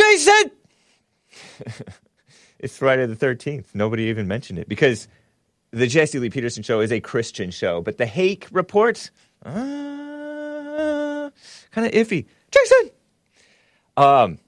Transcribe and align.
Jason! 0.00 0.50
it's 2.58 2.76
Friday 2.76 3.04
the 3.06 3.14
13th. 3.14 3.66
Nobody 3.74 4.04
even 4.04 4.26
mentioned 4.26 4.58
it 4.58 4.68
because 4.68 5.08
the 5.72 5.86
Jesse 5.86 6.18
Lee 6.18 6.30
Peterson 6.30 6.62
show 6.62 6.80
is 6.80 6.90
a 6.90 7.00
Christian 7.00 7.50
show, 7.50 7.82
but 7.82 7.98
the 7.98 8.06
Hake 8.06 8.48
report, 8.50 9.10
uh, 9.44 9.50
kind 11.70 11.86
of 11.86 11.92
iffy. 11.92 12.26
Jason! 12.50 12.90
Um, 13.96 14.38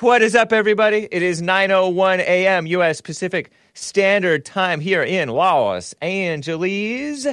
what 0.00 0.20
is 0.20 0.34
up, 0.34 0.52
everybody? 0.52 1.08
It 1.10 1.22
is 1.22 1.40
9.01 1.40 2.18
a.m. 2.18 2.66
U.S. 2.66 3.00
Pacific 3.00 3.50
Standard 3.72 4.44
Time 4.44 4.80
here 4.80 5.02
in 5.02 5.30
Los 5.30 5.94
Angeles. 6.02 7.26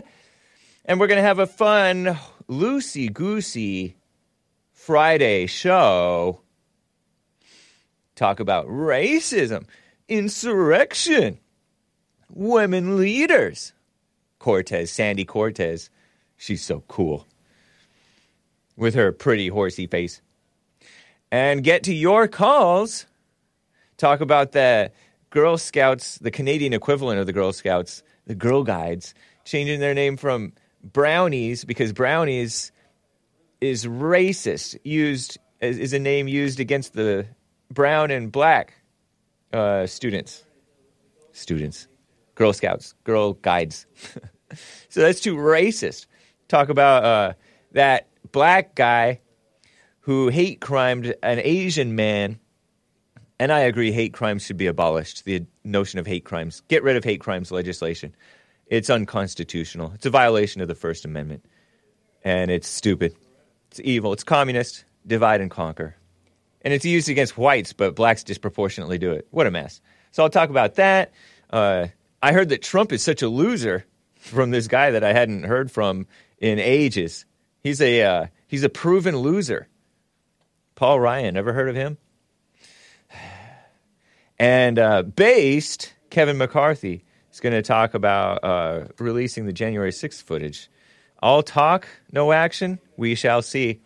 And 0.86 1.00
we're 1.00 1.08
going 1.08 1.18
to 1.18 1.24
have 1.24 1.40
a 1.40 1.48
fun, 1.48 2.18
loosey-goosey 2.48 3.96
Friday 4.82 5.46
show. 5.46 6.42
Talk 8.16 8.40
about 8.40 8.66
racism, 8.66 9.66
insurrection, 10.08 11.38
women 12.34 12.98
leaders. 12.98 13.74
Cortez, 14.40 14.90
Sandy 14.90 15.24
Cortez. 15.24 15.92
She's 16.36 16.64
so 16.64 16.84
cool. 16.88 17.28
With 18.76 18.96
her 18.96 19.12
pretty 19.12 19.50
horsey 19.50 19.86
face 19.86 20.20
and 21.32 21.64
get 21.64 21.84
to 21.84 21.94
your 21.94 22.28
calls. 22.28 23.06
Talk 23.98 24.20
about 24.20 24.52
the 24.52 24.92
Girl 25.30 25.60
Scouts, 25.60 26.18
the 26.18 26.32
Canadian 26.32 26.74
equivalent 26.74 27.20
of 27.20 27.28
the 27.28 27.34
Girl 27.34 27.54
Scouts, 27.54 28.02
the 28.26 28.34
Girl 28.34 28.64
Guides, 28.64 29.14
changing 29.46 29.80
their 29.80 29.94
name 29.94 30.18
from 30.18 30.54
Brownies 30.84 31.66
because 31.66 31.94
Brownies 31.94 32.72
is 33.62 33.86
racist. 33.86 34.78
Used 34.84 35.38
is 35.62 35.94
a 35.94 36.00
name 36.00 36.28
used 36.28 36.60
against 36.60 36.94
the 36.94 37.28
brown 37.70 38.10
and 38.12 38.32
black 38.32 38.74
uh, 39.54 39.86
students, 39.86 40.44
students, 41.32 41.88
Girl 42.36 42.52
Scouts, 42.52 42.96
Girl 43.04 43.34
Guides. 43.34 43.86
so 44.90 45.02
that's 45.02 45.22
too 45.22 45.36
racist. 45.36 46.08
Talk 46.48 46.70
about 46.70 47.04
uh, 47.04 47.34
that 47.74 48.08
black 48.32 48.76
guy 48.76 49.22
who 50.02 50.30
hate 50.30 50.60
crimed 50.62 51.14
an 51.22 51.40
Asian 51.40 51.96
man. 51.96 52.40
And 53.40 53.52
I 53.52 53.60
agree, 53.62 53.92
hate 53.92 54.14
crimes 54.14 54.44
should 54.44 54.58
be 54.58 54.68
abolished. 54.68 55.26
The 55.26 55.46
notion 55.64 56.00
of 56.00 56.08
hate 56.08 56.26
crimes. 56.26 56.62
Get 56.68 56.84
rid 56.84 56.96
of 56.96 57.04
hate 57.04 57.22
crimes 57.22 57.52
legislation. 57.52 58.16
It's 58.68 58.90
unconstitutional. 58.90 59.92
It's 59.96 60.06
a 60.06 60.10
violation 60.10 60.62
of 60.62 60.68
the 60.68 60.76
First 60.76 61.06
Amendment. 61.06 61.46
And 62.24 62.52
it's 62.52 62.68
stupid. 62.68 63.16
It's 63.72 63.80
evil. 63.84 64.14
It's 64.14 64.24
communist. 64.24 64.84
Divide 65.08 65.42
and 65.42 65.50
conquer. 65.50 65.96
And 66.62 66.74
it's 66.74 66.86
used 66.86 67.10
against 67.10 67.38
whites, 67.38 67.74
but 67.74 67.96
blacks 67.96 68.24
disproportionately 68.24 68.98
do 68.98 69.12
it. 69.14 69.28
What 69.32 69.48
a 69.48 69.52
mess. 69.52 69.82
So 70.12 70.24
I'll 70.24 70.30
talk 70.30 70.50
about 70.50 70.76
that. 70.76 71.14
Uh, 71.50 71.88
I 72.22 72.34
heard 72.34 72.50
that 72.50 72.62
Trump 72.62 72.92
is 72.92 73.02
such 73.02 73.22
a 73.22 73.30
loser 73.30 73.86
from 74.16 74.52
this 74.52 74.68
guy 74.68 74.92
that 74.92 75.04
I 75.04 75.14
hadn't 75.14 75.44
heard 75.44 75.72
from 75.72 76.06
in 76.38 76.60
ages. 76.60 77.26
He's 77.64 77.82
a 77.82 78.04
uh, 78.04 78.26
he's 78.48 78.64
a 78.64 78.70
proven 78.70 79.18
loser. 79.18 79.68
Paul 80.76 81.00
Ryan, 81.00 81.38
ever 81.38 81.54
heard 81.54 81.70
of 81.70 81.76
him? 81.76 81.98
And 84.38 84.80
uh, 84.80 85.04
based, 85.04 85.94
Kevin 86.10 86.38
McCarthy 86.38 87.06
is 87.32 87.40
going 87.40 87.54
to 87.54 87.62
talk 87.62 87.94
about 87.94 88.44
uh, 88.44 88.86
releasing 89.00 89.46
the 89.46 89.54
January 89.54 89.92
6th 89.92 90.24
footage. 90.24 90.70
All 91.22 91.44
talk, 91.44 91.88
no 92.12 92.32
action. 92.32 92.80
We 92.98 93.16
shall 93.16 93.42
see. 93.42 93.82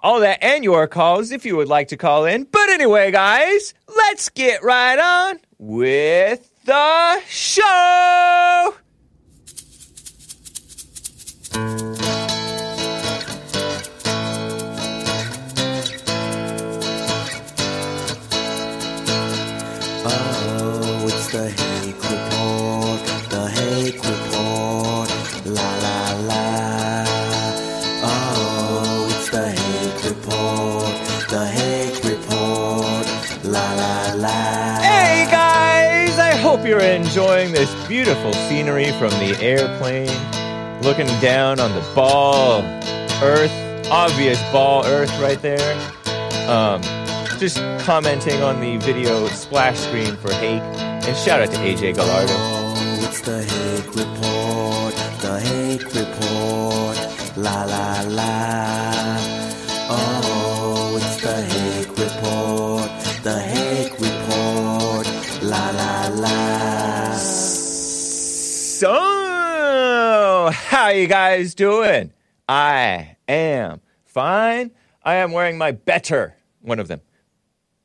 All 0.00 0.20
that 0.20 0.42
and 0.42 0.64
your 0.64 0.86
calls 0.86 1.30
if 1.30 1.44
you 1.44 1.56
would 1.56 1.68
like 1.68 1.88
to 1.88 1.96
call 1.96 2.24
in. 2.24 2.44
But 2.44 2.70
anyway, 2.70 3.10
guys, 3.10 3.74
let's 3.88 4.28
get 4.28 4.62
right 4.62 4.98
on 4.98 5.40
with 5.58 6.48
the 6.64 7.20
show. 7.26 8.74
This 37.58 37.88
beautiful 37.88 38.32
scenery 38.32 38.92
from 39.00 39.10
the 39.18 39.36
airplane, 39.40 40.06
looking 40.80 41.08
down 41.20 41.58
on 41.58 41.72
the 41.72 41.80
ball 41.92 42.60
earth, 43.20 43.50
obvious 43.90 44.40
ball 44.52 44.86
earth 44.86 45.10
right 45.18 45.42
there. 45.42 45.74
Um, 46.48 46.80
just 47.40 47.56
commenting 47.80 48.40
on 48.44 48.60
the 48.60 48.76
video 48.76 49.26
splash 49.26 49.76
screen 49.76 50.14
for 50.18 50.32
Hake, 50.34 50.62
and 50.62 51.16
shout 51.16 51.42
out 51.42 51.50
to 51.50 51.56
AJ 51.56 51.96
Gallardo. 51.96 52.32
Oh, 52.32 53.08
it's 53.08 53.22
the 53.22 53.42
Hake 53.42 53.92
Report, 53.96 54.94
the 55.20 55.40
Hake 55.40 55.84
Report, 55.96 57.36
la 57.36 57.64
la 57.64 58.02
la. 58.06 59.07
How 70.88 70.94
you 70.94 71.06
guys 71.06 71.54
doing? 71.54 72.14
I 72.48 73.18
am 73.28 73.82
fine. 74.06 74.70
I 75.02 75.16
am 75.16 75.32
wearing 75.32 75.58
my 75.58 75.70
better, 75.70 76.34
one 76.62 76.78
of 76.78 76.88
them, 76.88 77.02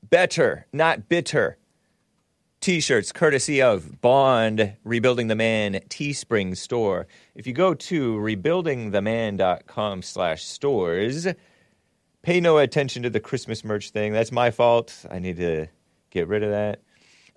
better, 0.09 0.67
not 0.71 1.09
bitter, 1.09 1.57
t-shirts 2.61 3.11
courtesy 3.11 3.61
of 3.61 3.99
Bond 3.99 4.77
Rebuilding 4.85 5.27
the 5.27 5.35
Man 5.35 5.81
Teespring 5.89 6.55
store. 6.55 7.05
If 7.35 7.45
you 7.45 7.51
go 7.51 7.73
to 7.73 8.15
rebuildingtheman.com 8.15 10.01
slash 10.01 10.45
stores, 10.45 11.27
pay 12.21 12.39
no 12.39 12.57
attention 12.57 13.03
to 13.03 13.09
the 13.09 13.19
Christmas 13.19 13.65
merch 13.65 13.89
thing. 13.89 14.13
That's 14.13 14.31
my 14.31 14.49
fault. 14.49 15.05
I 15.11 15.19
need 15.19 15.35
to 15.35 15.67
get 16.09 16.29
rid 16.29 16.41
of 16.41 16.51
that. 16.51 16.79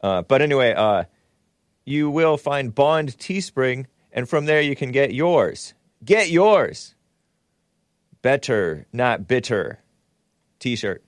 Uh, 0.00 0.22
but 0.22 0.42
anyway, 0.42 0.74
uh, 0.74 1.06
you 1.84 2.08
will 2.08 2.36
find 2.36 2.72
Bond 2.72 3.18
Teespring, 3.18 3.86
and 4.16 4.28
from 4.28 4.46
there 4.46 4.62
you 4.62 4.74
can 4.74 4.90
get 4.90 5.14
yours. 5.14 5.74
Get 6.04 6.30
yours. 6.30 6.94
Better, 8.22 8.86
not 8.92 9.28
bitter. 9.28 9.78
T-shirt 10.58 11.04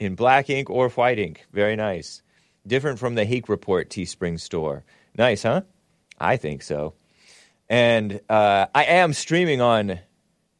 in 0.00 0.14
black 0.14 0.48
ink 0.50 0.70
or 0.70 0.88
white 0.88 1.18
ink. 1.18 1.44
Very 1.52 1.76
nice. 1.76 2.22
Different 2.66 2.98
from 2.98 3.14
the 3.14 3.24
Hake 3.24 3.48
Report 3.48 3.88
Teespring 3.88 4.40
store. 4.40 4.84
Nice, 5.16 5.42
huh? 5.42 5.62
I 6.18 6.36
think 6.36 6.62
so. 6.62 6.94
And 7.68 8.20
uh, 8.28 8.66
I 8.74 8.84
am 8.84 9.12
streaming 9.12 9.60
on 9.60 10.00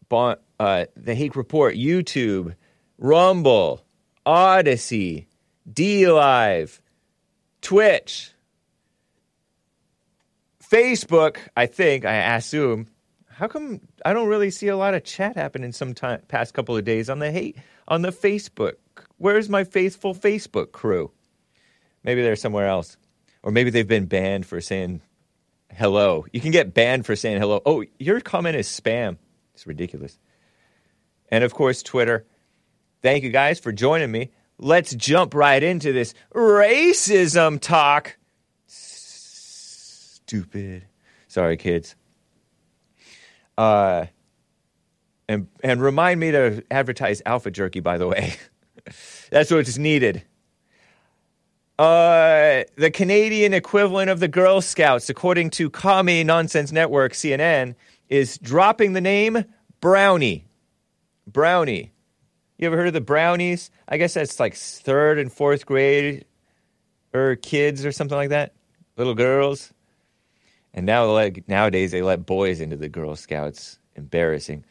Bon- 0.08 0.36
uh, 0.60 0.86
the 0.96 1.14
Hake 1.14 1.36
Report 1.36 1.74
YouTube, 1.74 2.54
Rumble, 2.98 3.84
Odysee, 4.26 5.26
D 5.70 6.10
Live, 6.10 6.82
Twitch, 7.62 8.32
Facebook. 10.70 11.38
I 11.56 11.66
think 11.66 12.04
I 12.04 12.36
assume. 12.36 12.88
How 13.26 13.46
come 13.46 13.80
I 14.04 14.12
don't 14.12 14.28
really 14.28 14.50
see 14.50 14.68
a 14.68 14.76
lot 14.76 14.94
of 14.94 15.04
chat 15.04 15.36
happening 15.36 15.72
some 15.72 15.94
time 15.94 16.22
past 16.28 16.54
couple 16.54 16.76
of 16.76 16.84
days 16.84 17.08
on 17.08 17.20
the 17.20 17.30
hate 17.30 17.56
on 17.86 18.02
the 18.02 18.10
Facebook? 18.10 18.74
Where's 19.18 19.48
my 19.48 19.64
faithful 19.64 20.14
Facebook 20.14 20.72
crew? 20.72 21.12
Maybe 22.02 22.22
they're 22.22 22.36
somewhere 22.36 22.66
else, 22.66 22.96
or 23.42 23.52
maybe 23.52 23.70
they've 23.70 23.86
been 23.86 24.06
banned 24.06 24.46
for 24.46 24.60
saying 24.60 25.02
hello. 25.72 26.26
You 26.32 26.40
can 26.40 26.50
get 26.50 26.74
banned 26.74 27.06
for 27.06 27.16
saying 27.16 27.40
hello. 27.40 27.60
Oh, 27.64 27.84
your 27.98 28.20
comment 28.20 28.56
is 28.56 28.68
spam. 28.68 29.18
It's 29.54 29.66
ridiculous. 29.66 30.18
And 31.30 31.44
of 31.44 31.54
course, 31.54 31.82
Twitter. 31.82 32.26
Thank 33.02 33.22
you 33.22 33.30
guys 33.30 33.60
for 33.60 33.70
joining 33.70 34.10
me. 34.10 34.32
Let's 34.58 34.94
jump 34.94 35.34
right 35.34 35.62
into 35.62 35.92
this 35.92 36.14
racism 36.34 37.60
talk. 37.60 38.16
Stupid. 40.28 40.84
Sorry, 41.26 41.56
kids. 41.56 41.96
Uh, 43.56 44.04
and 45.26 45.48
and 45.64 45.80
remind 45.80 46.20
me 46.20 46.32
to 46.32 46.62
advertise 46.70 47.22
Alpha 47.24 47.50
Jerky. 47.50 47.80
By 47.80 47.96
the 47.96 48.06
way, 48.06 48.34
that's 49.30 49.50
what's 49.50 49.78
needed. 49.78 50.22
Uh, 51.78 52.64
the 52.76 52.90
Canadian 52.90 53.54
equivalent 53.54 54.10
of 54.10 54.20
the 54.20 54.28
Girl 54.28 54.60
Scouts, 54.60 55.08
according 55.08 55.48
to 55.50 55.70
Commie 55.70 56.24
Nonsense 56.24 56.72
Network 56.72 57.14
(CNN), 57.14 57.74
is 58.10 58.36
dropping 58.36 58.92
the 58.92 59.00
name 59.00 59.46
Brownie. 59.80 60.44
Brownie. 61.26 61.92
You 62.58 62.66
ever 62.66 62.76
heard 62.76 62.88
of 62.88 62.92
the 62.92 63.00
Brownies? 63.00 63.70
I 63.88 63.96
guess 63.96 64.12
that's 64.12 64.38
like 64.38 64.54
third 64.54 65.18
and 65.18 65.32
fourth 65.32 65.64
grade 65.64 66.26
or 67.14 67.36
kids 67.36 67.86
or 67.86 67.92
something 67.92 68.16
like 68.16 68.28
that. 68.28 68.52
Little 68.98 69.14
girls. 69.14 69.72
And 70.74 70.86
now, 70.86 71.10
like 71.10 71.48
nowadays, 71.48 71.92
they 71.92 72.02
let 72.02 72.26
boys 72.26 72.60
into 72.60 72.76
the 72.76 72.88
Girl 72.88 73.16
Scouts. 73.16 73.78
Embarrassing. 73.98 74.64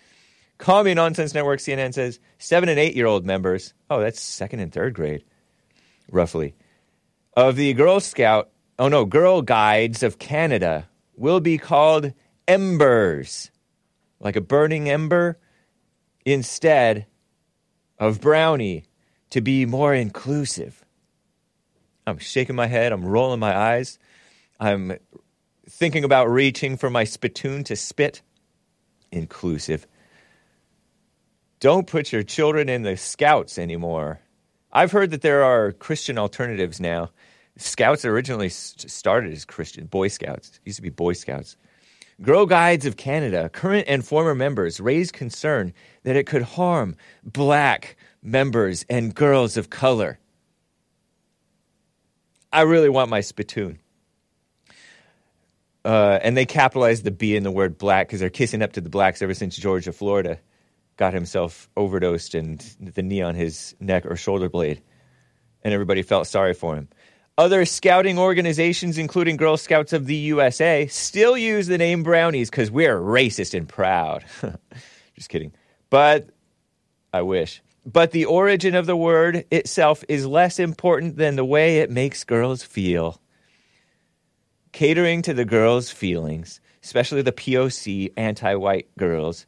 Me 0.84 0.94
Nonsense 0.94 1.34
Network 1.34 1.60
CNN 1.60 1.94
says 1.94 2.20
seven 2.40 2.70
and 2.70 2.80
eight 2.80 2.96
year 2.96 3.06
old 3.06 3.26
members. 3.26 3.74
Oh, 3.90 4.00
that's 4.00 4.20
second 4.20 4.62
and 4.62 4.72
third 4.72 4.96
grade, 4.96 5.24
roughly. 6.10 6.56
Of 7.36 7.56
the 7.56 7.74
Girl 7.74 8.00
Scout, 8.00 8.50
oh 8.80 8.88
no, 8.88 9.06
Girl 9.06 9.44
Guides 9.44 10.02
of 10.02 10.18
Canada 10.18 10.88
will 11.16 11.40
be 11.40 11.58
called 11.58 12.14
Embers, 12.48 13.52
like 14.20 14.36
a 14.36 14.42
burning 14.42 14.90
ember, 14.90 15.38
instead 16.26 17.06
of 18.00 18.22
Brownie 18.22 18.86
to 19.30 19.42
be 19.42 19.66
more 19.66 19.94
inclusive. 19.94 20.84
I'm 22.08 22.18
shaking 22.18 22.56
my 22.56 22.68
head, 22.68 22.94
I'm 22.94 23.06
rolling 23.06 23.40
my 23.40 23.56
eyes, 23.56 24.00
I'm 24.60 24.98
thinking 25.70 26.04
about 26.04 26.30
reaching 26.30 26.78
for 26.78 26.90
my 26.90 27.04
spittoon 27.04 27.64
to 27.66 27.76
spit. 27.76 28.22
Inclusive. 29.12 29.88
Don't 31.60 31.88
put 31.88 32.12
your 32.12 32.24
children 32.24 32.70
in 32.70 32.84
the 32.84 32.98
scouts 32.98 33.58
anymore. 33.58 34.20
I've 34.72 34.92
heard 34.92 35.12
that 35.12 35.22
there 35.22 35.44
are 35.44 35.72
Christian 35.72 36.18
alternatives 36.18 36.80
now. 36.80 37.10
Scouts 37.58 38.06
originally 38.06 38.50
started 38.50 39.34
as 39.34 39.46
Christian, 39.46 39.88
Boy 39.88 40.10
Scouts. 40.10 40.60
Used 40.66 40.76
to 40.76 40.82
be 40.84 40.90
Boy 40.90 41.14
Scouts. 41.14 41.58
Girl 42.22 42.46
Guides 42.46 42.86
of 42.86 42.98
Canada, 42.98 43.50
current 43.50 43.88
and 43.88 44.06
former 44.06 44.36
members 44.36 44.80
raised 44.80 45.14
concern 45.14 45.74
that 46.04 46.16
it 46.16 46.26
could 46.26 46.42
harm 46.42 46.96
black 47.24 47.96
members 48.22 48.86
and 48.90 49.14
girls 49.14 49.58
of 49.58 49.70
color. 49.70 50.20
I 52.52 52.62
really 52.62 52.90
want 52.90 53.10
my 53.10 53.22
spittoon. 53.22 53.80
Uh, 55.86 56.20
and 56.22 56.36
they 56.36 56.46
capitalized 56.46 57.04
the 57.04 57.12
B 57.12 57.36
in 57.36 57.44
the 57.44 57.52
word 57.52 57.78
black 57.78 58.08
because 58.08 58.20
they're 58.20 58.30
kissing 58.30 58.62
up 58.62 58.74
to 58.74 58.82
the 58.82 58.90
blacks 58.90 59.22
ever 59.22 59.34
since 59.34 59.56
Georgia, 59.56 59.94
Florida 59.94 60.40
got 60.98 61.14
himself 61.14 61.70
overdosed 61.78 62.36
and 62.36 62.60
the 62.80 63.04
knee 63.04 63.22
on 63.22 63.36
his 63.36 63.76
neck 63.80 64.06
or 64.06 64.16
shoulder 64.16 64.50
blade. 64.50 64.82
And 65.64 65.74
everybody 65.74 66.02
felt 66.02 66.28
sorry 66.28 66.54
for 66.54 66.76
him. 66.76 66.90
Other 67.38 67.66
scouting 67.66 68.18
organizations, 68.18 68.98
including 68.98 69.38
Girl 69.38 69.58
Scouts 69.58 69.94
of 69.94 70.08
the 70.08 70.16
USA, 70.16 70.88
still 70.88 71.38
use 71.38 71.68
the 71.68 71.78
name 71.78 72.02
Brownies 72.02 72.50
because 72.50 72.72
we're 72.72 72.98
racist 72.98 73.54
and 73.54 73.70
proud. 73.70 74.26
Just 75.16 75.30
kidding. 75.30 75.54
But 75.92 76.30
I 77.14 77.22
wish. 77.22 77.62
But 77.86 78.12
the 78.12 78.26
origin 78.26 78.74
of 78.74 78.88
the 78.88 78.98
word 78.98 79.46
itself 79.52 80.04
is 80.10 80.26
less 80.26 80.60
important 80.60 81.18
than 81.18 81.36
the 81.36 81.46
way 81.46 81.78
it 81.78 81.92
makes 81.92 82.24
girls 82.24 82.64
feel 82.64 83.22
catering 84.78 85.24
to 85.24 85.34
the 85.34 85.44
girls' 85.44 85.90
feelings, 85.90 86.62
especially 86.84 87.24
the 87.24 87.32
POC 87.32 88.14
anti 88.16 88.54
white 88.54 88.88
girls. 88.96 89.48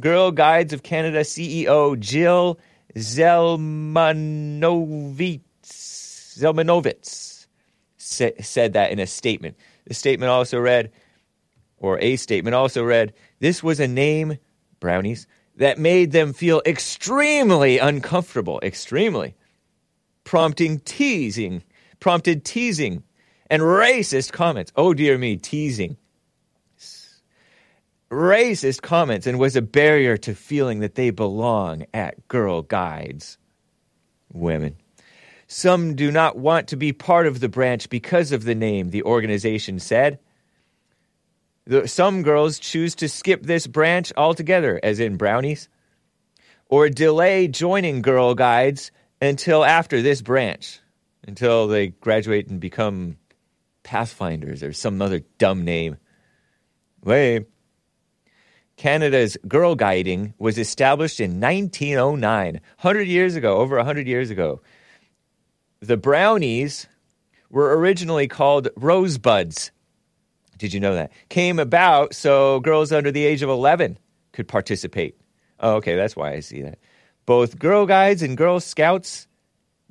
Girl 0.00 0.30
Guides 0.30 0.72
of 0.72 0.82
Canada 0.82 1.20
CEO 1.20 2.00
Jill 2.00 2.58
Zelmanovits, 2.96 5.42
Zelmanovits 5.62 7.46
sa- 7.98 8.30
said 8.40 8.72
that 8.72 8.90
in 8.90 8.98
a 8.98 9.06
statement. 9.06 9.58
The 9.84 9.92
statement 9.92 10.30
also 10.30 10.58
read, 10.58 10.90
or 11.76 12.00
a 12.00 12.16
statement 12.16 12.54
also 12.54 12.82
read, 12.82 13.12
this 13.40 13.62
was 13.62 13.78
a 13.78 13.86
name, 13.86 14.38
brownies, 14.80 15.26
that 15.56 15.78
made 15.78 16.12
them 16.12 16.32
feel 16.32 16.62
extremely 16.64 17.76
uncomfortable, 17.76 18.58
extremely, 18.62 19.34
prompting 20.24 20.78
teasing, 20.78 21.62
prompted 22.00 22.42
teasing 22.42 23.02
and 23.52 23.60
racist 23.60 24.32
comments. 24.32 24.72
Oh 24.76 24.94
dear 24.94 25.18
me, 25.18 25.36
teasing. 25.36 25.98
Racist 28.10 28.80
comments 28.80 29.26
and 29.26 29.38
was 29.38 29.56
a 29.56 29.62
barrier 29.62 30.16
to 30.16 30.34
feeling 30.34 30.80
that 30.80 30.94
they 30.94 31.10
belong 31.10 31.84
at 31.92 32.26
Girl 32.28 32.62
Guides. 32.62 33.36
Women. 34.32 34.76
Some 35.48 35.96
do 35.96 36.10
not 36.10 36.38
want 36.38 36.68
to 36.68 36.76
be 36.76 36.94
part 36.94 37.26
of 37.26 37.40
the 37.40 37.48
branch 37.50 37.90
because 37.90 38.32
of 38.32 38.44
the 38.44 38.54
name, 38.54 38.88
the 38.88 39.02
organization 39.02 39.78
said. 39.78 40.18
Some 41.84 42.22
girls 42.22 42.58
choose 42.58 42.94
to 42.96 43.08
skip 43.08 43.42
this 43.42 43.66
branch 43.66 44.14
altogether, 44.16 44.80
as 44.82 44.98
in 44.98 45.18
brownies, 45.18 45.68
or 46.70 46.88
delay 46.88 47.48
joining 47.48 48.00
Girl 48.00 48.34
Guides 48.34 48.92
until 49.20 49.62
after 49.62 50.00
this 50.00 50.22
branch, 50.22 50.80
until 51.26 51.68
they 51.68 51.88
graduate 51.88 52.48
and 52.48 52.58
become 52.58 53.18
Pathfinders 53.82 54.62
or 54.62 54.72
some 54.72 55.00
other 55.02 55.20
dumb 55.38 55.64
name. 55.64 55.96
Way. 57.04 57.46
Canada's 58.76 59.36
Girl 59.46 59.74
Guiding 59.74 60.34
was 60.38 60.58
established 60.58 61.20
in 61.20 61.40
1909, 61.40 62.54
100 62.54 63.02
years 63.06 63.36
ago, 63.36 63.58
over 63.58 63.76
100 63.76 64.06
years 64.06 64.30
ago. 64.30 64.60
The 65.80 65.96
Brownies 65.96 66.86
were 67.50 67.76
originally 67.76 68.28
called 68.28 68.68
Rosebuds. 68.76 69.70
Did 70.58 70.72
you 70.72 70.80
know 70.80 70.94
that? 70.94 71.12
Came 71.28 71.58
about 71.58 72.14
so 72.14 72.60
girls 72.60 72.92
under 72.92 73.10
the 73.10 73.24
age 73.24 73.42
of 73.42 73.48
11 73.50 73.98
could 74.32 74.48
participate. 74.48 75.16
Oh, 75.60 75.74
okay, 75.74 75.94
that's 75.94 76.16
why 76.16 76.32
I 76.32 76.40
see 76.40 76.62
that. 76.62 76.78
Both 77.26 77.58
Girl 77.58 77.86
Guides 77.86 78.22
and 78.22 78.36
Girl 78.36 78.58
Scouts, 78.58 79.28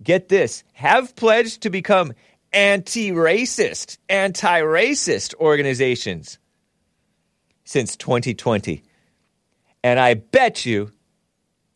get 0.04 0.28
this, 0.30 0.64
have 0.74 1.16
pledged 1.16 1.62
to 1.62 1.70
become 1.70 2.14
anti 2.54 3.12
racist, 3.12 3.98
anti 4.10 4.62
racist 4.62 5.36
organizations 5.36 6.38
since 7.64 7.96
2020. 7.96 8.84
And 9.84 10.00
I 10.00 10.14
bet 10.16 10.66
you, 10.66 10.92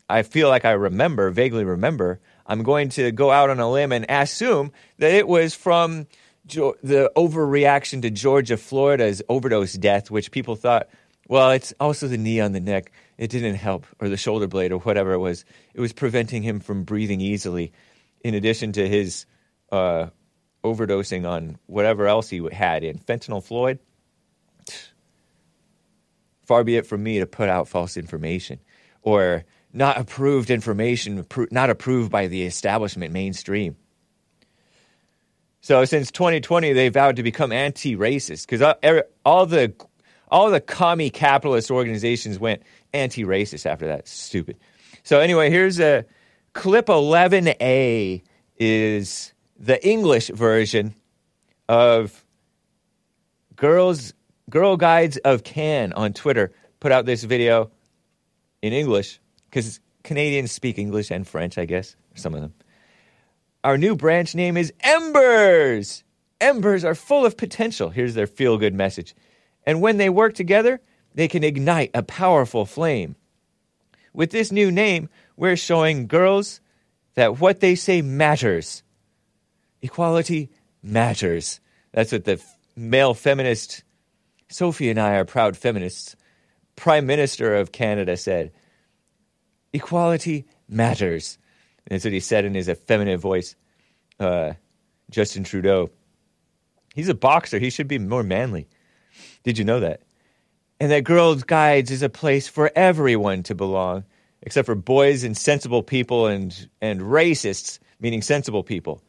I 0.10 0.24
feel 0.24 0.50
like 0.50 0.66
I 0.66 0.72
remember, 0.72 1.32
vaguely 1.32 1.64
remember, 1.64 2.20
I'm 2.46 2.64
going 2.64 2.90
to 2.90 3.12
go 3.12 3.32
out 3.32 3.50
on 3.50 3.60
a 3.60 3.70
limb 3.70 3.92
and 3.92 4.06
assume 4.08 4.72
that 5.00 5.14
it 5.14 5.28
was 5.28 5.56
from 5.56 6.08
the 6.46 7.12
overreaction 7.16 8.04
to 8.04 8.12
Georgia, 8.12 8.58
Florida's 8.58 9.24
overdose 9.30 9.74
death, 9.74 10.12
which 10.12 10.30
people 10.30 10.56
thought, 10.56 10.90
well, 11.28 11.50
it's 11.52 11.74
also 11.80 12.08
the 12.08 12.20
knee 12.20 12.40
on 12.40 12.52
the 12.52 12.60
neck. 12.60 12.92
It 13.18 13.32
didn't 13.32 13.56
help, 13.56 13.88
or 14.00 14.10
the 14.10 14.18
shoulder 14.18 14.46
blade, 14.46 14.72
or 14.72 14.80
whatever 14.80 15.14
it 15.14 15.20
was. 15.20 15.44
It 15.74 15.82
was 15.82 15.92
preventing 15.92 16.44
him 16.44 16.60
from 16.60 16.84
breathing 16.84 17.20
easily, 17.20 17.74
in 18.24 18.36
addition 18.36 18.74
to 18.74 18.88
his 18.88 19.26
uh, 19.72 20.08
overdosing 20.66 21.30
on 21.30 21.58
whatever 21.68 22.08
else 22.08 22.30
he 22.30 22.46
had 22.52 22.84
in 22.84 22.98
fentanyl 22.98 23.44
Floyd. 23.44 23.80
Far 26.46 26.64
be 26.64 26.76
it 26.76 26.86
from 26.86 27.04
me 27.04 27.20
to 27.20 27.26
put 27.26 27.50
out 27.50 27.68
false 27.68 27.98
information 27.98 28.60
or 29.02 29.46
not 29.74 29.98
approved 29.98 30.50
information, 30.50 31.26
not 31.52 31.70
approved 31.70 32.12
by 32.12 32.28
the 32.28 32.44
establishment 32.44 33.14
mainstream. 33.14 33.76
So 35.62 35.84
since 35.86 36.12
2020, 36.12 36.74
they 36.74 36.90
vowed 36.90 37.16
to 37.16 37.24
become 37.24 37.52
anti-racist 37.52 38.48
because 38.48 38.62
uh, 38.62 39.02
all 39.26 39.46
the 39.46 39.74
all 40.30 40.50
the 40.50 40.62
commie 40.62 41.10
capitalist 41.10 41.70
organizations 41.70 42.40
went 42.40 42.64
anti-racist 42.94 43.66
after 43.66 43.88
that. 43.88 44.08
Stupid. 44.08 44.58
So 45.04 45.20
anyway, 45.20 45.50
here's 45.50 45.80
a 45.80 46.06
clip 46.54 46.88
11A 46.88 48.24
is 48.58 49.34
the 49.58 49.86
English 49.88 50.30
version 50.30 50.94
of 51.68 52.24
Girls 53.56 54.14
Girl 54.50 54.78
Guides 54.78 55.18
of 55.18 55.44
Can 55.44 55.94
on 55.94 56.14
Twitter 56.14 56.52
put 56.80 56.92
out 56.92 57.06
this 57.06 57.24
video 57.24 57.72
in 58.62 58.74
English 58.74 59.20
because 59.50 59.80
Canadians 60.04 60.52
speak 60.52 60.78
English 60.78 61.10
and 61.10 61.28
French, 61.28 61.58
I 61.58 61.66
guess, 61.66 61.96
some 62.14 62.36
of 62.36 62.42
them. 62.42 62.54
Our 63.64 63.78
new 63.78 63.96
branch 63.96 64.36
name 64.36 64.58
is 64.58 64.72
Embers. 64.82 66.04
Embers 66.40 66.86
are 66.86 66.94
full 66.94 67.26
of 67.26 67.38
potential. 67.38 67.90
Here's 67.90 68.14
their 68.14 68.28
feel 68.28 68.58
good 68.58 68.76
message. 68.76 69.16
And 69.66 69.82
when 69.82 69.98
they 69.98 70.10
work 70.10 70.36
together, 70.36 70.80
they 71.16 71.28
can 71.28 71.44
ignite 71.44 71.90
a 71.96 72.04
powerful 72.04 72.66
flame. 72.66 73.16
With 74.14 74.30
this 74.30 74.52
new 74.52 74.70
name, 74.70 75.10
we're 75.36 75.56
showing 75.56 76.08
girls 76.08 76.62
that 77.16 77.40
what 77.40 77.62
they 77.62 77.74
say 77.74 78.02
matters 78.04 78.84
Equality 79.82 80.50
matters. 80.82 81.60
That's 81.92 82.12
what 82.12 82.26
the 82.26 82.42
male 82.76 83.14
feminist, 83.14 83.84
Sophie 84.50 84.90
and 84.90 85.00
I 85.00 85.16
are 85.16 85.26
proud 85.26 85.56
feminists, 85.58 86.16
Prime 86.76 87.06
Minister 87.06 87.56
of 87.56 87.72
Canada 87.72 88.18
said. 88.18 88.52
Equality 89.74 90.46
matters. 90.68 91.38
And 91.86 91.96
that's 91.96 92.04
what 92.06 92.14
he 92.14 92.20
said 92.20 92.46
in 92.46 92.54
his 92.54 92.70
effeminate 92.70 93.20
voice. 93.20 93.56
Uh, 94.20 94.54
Justin 95.10 95.44
Trudeau. 95.44 95.90
He's 96.96 97.10
a 97.10 97.14
boxer. 97.14 97.60
He 97.60 97.70
should 97.70 97.88
be 97.88 98.00
more 98.00 98.24
manly. 98.24 98.68
Did 99.44 99.58
you 99.58 99.66
know 99.66 99.82
that? 99.82 100.02
And 100.80 100.92
that 100.92 101.04
Girls 101.04 101.44
Guides 101.44 101.92
is 101.92 102.02
a 102.02 102.10
place 102.10 102.48
for 102.48 102.72
everyone 102.76 103.44
to 103.44 103.56
belong. 103.56 104.04
except 104.46 104.68
for 104.68 104.76
boys 104.76 105.24
and 105.24 105.36
sensible 105.36 105.84
people 105.84 106.28
and, 106.28 106.70
and 106.80 107.02
racists, 107.02 107.80
meaning 108.00 108.22
sensible 108.22 108.64
people. 108.64 109.02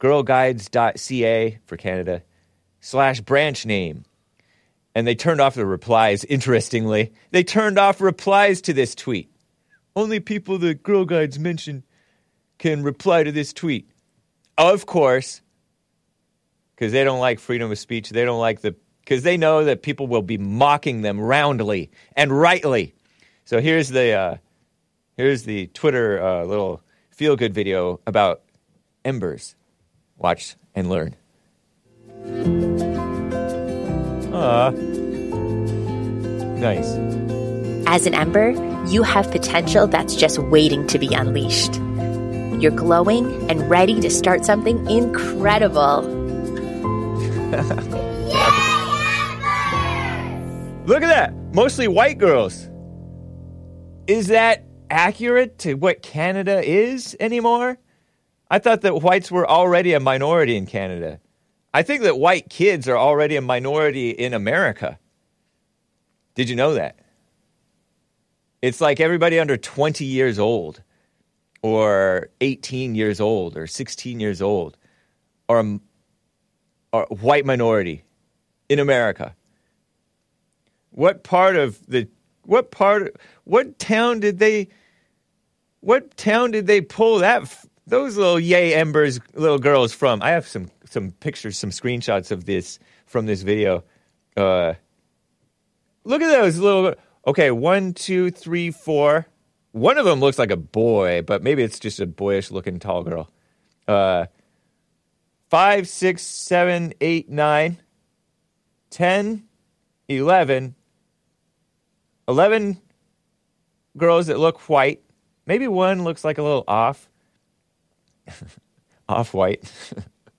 Girlguides.ca 0.00 1.58
for 1.66 1.76
Canada 1.76 2.22
slash 2.80 3.20
branch 3.20 3.66
name. 3.66 4.04
And 4.94 5.06
they 5.06 5.14
turned 5.14 5.40
off 5.40 5.54
the 5.54 5.66
replies, 5.66 6.24
interestingly. 6.24 7.12
They 7.30 7.44
turned 7.44 7.78
off 7.78 8.00
replies 8.00 8.60
to 8.62 8.72
this 8.72 8.94
tweet. 8.94 9.30
Only 9.94 10.18
people 10.18 10.58
that 10.58 10.82
Girl 10.82 11.04
Guides 11.04 11.38
mention 11.38 11.84
can 12.58 12.82
reply 12.82 13.22
to 13.22 13.30
this 13.30 13.52
tweet. 13.52 13.88
Of 14.58 14.86
course, 14.86 15.42
because 16.74 16.92
they 16.92 17.04
don't 17.04 17.20
like 17.20 17.38
freedom 17.38 17.70
of 17.70 17.78
speech. 17.78 18.10
They 18.10 18.24
don't 18.24 18.40
like 18.40 18.62
the, 18.62 18.74
because 19.00 19.22
they 19.22 19.36
know 19.36 19.64
that 19.64 19.82
people 19.82 20.06
will 20.06 20.22
be 20.22 20.38
mocking 20.38 21.02
them 21.02 21.20
roundly 21.20 21.90
and 22.16 22.32
rightly. 22.32 22.94
So 23.44 23.60
here's 23.60 23.90
the, 23.90 24.12
uh, 24.12 24.36
here's 25.16 25.44
the 25.44 25.68
Twitter 25.68 26.22
uh, 26.22 26.44
little 26.44 26.82
feel 27.10 27.36
good 27.36 27.54
video 27.54 28.00
about 28.06 28.42
embers. 29.04 29.56
Watch 30.20 30.56
and 30.74 30.90
learn. 30.90 31.16
Ah, 34.32 34.70
nice. 36.60 36.94
As 37.86 38.06
an 38.06 38.14
ember, 38.14 38.50
you 38.86 39.02
have 39.02 39.30
potential 39.30 39.86
that's 39.86 40.14
just 40.14 40.38
waiting 40.38 40.86
to 40.88 40.98
be 40.98 41.14
unleashed. 41.14 41.76
You're 42.60 42.70
glowing 42.70 43.50
and 43.50 43.68
ready 43.70 43.98
to 44.02 44.10
start 44.10 44.44
something 44.44 44.88
incredible. 44.90 46.02
Look 50.84 51.02
at 51.02 51.08
that. 51.08 51.32
Mostly 51.54 51.88
white 51.88 52.18
girls. 52.18 52.68
Is 54.06 54.26
that 54.28 54.64
accurate 54.90 55.58
to 55.60 55.74
what 55.74 56.02
Canada 56.02 56.62
is 56.62 57.16
anymore? 57.18 57.78
I 58.50 58.58
thought 58.58 58.80
that 58.80 59.02
whites 59.02 59.30
were 59.30 59.48
already 59.48 59.92
a 59.92 60.00
minority 60.00 60.56
in 60.56 60.66
Canada. 60.66 61.20
I 61.72 61.82
think 61.82 62.02
that 62.02 62.18
white 62.18 62.50
kids 62.50 62.88
are 62.88 62.98
already 62.98 63.36
a 63.36 63.40
minority 63.40 64.10
in 64.10 64.34
America. 64.34 64.98
Did 66.34 66.48
you 66.48 66.56
know 66.56 66.74
that? 66.74 66.98
It's 68.60 68.80
like 68.80 68.98
everybody 68.98 69.38
under 69.38 69.56
20 69.56 70.04
years 70.04 70.38
old, 70.38 70.82
or 71.62 72.28
18 72.40 72.94
years 72.94 73.20
old, 73.20 73.56
or 73.56 73.66
16 73.66 74.18
years 74.18 74.42
old, 74.42 74.76
are 75.48 75.64
a 76.92 77.00
white 77.06 77.46
minority 77.46 78.02
in 78.68 78.80
America. 78.80 79.34
What 80.90 81.22
part 81.22 81.56
of 81.56 81.86
the 81.86 82.08
what 82.44 82.70
part 82.72 83.16
what 83.44 83.78
town 83.78 84.18
did 84.18 84.38
they 84.38 84.68
what 85.80 86.16
town 86.16 86.50
did 86.50 86.66
they 86.66 86.80
pull 86.80 87.18
that 87.18 87.64
those 87.90 88.16
little 88.16 88.40
yay 88.40 88.74
embers 88.74 89.20
little 89.34 89.58
girls 89.58 89.92
from? 89.92 90.22
I 90.22 90.30
have 90.30 90.46
some 90.46 90.70
some 90.84 91.10
pictures, 91.12 91.58
some 91.58 91.70
screenshots 91.70 92.30
of 92.30 92.44
this 92.44 92.78
from 93.06 93.26
this 93.26 93.42
video. 93.42 93.84
Uh, 94.36 94.74
look 96.04 96.22
at 96.22 96.30
those 96.30 96.58
little. 96.58 96.94
Okay, 97.26 97.50
one, 97.50 97.92
two, 97.92 98.30
three, 98.30 98.70
four. 98.70 99.26
One 99.72 99.98
of 99.98 100.04
them 100.04 100.20
looks 100.20 100.38
like 100.38 100.50
a 100.50 100.56
boy, 100.56 101.22
but 101.22 101.42
maybe 101.42 101.62
it's 101.62 101.78
just 101.78 102.00
a 102.00 102.06
boyish 102.06 102.50
looking 102.50 102.78
tall 102.78 103.02
girl. 103.02 103.30
Uh, 103.86 104.26
five, 105.48 105.86
six, 105.86 106.22
seven, 106.22 106.94
eight, 107.00 107.28
nine, 107.28 107.78
ten, 108.88 109.44
eleven. 110.08 110.74
11 112.30 112.80
girls 113.96 114.28
that 114.28 114.38
look 114.38 114.68
white. 114.68 115.02
Maybe 115.46 115.66
one 115.66 116.04
looks 116.04 116.22
like 116.22 116.38
a 116.38 116.42
little 116.44 116.62
off, 116.68 117.09
off 119.08 119.34
white. 119.34 119.70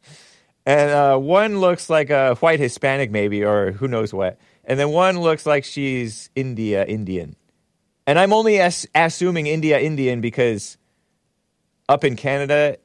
and 0.66 0.92
uh, 0.92 1.18
one 1.18 1.60
looks 1.60 1.90
like 1.90 2.10
a 2.10 2.36
white 2.36 2.60
Hispanic, 2.60 3.12
maybe, 3.12 3.44
or 3.44 3.72
who 3.72 3.88
knows 3.88 4.14
what. 4.14 4.38
And 4.64 4.80
then 4.80 4.90
one 4.90 5.20
looks 5.20 5.46
like 5.46 5.64
she's 5.64 6.30
India 6.36 6.86
Indian. 6.86 7.36
And 8.08 8.20
I'm 8.20 8.34
only 8.34 8.60
as- 8.60 8.88
assuming 8.94 9.48
India 9.48 9.80
Indian 9.80 10.22
because 10.22 10.78
up 11.90 12.04
in 12.04 12.16
Canada, 12.16 12.78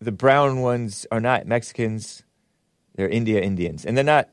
the 0.00 0.12
brown 0.12 0.60
ones 0.60 1.06
are 1.12 1.20
not 1.20 1.46
Mexicans, 1.46 2.22
they're 2.94 3.08
India 3.08 3.40
Indians. 3.40 3.84
And 3.84 3.96
they're 3.96 4.04
not 4.04 4.28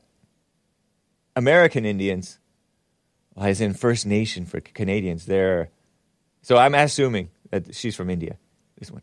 American 1.36 1.84
Indians 1.84 2.38
as 3.36 3.60
in 3.60 3.74
First 3.74 4.06
Nation 4.06 4.46
for 4.46 4.60
Canadians. 4.60 5.26
They're 5.26 5.70
so 6.42 6.56
I'm 6.56 6.74
assuming 6.74 7.30
that 7.50 7.74
she's 7.74 7.94
from 7.94 8.10
India. 8.10 8.38
This 8.78 8.90
one, 8.90 9.02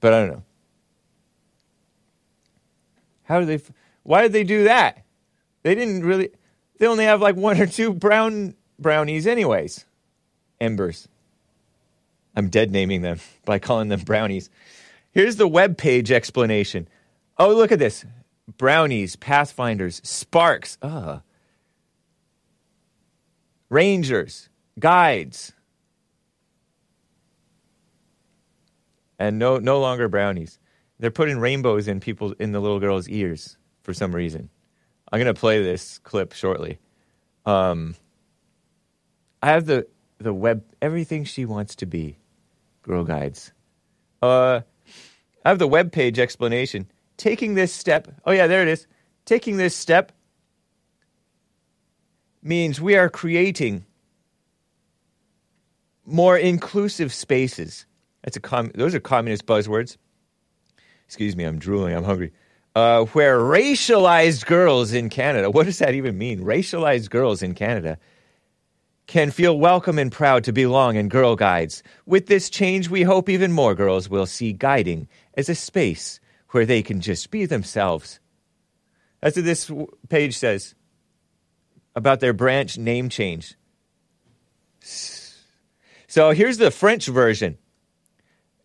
but 0.00 0.12
I 0.12 0.20
don't 0.20 0.28
know. 0.28 0.42
How 3.24 3.40
do 3.40 3.46
they? 3.46 3.60
Why 4.02 4.22
did 4.22 4.32
they 4.32 4.44
do 4.44 4.64
that? 4.64 5.04
They 5.62 5.74
didn't 5.74 6.04
really. 6.04 6.30
They 6.78 6.86
only 6.86 7.04
have 7.04 7.20
like 7.20 7.36
one 7.36 7.60
or 7.60 7.66
two 7.66 7.92
brown 7.92 8.54
brownies, 8.78 9.26
anyways. 9.26 9.84
Embers. 10.60 11.08
I'm 12.36 12.48
dead 12.48 12.70
naming 12.70 13.02
them 13.02 13.20
by 13.44 13.58
calling 13.58 13.88
them 13.88 14.00
brownies. 14.00 14.50
Here's 15.12 15.36
the 15.36 15.48
web 15.48 15.78
page 15.78 16.10
explanation. 16.10 16.88
Oh, 17.38 17.54
look 17.54 17.72
at 17.72 17.78
this. 17.78 18.04
Brownies, 18.58 19.16
Pathfinders, 19.16 20.00
Sparks. 20.04 20.76
Ugh. 20.82 21.22
Rangers, 23.70 24.50
guides, 24.78 25.53
and 29.18 29.38
no 29.38 29.58
no 29.58 29.80
longer 29.80 30.08
brownies. 30.08 30.58
They're 30.98 31.10
putting 31.10 31.38
rainbows 31.38 31.88
in 31.88 32.00
people 32.00 32.34
in 32.38 32.52
the 32.52 32.60
little 32.60 32.80
girls' 32.80 33.08
ears 33.08 33.56
for 33.82 33.92
some 33.92 34.14
reason. 34.14 34.50
I'm 35.12 35.18
gonna 35.18 35.34
play 35.34 35.62
this 35.62 35.98
clip 35.98 36.32
shortly. 36.32 36.78
Um, 37.46 37.94
I 39.42 39.48
have 39.48 39.66
the 39.66 39.86
the 40.18 40.32
web 40.32 40.64
everything 40.80 41.24
she 41.24 41.44
wants 41.44 41.76
to 41.76 41.86
be, 41.86 42.18
girl 42.82 43.04
guides. 43.04 43.52
Uh, 44.22 44.60
I 45.44 45.48
have 45.48 45.58
the 45.58 45.68
web 45.68 45.92
page 45.92 46.18
explanation. 46.18 46.90
Taking 47.16 47.54
this 47.54 47.72
step. 47.72 48.08
Oh 48.24 48.32
yeah, 48.32 48.46
there 48.46 48.62
it 48.62 48.68
is. 48.68 48.86
Taking 49.24 49.56
this 49.56 49.76
step 49.76 50.12
means 52.42 52.80
we 52.80 52.96
are 52.96 53.08
creating 53.08 53.84
more 56.04 56.36
inclusive 56.36 57.12
spaces. 57.12 57.86
That's 58.24 58.38
a 58.38 58.40
com- 58.40 58.72
those 58.74 58.94
are 58.94 59.00
communist 59.00 59.46
buzzwords. 59.46 59.98
Excuse 61.06 61.36
me, 61.36 61.44
I'm 61.44 61.58
drooling. 61.58 61.94
I'm 61.94 62.04
hungry. 62.04 62.32
Uh, 62.74 63.04
where 63.06 63.38
racialized 63.38 64.46
girls 64.46 64.92
in 64.92 65.10
Canada, 65.10 65.50
what 65.50 65.66
does 65.66 65.78
that 65.78 65.94
even 65.94 66.18
mean? 66.18 66.40
Racialized 66.40 67.10
girls 67.10 67.42
in 67.42 67.54
Canada 67.54 67.98
can 69.06 69.30
feel 69.30 69.58
welcome 69.58 69.98
and 69.98 70.10
proud 70.10 70.42
to 70.44 70.52
belong 70.52 70.96
in 70.96 71.08
Girl 71.08 71.36
Guides. 71.36 71.82
With 72.06 72.26
this 72.26 72.48
change, 72.48 72.88
we 72.88 73.02
hope 73.02 73.28
even 73.28 73.52
more 73.52 73.74
girls 73.74 74.08
will 74.08 74.26
see 74.26 74.52
guiding 74.52 75.06
as 75.34 75.48
a 75.48 75.54
space 75.54 76.18
where 76.50 76.64
they 76.64 76.82
can 76.82 77.00
just 77.00 77.30
be 77.30 77.44
themselves. 77.44 78.18
That's 79.20 79.36
what 79.36 79.44
this 79.44 79.70
page 80.08 80.36
says 80.36 80.74
about 81.94 82.20
their 82.20 82.32
branch 82.32 82.78
name 82.78 83.08
change. 83.10 83.54
So 84.80 86.30
here's 86.30 86.56
the 86.58 86.70
French 86.70 87.06
version. 87.06 87.58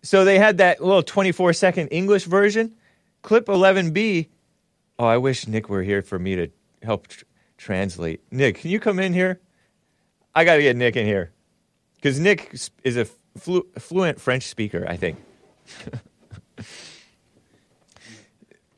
So 0.02 0.24
they 0.24 0.40
had 0.40 0.58
that 0.58 0.82
little 0.82 1.04
24 1.04 1.54
second 1.54 1.90
English 1.90 2.26
version. 2.26 2.74
Clip 3.22 3.46
11B. 3.46 4.28
Oh, 4.98 5.06
I 5.06 5.18
wish 5.18 5.48
Nick 5.48 5.70
were 5.70 5.84
here 5.84 6.02
for 6.02 6.18
me 6.20 6.36
to 6.36 6.50
help 6.84 7.08
tr- 7.08 7.26
translate. 7.58 8.22
Nick, 8.32 8.60
can 8.60 8.70
you 8.70 8.80
come 8.80 9.00
in 9.00 9.14
here? 9.14 9.40
I 10.34 10.46
got 10.46 10.56
to 10.56 10.62
get 10.62 10.76
Nick 10.76 10.96
in 10.96 11.06
here. 11.06 11.32
Because 11.96 12.20
Nick 12.20 12.56
is 12.84 12.98
a 12.98 13.06
flu- 13.38 13.68
fluent 13.78 14.22
French 14.22 14.44
speaker, 14.44 14.86
I 14.88 14.96
think. 14.96 15.18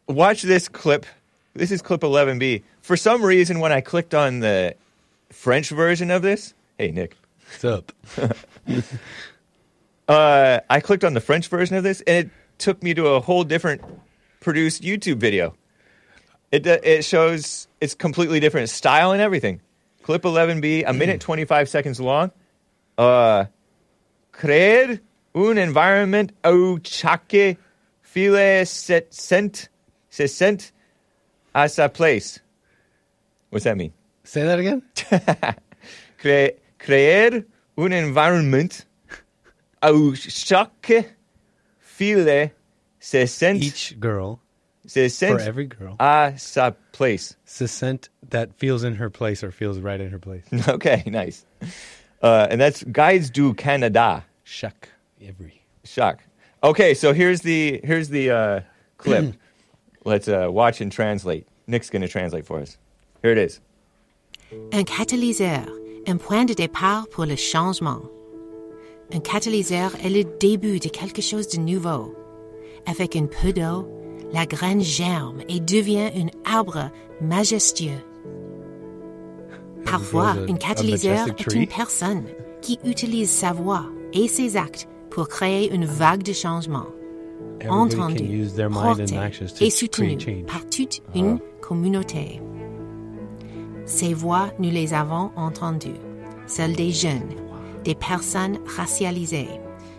Watch 0.07 0.41
this 0.41 0.67
clip. 0.67 1.05
This 1.53 1.71
is 1.71 1.81
clip 1.81 2.01
11B. 2.01 2.63
For 2.81 2.97
some 2.97 3.23
reason, 3.23 3.59
when 3.59 3.71
I 3.71 3.81
clicked 3.81 4.15
on 4.15 4.39
the 4.39 4.75
French 5.29 5.69
version 5.69 6.09
of 6.09 6.21
this, 6.21 6.53
hey, 6.77 6.91
Nick. 6.91 7.15
What's 7.47 7.65
up? 7.65 7.91
uh, 10.07 10.59
I 10.69 10.79
clicked 10.79 11.03
on 11.03 11.13
the 11.13 11.21
French 11.21 11.47
version 11.47 11.75
of 11.75 11.83
this, 11.83 12.01
and 12.01 12.17
it 12.17 12.29
took 12.57 12.81
me 12.83 12.93
to 12.93 13.07
a 13.07 13.19
whole 13.19 13.43
different 13.43 13.81
produced 14.39 14.83
YouTube 14.83 15.17
video. 15.17 15.55
It 16.51 16.67
uh, 16.67 16.79
it 16.83 17.03
shows 17.05 17.67
it's 17.79 17.95
completely 17.95 18.39
different 18.39 18.69
style 18.69 19.11
and 19.11 19.21
everything. 19.21 19.61
Clip 20.03 20.21
11B, 20.23 20.83
a 20.85 20.93
minute 20.93 21.21
25 21.21 21.69
seconds 21.69 21.99
long. 21.99 22.31
Uh, 22.97 23.45
creer 24.31 24.99
un 25.35 25.57
environment 25.57 26.31
au 26.43 26.79
chaque 26.83 27.57
file 28.01 28.65
se 28.65 29.01
sent 29.11 29.69
se 30.09 30.27
sent 30.27 30.71
à 31.55 31.69
sa 31.69 31.87
place. 31.87 32.39
What's 33.49 33.63
that 33.65 33.77
mean? 33.77 33.93
Say 34.23 34.43
that 34.43 34.59
again. 34.59 34.81
Cre- 36.17 36.57
creer 36.79 37.45
un 37.77 37.93
environment 37.93 38.85
où 39.83 40.15
chaque 40.15 40.91
fille 41.79 42.51
se 42.99 43.25
sent, 43.25 43.57
Each 43.63 43.99
girl, 43.99 44.39
se 44.85 45.07
sent 45.07 45.33
for 45.33 45.39
every 45.39 45.65
girl, 45.65 45.95
à 45.99 46.39
sa 46.39 46.71
place. 46.91 47.35
se 47.45 47.65
sent 47.65 48.09
that 48.29 48.53
feels 48.57 48.83
in 48.83 48.95
her 48.95 49.09
place 49.09 49.43
or 49.43 49.51
feels 49.51 49.79
right 49.79 49.99
in 49.99 50.09
her 50.11 50.19
place. 50.19 50.43
Okay, 50.67 51.03
nice. 51.07 51.45
Uh, 52.21 52.47
and 52.51 52.61
that's 52.61 52.83
Guides 52.83 53.29
du 53.31 53.53
Canada. 53.55 54.23
Chaque, 54.43 54.89
every. 55.21 55.61
Shock. 55.83 56.19
Okay, 56.63 56.93
so 56.93 57.11
here's 57.13 57.41
the 57.41 57.81
here's 57.83 58.09
the 58.09 58.29
uh, 58.29 58.59
clip. 58.97 59.33
Let's 60.05 60.27
uh, 60.27 60.47
watch 60.51 60.79
and 60.81 60.91
translate. 60.91 61.47
Nick's 61.67 61.89
going 61.89 62.03
to 62.03 62.07
translate 62.07 62.45
for 62.45 62.59
us. 62.59 62.77
Here 63.23 63.31
it 63.31 63.37
is. 63.39 63.59
Un 64.71 64.83
catalyseur, 64.83 65.65
un 66.07 66.17
point 66.19 66.45
de 66.45 66.53
départ 66.53 67.09
pour 67.09 67.25
le 67.25 67.35
changement. 67.35 68.01
Un 69.13 69.19
catalyseur 69.19 69.91
est 70.03 70.09
le 70.09 70.23
début 70.39 70.79
de 70.79 70.87
quelque 70.87 71.21
chose 71.21 71.47
de 71.49 71.59
nouveau. 71.59 72.15
Avec 72.85 73.15
un 73.15 73.25
peu 73.25 73.51
d'eau, 73.51 73.87
la 74.31 74.45
graine 74.45 74.81
germe 74.81 75.41
et 75.49 75.59
devient 75.59 76.09
un 76.15 76.27
arbre 76.49 76.89
majestueux. 77.21 77.99
Parfois, 79.85 80.35
un 80.47 80.55
catalyseur 80.55 81.27
est 81.27 81.53
une 81.53 81.67
personne 81.67 82.23
qui 82.61 82.79
utilise 82.85 83.29
sa 83.29 83.51
voix 83.51 83.85
et 84.13 84.27
ses 84.27 84.55
actes 84.55 84.87
pour 85.09 85.27
créer 85.27 85.73
une 85.73 85.85
vague 85.85 86.23
de 86.23 86.33
changement. 86.33 86.85
Everybody 87.59 87.95
entendu, 87.95 88.23
can 88.23 88.31
use 88.31 88.53
their 88.55 88.69
mind 88.69 88.97
porté 88.97 89.17
and 89.17 89.21
actions 89.21 89.53
to 89.53 89.65
et 89.65 89.69
soutenu 89.69 90.17
create 90.17 90.21
change. 90.21 90.45
par 90.45 90.65
toute 90.69 91.01
une 91.13 91.39
communauté. 91.61 92.41
Ces 93.85 94.13
voix, 94.13 94.49
nous 94.57 94.71
les 94.71 94.93
avons 94.93 95.31
entendues, 95.35 95.99
celles 96.47 96.75
des 96.75 96.91
jeunes, 96.91 97.29
des 97.83 97.95
personnes 97.95 98.59
racialisées, 98.77 99.49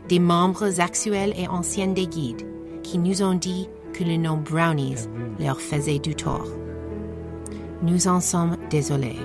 des 0.08 0.18
membres 0.18 0.80
actuels 0.80 1.34
et 1.36 1.48
anciens 1.48 1.88
des 1.88 2.06
guides, 2.06 2.46
qui 2.82 2.98
nous 2.98 3.22
ont 3.22 3.34
dit 3.34 3.68
que 3.92 4.04
le 4.04 4.16
nom 4.16 4.36
Brownies 4.36 5.08
leur 5.38 5.60
faisait 5.60 5.98
du 5.98 6.14
tort. 6.14 6.46
Nous 7.82 8.06
en 8.08 8.20
sommes 8.20 8.56
désolés. 8.70 9.18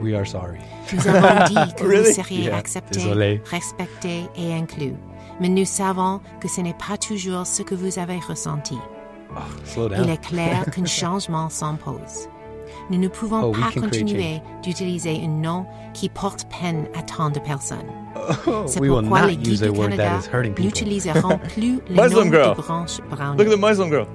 We 0.00 0.14
are 0.14 0.26
sorry. 0.26 0.58
Nous 0.92 1.06
avons 1.08 1.44
dit 1.46 1.74
que 1.76 1.84
Really? 1.84 2.04
vous 2.08 2.14
seriez 2.14 2.44
Yeah, 2.44 2.56
acceptés, 2.56 3.00
désolé. 3.00 3.42
respectés 3.44 4.24
et 4.36 4.54
inclus. 4.54 4.94
Mais 5.40 5.48
nous 5.48 5.64
savons 5.64 6.20
que 6.40 6.48
ce 6.48 6.60
n'est 6.60 6.74
pas 6.74 6.96
toujours 6.96 7.46
ce 7.46 7.62
que 7.62 7.74
vous 7.74 7.98
avez 7.98 8.18
ressenti. 8.18 8.76
Slow 9.64 9.88
Il 10.02 10.08
est 10.08 10.22
clair 10.24 10.64
qu'un 10.72 10.84
changement 11.02 11.48
s'impose. 11.48 12.28
Nous 12.90 12.98
ne 12.98 13.08
pouvons 13.08 13.42
Oh, 13.42 13.52
we 13.54 13.60
pas 13.60 13.80
continuer 13.80 14.40
d'utiliser 14.62 15.20
un 15.24 15.28
nom 15.28 15.66
qui 15.92 16.08
porte 16.08 16.46
peine 16.48 16.86
à 16.98 17.02
tant 17.02 17.28
de 17.30 17.38
personnes. 17.38 17.78
C'est 18.66 18.78
Oh, 18.80 18.82
will 18.82 18.90
pourquoi 19.02 19.20
not 19.22 19.26
les 19.28 19.34
use 19.34 19.38
guides 19.42 19.62
a 19.62 19.66
du 19.66 19.78
word 19.78 19.90
that 19.90 19.96
Canada 19.96 20.18
is 20.18 20.28
hurting 20.32 20.54
people. 20.54 20.64
n'utiliseront 20.66 21.38
plus 21.54 21.80
le 21.88 22.02
Muslim 22.02 22.24
nom 22.24 22.30
girl. 22.32 22.50
de 22.56 22.60
branche 22.62 22.98
brownie. 23.10 23.38
Look 23.44 23.52
at 23.52 23.56
the 23.56 23.60
Muslim 23.60 23.88
girl. 23.90 24.06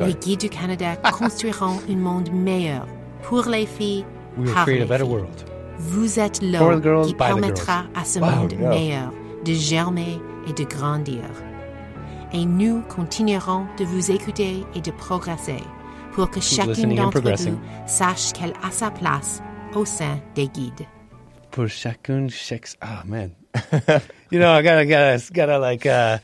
Les 0.00 0.14
guides 0.14 0.40
du 0.40 0.48
Canada 0.48 0.96
construiront 1.12 1.80
un 1.90 1.96
monde 1.96 2.30
meilleur 2.32 2.86
pour 3.22 3.42
les 3.48 3.66
filles, 3.66 4.04
We 4.38 4.46
will 4.46 4.54
par 4.54 4.64
create 4.64 4.80
a 4.80 4.84
les 4.84 4.88
better 4.88 5.04
filles. 5.04 5.12
world. 5.14 5.44
Vous 5.78 6.18
êtes 6.18 6.42
girls, 6.42 7.06
qui 7.06 7.14
permettra 7.14 7.84
à 7.94 8.04
ce 8.04 8.18
Wow, 8.18 8.26
monde 8.26 8.52
yeah. 8.52 8.68
meilleur 8.68 9.12
de 9.44 9.52
germer 9.52 10.18
et 10.48 10.52
de 10.52 10.64
grandir. 10.64 11.22
Et 12.32 12.44
nous 12.44 12.82
continuerons 12.94 13.64
de 13.78 13.84
vous 13.84 14.10
écouter 14.10 14.64
et 14.74 14.80
de 14.80 14.90
progresser 14.90 15.56
pour 16.18 16.30
que 16.32 16.40
chacune 16.40 16.70
listening 16.70 16.98
and 16.98 17.04
d'entre 17.04 17.20
progressing. 17.20 17.54
vous 17.54 17.60
sache 17.86 18.32
qu'elle 18.32 18.52
a 18.64 18.72
sa 18.72 18.90
place 18.90 19.40
au 19.76 19.84
sein 19.84 20.20
des 20.34 20.48
guides. 20.48 20.84
Pour 21.52 21.68
chacun, 21.68 22.26
chaque. 22.28 22.70
Oh 22.82 23.06
man, 23.06 23.30
you 24.30 24.40
know 24.40 24.50
I 24.52 24.62
gotta 24.62 24.84
gotta 24.84 25.20
gotta 25.32 25.58
like 25.60 25.86
uh, 25.86 26.18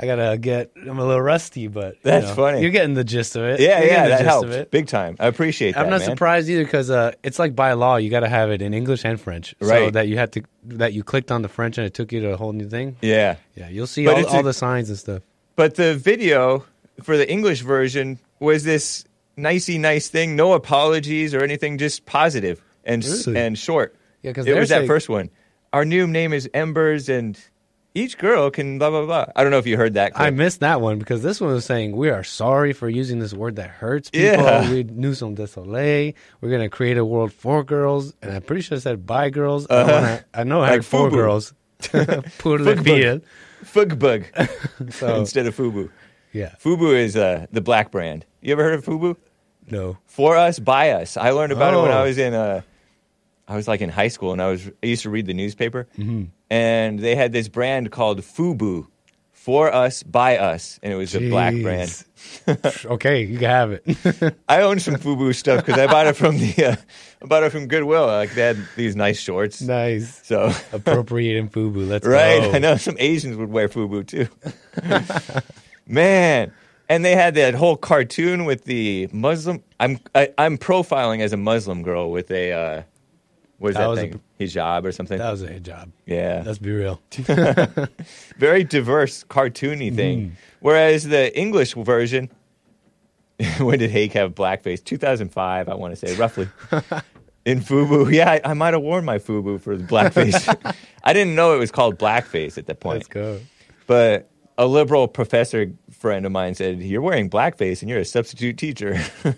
I 0.00 0.06
gotta 0.06 0.38
get. 0.38 0.70
I'm 0.76 0.98
a 1.00 1.04
little 1.04 1.20
rusty, 1.20 1.66
but 1.66 1.94
you 1.94 2.00
That's 2.04 2.28
know, 2.28 2.34
funny. 2.36 2.60
You're 2.62 2.70
getting 2.70 2.94
the 2.94 3.02
gist 3.02 3.34
of 3.34 3.42
it. 3.42 3.58
Yeah, 3.58 3.80
You're 3.80 3.88
yeah, 3.88 3.88
getting 3.88 4.02
the 4.04 4.08
that 4.10 4.18
gist 4.18 4.28
helps 4.30 4.44
of 4.46 4.52
it. 4.52 4.70
big 4.70 4.86
time. 4.86 5.16
I 5.18 5.26
appreciate 5.26 5.74
that. 5.74 5.80
I'm 5.84 5.90
not 5.90 6.00
man. 6.02 6.10
surprised 6.10 6.48
either 6.48 6.62
because 6.64 6.88
uh, 6.90 7.10
it's 7.24 7.40
like 7.40 7.56
by 7.56 7.72
law 7.72 7.96
you 7.96 8.10
got 8.10 8.20
to 8.20 8.28
have 8.28 8.50
it 8.52 8.62
in 8.62 8.72
English 8.74 9.04
and 9.04 9.20
French, 9.20 9.56
so 9.60 9.66
Right. 9.68 9.92
that 9.92 10.06
you 10.06 10.16
had 10.18 10.30
to 10.34 10.42
that 10.66 10.92
you 10.92 11.02
clicked 11.02 11.32
on 11.32 11.42
the 11.42 11.48
French 11.48 11.78
and 11.78 11.86
it 11.86 11.94
took 11.94 12.12
you 12.12 12.20
to 12.20 12.30
a 12.32 12.36
whole 12.36 12.52
new 12.52 12.68
thing. 12.68 12.96
Yeah, 13.02 13.36
Yeah, 13.56 13.68
you'll 13.70 13.88
see 13.88 14.06
all, 14.06 14.16
it's 14.16 14.32
all 14.32 14.44
the 14.44 14.52
signs 14.54 14.88
and 14.88 14.96
stuff. 14.98 15.22
but 15.56 15.74
the 15.74 15.96
video 15.96 16.64
for 17.02 17.16
the 17.16 17.28
English 17.28 17.62
version 17.62 18.18
was 18.38 18.62
this 18.62 19.04
nicey 19.36 19.78
nice 19.78 20.08
thing. 20.08 20.36
No 20.36 20.52
apologies 20.54 21.34
or 21.34 21.42
anything, 21.42 21.78
just 21.78 22.04
positive 22.06 22.62
and 22.84 23.04
Really? 23.04 23.38
and 23.38 23.58
short. 23.58 23.94
Yeah, 24.22 24.32
'cause 24.32 24.46
it 24.46 24.56
was 24.58 24.68
that 24.70 24.86
first 24.86 25.08
one. 25.08 25.30
Our 25.72 25.84
new 25.84 26.06
name 26.06 26.32
is 26.32 26.48
Embers, 26.54 27.08
and 27.08 27.38
each 27.94 28.16
girl 28.18 28.50
can 28.50 28.78
blah 28.78 28.90
blah 28.90 29.04
blah. 29.06 29.26
I 29.34 29.42
don't 29.42 29.50
know 29.50 29.58
if 29.58 29.66
you 29.66 29.76
heard 29.76 29.94
that. 29.94 30.12
I 30.14 30.30
missed 30.30 30.60
that 30.60 30.80
one 30.80 30.98
because 30.98 31.22
this 31.22 31.40
one 31.40 31.52
was 31.52 31.64
saying 31.64 31.96
we 31.96 32.08
are 32.10 32.22
sorry 32.24 32.72
for 32.72 32.88
using 32.88 33.18
this 33.20 33.32
word 33.34 33.56
that 33.56 33.68
hurts 33.70 34.10
people. 34.10 34.44
Yeah. 34.44 34.70
We 34.72 34.84
nous 34.84 35.18
sommes 35.18 35.38
désolés. 35.38 36.14
We're 36.40 36.50
gonna 36.50 36.68
create 36.68 36.98
a 36.98 37.04
world 37.04 37.32
for 37.32 37.64
girls, 37.64 38.14
and 38.22 38.32
I'm 38.32 38.42
pretty 38.42 38.62
sure 38.62 38.78
it 38.78 38.82
said 38.82 39.06
by 39.06 39.30
girls. 39.30 39.66
I, 39.68 39.74
Uh-huh. 39.74 39.92
wanna, 39.92 40.24
I 40.34 40.44
know 40.44 40.58
I 40.58 40.60
Like 40.60 40.70
heard 40.72 40.84
for 40.86 41.08
FUBU. 41.10 41.12
girls. 41.12 41.54
Pour 42.38 42.58
les 42.58 42.76
Fugbug. 42.76 43.22
Fugbug 43.64 44.24
So 44.92 45.16
instead 45.16 45.46
of 45.46 45.56
Fubu. 45.56 45.88
Yeah, 46.32 46.54
Fubu 46.62 46.94
is 46.94 47.16
uh, 47.16 47.46
the 47.52 47.60
black 47.60 47.90
brand. 47.90 48.24
You 48.40 48.52
ever 48.52 48.62
heard 48.62 48.74
of 48.74 48.84
Fubu? 48.84 49.16
no. 49.70 49.96
For 50.06 50.36
us, 50.36 50.58
by 50.58 50.90
us. 50.90 51.16
I 51.16 51.30
learned 51.30 51.52
about 51.52 51.74
it 51.74 51.78
when 51.78 51.90
Oh. 51.90 51.98
I 52.00 52.02
was 52.04 52.18
in 52.18 52.34
uh, 52.34 52.62
I 53.48 53.56
was 53.56 53.68
like 53.68 53.80
in 53.80 53.88
high 53.90 54.08
school, 54.08 54.32
and 54.32 54.40
I 54.42 54.48
was 54.50 54.66
I 54.82 54.86
used 54.86 55.02
to 55.02 55.10
read 55.10 55.26
the 55.26 55.34
newspaper, 55.34 55.86
Mm-hmm. 55.98 56.24
and 56.50 56.98
they 56.98 57.14
had 57.16 57.32
this 57.32 57.48
brand 57.48 57.90
called 57.90 58.20
Fubu, 58.22 58.86
for 59.32 59.72
us, 59.74 60.04
by 60.04 60.38
us, 60.38 60.78
and 60.84 60.92
it 60.92 60.96
was 60.96 61.14
a 61.16 61.28
black 61.28 61.54
brand. 61.60 62.04
Okay, 62.86 63.24
you 63.24 63.36
can 63.38 63.50
have 63.50 63.72
it. 63.72 64.36
I 64.48 64.62
own 64.62 64.78
some 64.78 64.94
Fubu 64.94 65.34
stuff 65.34 65.66
because 65.66 65.80
I 65.80 65.88
bought 65.88 66.06
it 66.06 66.14
from 66.14 66.38
the 66.38 66.54
uh, 66.64 66.76
I 67.20 67.26
bought 67.26 67.42
it 67.42 67.50
from 67.50 67.66
Goodwill. 67.66 68.06
Like 68.06 68.32
they 68.34 68.42
had 68.42 68.58
these 68.76 68.94
nice 68.94 69.18
shorts, 69.18 69.60
nice. 69.60 70.20
so 70.24 70.52
Appropriating 70.72 71.48
FUBU. 71.48 71.88
Let's 71.88 72.06
right. 72.20 72.40
go. 72.42 72.52
I 72.52 72.58
know 72.60 72.76
some 72.76 72.94
Asians 73.00 73.36
would 73.36 73.50
wear 73.50 73.68
FUBU 73.68 74.06
too. 74.06 74.28
Man, 75.86 76.52
and 76.88 77.04
they 77.04 77.14
had 77.16 77.34
that 77.34 77.54
whole 77.54 77.76
cartoon 77.76 78.44
with 78.44 78.64
the 78.64 79.08
Muslim. 79.12 79.62
I'm 79.80 79.98
I, 80.14 80.30
I'm 80.38 80.58
profiling 80.58 81.20
as 81.20 81.32
a 81.32 81.36
Muslim 81.36 81.82
girl 81.82 82.10
with 82.10 82.30
a 82.30 82.52
uh, 82.52 82.82
what 83.58 83.70
is 83.70 83.74
That 83.76 83.80
that, 83.82 83.88
was 83.88 83.98
a- 83.98 84.02
thing? 84.02 84.20
Hijab 84.40 84.84
or 84.84 84.90
something. 84.92 85.18
That 85.18 85.30
was 85.30 85.42
a 85.42 85.48
hijab. 85.48 85.92
yeah, 86.04 86.42
Let's 86.44 86.58
be 86.58 86.72
real. 86.72 87.00
very 88.36 88.64
diverse 88.64 89.22
cartoony 89.24 89.94
thing. 89.94 90.18
Mm-hmm. 90.20 90.34
Whereas 90.60 91.04
the 91.04 91.36
English 91.38 91.74
version, 91.74 92.28
when 93.58 93.78
did 93.78 93.90
Hake 93.90 94.14
have 94.14 94.34
blackface? 94.34 94.82
2005, 94.84 95.68
I 95.68 95.74
want 95.74 95.96
to 95.96 96.06
say 96.06 96.16
roughly. 96.16 96.48
In 97.44 97.60
FUBU, 97.60 98.12
yeah, 98.12 98.30
I, 98.32 98.40
I 98.50 98.54
might 98.54 98.72
have 98.74 98.82
worn 98.82 99.04
my 99.04 99.18
FUBU 99.18 99.60
for 99.60 99.76
the 99.76 99.84
blackface. 99.84 100.74
I 101.04 101.12
didn't 101.12 101.34
know 101.36 101.54
it 101.54 101.58
was 101.58 101.70
called 101.70 101.98
blackface 101.98 102.58
at 102.58 102.66
that 102.66 102.80
point. 102.80 102.98
Let's 102.98 103.08
go. 103.08 103.40
But 103.86 104.28
a 104.58 104.66
liberal 104.66 105.08
professor 105.08 105.72
friend 105.90 106.26
of 106.26 106.32
mine 106.32 106.54
said, 106.54 106.80
"You're 106.80 107.02
wearing 107.02 107.30
blackface 107.30 107.80
and 107.82 107.88
you're 107.90 108.00
a 108.00 108.04
substitute 108.04 108.58
teacher." 108.58 108.98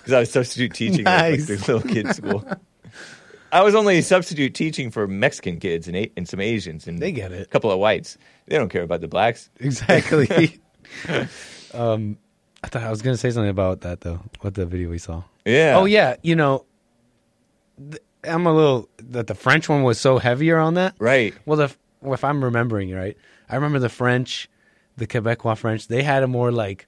Because 0.00 0.14
I 0.14 0.20
was 0.20 0.30
substitute 0.32 0.72
teaching 0.72 1.06
at 1.06 1.30
like, 1.30 1.44
the 1.46 1.56
little 1.56 1.82
kids' 1.82 2.16
school. 2.16 2.42
I 3.52 3.62
was 3.62 3.74
only 3.74 4.00
substitute 4.00 4.54
teaching 4.54 4.90
for 4.90 5.06
Mexican 5.06 5.60
kids 5.60 5.88
and, 5.88 6.08
and 6.16 6.26
some 6.26 6.40
Asians 6.40 6.86
and 6.86 7.00
They 7.00 7.12
get 7.12 7.32
it. 7.32 7.42
a 7.42 7.46
couple 7.46 7.70
of 7.70 7.78
whites. 7.78 8.16
They 8.46 8.56
don't 8.56 8.70
care 8.70 8.82
about 8.82 9.02
the 9.02 9.08
blacks. 9.08 9.50
Exactly. 9.58 10.58
um, 11.74 12.16
I 12.62 12.68
thought 12.68 12.82
I 12.82 12.90
was 12.90 13.02
going 13.02 13.14
to 13.14 13.18
say 13.18 13.30
something 13.30 13.50
about 13.50 13.82
that 13.82 14.00
though. 14.00 14.20
What 14.40 14.54
the 14.54 14.64
video 14.64 14.88
we 14.88 14.98
saw. 14.98 15.22
Yeah. 15.44 15.74
Oh 15.76 15.84
yeah, 15.84 16.16
you 16.22 16.34
know, 16.34 16.64
th- 17.78 18.02
I'm 18.24 18.46
a 18.46 18.54
little 18.54 18.88
that 19.10 19.26
the 19.26 19.34
French 19.34 19.68
one 19.68 19.82
was 19.82 20.00
so 20.00 20.18
heavier 20.18 20.58
on 20.58 20.74
that. 20.74 20.94
Right. 20.98 21.34
Well, 21.44 21.56
the 21.58 21.74
well, 22.00 22.14
if 22.14 22.24
I'm 22.24 22.42
remembering 22.42 22.90
right, 22.92 23.16
I 23.50 23.56
remember 23.56 23.78
the 23.78 23.88
French, 23.88 24.48
the 24.96 25.06
Quebecois 25.06 25.58
French. 25.58 25.88
They 25.88 26.02
had 26.02 26.22
a 26.22 26.26
more 26.28 26.52
like, 26.52 26.86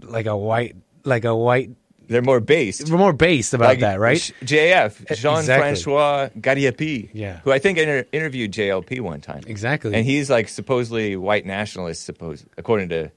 like 0.00 0.26
a 0.26 0.36
white, 0.36 0.76
like 1.04 1.24
a 1.24 1.34
white, 1.34 1.70
They're 2.06 2.22
more 2.22 2.40
based. 2.40 2.88
more 2.90 3.12
based 3.12 3.52
about 3.54 3.68
Like 3.68 3.80
that, 3.80 3.98
right? 4.00 4.18
JF, 4.42 5.16
Jean. 5.16 5.42
Francois 5.44 6.28
Gariépy, 6.38 7.10
Yeah. 7.12 7.40
who 7.44 7.52
I 7.52 7.58
think 7.58 7.78
inter- 7.78 8.06
interviewed 8.12 8.52
JLP 8.52 9.00
one 9.00 9.20
time. 9.20 9.42
Exactly. 9.46 9.94
And 9.94 10.04
he's 10.06 10.30
like 10.30 10.48
supposedly 10.48 11.16
white 11.16 11.44
nationalist, 11.46 12.04
suppose 12.04 12.44
according 12.56 12.88
to 12.90 13.10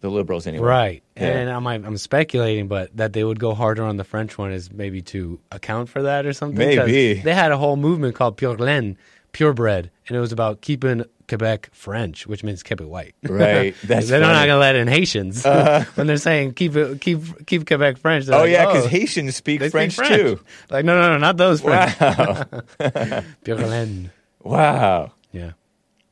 the 0.00 0.10
liberals 0.10 0.46
anyway. 0.48 0.66
Right. 0.66 1.02
Yeah. 1.16 1.26
And 1.28 1.50
I'm 1.50 1.66
I'm 1.66 1.96
speculating, 1.96 2.66
but 2.68 2.96
that 2.96 3.12
they 3.12 3.22
would 3.22 3.38
go 3.38 3.54
harder 3.54 3.84
on 3.84 3.96
the 3.98 4.04
French 4.04 4.36
one 4.36 4.50
is 4.50 4.72
maybe 4.72 5.00
to 5.02 5.38
account 5.52 5.88
for 5.88 6.02
that 6.02 6.26
or 6.26 6.32
something. 6.32 6.58
Maybe. 6.58 7.14
they 7.20 7.34
had 7.34 7.52
a 7.52 7.56
whole 7.56 7.76
movement 7.76 8.14
called 8.16 8.36
Pure 8.36 8.56
Laine, 8.58 8.96
purebred, 9.32 9.90
and 10.08 10.16
it 10.16 10.20
was 10.20 10.32
about 10.32 10.60
keeping 10.60 11.04
Quebec 11.32 11.70
French, 11.72 12.26
which 12.26 12.44
means 12.44 12.62
keep 12.62 12.82
it 12.82 12.88
white. 12.88 13.14
Right. 13.22 13.74
That's 13.84 14.08
they're 14.08 14.20
not 14.20 14.26
funny. 14.26 14.36
Uh-huh. 14.36 14.46
going 14.46 14.48
to 14.48 14.58
let 14.58 14.76
in 14.76 14.86
Haitians 14.86 15.44
when 15.94 16.06
they're 16.06 16.18
saying 16.18 16.52
keep 16.52 16.76
it 16.76 17.00
keep 17.00 17.46
keep 17.46 17.66
Quebec 17.66 17.96
French. 17.96 18.28
Oh 18.28 18.40
like, 18.40 18.50
yeah, 18.50 18.66
because 18.66 18.84
oh, 18.84 18.88
Haitians 18.88 19.34
speak 19.34 19.60
French, 19.70 19.94
speak 19.94 20.06
French 20.06 20.20
too. 20.20 20.40
Like 20.68 20.84
no, 20.84 21.00
no, 21.00 21.12
no, 21.12 21.16
not 21.16 21.38
those 21.38 21.62
French. 21.62 21.98
Wow. 21.98 22.60
Wow. 24.42 25.12
Yeah. 25.32 25.52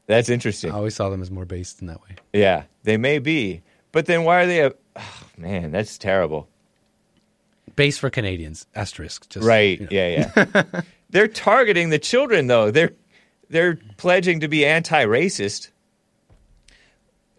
That's 0.06 0.30
interesting. 0.30 0.72
I 0.72 0.76
always 0.76 0.94
saw 0.94 1.11
them 1.11 1.20
as 1.20 1.30
more 1.30 1.44
based 1.44 1.83
in 1.83 1.88
that 1.88 2.00
way. 2.02 2.16
Yeah, 2.33 2.64
they 2.85 2.96
may 2.96 3.18
be. 3.18 3.62
But 3.92 4.06
then 4.06 4.24
why 4.24 4.42
are 4.42 4.46
they 4.46 4.61
a. 4.61 4.72
Oh, 4.96 5.22
man, 5.37 5.70
that's 5.70 5.98
terrible. 5.98 6.48
Base 7.76 7.98
for 7.98 8.09
Canadians. 8.09 8.66
Asterisk. 8.74 9.28
Just, 9.28 9.46
Right. 9.46 9.78
you 9.78 9.87
know. 9.87 9.90
Yeah, 9.92 10.30
yeah. 10.35 10.80
they're 11.11 11.28
targeting 11.28 11.90
the 11.90 11.98
children 11.98 12.46
though. 12.46 12.70
They're 12.70 12.92
they're 13.50 13.78
pledging 13.98 14.40
to 14.40 14.48
be 14.48 14.64
anti-racist. 14.64 15.68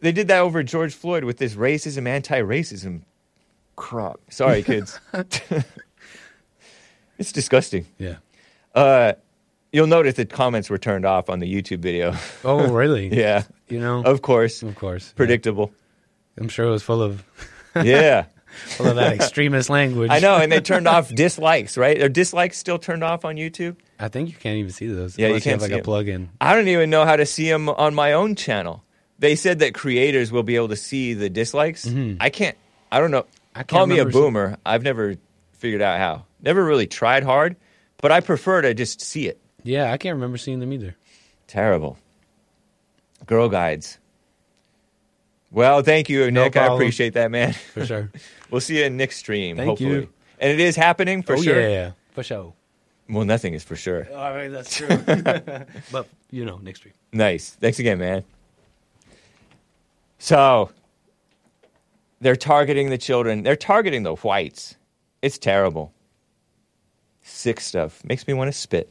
They 0.01 0.11
did 0.11 0.27
that 0.27 0.39
over 0.41 0.61
George 0.63 0.93
Floyd 0.93 1.23
with 1.23 1.37
this 1.37 1.53
racism, 1.55 2.07
anti-racism 2.07 3.01
crap. 3.75 4.19
Sorry, 4.29 4.61
kids. 4.71 4.99
it's 7.17 7.31
disgusting. 7.31 7.85
Yeah. 7.97 8.15
Uh, 8.73 9.13
you'll 9.71 9.87
notice 9.87 10.15
that 10.15 10.29
comments 10.29 10.69
were 10.69 10.77
turned 10.77 11.05
off 11.05 11.29
on 11.29 11.39
the 11.39 11.51
YouTube 11.51 11.79
video. 11.79 12.15
Oh, 12.43 12.71
really? 12.71 13.07
yeah, 13.17 13.43
You 13.69 13.79
know? 13.79 14.03
of 14.03 14.21
course, 14.21 14.63
Of 14.63 14.75
course. 14.75 15.13
predictable. 15.15 15.71
I'm 16.37 16.49
sure 16.49 16.65
it 16.67 16.71
was 16.71 16.83
full 16.83 17.01
of 17.01 17.23
Yeah. 17.75 18.25
full 18.77 18.87
of 18.87 18.95
that 18.95 19.13
extremist 19.13 19.69
language. 19.69 20.09
I 20.11 20.19
know, 20.19 20.37
and 20.37 20.51
they 20.51 20.61
turned 20.61 20.87
off 20.87 21.13
dislikes, 21.13 21.77
right? 21.77 22.01
Are 22.01 22.09
dislikes 22.09 22.57
still 22.57 22.79
turned 22.79 23.03
off 23.03 23.23
on 23.25 23.35
YouTube? 23.35 23.75
I 24.01 24.07
think 24.07 24.29
you 24.29 24.35
can't 24.35 24.57
even 24.57 24.71
see 24.71 24.87
those. 24.87 25.15
Yeah, 25.15 25.27
you 25.27 25.33
can't 25.35 25.61
have 25.61 25.61
like 25.61 25.71
see 25.71 25.79
a 25.79 25.83
plug-in. 25.83 26.31
I 26.41 26.55
don't 26.55 26.67
even 26.67 26.89
know 26.89 27.05
how 27.05 27.15
to 27.15 27.25
see 27.25 27.47
them 27.47 27.69
on 27.69 27.93
my 27.93 28.13
own 28.13 28.35
channel. 28.35 28.83
They 29.19 29.35
said 29.35 29.59
that 29.59 29.75
creators 29.75 30.31
will 30.31 30.41
be 30.41 30.55
able 30.55 30.69
to 30.69 30.75
see 30.75 31.13
the 31.13 31.29
dislikes. 31.29 31.87
I 32.19 32.31
can't. 32.31 32.57
I 32.91 32.99
don't 32.99 33.11
know. 33.11 33.21
Mm-hmm. 33.21 33.29
I 33.53 33.59
can't 33.59 33.67
Call 33.67 33.85
me 33.85 33.99
a 33.99 34.05
boomer. 34.05 34.57
I've 34.65 34.81
never 34.81 35.17
figured 35.53 35.83
out 35.83 35.99
how. 35.99 36.25
Never 36.41 36.65
really 36.65 36.87
tried 36.87 37.23
hard, 37.23 37.55
but 37.97 38.11
I 38.11 38.21
prefer 38.21 38.63
to 38.63 38.73
just 38.73 39.01
see 39.01 39.27
it. 39.27 39.39
Yeah, 39.61 39.91
I 39.91 39.97
can't 39.97 40.15
remember 40.15 40.37
seeing 40.37 40.59
them 40.59 40.73
either. 40.73 40.95
Terrible. 41.45 41.99
Girl 43.27 43.49
guides. 43.49 43.99
Well, 45.51 45.83
thank 45.83 46.09
you, 46.09 46.31
No 46.31 46.45
Nick. 46.45 46.57
I 46.57 46.73
appreciate 46.73 47.13
that, 47.13 47.29
man. 47.29 47.53
For 47.53 47.85
sure. 47.85 48.09
we'll 48.49 48.61
see 48.61 48.79
you 48.79 48.85
in 48.85 48.97
Nick's 48.97 49.17
stream. 49.17 49.57
Thank 49.57 49.67
hopefully. 49.67 49.89
you. 49.91 50.09
And 50.39 50.51
it 50.51 50.59
is 50.59 50.75
happening 50.75 51.21
for 51.21 51.33
oh 51.33 51.41
sure. 51.41 51.69
yeah, 51.69 51.91
for 52.13 52.23
sure. 52.23 52.55
Well, 53.11 53.25
nothing 53.25 53.53
is 53.53 53.63
for 53.63 53.75
sure. 53.75 54.07
All 54.15 54.33
right, 54.33 54.47
that's 54.47 54.77
true. 54.77 54.87
but 55.91 56.07
you 56.31 56.45
know, 56.45 56.57
next 56.59 56.85
week. 56.85 56.93
Nice. 57.11 57.51
Thanks 57.51 57.77
again, 57.77 57.99
man. 57.99 58.23
So, 60.17 60.71
they're 62.21 62.37
targeting 62.37 62.89
the 62.89 62.97
children. 62.97 63.43
They're 63.43 63.57
targeting 63.57 64.03
the 64.03 64.15
whites. 64.15 64.75
It's 65.21 65.37
terrible. 65.37 65.91
Sick 67.21 67.59
stuff. 67.59 68.03
Makes 68.05 68.27
me 68.27 68.33
want 68.33 68.47
to 68.47 68.57
spit. 68.57 68.89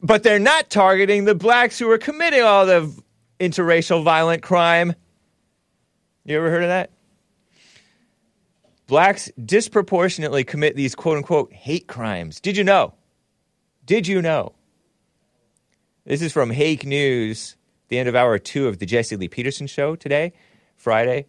But 0.00 0.22
they're 0.22 0.38
not 0.38 0.70
targeting 0.70 1.24
the 1.24 1.34
blacks 1.34 1.78
who 1.78 1.90
are 1.90 1.98
committing 1.98 2.42
all 2.42 2.66
the 2.66 2.90
interracial 3.40 4.02
violent 4.02 4.42
crime. 4.42 4.94
You 6.24 6.36
ever 6.38 6.50
heard 6.50 6.62
of 6.62 6.68
that? 6.68 6.90
Blacks 8.86 9.30
disproportionately 9.42 10.44
commit 10.44 10.76
these 10.76 10.94
quote 10.94 11.16
unquote 11.16 11.52
hate 11.52 11.86
crimes. 11.86 12.40
Did 12.40 12.56
you 12.56 12.64
know? 12.64 12.94
Did 13.86 14.06
you 14.06 14.20
know? 14.20 14.54
This 16.04 16.20
is 16.20 16.32
from 16.32 16.50
Hake 16.50 16.84
News, 16.84 17.56
the 17.88 17.98
end 17.98 18.08
of 18.08 18.14
hour 18.14 18.38
two 18.38 18.68
of 18.68 18.78
the 18.78 18.86
Jesse 18.86 19.16
Lee 19.16 19.28
Peterson 19.28 19.66
show 19.66 19.96
today, 19.96 20.32
Friday, 20.76 21.26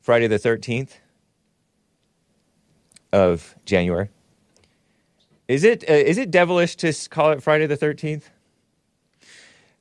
Friday 0.00 0.26
the 0.26 0.38
13th 0.38 0.92
of 3.12 3.54
January. 3.64 4.08
Is 5.48 5.64
it, 5.64 5.88
uh, 5.88 5.92
is 5.92 6.18
it 6.18 6.30
devilish 6.30 6.76
to 6.76 6.92
call 7.10 7.32
it 7.32 7.42
Friday 7.42 7.66
the 7.66 7.76
13th? 7.76 8.24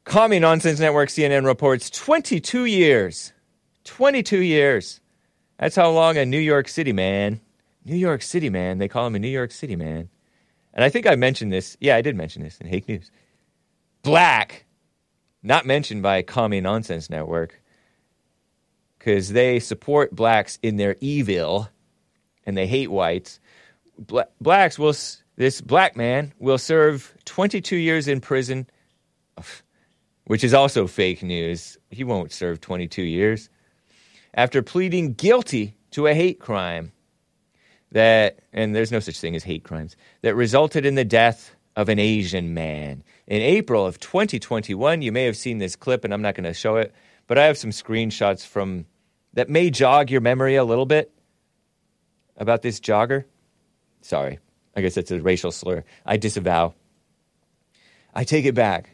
Commie 0.03 0.39
Nonsense 0.39 0.79
Network 0.79 1.09
CNN 1.09 1.45
reports 1.45 1.89
22 1.89 2.65
years. 2.65 3.33
22 3.83 4.39
years. 4.39 5.00
That's 5.61 5.75
how 5.75 5.91
long 5.91 6.17
a 6.17 6.25
New 6.25 6.39
York 6.39 6.67
City 6.67 6.91
man, 6.91 7.39
New 7.85 7.95
York 7.95 8.23
City 8.23 8.49
man, 8.49 8.79
they 8.79 8.87
call 8.87 9.05
him 9.05 9.13
a 9.13 9.19
New 9.19 9.27
York 9.27 9.51
City 9.51 9.75
man. 9.75 10.09
And 10.73 10.83
I 10.83 10.89
think 10.89 11.05
I 11.05 11.13
mentioned 11.13 11.53
this. 11.53 11.77
Yeah, 11.79 11.95
I 11.95 12.01
did 12.01 12.15
mention 12.15 12.41
this 12.41 12.57
in 12.57 12.65
Hake 12.65 12.89
News. 12.89 13.11
Black, 14.01 14.65
not 15.43 15.67
mentioned 15.67 16.01
by 16.01 16.23
Commie 16.23 16.61
Nonsense 16.61 17.11
Network, 17.11 17.61
because 18.97 19.33
they 19.33 19.59
support 19.59 20.15
blacks 20.15 20.57
in 20.63 20.77
their 20.77 20.95
evil 20.99 21.69
and 22.43 22.57
they 22.57 22.65
hate 22.65 22.89
whites. 22.89 23.39
Bla- 23.99 24.29
blacks 24.41 24.79
will, 24.79 24.95
this 25.35 25.61
black 25.61 25.95
man 25.95 26.33
will 26.39 26.57
serve 26.57 27.13
22 27.25 27.75
years 27.75 28.07
in 28.07 28.19
prison, 28.19 28.65
which 30.25 30.43
is 30.43 30.55
also 30.55 30.87
fake 30.87 31.21
news. 31.21 31.77
He 31.91 32.03
won't 32.03 32.31
serve 32.31 32.61
22 32.61 33.03
years 33.03 33.51
after 34.33 34.61
pleading 34.61 35.13
guilty 35.13 35.75
to 35.91 36.07
a 36.07 36.13
hate 36.13 36.39
crime 36.39 36.91
that, 37.91 38.39
and 38.53 38.75
there's 38.75 38.91
no 38.91 38.99
such 38.99 39.19
thing 39.19 39.35
as 39.35 39.43
hate 39.43 39.63
crimes, 39.63 39.95
that 40.21 40.35
resulted 40.35 40.85
in 40.85 40.95
the 40.95 41.03
death 41.05 41.55
of 41.75 41.89
an 41.89 41.99
Asian 41.99 42.53
man. 42.53 43.03
In 43.27 43.41
April 43.41 43.85
of 43.85 43.99
2021, 43.99 45.01
you 45.01 45.11
may 45.11 45.25
have 45.25 45.37
seen 45.37 45.57
this 45.57 45.75
clip, 45.75 46.03
and 46.03 46.13
I'm 46.13 46.21
not 46.21 46.35
going 46.35 46.45
to 46.45 46.53
show 46.53 46.77
it, 46.77 46.93
but 47.27 47.37
I 47.37 47.45
have 47.45 47.57
some 47.57 47.71
screenshots 47.71 48.45
from 48.45 48.85
that 49.33 49.49
may 49.49 49.69
jog 49.69 50.09
your 50.09 50.21
memory 50.21 50.55
a 50.55 50.63
little 50.63 50.85
bit 50.85 51.11
about 52.37 52.61
this 52.61 52.79
jogger. 52.79 53.25
Sorry, 54.01 54.39
I 54.75 54.81
guess 54.81 54.97
it's 54.97 55.11
a 55.11 55.21
racial 55.21 55.51
slur. 55.51 55.83
I 56.05 56.17
disavow. 56.17 56.73
I 58.13 58.23
take 58.25 58.45
it 58.45 58.55
back. 58.55 58.89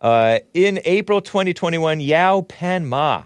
Uh, 0.00 0.40
in 0.52 0.80
April 0.84 1.20
2021, 1.20 2.00
Yao 2.00 2.42
Pan 2.42 2.86
Ma 2.86 3.24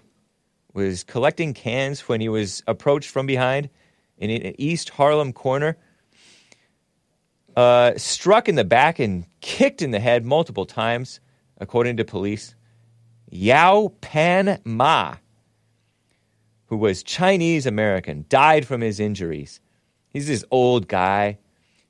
was 0.73 1.05
collecting 1.05 1.55
cans 1.55 2.09
when 2.09 2.21
he 2.21 2.29
was 2.29 2.63
approached 2.67 3.11
from 3.11 3.27
behind 3.27 3.71
in 4.19 4.31
an 4.31 4.55
East 4.59 4.91
Harlem 4.91 5.33
corner, 5.33 5.77
uh, 7.57 7.93
struck 7.97 8.49
in 8.49 8.55
the 8.55 8.65
back 8.65 8.99
and 8.99 9.27
kicked 9.41 9.83
in 9.83 9.91
the 9.91 9.99
head 9.99 10.25
multiple 10.25 10.67
times, 10.67 11.21
according 11.59 11.97
to 11.97 12.05
police. 12.05 12.55
Yao 13.31 13.93
Pan 14.01 14.61
Ma, 14.65 15.17
who 16.67 16.77
was 16.77 17.03
Chinese 17.03 17.67
American, 17.67 18.25
died 18.29 18.67
from 18.67 18.81
his 18.81 19.01
injuries. 19.01 19.61
He's 20.11 20.27
this 20.27 20.45
old 20.51 20.89
guy. 20.89 21.39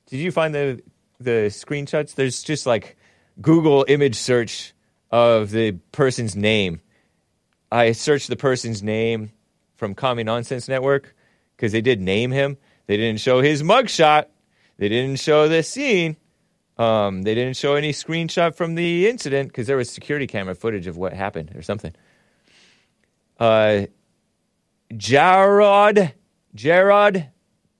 Did 0.07 0.17
you 0.17 0.31
find 0.31 0.53
the 0.53 0.81
the 1.19 1.49
screenshots? 1.49 2.15
There's 2.15 2.43
just 2.43 2.65
like 2.65 2.97
Google 3.41 3.85
image 3.87 4.15
search 4.15 4.73
of 5.11 5.51
the 5.51 5.73
person's 5.91 6.35
name. 6.35 6.81
I 7.71 7.93
searched 7.93 8.27
the 8.27 8.35
person's 8.35 8.83
name 8.83 9.31
from 9.75 9.95
Commie 9.95 10.23
Nonsense 10.23 10.67
Network 10.67 11.15
because 11.55 11.71
they 11.71 11.81
did 11.81 12.01
name 12.01 12.31
him. 12.31 12.57
They 12.87 12.97
didn't 12.97 13.21
show 13.21 13.41
his 13.41 13.63
mugshot. 13.63 14.25
They 14.77 14.89
didn't 14.89 15.19
show 15.19 15.47
the 15.47 15.63
scene. 15.63 16.17
Um, 16.77 17.21
they 17.21 17.35
didn't 17.35 17.57
show 17.57 17.75
any 17.75 17.93
screenshot 17.93 18.55
from 18.55 18.75
the 18.75 19.07
incident 19.07 19.49
because 19.49 19.67
there 19.67 19.77
was 19.77 19.89
security 19.89 20.27
camera 20.27 20.55
footage 20.55 20.87
of 20.87 20.97
what 20.97 21.13
happened 21.13 21.53
or 21.55 21.61
something. 21.61 21.93
Uh, 23.39 23.85
Jarrod, 24.93 26.13
Jarrod 26.55 27.27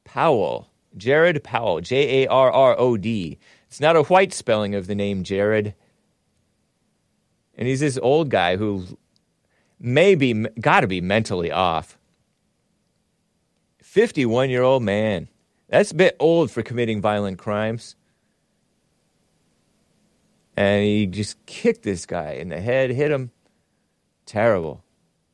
Powell, 0.05 0.69
Jared 0.95 1.43
Powell, 1.43 1.81
J 1.81 2.23
A 2.23 2.27
R 2.27 2.51
R 2.51 2.75
O 2.79 2.97
D. 2.97 3.37
It's 3.67 3.79
not 3.79 3.95
a 3.95 4.03
white 4.03 4.33
spelling 4.33 4.75
of 4.75 4.87
the 4.87 4.95
name 4.95 5.23
Jared. 5.23 5.73
And 7.55 7.67
he's 7.67 7.79
this 7.79 7.97
old 8.01 8.29
guy 8.29 8.57
who 8.57 8.85
maybe 9.81 10.33
got 10.59 10.81
to 10.81 10.87
be 10.87 11.01
mentally 11.01 11.51
off. 11.51 11.97
51 13.81 14.49
year 14.49 14.63
old 14.63 14.83
man. 14.83 15.27
That's 15.67 15.91
a 15.91 15.95
bit 15.95 16.15
old 16.19 16.51
for 16.51 16.63
committing 16.63 17.01
violent 17.01 17.37
crimes. 17.37 17.95
And 20.55 20.83
he 20.83 21.07
just 21.07 21.43
kicked 21.45 21.83
this 21.83 22.05
guy 22.05 22.33
in 22.33 22.49
the 22.49 22.59
head, 22.59 22.91
hit 22.91 23.11
him. 23.11 23.31
Terrible. 24.25 24.83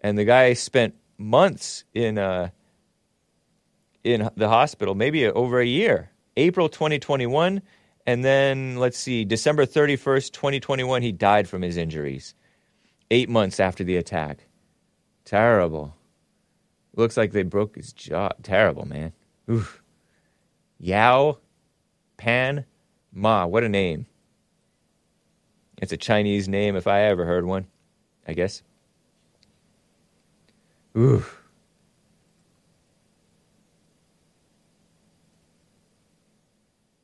And 0.01 0.17
the 0.17 0.25
guy 0.25 0.53
spent 0.53 0.95
months 1.17 1.83
in 1.93 2.17
uh, 2.17 2.49
in 4.03 4.29
the 4.35 4.47
hospital, 4.47 4.95
maybe 4.95 5.27
over 5.27 5.59
a 5.59 5.65
year. 5.65 6.11
April 6.37 6.69
2021, 6.69 7.61
and 8.05 8.23
then 8.23 8.77
let's 8.77 8.97
see, 8.97 9.25
December 9.25 9.65
31st, 9.65 10.31
2021, 10.31 11.01
he 11.01 11.11
died 11.11 11.49
from 11.49 11.63
his 11.63 11.77
injuries. 11.77 12.35
Eight 13.09 13.29
months 13.29 13.59
after 13.59 13.83
the 13.83 13.97
attack. 13.97 14.45
Terrible. 15.25 15.95
Looks 16.95 17.15
like 17.17 17.31
they 17.31 17.43
broke 17.43 17.75
his 17.75 17.93
jaw. 17.93 18.29
Terrible, 18.43 18.85
man. 18.85 19.13
Oof. 19.49 19.81
Yao 20.79 21.37
Pan 22.17 22.65
Ma. 23.13 23.45
What 23.45 23.63
a 23.63 23.69
name. 23.69 24.07
It's 25.81 25.91
a 25.91 25.97
Chinese 25.97 26.49
name 26.49 26.75
if 26.75 26.87
I 26.87 27.01
ever 27.01 27.23
heard 27.23 27.45
one, 27.45 27.67
I 28.27 28.33
guess. 28.33 28.63
Ooh. 30.97 31.23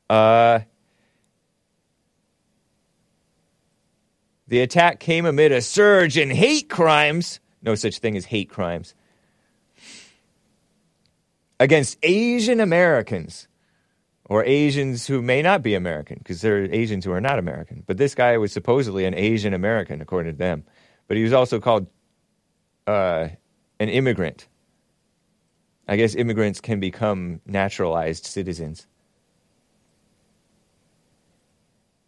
Uh, 0.10 0.60
The 4.54 4.62
attack 4.62 5.00
came 5.00 5.26
amid 5.26 5.52
a 5.52 5.64
surge 5.64 6.16
in 6.16 6.30
hate 6.30 6.70
crimes. 6.70 7.40
No 7.64 7.74
such 7.74 7.98
thing 7.98 8.16
as 8.16 8.26
hate 8.26 8.52
crimes. 8.52 8.94
Against 11.60 11.98
Asian 12.04 12.60
Americans 12.60 13.48
or 14.26 14.46
Asians 14.46 15.08
who 15.08 15.24
may 15.24 15.42
not 15.42 15.64
be 15.64 15.74
American 15.74 16.20
because 16.20 16.42
there 16.42 16.58
are 16.58 16.66
Asians 16.66 17.04
who 17.04 17.12
are 17.12 17.20
not 17.20 17.40
American. 17.40 17.84
But 17.88 17.98
this 17.98 18.14
guy 18.14 18.38
was 18.38 18.52
supposedly 18.52 19.06
an 19.06 19.16
Asian 19.16 19.56
American, 19.56 20.02
according 20.02 20.34
to 20.34 20.38
them. 20.38 20.66
But 21.08 21.18
he 21.18 21.24
was 21.24 21.34
also 21.34 21.60
called 21.60 21.88
uh, 22.86 23.30
an 23.80 23.90
immigrant. 23.90 24.48
I 25.88 25.96
guess 25.96 26.14
immigrants 26.14 26.62
can 26.62 26.80
become 26.80 27.42
naturalized 27.48 28.28
citizens. 28.28 28.86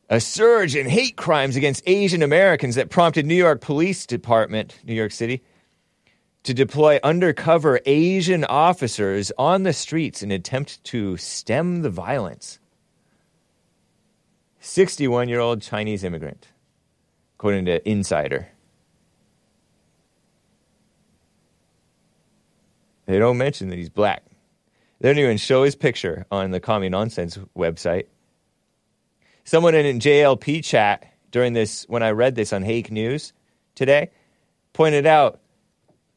A 0.09 0.19
surge 0.19 0.75
in 0.75 0.87
hate 0.87 1.17
crimes 1.17 1.55
against 1.55 1.81
Asian 1.87 2.21
Americans 2.21 2.75
that 2.75 2.89
prompted 2.89 3.25
New 3.25 3.35
York 3.35 3.61
Police 3.61 4.05
Department, 4.05 4.79
New 4.83 4.93
York 4.93 5.11
City, 5.11 5.41
to 6.43 6.53
deploy 6.53 6.99
undercover 7.03 7.79
Asian 7.87 8.43
officers 8.45 9.31
on 9.37 9.63
the 9.63 9.73
streets 9.73 10.21
in 10.21 10.29
an 10.29 10.35
attempt 10.35 10.83
to 10.83 11.17
stem 11.17 11.81
the 11.81 11.89
violence. 11.89 12.59
61 14.59 15.27
year 15.27 15.39
old 15.39 15.63
Chinese 15.63 16.03
immigrant, 16.03 16.49
according 17.37 17.65
to 17.65 17.87
Insider. 17.89 18.49
They 23.07 23.17
don't 23.17 23.37
mention 23.37 23.69
that 23.69 23.77
he's 23.77 23.89
black. 23.89 24.23
They 24.99 25.09
don't 25.09 25.19
even 25.19 25.37
show 25.37 25.63
his 25.63 25.75
picture 25.75 26.25
on 26.31 26.51
the 26.51 26.59
Commie 26.59 26.89
Nonsense 26.89 27.37
website. 27.57 28.05
Someone 29.45 29.75
in 29.75 29.99
JLP 29.99 30.63
chat 30.63 31.07
during 31.31 31.53
this, 31.53 31.85
when 31.87 32.01
I 32.01 32.11
read 32.11 32.35
this 32.35 32.51
on 32.51 32.63
Hake 32.63 32.91
News 32.91 33.31
today, 33.75 34.09
pointed 34.73 35.05
out 35.05 35.39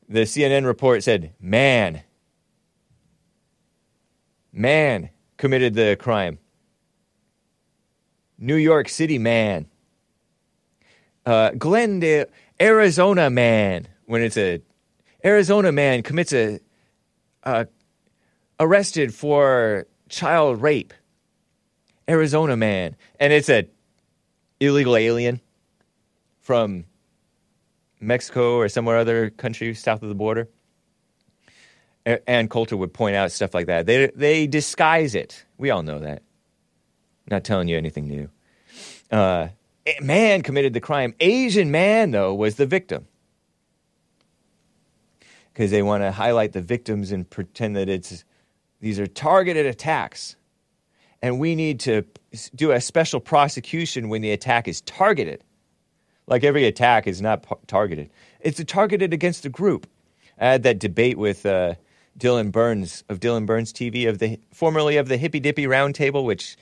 the 0.08 0.20
CNN 0.20 0.64
report 0.64 1.02
said, 1.02 1.34
man, 1.38 2.02
man 4.50 5.10
committed 5.36 5.74
the 5.74 5.96
crime. 6.00 6.38
New 8.38 8.56
York 8.56 8.88
City 8.88 9.18
man. 9.18 9.66
Uh, 11.26 11.50
Glendale, 11.50 12.26
Arizona 12.58 13.28
man, 13.28 13.88
when 14.06 14.22
it's 14.22 14.38
a 14.38 14.62
Arizona 15.22 15.72
man 15.72 16.02
commits 16.02 16.32
a 16.32 16.60
uh, 17.44 17.64
arrested 18.58 19.12
for 19.12 19.86
child 20.08 20.62
rape. 20.62 20.94
Arizona 22.08 22.56
man, 22.56 22.96
and 23.20 23.32
it's 23.32 23.48
a 23.48 23.68
illegal 24.60 24.96
alien 24.96 25.40
from 26.40 26.84
Mexico 28.00 28.56
or 28.56 28.68
somewhere 28.68 28.96
other 28.96 29.30
country 29.30 29.74
south 29.74 30.02
of 30.02 30.08
the 30.08 30.14
border. 30.14 30.48
Ann 32.26 32.48
Coulter 32.48 32.76
would 32.76 32.94
point 32.94 33.16
out 33.16 33.30
stuff 33.32 33.52
like 33.52 33.66
that. 33.66 33.86
They 33.86 34.10
they 34.14 34.46
disguise 34.46 35.14
it. 35.14 35.44
We 35.58 35.70
all 35.70 35.82
know 35.82 35.98
that. 35.98 36.22
Not 37.30 37.44
telling 37.44 37.68
you 37.68 37.76
anything 37.76 38.08
new. 38.08 38.30
Uh, 39.10 39.48
man 40.00 40.42
committed 40.42 40.72
the 40.72 40.80
crime. 40.80 41.14
Asian 41.20 41.70
man 41.70 42.10
though 42.10 42.34
was 42.34 42.56
the 42.56 42.66
victim 42.66 43.06
because 45.52 45.70
they 45.70 45.82
want 45.82 46.02
to 46.02 46.12
highlight 46.12 46.52
the 46.52 46.62
victims 46.62 47.12
and 47.12 47.28
pretend 47.28 47.76
that 47.76 47.88
it's 47.88 48.24
these 48.80 48.98
are 48.98 49.06
targeted 49.06 49.66
attacks. 49.66 50.36
And 51.22 51.38
we 51.40 51.54
need 51.54 51.80
to 51.80 52.04
do 52.54 52.70
a 52.70 52.80
special 52.80 53.20
prosecution 53.20 54.08
when 54.08 54.22
the 54.22 54.30
attack 54.30 54.68
is 54.68 54.80
targeted. 54.82 55.42
Like 56.26 56.44
every 56.44 56.66
attack 56.66 57.06
is 57.06 57.20
not 57.20 57.42
p- 57.48 57.56
targeted, 57.66 58.10
it's 58.40 58.62
targeted 58.64 59.12
against 59.12 59.44
a 59.44 59.48
group. 59.48 59.86
I 60.38 60.46
had 60.46 60.62
that 60.62 60.78
debate 60.78 61.18
with 61.18 61.44
uh, 61.46 61.74
Dylan 62.18 62.52
Burns 62.52 63.02
of 63.08 63.20
Dylan 63.20 63.46
Burns 63.46 63.72
TV, 63.72 64.08
of 64.08 64.18
the 64.18 64.38
formerly 64.52 64.96
of 64.98 65.08
the 65.08 65.16
Hippy 65.16 65.40
Dippy 65.40 65.64
Roundtable, 65.64 66.24
which 66.24 66.56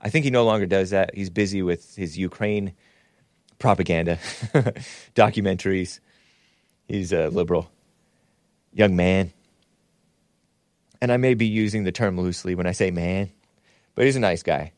I 0.00 0.10
think 0.10 0.24
he 0.24 0.30
no 0.30 0.44
longer 0.44 0.66
does 0.66 0.90
that. 0.90 1.14
He's 1.14 1.30
busy 1.30 1.62
with 1.62 1.94
his 1.94 2.18
Ukraine 2.18 2.72
propaganda 3.58 4.16
documentaries. 5.14 6.00
He's 6.88 7.12
a 7.12 7.28
liberal 7.28 7.70
young 8.72 8.96
man. 8.96 9.32
And 11.00 11.12
I 11.12 11.16
may 11.16 11.34
be 11.34 11.46
using 11.46 11.84
the 11.84 11.92
term 11.92 12.20
loosely 12.20 12.54
when 12.54 12.66
I 12.66 12.72
say 12.72 12.90
man, 12.90 13.30
but 13.94 14.04
he's 14.04 14.16
a 14.16 14.20
nice 14.20 14.42
guy. 14.42 14.72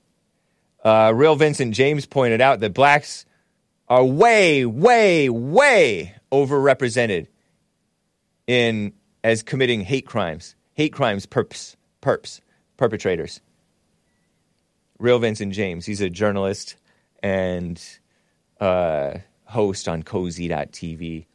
Uh, 0.82 1.12
Real 1.14 1.36
Vincent 1.36 1.74
James 1.74 2.06
pointed 2.06 2.40
out 2.40 2.60
that 2.60 2.74
blacks 2.74 3.24
are 3.88 4.04
way, 4.04 4.66
way, 4.66 5.28
way 5.28 6.14
overrepresented 6.30 7.26
in 8.46 8.92
as 9.22 9.42
committing 9.42 9.80
hate 9.80 10.06
crimes, 10.06 10.54
hate 10.74 10.92
crimes, 10.92 11.26
perps, 11.26 11.76
perps, 12.02 12.40
perpetrators. 12.76 13.40
Real 14.98 15.18
Vincent 15.18 15.52
James, 15.52 15.86
he's 15.86 16.00
a 16.00 16.10
journalist 16.10 16.76
and 17.22 17.82
uh, 18.60 19.18
host 19.46 19.88
on 19.88 20.02
cozy.tv. 20.02 21.26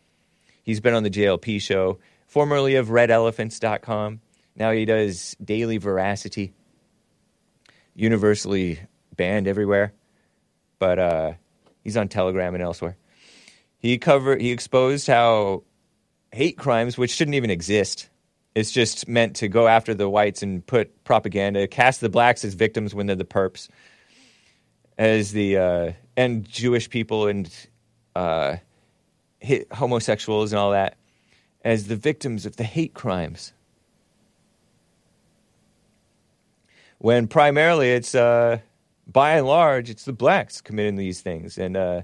He's 0.64 0.80
been 0.80 0.94
on 0.94 1.04
the 1.04 1.10
JLP 1.10 1.62
show, 1.62 1.98
formerly 2.28 2.76
of 2.76 2.90
redelephants.com. 2.90 4.22
Now 4.56 4.72
he 4.72 4.86
does 4.86 5.36
Daily 5.44 5.78
Veracity, 5.78 6.54
universally 8.00 8.80
banned 9.16 9.48
everywhere, 9.48 9.94
but 10.80 11.00
uh, 11.00 11.34
he's 11.84 11.98
on 11.98 12.08
Telegram 12.08 12.54
and 12.56 12.64
elsewhere. 12.64 12.98
He 13.78 13.98
cover 13.98 14.38
he 14.38 14.52
exposed 14.52 15.08
how 15.08 15.64
hate 16.32 16.58
crimes, 16.58 16.98
which 16.98 17.12
shouldn't 17.12 17.36
even 17.36 17.50
exist, 17.50 18.10
it's 18.56 18.72
just 18.72 19.08
meant 19.08 19.38
to 19.38 19.48
go 19.48 19.68
after 19.68 19.94
the 19.94 20.10
whites 20.10 20.42
and 20.42 20.66
put 20.66 21.04
propaganda, 21.04 21.68
cast 21.68 22.02
the 22.02 22.10
blacks 22.10 22.44
as 22.44 22.56
victims 22.56 22.96
when 22.96 23.06
they're 23.06 23.16
the 23.16 23.26
perps, 23.26 23.70
as 24.98 25.32
the 25.32 25.58
uh, 25.58 25.92
and 26.18 26.46
Jewish 26.46 26.90
people 26.90 27.28
and 27.28 27.50
uh, 28.16 28.58
homosexuals 29.72 30.52
and 30.52 30.60
all 30.60 30.72
that 30.72 30.98
as 31.64 31.88
the 31.88 31.96
victims 31.96 32.46
of 32.46 32.56
the 32.56 32.64
hate 32.64 32.94
crimes. 32.94 33.54
When 37.00 37.28
primarily 37.28 37.92
it's, 37.92 38.14
uh, 38.14 38.60
by 39.08 39.38
and 39.38 39.48
large, 39.48 39.90
it's 39.90 40.06
the 40.06 40.14
blacks 40.14 40.62
committing 40.62 40.96
these 40.96 41.22
things, 41.22 41.58
and 41.58 41.76
uh, 41.76 42.02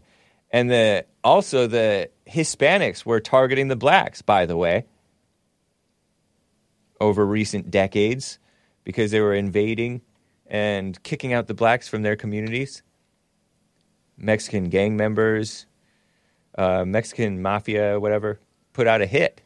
and 0.52 0.72
the 0.72 1.06
also 1.24 1.68
the 1.68 2.10
Hispanics 2.28 3.06
were 3.06 3.20
targeting 3.20 3.68
the 3.68 3.76
blacks. 3.76 4.22
By 4.22 4.46
the 4.46 4.58
way, 4.58 4.86
over 7.00 7.26
recent 7.26 7.70
decades, 7.70 8.40
because 8.84 9.12
they 9.12 9.22
were 9.22 9.34
invading 9.36 10.02
and 10.48 11.02
kicking 11.04 11.34
out 11.34 11.48
the 11.48 11.54
blacks 11.54 11.88
from 11.88 12.02
their 12.02 12.16
communities. 12.16 12.82
Mexican 14.18 14.70
gang 14.70 14.96
members, 14.96 15.66
uh, 16.58 16.86
Mexican 16.86 17.42
mafia, 17.42 18.00
whatever, 18.00 18.40
put 18.72 18.88
out 18.88 19.02
a 19.02 19.06
hit 19.06 19.42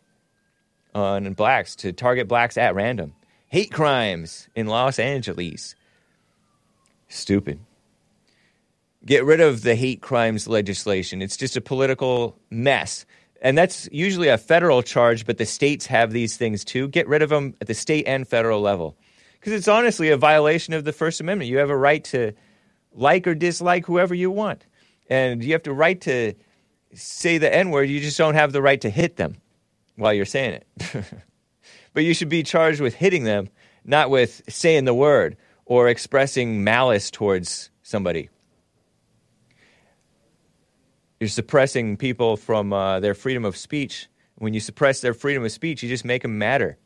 on 0.93 1.33
blacks 1.33 1.75
to 1.77 1.91
target 1.91 2.27
blacks 2.27 2.57
at 2.57 2.75
random. 2.75 3.15
Hate 3.49 3.71
crimes 3.71 4.47
in 4.55 4.67
Los 4.67 4.99
Angeles. 4.99 5.75
Stupid. 7.07 7.59
Get 9.05 9.25
rid 9.25 9.41
of 9.41 9.63
the 9.63 9.75
hate 9.75 10.01
crimes 10.01 10.47
legislation. 10.47 11.21
It's 11.21 11.37
just 11.37 11.57
a 11.57 11.61
political 11.61 12.37
mess. 12.51 13.05
And 13.41 13.57
that's 13.57 13.89
usually 13.91 14.27
a 14.27 14.37
federal 14.37 14.83
charge, 14.83 15.25
but 15.25 15.37
the 15.37 15.45
states 15.45 15.87
have 15.87 16.11
these 16.11 16.37
things 16.37 16.63
too. 16.63 16.87
Get 16.89 17.07
rid 17.07 17.21
of 17.23 17.29
them 17.29 17.55
at 17.59 17.67
the 17.67 17.73
state 17.73 18.07
and 18.07 18.27
federal 18.27 18.61
level. 18.61 18.97
Because 19.39 19.53
it's 19.53 19.67
honestly 19.67 20.09
a 20.09 20.17
violation 20.17 20.73
of 20.73 20.83
the 20.83 20.93
First 20.93 21.21
Amendment. 21.21 21.49
You 21.49 21.57
have 21.57 21.69
a 21.69 21.77
right 21.77 22.03
to 22.05 22.33
like 22.93 23.25
or 23.25 23.33
dislike 23.33 23.85
whoever 23.85 24.13
you 24.13 24.29
want. 24.29 24.65
And 25.09 25.43
you 25.43 25.53
have 25.53 25.63
the 25.63 25.73
right 25.73 25.99
to 26.01 26.33
say 26.93 27.37
the 27.39 27.53
N 27.53 27.71
word, 27.71 27.89
you 27.89 27.99
just 27.99 28.17
don't 28.17 28.35
have 28.35 28.51
the 28.51 28.61
right 28.61 28.81
to 28.81 28.89
hit 28.89 29.15
them 29.15 29.37
while 29.95 30.13
you're 30.13 30.25
saying 30.25 30.61
it. 30.61 31.05
but 31.93 32.03
you 32.03 32.13
should 32.13 32.29
be 32.29 32.43
charged 32.43 32.81
with 32.81 32.95
hitting 32.95 33.23
them, 33.23 33.49
not 33.83 34.09
with 34.09 34.41
saying 34.47 34.85
the 34.85 34.93
word 34.93 35.37
or 35.65 35.87
expressing 35.87 36.63
malice 36.63 37.11
towards 37.11 37.69
somebody. 37.83 38.29
You're 41.19 41.29
suppressing 41.29 41.97
people 41.97 42.37
from 42.37 42.71
uh, 42.71 42.99
their 43.01 43.13
freedom 43.13 43.43
of 43.45 43.57
speech. 43.57 44.07
When 44.35 44.53
you 44.53 44.61
suppress 44.61 45.01
their 45.01 45.13
freedom 45.13 45.43
of 45.43 45.51
speech, 45.51 45.83
you 45.83 45.89
just 45.89 46.05
make 46.05 46.21
them 46.21 46.37
matter. 46.37 46.77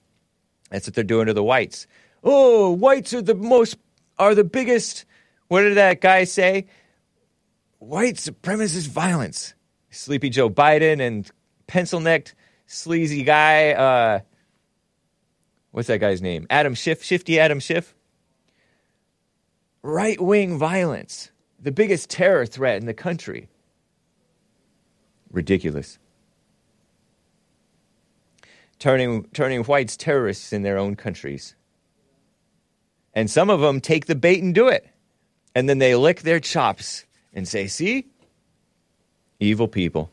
That's 0.72 0.88
what 0.88 0.96
they're 0.96 1.04
doing 1.04 1.28
to 1.28 1.34
the 1.34 1.44
whites. 1.44 1.86
Oh, 2.24 2.72
whites 2.72 3.14
are 3.14 3.22
the 3.22 3.36
most, 3.36 3.78
are 4.18 4.34
the 4.34 4.44
biggest. 4.44 5.06
What 5.50 5.62
did 5.62 5.78
that 5.78 6.02
guy 6.02 6.24
say? 6.24 6.66
White 7.78 8.16
supremacist 8.16 8.88
violence. 8.88 9.54
Sleepy 9.92 10.30
Joe 10.30 10.50
Biden 10.50 11.00
and 11.00 11.30
pencil 11.68 12.00
necked, 12.00 12.34
sleazy 12.66 13.24
guy. 13.24 13.74
Uh, 13.74 14.20
what's 15.74 15.88
that 15.90 15.98
guy's 15.98 16.22
name? 16.22 16.48
Adam 16.50 16.76
Schiff, 16.76 17.04
Shifty 17.04 17.40
Adam 17.40 17.60
Schiff. 17.60 17.94
Right 19.82 20.22
wing 20.22 20.58
violence, 20.58 21.32
the 21.60 21.72
biggest 21.74 22.10
terror 22.10 22.46
threat 22.46 22.78
in 22.78 22.86
the 22.86 22.94
country. 22.94 23.50
Ridiculous. 25.30 26.00
Turning, 28.80 29.26
turning 29.34 29.64
whites 29.64 29.98
terrorists 29.98 30.54
in 30.54 30.62
their 30.62 30.78
own 30.78 30.96
countries. 30.96 31.56
And 33.14 33.30
some 33.30 33.50
of 33.50 33.60
them 33.60 33.82
take 33.82 34.06
the 34.06 34.16
bait 34.16 34.42
and 34.42 34.56
do 34.56 34.70
it. 34.70 34.88
And 35.56 35.68
then 35.68 35.80
they 35.80 35.96
lick 35.96 36.22
their 36.22 36.40
chops 36.40 37.06
and 37.34 37.48
say, 37.48 37.68
see? 37.68 38.08
Evil 39.40 39.68
people. 39.68 40.12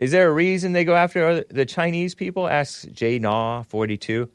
Is 0.00 0.12
there 0.12 0.28
a 0.28 0.32
reason 0.32 0.72
they 0.72 0.84
go 0.84 0.96
after 0.96 1.44
the 1.44 1.66
Chinese 1.66 2.14
people? 2.14 2.48
Asks 2.48 2.86
J 2.86 3.18
Naw 3.18 3.62
42. 3.64 4.28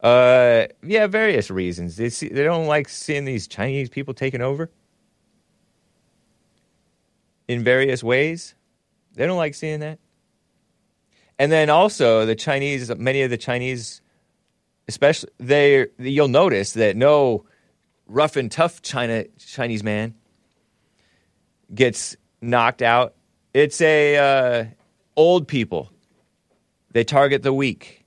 Uh, 0.00 0.66
yeah, 0.82 1.06
various 1.06 1.50
reasons. 1.50 1.96
They, 1.96 2.10
see, 2.10 2.28
they 2.28 2.44
don't 2.44 2.66
like 2.66 2.88
seeing 2.88 3.24
these 3.24 3.46
Chinese 3.46 3.88
people 3.88 4.12
taking 4.12 4.42
over 4.42 4.70
in 7.48 7.64
various 7.64 8.02
ways. 8.02 8.54
They 9.14 9.26
don't 9.26 9.38
like 9.38 9.54
seeing 9.54 9.80
that. 9.80 9.98
And 11.38 11.50
then 11.50 11.70
also 11.70 12.26
the 12.26 12.34
Chinese, 12.34 12.94
many 12.96 13.22
of 13.22 13.30
the 13.30 13.38
Chinese, 13.38 14.02
especially 14.88 15.30
they, 15.38 15.86
you'll 15.98 16.28
notice 16.28 16.72
that 16.72 16.96
no 16.96 17.46
rough 18.06 18.36
and 18.36 18.50
tough 18.50 18.82
China 18.82 19.24
Chinese 19.38 19.82
man 19.82 20.14
gets 21.74 22.16
knocked 22.40 22.82
out. 22.82 23.14
It's 23.54 23.80
a 23.80 24.16
uh, 24.16 24.64
old 25.16 25.46
people. 25.46 25.90
They 26.90 27.04
target 27.04 27.44
the 27.44 27.52
weak. 27.52 28.04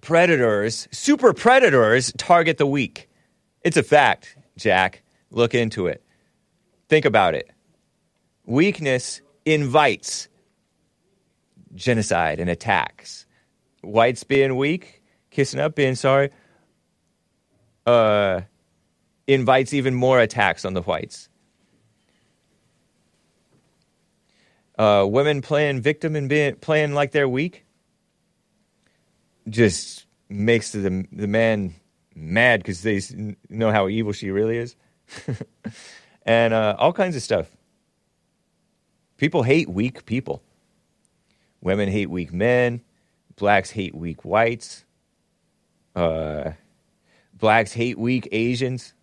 Predators, 0.00 0.88
super 0.90 1.34
predators, 1.34 2.12
target 2.16 2.56
the 2.56 2.66
weak. 2.66 3.08
It's 3.62 3.76
a 3.76 3.82
fact, 3.82 4.36
Jack. 4.56 5.02
Look 5.30 5.54
into 5.54 5.86
it. 5.86 6.02
Think 6.88 7.04
about 7.04 7.34
it. 7.34 7.50
Weakness 8.46 9.20
invites 9.44 10.28
genocide 11.74 12.40
and 12.40 12.48
attacks. 12.48 13.26
Whites 13.82 14.24
being 14.24 14.56
weak, 14.56 15.02
kissing 15.30 15.60
up, 15.60 15.74
being 15.74 15.94
sorry, 15.94 16.30
uh, 17.86 18.40
invites 19.26 19.74
even 19.74 19.94
more 19.94 20.18
attacks 20.18 20.64
on 20.64 20.72
the 20.72 20.82
whites. 20.82 21.28
Uh, 24.78 25.04
women 25.04 25.42
playing 25.42 25.80
victim 25.80 26.14
and 26.14 26.28
being 26.28 26.54
playing 26.54 26.94
like 26.94 27.10
they're 27.10 27.28
weak 27.28 27.64
just 29.48 30.06
makes 30.28 30.72
the 30.72 31.06
the 31.10 31.26
man 31.26 31.74
mad 32.14 32.60
because 32.60 32.82
they 32.82 33.00
know 33.48 33.72
how 33.72 33.88
evil 33.88 34.12
she 34.12 34.30
really 34.30 34.56
is, 34.56 34.76
and 36.26 36.54
uh, 36.54 36.76
all 36.78 36.92
kinds 36.92 37.16
of 37.16 37.22
stuff. 37.22 37.48
People 39.16 39.42
hate 39.42 39.68
weak 39.68 40.06
people. 40.06 40.42
Women 41.60 41.88
hate 41.88 42.08
weak 42.08 42.32
men. 42.32 42.82
Blacks 43.36 43.70
hate 43.70 43.94
weak 43.94 44.24
whites. 44.24 44.84
Uh, 45.96 46.52
blacks 47.34 47.72
hate 47.72 47.98
weak 47.98 48.28
Asians. 48.30 48.94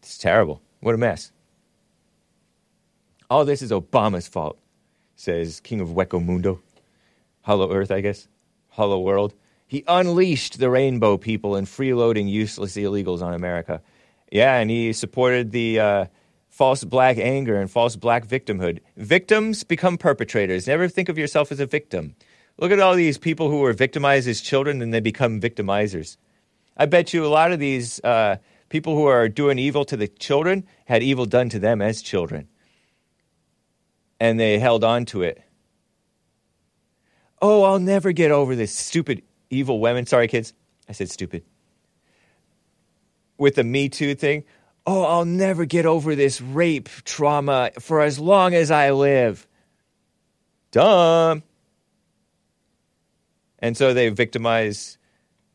It's 0.00 0.18
terrible. 0.18 0.60
What 0.80 0.94
a 0.94 0.98
mess. 0.98 1.32
All 3.28 3.44
this 3.44 3.62
is 3.62 3.72
Obama's 3.72 4.28
fault, 4.28 4.58
says 5.16 5.60
King 5.60 5.80
of 5.80 5.88
Hueco 5.88 6.24
Mundo. 6.24 6.60
Hollow 7.42 7.72
Earth, 7.72 7.90
I 7.90 8.00
guess. 8.00 8.28
Hollow 8.70 9.00
World. 9.00 9.34
He 9.66 9.82
unleashed 9.88 10.58
the 10.58 10.70
rainbow 10.70 11.16
people 11.16 11.56
and 11.56 11.66
freeloading 11.66 12.28
useless 12.28 12.76
illegals 12.76 13.22
on 13.22 13.34
America. 13.34 13.82
Yeah, 14.30 14.56
and 14.56 14.70
he 14.70 14.92
supported 14.92 15.50
the 15.50 15.80
uh, 15.80 16.06
false 16.48 16.84
black 16.84 17.18
anger 17.18 17.56
and 17.60 17.70
false 17.70 17.96
black 17.96 18.26
victimhood. 18.26 18.80
Victims 18.96 19.64
become 19.64 19.98
perpetrators. 19.98 20.66
Never 20.66 20.88
think 20.88 21.08
of 21.08 21.18
yourself 21.18 21.50
as 21.50 21.58
a 21.58 21.66
victim. 21.66 22.14
Look 22.58 22.70
at 22.70 22.80
all 22.80 22.94
these 22.94 23.18
people 23.18 23.50
who 23.50 23.60
were 23.60 23.72
victimized 23.72 24.28
as 24.28 24.40
children 24.40 24.80
and 24.80 24.94
they 24.94 25.00
become 25.00 25.40
victimizers. 25.40 26.16
I 26.76 26.86
bet 26.86 27.12
you 27.12 27.26
a 27.26 27.28
lot 27.28 27.52
of 27.52 27.58
these 27.58 28.00
uh, 28.04 28.36
people 28.68 28.94
who 28.94 29.06
are 29.06 29.28
doing 29.28 29.58
evil 29.58 29.84
to 29.86 29.96
the 29.96 30.08
children 30.08 30.66
had 30.86 31.02
evil 31.02 31.26
done 31.26 31.48
to 31.50 31.58
them 31.58 31.82
as 31.82 32.02
children. 32.02 32.48
And 34.18 34.40
they 34.40 34.58
held 34.58 34.84
on 34.84 35.04
to 35.06 35.22
it. 35.22 35.42
Oh, 37.42 37.64
I'll 37.64 37.78
never 37.78 38.12
get 38.12 38.30
over 38.30 38.56
this 38.56 38.72
stupid 38.72 39.22
evil 39.50 39.80
women. 39.80 40.06
Sorry, 40.06 40.28
kids. 40.28 40.54
I 40.88 40.92
said 40.92 41.10
stupid. 41.10 41.44
With 43.38 43.56
the 43.56 43.64
Me 43.64 43.88
Too 43.88 44.14
thing. 44.14 44.44
Oh, 44.86 45.02
I'll 45.02 45.24
never 45.24 45.64
get 45.64 45.84
over 45.84 46.14
this 46.14 46.40
rape 46.40 46.88
trauma 47.04 47.72
for 47.80 48.00
as 48.00 48.18
long 48.18 48.54
as 48.54 48.70
I 48.70 48.92
live. 48.92 49.46
Dumb. 50.70 51.42
And 53.58 53.76
so 53.76 53.92
they 53.92 54.08
victimize 54.10 54.96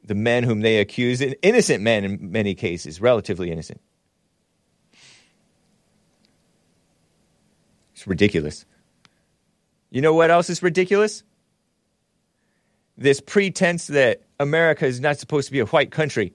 the 0.04 0.16
men 0.16 0.44
whom 0.44 0.62
they 0.62 0.80
accuse, 0.80 1.22
in- 1.22 1.36
innocent 1.42 1.82
men 1.82 2.04
in 2.04 2.32
many 2.32 2.56
cases, 2.56 3.00
relatively 3.00 3.52
innocent. 3.52 3.80
It's 8.02 8.08
ridiculous. 8.08 8.66
You 9.92 10.02
know 10.02 10.16
what 10.16 10.32
else 10.32 10.50
is 10.50 10.64
ridiculous? 10.64 11.22
This 12.98 13.22
pretense 13.22 13.86
that 13.88 14.24
America 14.40 14.88
is 14.88 15.00
not 15.00 15.20
supposed 15.20 15.50
to 15.50 15.52
be 15.52 15.60
a 15.60 15.68
white 15.68 15.92
country. 15.92 16.34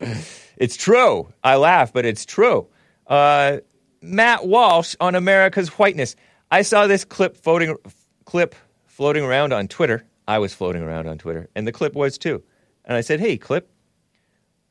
it's 0.56 0.78
true. 0.78 1.30
I 1.44 1.56
laugh, 1.56 1.92
but 1.92 2.06
it's 2.06 2.24
true. 2.24 2.68
Uh, 3.06 3.58
Matt 4.00 4.46
Walsh 4.46 4.96
on 4.98 5.14
America's 5.14 5.68
whiteness. 5.68 6.16
I 6.50 6.62
saw 6.62 6.86
this 6.86 7.04
clip 7.04 7.36
floating, 7.36 7.76
clip 8.24 8.54
floating 8.86 9.24
around 9.24 9.52
on 9.52 9.68
Twitter. 9.68 10.06
I 10.26 10.38
was 10.38 10.54
floating 10.54 10.82
around 10.82 11.06
on 11.06 11.18
Twitter, 11.18 11.50
and 11.54 11.66
the 11.66 11.72
clip 11.72 11.94
was 11.94 12.16
too. 12.16 12.42
And 12.86 12.96
I 12.96 13.02
said, 13.02 13.20
"Hey, 13.20 13.36
clip, 13.36 13.70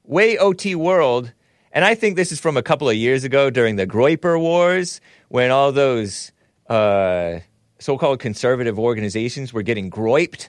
way 0.04 0.36
OT 0.36 0.74
world." 0.74 1.32
And 1.76 1.84
I 1.84 1.94
think 1.94 2.16
this 2.16 2.32
is 2.32 2.40
from 2.40 2.56
a 2.56 2.64
couple 2.64 2.90
of 2.90 2.96
years 2.96 3.26
ago 3.26 3.50
during 3.50 3.76
the 3.76 3.86
Groyper 3.86 4.40
Wars, 4.40 5.02
when 5.36 5.52
all 5.52 5.74
those 5.74 6.32
uh, 6.70 7.40
so-called 7.78 8.20
conservative 8.20 8.80
organizations 8.80 9.52
were 9.52 9.64
getting 9.64 9.92
groyped. 9.92 10.48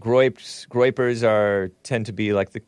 Groyps, 0.00 0.66
groypers 0.66 1.22
are 1.22 1.68
tend 1.82 2.06
to 2.06 2.14
be 2.14 2.32
like 2.32 2.52
the 2.52 2.62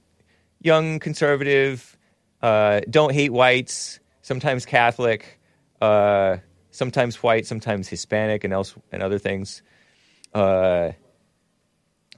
young 0.60 0.98
conservative, 0.98 1.96
uh, 2.42 2.82
don't 2.90 3.14
hate 3.14 3.32
whites, 3.32 4.00
sometimes 4.20 4.66
Catholic, 4.66 5.40
uh, 5.80 6.36
sometimes 6.72 7.22
white, 7.22 7.46
sometimes 7.46 7.88
Hispanic, 7.88 8.44
and 8.44 8.52
else 8.52 8.74
and 8.92 9.02
other 9.02 9.18
things. 9.18 9.62
Uh, 10.34 10.92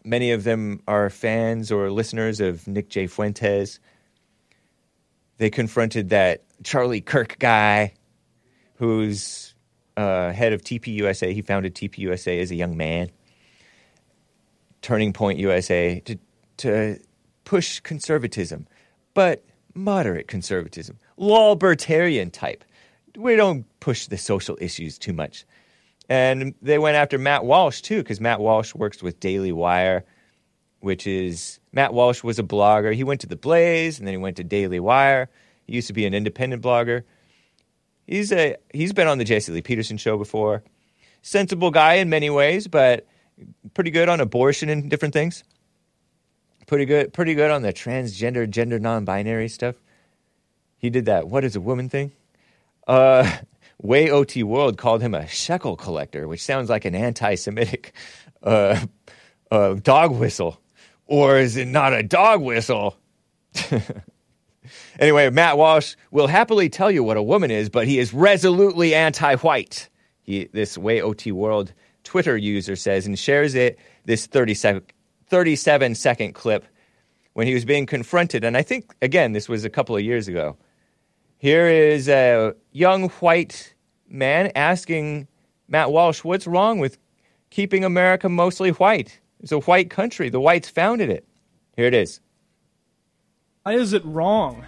many 0.02 0.32
of 0.32 0.42
them 0.42 0.82
are 0.88 1.10
fans 1.10 1.70
or 1.70 1.92
listeners 1.92 2.40
of 2.40 2.66
Nick 2.66 2.88
J. 2.88 3.06
Fuentes. 3.06 3.78
They 5.38 5.48
confronted 5.48 6.08
that 6.08 6.42
Charlie 6.64 7.00
Kirk 7.02 7.38
guy, 7.38 7.94
who's 8.80 9.54
uh, 9.98 10.32
head 10.32 10.54
of 10.54 10.62
TPUSA. 10.62 11.34
He 11.34 11.42
founded 11.42 11.74
TPUSA 11.74 12.40
as 12.40 12.50
a 12.50 12.54
young 12.54 12.78
man. 12.78 13.10
Turning 14.80 15.12
Point 15.12 15.38
USA 15.38 16.00
to 16.00 16.18
to 16.56 16.98
push 17.44 17.80
conservatism, 17.80 18.66
but 19.12 19.44
moderate 19.74 20.28
conservatism, 20.28 20.98
libertarian 21.18 22.30
type. 22.30 22.64
We 23.16 23.36
don't 23.36 23.66
push 23.80 24.06
the 24.06 24.16
social 24.16 24.56
issues 24.60 24.98
too 24.98 25.12
much. 25.12 25.44
And 26.08 26.54
they 26.62 26.78
went 26.78 26.96
after 26.96 27.18
Matt 27.18 27.44
Walsh 27.44 27.82
too, 27.82 27.98
because 27.98 28.18
Matt 28.18 28.40
Walsh 28.40 28.74
works 28.74 29.02
with 29.02 29.20
Daily 29.20 29.52
Wire, 29.52 30.04
which 30.80 31.06
is 31.06 31.60
Matt 31.72 31.92
Walsh 31.92 32.22
was 32.22 32.38
a 32.38 32.42
blogger. 32.42 32.94
He 32.94 33.04
went 33.04 33.20
to 33.20 33.26
the 33.26 33.36
Blaze 33.36 33.98
and 33.98 34.08
then 34.08 34.14
he 34.14 34.18
went 34.18 34.36
to 34.38 34.44
Daily 34.44 34.80
Wire. 34.80 35.28
He 35.66 35.74
used 35.74 35.88
to 35.88 35.92
be 35.92 36.06
an 36.06 36.14
independent 36.14 36.62
blogger. 36.62 37.02
He's 38.10 38.32
a 38.32 38.56
he's 38.74 38.92
been 38.92 39.06
on 39.06 39.18
the 39.18 39.24
Jesse 39.24 39.52
Lee 39.52 39.62
Peterson 39.62 39.96
show 39.96 40.18
before. 40.18 40.64
Sensible 41.22 41.70
guy 41.70 41.94
in 41.94 42.08
many 42.08 42.28
ways, 42.28 42.66
but 42.66 43.06
pretty 43.72 43.92
good 43.92 44.08
on 44.08 44.18
abortion 44.18 44.68
and 44.68 44.90
different 44.90 45.14
things. 45.14 45.44
Pretty 46.66 46.86
good, 46.86 47.12
pretty 47.12 47.34
good 47.34 47.52
on 47.52 47.62
the 47.62 47.72
transgender, 47.72 48.50
gender 48.50 48.80
non-binary 48.80 49.48
stuff. 49.48 49.76
He 50.76 50.90
did 50.90 51.04
that. 51.04 51.28
What 51.28 51.44
is 51.44 51.54
a 51.54 51.60
woman 51.60 51.88
thing? 51.88 52.10
Uh, 52.84 53.30
Way 53.80 54.10
OT 54.10 54.42
World 54.42 54.76
called 54.76 55.02
him 55.02 55.14
a 55.14 55.28
shekel 55.28 55.76
collector, 55.76 56.26
which 56.26 56.42
sounds 56.42 56.68
like 56.68 56.84
an 56.84 56.96
anti-Semitic 56.96 57.92
uh, 58.42 58.86
uh, 59.52 59.74
dog 59.74 60.10
whistle, 60.16 60.60
or 61.06 61.38
is 61.38 61.56
it 61.56 61.68
not 61.68 61.92
a 61.92 62.02
dog 62.02 62.42
whistle? 62.42 62.96
anyway, 64.98 65.30
Matt 65.30 65.58
Walsh 65.58 65.94
will 66.10 66.26
happily 66.26 66.68
tell 66.68 66.90
you 66.90 67.02
what 67.02 67.16
a 67.16 67.22
woman 67.22 67.50
is, 67.50 67.68
but 67.68 67.86
he 67.86 67.98
is 67.98 68.12
resolutely 68.12 68.94
anti-white. 68.94 69.88
This 70.26 70.78
Way 70.78 71.02
OT 71.02 71.32
World 71.32 71.72
Twitter 72.04 72.36
user 72.36 72.76
says, 72.76 73.06
and 73.06 73.18
shares 73.18 73.54
it 73.54 73.78
this 74.04 74.26
30 74.26 74.54
sec- 74.54 74.94
37 75.26 75.94
second 75.94 76.34
clip 76.34 76.64
when 77.34 77.46
he 77.46 77.54
was 77.54 77.64
being 77.64 77.86
confronted. 77.86 78.44
And 78.44 78.56
I 78.56 78.62
think, 78.62 78.94
again, 79.02 79.32
this 79.32 79.48
was 79.48 79.64
a 79.64 79.70
couple 79.70 79.96
of 79.96 80.02
years 80.02 80.28
ago. 80.28 80.56
Here 81.38 81.66
is 81.66 82.08
a 82.08 82.54
young 82.72 83.08
white 83.08 83.74
man 84.08 84.52
asking 84.54 85.26
Matt 85.68 85.92
Walsh, 85.92 86.24
what's 86.24 86.46
wrong 86.46 86.78
with 86.78 86.98
keeping 87.50 87.84
America 87.84 88.28
mostly 88.28 88.70
white? 88.70 89.20
It's 89.40 89.52
a 89.52 89.60
white 89.60 89.90
country. 89.90 90.28
The 90.28 90.40
whites 90.40 90.68
founded 90.68 91.10
it. 91.10 91.24
Here 91.76 91.86
it 91.86 91.94
is. 91.94 92.20
Why 93.62 93.74
is 93.74 93.92
it 93.92 94.02
wrong 94.06 94.64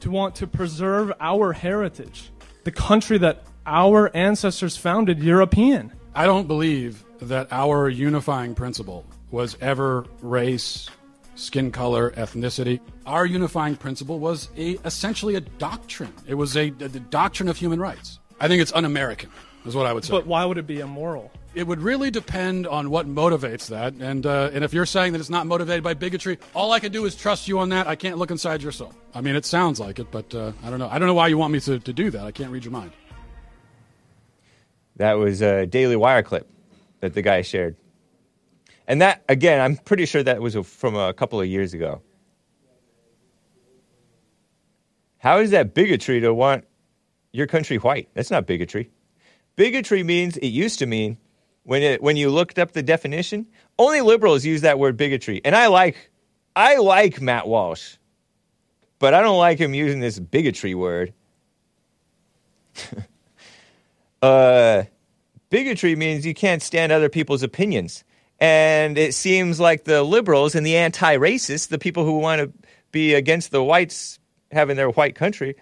to 0.00 0.10
want 0.12 0.36
to 0.36 0.46
preserve 0.46 1.12
our 1.18 1.52
heritage, 1.52 2.30
the 2.62 2.70
country 2.70 3.18
that 3.18 3.42
our 3.66 4.14
ancestors 4.14 4.76
founded, 4.76 5.18
European? 5.18 5.92
I 6.14 6.24
don't 6.24 6.46
believe 6.46 7.04
that 7.20 7.48
our 7.50 7.88
unifying 7.88 8.54
principle 8.54 9.04
was 9.32 9.56
ever 9.60 10.06
race, 10.22 10.88
skin 11.34 11.72
color, 11.72 12.12
ethnicity. 12.12 12.78
Our 13.04 13.26
unifying 13.26 13.74
principle 13.74 14.20
was 14.20 14.48
a, 14.56 14.78
essentially 14.84 15.34
a 15.34 15.40
doctrine. 15.40 16.12
It 16.24 16.34
was 16.34 16.56
a, 16.56 16.68
a, 16.68 16.70
the 16.70 17.00
doctrine 17.00 17.48
of 17.48 17.56
human 17.56 17.80
rights. 17.80 18.20
I 18.38 18.46
think 18.46 18.62
it's 18.62 18.72
un-American, 18.74 19.30
is 19.66 19.74
what 19.74 19.86
I 19.86 19.92
would 19.92 20.04
say. 20.04 20.12
But 20.12 20.24
why 20.24 20.44
would 20.44 20.58
it 20.58 20.68
be 20.68 20.78
immoral? 20.78 21.32
It 21.58 21.66
would 21.66 21.80
really 21.80 22.10
depend 22.12 22.68
on 22.68 22.88
what 22.88 23.08
motivates 23.08 23.68
that. 23.68 23.94
And 23.94 24.24
uh, 24.24 24.50
and 24.52 24.62
if 24.62 24.72
you're 24.72 24.86
saying 24.86 25.12
that 25.12 25.18
it's 25.18 25.28
not 25.28 25.44
motivated 25.46 25.82
by 25.82 25.94
bigotry, 25.94 26.38
all 26.54 26.70
I 26.70 26.78
can 26.78 26.92
do 26.92 27.04
is 27.04 27.16
trust 27.16 27.48
you 27.48 27.58
on 27.58 27.70
that. 27.70 27.88
I 27.88 27.96
can't 27.96 28.16
look 28.16 28.30
inside 28.30 28.62
your 28.62 28.70
soul. 28.70 28.94
I 29.12 29.20
mean, 29.22 29.34
it 29.34 29.44
sounds 29.44 29.80
like 29.80 29.98
it, 29.98 30.12
but 30.12 30.32
uh, 30.34 30.52
I 30.62 30.70
don't 30.70 30.78
know. 30.78 30.88
I 30.88 31.00
don't 31.00 31.08
know 31.08 31.14
why 31.14 31.26
you 31.26 31.36
want 31.36 31.52
me 31.52 31.58
to, 31.60 31.80
to 31.80 31.92
do 31.92 32.10
that. 32.12 32.24
I 32.24 32.30
can't 32.30 32.52
read 32.52 32.64
your 32.64 32.70
mind. 32.70 32.92
That 34.96 35.14
was 35.14 35.42
a 35.42 35.66
Daily 35.66 35.96
Wire 35.96 36.22
clip 36.22 36.48
that 37.00 37.14
the 37.14 37.22
guy 37.22 37.42
shared. 37.42 37.76
And 38.86 39.02
that, 39.02 39.24
again, 39.28 39.60
I'm 39.60 39.76
pretty 39.76 40.06
sure 40.06 40.22
that 40.22 40.40
was 40.40 40.54
from 40.54 40.94
a 40.94 41.12
couple 41.12 41.40
of 41.40 41.46
years 41.46 41.74
ago. 41.74 42.02
How 45.18 45.40
is 45.40 45.50
that 45.50 45.74
bigotry 45.74 46.20
to 46.20 46.32
want 46.32 46.64
your 47.32 47.48
country 47.48 47.78
white? 47.78 48.08
That's 48.14 48.30
not 48.30 48.46
bigotry. 48.46 48.90
Bigotry 49.56 50.04
means, 50.04 50.36
it 50.36 50.48
used 50.48 50.78
to 50.78 50.86
mean, 50.86 51.18
when, 51.68 51.82
it, 51.82 52.02
when 52.02 52.16
you 52.16 52.30
looked 52.30 52.58
up 52.58 52.72
the 52.72 52.82
definition, 52.82 53.46
only 53.78 54.00
liberals 54.00 54.42
use 54.42 54.62
that 54.62 54.78
word 54.78 54.96
bigotry. 54.96 55.42
And 55.44 55.54
I 55.54 55.66
like, 55.66 56.10
I 56.56 56.78
like 56.78 57.20
Matt 57.20 57.46
Walsh, 57.46 57.96
but 58.98 59.12
I 59.12 59.20
don't 59.20 59.36
like 59.36 59.58
him 59.58 59.74
using 59.74 60.00
this 60.00 60.18
bigotry 60.18 60.74
word. 60.74 61.12
uh, 64.22 64.84
bigotry 65.50 65.94
means 65.94 66.24
you 66.24 66.32
can't 66.32 66.62
stand 66.62 66.90
other 66.90 67.10
people's 67.10 67.42
opinions. 67.42 68.02
And 68.40 68.96
it 68.96 69.12
seems 69.12 69.60
like 69.60 69.84
the 69.84 70.02
liberals 70.02 70.54
and 70.54 70.64
the 70.64 70.78
anti 70.78 71.18
racists, 71.18 71.68
the 71.68 71.78
people 71.78 72.02
who 72.02 72.18
want 72.18 72.40
to 72.40 72.50
be 72.92 73.12
against 73.12 73.50
the 73.50 73.62
whites 73.62 74.18
having 74.50 74.76
their 74.76 74.88
white 74.88 75.16
country, 75.16 75.54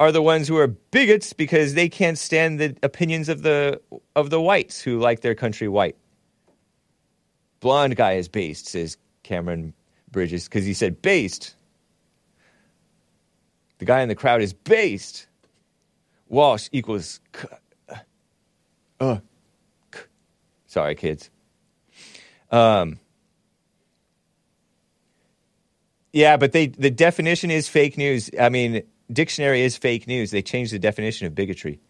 are 0.00 0.12
the 0.12 0.22
ones 0.22 0.48
who 0.48 0.56
are 0.56 0.66
bigots 0.66 1.32
because 1.32 1.74
they 1.74 1.88
can't 1.88 2.18
stand 2.18 2.58
the 2.58 2.76
opinions 2.82 3.28
of 3.28 3.42
the 3.42 3.80
of 4.16 4.30
the 4.30 4.40
whites 4.40 4.80
who 4.80 4.98
like 4.98 5.20
their 5.20 5.34
country 5.34 5.68
white. 5.68 5.96
Blonde 7.60 7.96
guy 7.96 8.12
is 8.12 8.28
based, 8.28 8.66
says 8.66 8.96
Cameron 9.22 9.72
Bridges, 10.10 10.44
because 10.44 10.64
he 10.64 10.74
said 10.74 11.00
based. 11.00 11.54
The 13.78 13.84
guy 13.84 14.02
in 14.02 14.08
the 14.08 14.14
crowd 14.14 14.42
is 14.42 14.52
based. 14.52 15.26
Walsh 16.28 16.68
equals. 16.72 17.20
C- 17.34 17.48
uh, 19.00 19.18
c- 19.94 20.00
sorry, 20.66 20.94
kids. 20.94 21.30
Um, 22.50 22.98
yeah, 26.12 26.36
but 26.36 26.52
they 26.52 26.68
the 26.68 26.90
definition 26.90 27.50
is 27.50 27.68
fake 27.68 27.98
news. 27.98 28.30
I 28.38 28.48
mean, 28.48 28.82
dictionary 29.12 29.62
is 29.62 29.76
fake 29.76 30.06
news. 30.06 30.30
They 30.30 30.42
changed 30.42 30.72
the 30.72 30.78
definition 30.78 31.26
of 31.26 31.34
bigotry. 31.34 31.80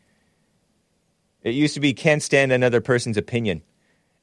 It 1.42 1.54
used 1.54 1.74
to 1.74 1.80
be 1.80 1.92
can't 1.92 2.22
stand 2.22 2.52
another 2.52 2.80
person's 2.80 3.16
opinion. 3.16 3.62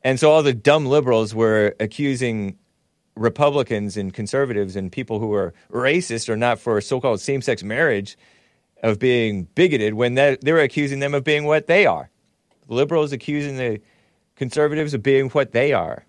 And 0.03 0.19
so 0.19 0.31
all 0.31 0.43
the 0.43 0.53
dumb 0.53 0.87
liberals 0.87 1.35
were 1.35 1.75
accusing 1.79 2.57
Republicans 3.15 3.97
and 3.97 4.13
conservatives 4.13 4.75
and 4.75 4.91
people 4.91 5.19
who 5.19 5.33
are 5.33 5.53
racist 5.71 6.29
or 6.29 6.35
not 6.35 6.59
for 6.59 6.81
so 6.81 6.99
called 6.99 7.21
same 7.21 7.41
sex 7.41 7.61
marriage 7.61 8.17
of 8.81 8.97
being 8.97 9.43
bigoted 9.53 9.93
when 9.93 10.15
they, 10.15 10.37
were 10.43 10.59
accusing 10.59 10.99
them 10.99 11.13
of 11.13 11.23
being 11.23 11.45
what 11.45 11.67
they 11.67 11.85
are. 11.85 12.09
Liberals 12.67 13.11
accusing 13.11 13.57
the 13.57 13.79
conservatives 14.35 14.93
of 14.95 15.03
being 15.03 15.29
what 15.29 15.51
they 15.51 15.73
are. 15.73 16.05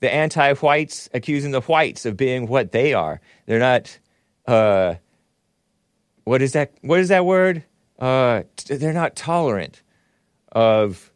The 0.00 0.12
anti 0.12 0.52
whites 0.54 1.08
accusing 1.14 1.52
the 1.52 1.62
whites 1.62 2.04
of 2.04 2.16
being 2.16 2.46
what 2.46 2.72
they 2.72 2.92
are. 2.92 3.20
They're 3.46 3.58
not. 3.58 3.98
Uh, 4.46 4.96
what 6.24 6.42
is 6.42 6.52
that? 6.52 6.72
What 6.82 7.00
is 7.00 7.08
that 7.08 7.24
word? 7.24 7.64
Uh, 7.98 8.42
t- 8.56 8.76
they're 8.76 8.92
not 8.92 9.14
tolerant 9.14 9.82
of 10.50 11.12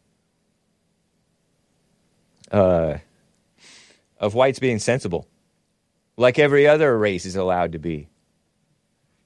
uh, 2.53 2.99
of 4.19 4.35
whites 4.35 4.59
being 4.59 4.79
sensible, 4.79 5.27
like 6.17 6.39
every 6.39 6.67
other 6.67 6.97
race 6.97 7.27
is 7.27 7.37
allowed 7.37 7.73
to 7.73 7.79
be, 7.79 8.09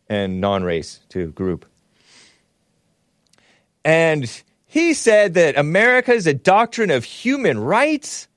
and 0.08 0.40
non-race 0.40 1.00
to 1.10 1.32
group. 1.32 1.66
And 3.84 4.30
he 4.66 4.94
said 4.94 5.34
that 5.34 5.58
America 5.58 6.12
is 6.12 6.26
a 6.26 6.34
doctrine 6.34 6.90
of 6.90 7.04
human 7.04 7.58
rights. 7.58 8.28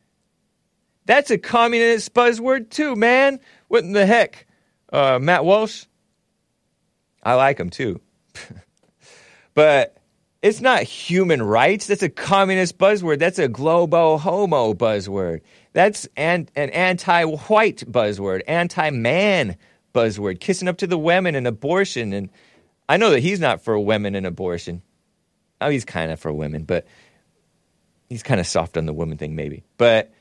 That's 1.06 1.30
a 1.30 1.38
communist 1.38 2.14
buzzword 2.14 2.72
too, 2.72 2.96
man. 2.96 3.40
What 3.68 3.84
in 3.84 3.94
the 3.94 4.08
heck, 4.08 4.48
uh, 4.92 5.20
Matt 5.22 5.46
Walsh? 5.46 5.86
I 7.26 7.34
like 7.34 7.60
him 7.60 7.72
too. 7.72 8.00
but 9.54 9.98
it's 10.42 10.62
not 10.62 10.84
human 10.84 11.42
rights. 11.42 11.88
That's 11.88 12.04
a 12.04 12.10
communist 12.10 12.78
buzzword. 12.78 13.18
That's 13.18 13.40
a 13.40 13.48
globo 13.48 14.18
homo 14.18 14.76
buzzword. 14.76 15.42
That's 15.74 16.08
an, 16.16 16.48
an 16.56 16.70
anti 16.70 17.24
white 17.24 17.84
buzzword, 17.92 18.44
anti 18.48 18.92
man 18.92 19.58
buzzword, 19.94 20.40
kissing 20.40 20.68
up 20.68 20.78
to 20.78 20.88
the 20.88 21.00
women 21.00 21.34
and 21.34 21.48
abortion. 21.48 22.14
And 22.14 22.30
I 22.88 22.98
know 22.98 23.10
that 23.10 23.22
he's 23.22 23.40
not 23.40 23.62
for 23.62 23.80
women 23.80 24.14
and 24.14 24.28
abortion. 24.28 24.84
Oh, 25.60 25.70
he's 25.70 25.86
kind 25.86 26.12
of 26.12 26.20
for 26.20 26.32
women, 26.32 26.64
but 26.64 26.86
he's 28.08 28.22
kind 28.22 28.40
of 28.40 28.46
soft 28.46 28.78
on 28.78 28.86
the 28.86 28.94
woman 28.94 29.18
thing, 29.18 29.36
maybe. 29.36 29.64
But 29.78 30.14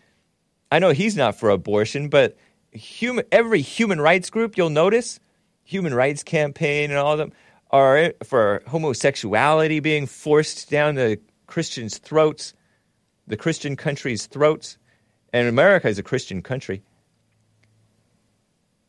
I 0.72 0.78
know 0.78 0.90
he's 0.90 1.16
not 1.16 1.38
for 1.38 1.50
abortion, 1.50 2.08
but 2.08 2.38
human, 2.72 3.26
every 3.30 3.60
human 3.60 4.00
rights 4.00 4.30
group, 4.30 4.56
you'll 4.56 4.70
notice, 4.70 5.20
human 5.64 5.94
rights 5.94 6.22
campaign 6.22 6.90
and 6.90 6.98
all 6.98 7.12
of 7.12 7.18
them 7.18 7.32
are 7.70 8.12
for 8.22 8.62
homosexuality 8.68 9.80
being 9.80 10.06
forced 10.06 10.70
down 10.70 10.94
the 10.94 11.18
Christians' 11.46 11.98
throats, 11.98 12.54
the 13.26 13.36
Christian 13.36 13.74
country's 13.74 14.26
throats. 14.26 14.78
And 15.32 15.48
America 15.48 15.88
is 15.88 15.98
a 15.98 16.02
Christian 16.02 16.42
country. 16.42 16.82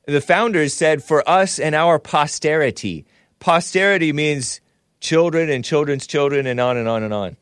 The 0.05 0.21
founders 0.21 0.73
said, 0.73 1.03
for 1.03 1.27
us 1.27 1.57
and 1.57 1.73
our 1.73 1.97
posterity. 1.97 3.05
Posterity 3.39 4.13
means 4.13 4.61
children 4.99 5.49
and 5.49 5.65
children's 5.65 6.05
children 6.05 6.45
and 6.45 6.59
on 6.59 6.77
and 6.77 6.87
on 6.87 7.01
and 7.01 7.13
on. 7.13 7.37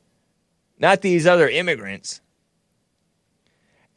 Not 0.80 1.02
these 1.02 1.28
other 1.28 1.50
immigrants. 1.50 2.22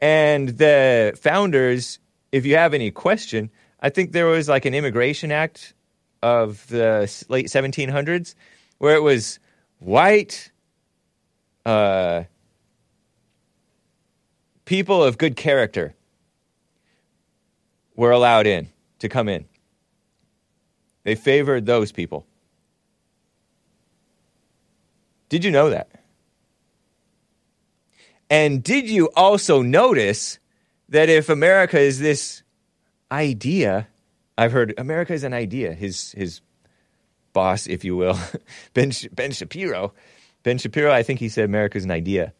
And 0.01 0.49
the 0.49 1.17
founders, 1.21 1.99
if 2.31 2.45
you 2.45 2.55
have 2.57 2.73
any 2.73 2.91
question, 2.91 3.49
I 3.79 3.89
think 3.89 4.11
there 4.11 4.25
was 4.25 4.49
like 4.49 4.65
an 4.65 4.73
immigration 4.73 5.31
act 5.31 5.73
of 6.21 6.65
the 6.67 7.11
late 7.29 7.47
1700s 7.47 8.35
where 8.79 8.95
it 8.95 9.01
was 9.01 9.39
white 9.79 10.51
uh, 11.65 12.23
people 14.65 15.03
of 15.03 15.17
good 15.17 15.35
character 15.35 15.95
were 17.95 18.11
allowed 18.11 18.47
in 18.47 18.69
to 18.99 19.09
come 19.09 19.27
in. 19.27 19.45
They 21.03 21.15
favored 21.15 21.65
those 21.65 21.91
people. 21.91 22.25
Did 25.29 25.43
you 25.43 25.51
know 25.51 25.69
that? 25.69 25.89
And 28.29 28.63
did 28.63 28.89
you 28.89 29.09
also 29.15 29.61
notice 29.61 30.39
that 30.89 31.09
if 31.09 31.29
America 31.29 31.79
is 31.79 31.99
this 31.99 32.43
idea, 33.11 33.87
I've 34.37 34.51
heard 34.51 34.73
America 34.77 35.13
is 35.13 35.23
an 35.23 35.33
idea. 35.33 35.73
His 35.73 36.11
his 36.11 36.41
boss, 37.33 37.67
if 37.67 37.83
you 37.83 37.95
will, 37.95 38.17
Ben 38.73 38.91
Ben 39.13 39.31
Shapiro, 39.31 39.93
Ben 40.43 40.57
Shapiro, 40.57 40.91
I 40.91 41.03
think 41.03 41.19
he 41.19 41.29
said 41.29 41.45
America 41.45 41.77
is 41.77 41.85
an 41.85 41.91
idea 41.91 42.33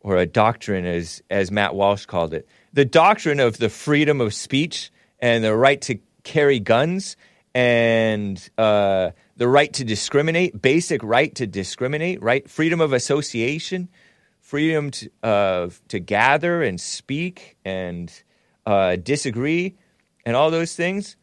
or 0.00 0.16
a 0.16 0.26
doctrine, 0.26 0.84
as 0.84 1.22
as 1.30 1.50
Matt 1.50 1.74
Walsh 1.74 2.06
called 2.06 2.34
it, 2.34 2.46
the 2.72 2.84
doctrine 2.84 3.40
of 3.40 3.58
the 3.58 3.68
freedom 3.68 4.20
of 4.20 4.34
speech 4.34 4.90
and 5.18 5.42
the 5.42 5.56
right 5.56 5.80
to 5.82 5.98
carry 6.22 6.60
guns 6.60 7.16
and 7.54 8.50
uh, 8.58 9.10
the 9.36 9.48
right 9.48 9.72
to 9.74 9.84
discriminate, 9.84 10.60
basic 10.60 11.02
right 11.02 11.34
to 11.36 11.46
discriminate, 11.46 12.20
right, 12.22 12.48
freedom 12.50 12.80
of 12.80 12.92
association, 12.92 13.88
freedom 14.40 14.90
to, 14.90 15.10
uh, 15.22 15.70
to 15.88 16.00
gather 16.00 16.62
and 16.62 16.80
speak 16.80 17.56
and 17.64 18.12
uh, 18.66 18.96
disagree, 18.96 19.76
and 20.24 20.36
all 20.36 20.50
those 20.50 20.74
things. 20.74 21.16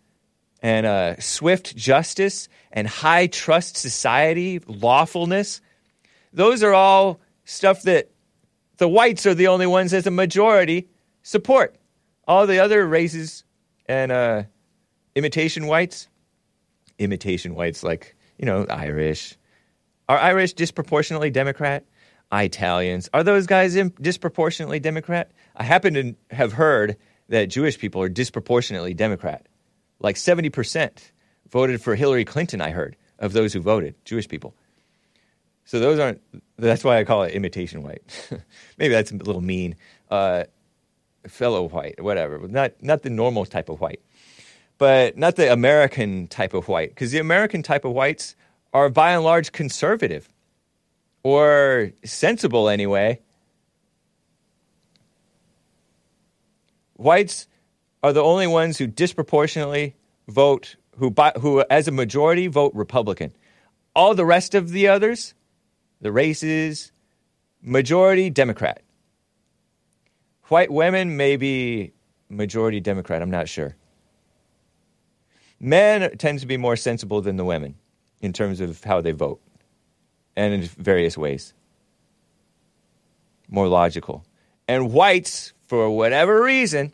and 0.63 0.85
uh, 0.85 1.19
swift 1.19 1.75
justice 1.75 2.47
and 2.71 2.87
high 2.87 3.27
trust 3.27 3.75
society, 3.77 4.59
lawfulness. 4.67 5.59
Those 6.33 6.61
are 6.63 6.73
all 6.73 7.19
stuff 7.45 7.81
that 7.83 8.11
the 8.77 8.87
whites 8.87 9.25
are 9.25 9.33
the 9.33 9.47
only 9.47 9.65
ones 9.67 9.93
as 9.93 10.05
a 10.07 10.11
majority 10.11 10.87
support. 11.23 11.75
All 12.27 12.45
the 12.47 12.59
other 12.59 12.87
races 12.87 13.43
and 13.87 14.11
uh, 14.11 14.43
imitation 15.15 15.65
whites, 15.67 16.07
imitation 16.99 17.55
whites 17.55 17.83
like, 17.83 18.15
you 18.37 18.45
know, 18.45 18.65
Irish. 18.69 19.37
Are 20.07 20.17
Irish 20.19 20.53
disproportionately 20.53 21.31
Democrat? 21.31 21.85
Italians. 22.33 23.09
Are 23.13 23.23
those 23.23 23.45
guys 23.47 23.75
in- 23.75 23.93
disproportionately 23.99 24.79
Democrat? 24.79 25.31
I 25.55 25.63
happen 25.63 25.93
to 25.95 26.15
have 26.35 26.53
heard 26.53 26.95
that 27.31 27.47
Jewish 27.47 27.79
people 27.79 28.01
are 28.01 28.09
disproportionately 28.09 28.93
Democrat. 28.93 29.47
Like 29.99 30.17
70% 30.17 30.91
voted 31.49 31.81
for 31.81 31.95
Hillary 31.95 32.25
Clinton, 32.25 32.59
I 32.59 32.71
heard, 32.71 32.97
of 33.19 33.31
those 33.31 33.53
who 33.53 33.61
voted, 33.61 33.95
Jewish 34.03 34.27
people. 34.27 34.53
So 35.63 35.79
those 35.79 35.97
aren't, 35.97 36.21
that's 36.57 36.83
why 36.83 36.99
I 36.99 37.05
call 37.05 37.23
it 37.23 37.33
imitation 37.33 37.83
white. 37.83 38.03
Maybe 38.77 38.93
that's 38.93 39.11
a 39.11 39.15
little 39.15 39.41
mean. 39.41 39.75
Uh, 40.09 40.43
fellow 41.25 41.69
white, 41.69 42.03
whatever. 42.03 42.45
Not, 42.49 42.73
not 42.81 43.03
the 43.03 43.09
normal 43.09 43.45
type 43.45 43.69
of 43.69 43.79
white, 43.79 44.01
but 44.77 45.17
not 45.17 45.37
the 45.37 45.53
American 45.53 46.27
type 46.27 46.53
of 46.53 46.67
white. 46.67 46.89
Because 46.89 47.11
the 47.11 47.19
American 47.19 47.63
type 47.63 47.85
of 47.85 47.93
whites 47.93 48.35
are 48.73 48.89
by 48.89 49.13
and 49.13 49.23
large 49.23 49.53
conservative 49.53 50.27
or 51.23 51.93
sensible 52.03 52.67
anyway. 52.67 53.21
Whites 57.01 57.47
are 58.03 58.13
the 58.13 58.21
only 58.21 58.45
ones 58.45 58.77
who 58.77 58.85
disproportionately 58.85 59.95
vote, 60.27 60.75
who, 60.97 61.11
who 61.39 61.65
as 61.67 61.87
a 61.87 61.91
majority 61.91 62.45
vote 62.45 62.73
Republican. 62.75 63.33
All 63.95 64.13
the 64.13 64.23
rest 64.23 64.53
of 64.53 64.69
the 64.69 64.87
others, 64.87 65.33
the 65.99 66.11
races, 66.11 66.91
majority 67.59 68.29
Democrat. 68.29 68.83
White 70.43 70.71
women 70.71 71.17
may 71.17 71.37
be 71.37 71.91
majority 72.29 72.79
Democrat, 72.79 73.23
I'm 73.23 73.31
not 73.31 73.49
sure. 73.49 73.75
Men 75.59 76.17
tend 76.17 76.39
to 76.39 76.45
be 76.45 76.57
more 76.57 76.75
sensible 76.75 77.19
than 77.21 77.35
the 77.35 77.45
women 77.45 77.75
in 78.21 78.31
terms 78.31 78.61
of 78.61 78.83
how 78.83 79.01
they 79.01 79.11
vote 79.11 79.41
and 80.35 80.53
in 80.53 80.61
various 80.61 81.17
ways. 81.17 81.55
More 83.49 83.67
logical. 83.67 84.23
And 84.67 84.93
whites, 84.93 85.53
for 85.71 85.89
whatever 85.89 86.43
reason, 86.43 86.91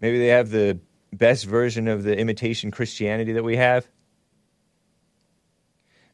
maybe 0.00 0.20
they 0.20 0.28
have 0.28 0.48
the 0.48 0.78
best 1.12 1.44
version 1.44 1.88
of 1.88 2.04
the 2.04 2.16
imitation 2.16 2.70
Christianity 2.70 3.32
that 3.32 3.42
we 3.42 3.56
have. 3.56 3.84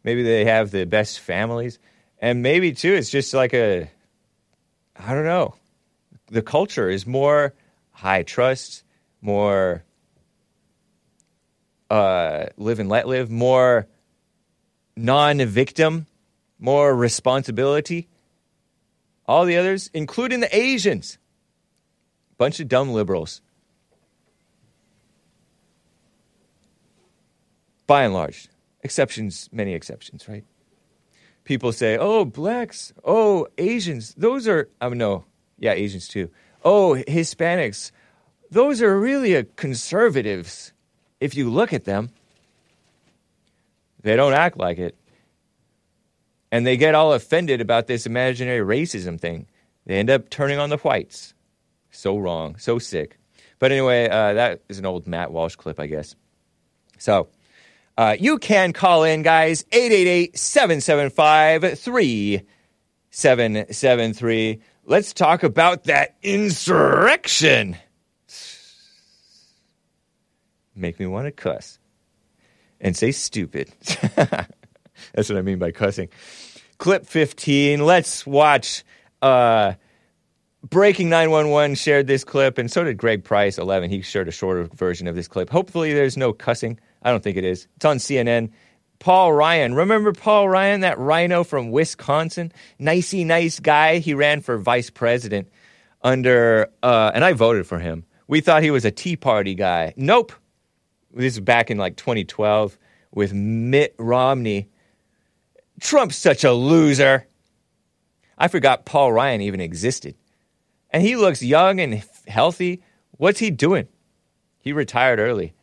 Maybe 0.03 0.22
they 0.22 0.47
have 0.47 0.70
the 0.70 0.86
best 0.86 1.20
families. 1.20 1.78
And 2.18 2.42
maybe, 2.42 2.72
too, 2.72 2.94
it's 2.94 3.11
just 3.11 3.34
like 3.34 3.53
a, 3.53 3.90
I 4.99 5.12
don't 5.12 5.26
know. 5.26 5.57
The 6.28 6.40
culture 6.40 6.88
is 6.88 7.07
more 7.07 7.53
high 7.90 8.22
trust, 8.22 8.82
more 9.20 9.84
uh, 11.90 12.47
live 12.57 12.80
and 12.80 12.88
let 12.88 13.07
live, 13.07 13.30
more 13.30 13.86
non 14.97 15.44
victim, 15.44 16.07
more 16.59 16.97
responsibility. 16.97 18.09
All 19.29 19.45
the 19.45 19.57
others, 19.57 19.91
including 19.93 20.41
the 20.41 20.57
Asians, 20.57 21.18
bunch 22.39 22.61
of 22.61 22.68
dumb 22.68 22.93
liberals. 22.93 23.41
By 27.87 28.05
and 28.05 28.14
large, 28.14 28.49
exceptions, 28.83 29.49
many 29.53 29.74
exceptions, 29.74 30.29
right? 30.29 30.45
People 31.45 31.72
say, 31.72 31.97
oh, 31.97 32.24
blacks, 32.24 32.93
oh, 33.05 33.47
Asians, 33.59 34.14
those 34.14 34.49
are, 34.49 34.68
I 34.81 34.89
mean, 34.89 34.99
no, 34.99 35.24
yeah, 35.59 35.72
Asians 35.72 36.09
too. 36.09 36.31
Oh, 36.64 37.01
Hispanics, 37.07 37.93
those 38.51 38.83
are 38.83 38.99
really 38.99 39.45
conservatives 39.55 40.72
if 41.20 41.37
you 41.37 41.51
look 41.51 41.72
at 41.72 41.85
them. 41.85 42.11
They 44.03 44.16
don't 44.16 44.35
act 44.35 44.57
like 44.57 44.79
it. 44.79 44.97
And 46.51 46.66
they 46.66 46.76
get 46.76 46.94
all 46.94 47.12
offended 47.12 47.61
about 47.61 47.86
this 47.86 48.07
imaginary 48.07 48.64
racism 48.64 49.20
thing. 49.20 49.47
They 49.84 49.99
end 49.99 50.11
up 50.11 50.30
turning 50.30 50.59
on 50.59 50.70
the 50.70 50.78
whites. 50.78 51.34
So 51.90 52.18
wrong, 52.18 52.57
so 52.59 52.78
sick. 52.78 53.18
But 53.59 53.72
anyway, 53.72 54.09
uh, 54.09 54.34
that 54.34 54.62
is 54.68 54.78
an 54.78 54.86
old 54.86 55.07
Matt 55.07 55.32
Walsh 55.32 55.57
clip, 55.57 55.80
I 55.80 55.86
guess. 55.86 56.14
So 56.99 57.28
uh, 57.97 58.16
you 58.18 58.38
can 58.38 58.72
call 58.72 59.05
in, 59.05 59.22
guys, 59.22 59.64
888 59.72 60.38
775 60.38 61.78
3773. 61.78 64.61
Let's 64.84 65.14
talk 65.14 65.42
about 65.42 65.84
that 65.84 66.16
insurrection. 66.22 67.76
Make 70.74 71.01
me 71.01 71.07
want 71.07 71.24
to 71.24 71.32
cuss 71.32 71.78
and 72.78 72.94
say 72.94 73.12
stupid. 73.12 73.72
That's 75.14 75.28
what 75.28 75.38
I 75.38 75.42
mean 75.42 75.59
by 75.59 75.70
cussing. 75.70 76.09
Clip 76.78 77.07
15. 77.07 77.84
Let's 77.84 78.26
watch. 78.26 78.84
Uh, 79.22 79.74
Breaking 80.68 81.09
911 81.11 81.76
shared 81.76 82.09
this 82.09 82.24
clip, 82.24 82.59
and 82.59 82.70
so 82.70 82.82
did 82.82 82.97
Greg 82.97 83.22
Price, 83.22 83.57
11. 83.57 83.88
He 83.88 84.03
shared 84.03 84.26
a 84.26 84.32
shorter 84.32 84.64
version 84.74 85.07
of 85.07 85.14
this 85.14 85.28
clip. 85.28 85.49
Hopefully, 85.49 85.92
there's 85.92 86.16
no 86.16 86.32
cussing. 86.32 86.80
I 87.03 87.11
don't 87.11 87.22
think 87.22 87.36
it 87.36 87.44
is. 87.44 87.68
It's 87.76 87.84
on 87.84 87.99
CNN. 87.99 88.51
Paul 88.99 89.32
Ryan. 89.32 89.74
Remember 89.74 90.12
Paul 90.12 90.49
Ryan, 90.49 90.80
that 90.80 90.99
RINO 90.99 91.44
from 91.44 91.70
Wisconsin? 91.70 92.51
Nicey 92.80 93.22
nice 93.22 93.61
guy. 93.61 93.99
He 93.99 94.14
ran 94.14 94.40
for 94.40 94.59
vice 94.59 94.90
president 94.90 95.49
under, 96.03 96.68
uh, 96.82 97.12
and 97.14 97.24
I 97.24 97.32
voted 97.32 97.66
for 97.66 97.78
him. 97.78 98.05
We 98.26 98.40
thought 98.40 98.62
he 98.62 98.72
was 98.72 98.84
a 98.84 98.90
Tea 98.90 99.16
Party 99.16 99.55
guy. 99.55 99.94
Nope. 99.97 100.32
This 101.12 101.34
is 101.34 101.40
back 101.40 101.70
in 101.70 101.78
like 101.78 101.97
2012 101.97 102.76
with 103.12 103.32
Mitt 103.32 103.94
Romney. 103.99 104.68
Trump's 105.81 106.16
such 106.16 106.45
a 106.45 106.53
loser. 106.53 107.27
I 108.39 108.49
forgot 108.49 108.85
Paul 108.85 109.12
Ryan 109.12 109.41
even 109.41 109.61
existed. 109.61 110.14
And 110.91 111.03
he 111.03 111.16
looks 111.16 111.43
young 111.43 111.81
and 111.81 112.03
healthy. 112.27 112.83
What's 113.12 113.39
he 113.39 113.51
doing? 113.51 113.89
He 114.61 114.72
retired 114.72 115.18
early. 115.18 115.55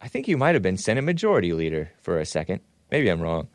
I 0.00 0.08
think 0.08 0.26
he 0.26 0.34
might 0.34 0.54
have 0.54 0.62
been 0.62 0.76
Senate 0.76 1.02
Majority 1.04 1.52
Leader 1.52 1.92
for 2.00 2.18
a 2.18 2.26
second. 2.26 2.60
Maybe 2.90 3.08
I'm 3.08 3.20
wrong. 3.20 3.48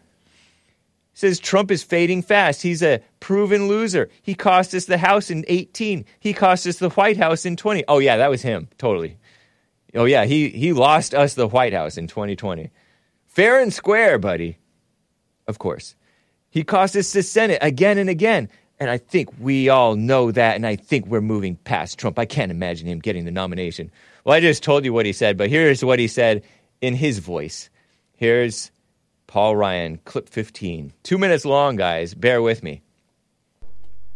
Says 1.13 1.39
Trump 1.39 1.71
is 1.71 1.81
fading 1.81 2.21
fast. 2.21 2.61
He's 2.61 2.83
a 2.83 3.01
proven 3.19 3.67
loser. 3.67 4.09
He 4.21 4.35
cost 4.35 4.73
us 4.73 4.85
the 4.85 4.97
House 4.97 5.29
in 5.29 5.45
18. 5.47 6.05
He 6.19 6.33
cost 6.33 6.67
us 6.67 6.77
the 6.77 6.89
White 6.89 7.17
House 7.17 7.45
in 7.45 7.55
20. 7.55 7.85
Oh, 7.87 7.99
yeah, 7.99 8.17
that 8.17 8.29
was 8.29 8.41
him. 8.41 8.67
Totally. 8.77 9.17
Oh, 9.95 10.03
yeah, 10.05 10.25
he, 10.25 10.49
he 10.49 10.73
lost 10.73 11.15
us 11.15 11.33
the 11.33 11.47
White 11.47 11.73
House 11.73 11.97
in 11.97 12.07
2020. 12.07 12.69
Fair 13.27 13.61
and 13.61 13.73
square, 13.73 14.19
buddy. 14.19 14.57
Of 15.47 15.59
course. 15.59 15.95
He 16.49 16.63
cost 16.63 16.95
us 16.95 17.11
the 17.13 17.23
Senate 17.23 17.59
again 17.61 17.97
and 17.97 18.09
again. 18.09 18.49
And 18.79 18.89
I 18.89 18.97
think 18.97 19.29
we 19.39 19.69
all 19.69 19.95
know 19.95 20.31
that. 20.31 20.55
And 20.55 20.65
I 20.65 20.75
think 20.75 21.07
we're 21.07 21.21
moving 21.21 21.55
past 21.57 21.97
Trump. 21.97 22.19
I 22.19 22.25
can't 22.25 22.51
imagine 22.51 22.87
him 22.87 22.99
getting 22.99 23.25
the 23.25 23.31
nomination. 23.31 23.91
Well, 24.23 24.35
I 24.35 24.39
just 24.39 24.63
told 24.63 24.85
you 24.85 24.93
what 24.93 25.05
he 25.05 25.13
said, 25.13 25.37
but 25.37 25.49
here's 25.49 25.83
what 25.83 25.99
he 25.99 26.07
said 26.07 26.43
in 26.81 26.95
his 26.95 27.19
voice. 27.19 27.69
Here's 28.15 28.71
Paul 29.27 29.55
Ryan, 29.55 29.99
clip 30.05 30.29
15. 30.29 30.93
Two 31.03 31.17
minutes 31.17 31.45
long, 31.45 31.75
guys. 31.75 32.13
Bear 32.13 32.41
with 32.41 32.63
me. 32.63 32.81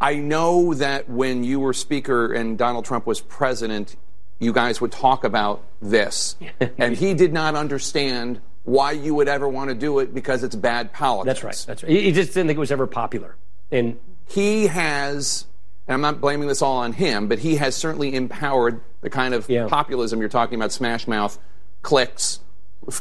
I 0.02 0.16
know 0.16 0.74
that 0.76 1.10
when 1.10 1.44
you 1.44 1.60
were 1.60 1.74
Speaker 1.74 2.32
and 2.32 2.58
Donald 2.58 2.86
Trump 2.86 3.06
was 3.06 3.20
President, 3.20 3.98
you 4.40 4.54
guys 4.54 4.80
would 4.80 4.92
talk 4.92 5.26
about 5.26 5.64
this. 5.82 6.38
and 6.78 6.96
he 6.96 7.14
did 7.14 7.34
not 7.34 7.56
understand 7.56 8.40
why 8.64 8.92
you 8.92 9.16
would 9.16 9.28
ever 9.28 9.48
want 9.48 9.70
to 9.70 9.76
do 9.76 10.00
it 10.00 10.14
because 10.14 10.44
it's 10.44 10.56
bad 10.56 10.94
politics. 10.94 11.26
That's 11.26 11.44
right. 11.44 11.66
That's 11.68 11.84
right. 11.84 11.92
He 11.92 12.12
just 12.12 12.34
didn't 12.34 12.48
think 12.48 12.58
it 12.58 12.60
was 12.60 12.72
ever 12.72 12.88
popular. 12.88 13.36
And 13.72 13.98
He 14.28 14.68
has, 14.68 15.46
and 15.88 15.94
I'm 15.96 16.02
not 16.02 16.22
blaming 16.22 16.48
this 16.48 16.62
all 16.62 16.78
on 16.78 16.94
him, 16.94 17.28
but 17.28 17.40
he 17.40 17.56
has 17.56 17.76
certainly 17.76 18.14
empowered 18.14 18.82
the 19.02 19.10
kind 19.10 19.34
of 19.34 19.50
Yeah. 19.50 19.68
populism 19.68 20.20
you're 20.20 20.30
talking 20.30 20.56
about, 20.60 20.72
smash 20.72 21.08
mouth, 21.08 21.40
clicks, 21.82 22.40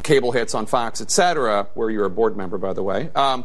cable 0.03 0.33
hits 0.33 0.55
on 0.55 0.65
Fox, 0.67 1.01
etc., 1.03 1.69
where 1.75 1.91
you're 1.91 2.07
a 2.07 2.11
board 2.11 2.37
member, 2.37 2.57
by 2.57 2.73
the 2.73 2.83
way. 2.83 3.11
Um, 3.15 3.45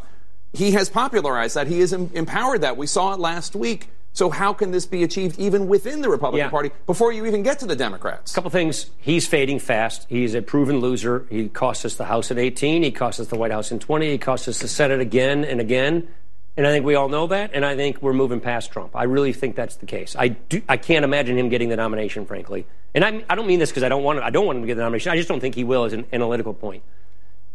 he 0.53 0.72
has 0.72 0.89
popularized 0.89 1.55
that. 1.55 1.68
He 1.68 1.80
has 1.82 1.91
em- 1.93 2.09
empowered 2.14 2.61
that. 2.61 2.78
We 2.78 2.88
saw 2.88 3.14
it 3.14 3.20
last 3.20 3.53
week. 3.55 3.89
So 4.14 4.30
how 4.30 4.53
can 4.53 4.70
this 4.70 4.86
be 4.86 5.03
achieved 5.03 5.39
even 5.39 5.68
within 5.68 6.01
the 6.01 6.09
Republican 6.09 6.45
Yeah. 6.45 6.51
Party 6.51 6.70
before 6.86 7.11
you 7.11 7.26
even 7.26 7.41
get 7.41 7.59
to 7.59 7.66
the 7.66 7.76
Democrats? 7.76 8.32
A 8.32 8.36
couple 8.36 8.51
things. 8.51 8.91
He's 8.99 9.28
fading 9.28 9.57
fast. 9.59 10.05
He's 10.07 10.36
a 10.36 10.41
proven 10.41 10.80
loser. 10.80 11.26
He 11.32 11.49
cost 11.49 11.84
us 11.84 11.95
the 11.95 12.05
House 12.05 12.30
at 12.30 12.38
18. 12.38 12.84
He 12.84 12.91
cost 12.91 13.20
us 13.20 13.28
the 13.28 13.36
White 13.36 13.51
House 13.51 13.72
in 13.72 13.80
20. 13.80 14.11
He 14.11 14.18
cost 14.20 14.47
us 14.47 14.59
the 14.59 14.68
Senate 14.68 14.99
again 14.99 15.43
and 15.43 15.59
again. 15.59 16.07
And 16.55 16.68
I 16.68 16.72
think 16.72 16.86
we 16.86 16.93
all 16.93 17.09
know 17.09 17.26
that, 17.28 17.49
and 17.55 17.66
I 17.66 17.76
think 17.76 17.99
we're 18.03 18.14
moving 18.14 18.39
past 18.39 18.72
Trump. 18.72 18.95
I 18.95 19.05
really 19.05 19.34
think 19.34 19.55
that's 19.55 19.78
the 19.78 19.88
case. 19.88 20.16
I 20.16 20.28
do. 20.28 20.61
I 20.70 20.78
can't 20.78 21.03
imagine 21.03 21.36
him 21.36 21.49
getting 21.49 21.70
the 21.70 21.76
nomination, 21.76 22.28
frankly. 22.28 22.68
And 22.93 23.03
I, 23.03 23.26
I 23.28 23.34
don't 23.34 23.47
mean 23.47 23.57
this 23.57 23.72
because 23.72 23.82
I 23.82 23.89
don't 23.89 24.03
want. 24.03 24.20
I 24.20 24.30
don't 24.30 24.45
want 24.45 24.57
him 24.57 24.61
to 24.61 24.68
get 24.68 24.76
the 24.76 24.84
nomination. 24.84 25.11
I 25.11 25.16
just 25.16 25.28
don't 25.28 25.39
think 25.39 25.55
he 25.55 25.64
will, 25.64 25.86
as 25.86 25.93
an 25.93 26.05
analytical 26.14 26.53
point. 26.53 26.84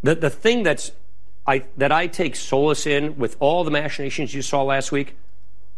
The 0.02 0.16
the 0.16 0.30
thing 0.30 0.64
that's 0.64 0.90
I 1.46 1.62
that 1.76 1.92
I 1.92 2.08
take 2.08 2.34
solace 2.34 2.88
in 2.88 3.16
with 3.18 3.36
all 3.38 3.62
the 3.62 3.70
machinations 3.70 4.34
you 4.34 4.42
saw 4.42 4.64
last 4.64 4.90
week, 4.90 5.14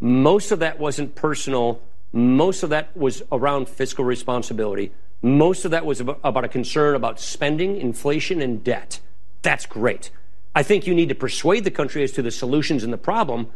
most 0.00 0.50
of 0.50 0.58
that 0.60 0.80
wasn't 0.80 1.14
personal. 1.14 1.80
Most 2.12 2.62
of 2.62 2.70
that 2.70 2.96
was 2.96 3.22
around 3.30 3.68
fiscal 3.68 4.04
responsibility. 4.04 4.92
Most 5.22 5.66
of 5.66 5.70
that 5.70 5.84
was 5.84 6.00
about, 6.00 6.44
a 6.44 6.48
concern 6.48 6.94
about 6.94 7.20
spending, 7.20 7.76
inflation, 7.76 8.40
and 8.40 8.64
debt. 8.64 9.00
That's 9.42 9.66
great. 9.66 10.10
I 10.54 10.62
think 10.62 10.86
you 10.86 10.94
need 10.94 11.10
to 11.10 11.14
persuade 11.14 11.64
the 11.64 11.70
country 11.70 12.02
as 12.02 12.12
to 12.12 12.22
the 12.22 12.30
solutions 12.30 12.82
and 12.82 12.92
the 12.92 12.98
problem. 12.98 13.48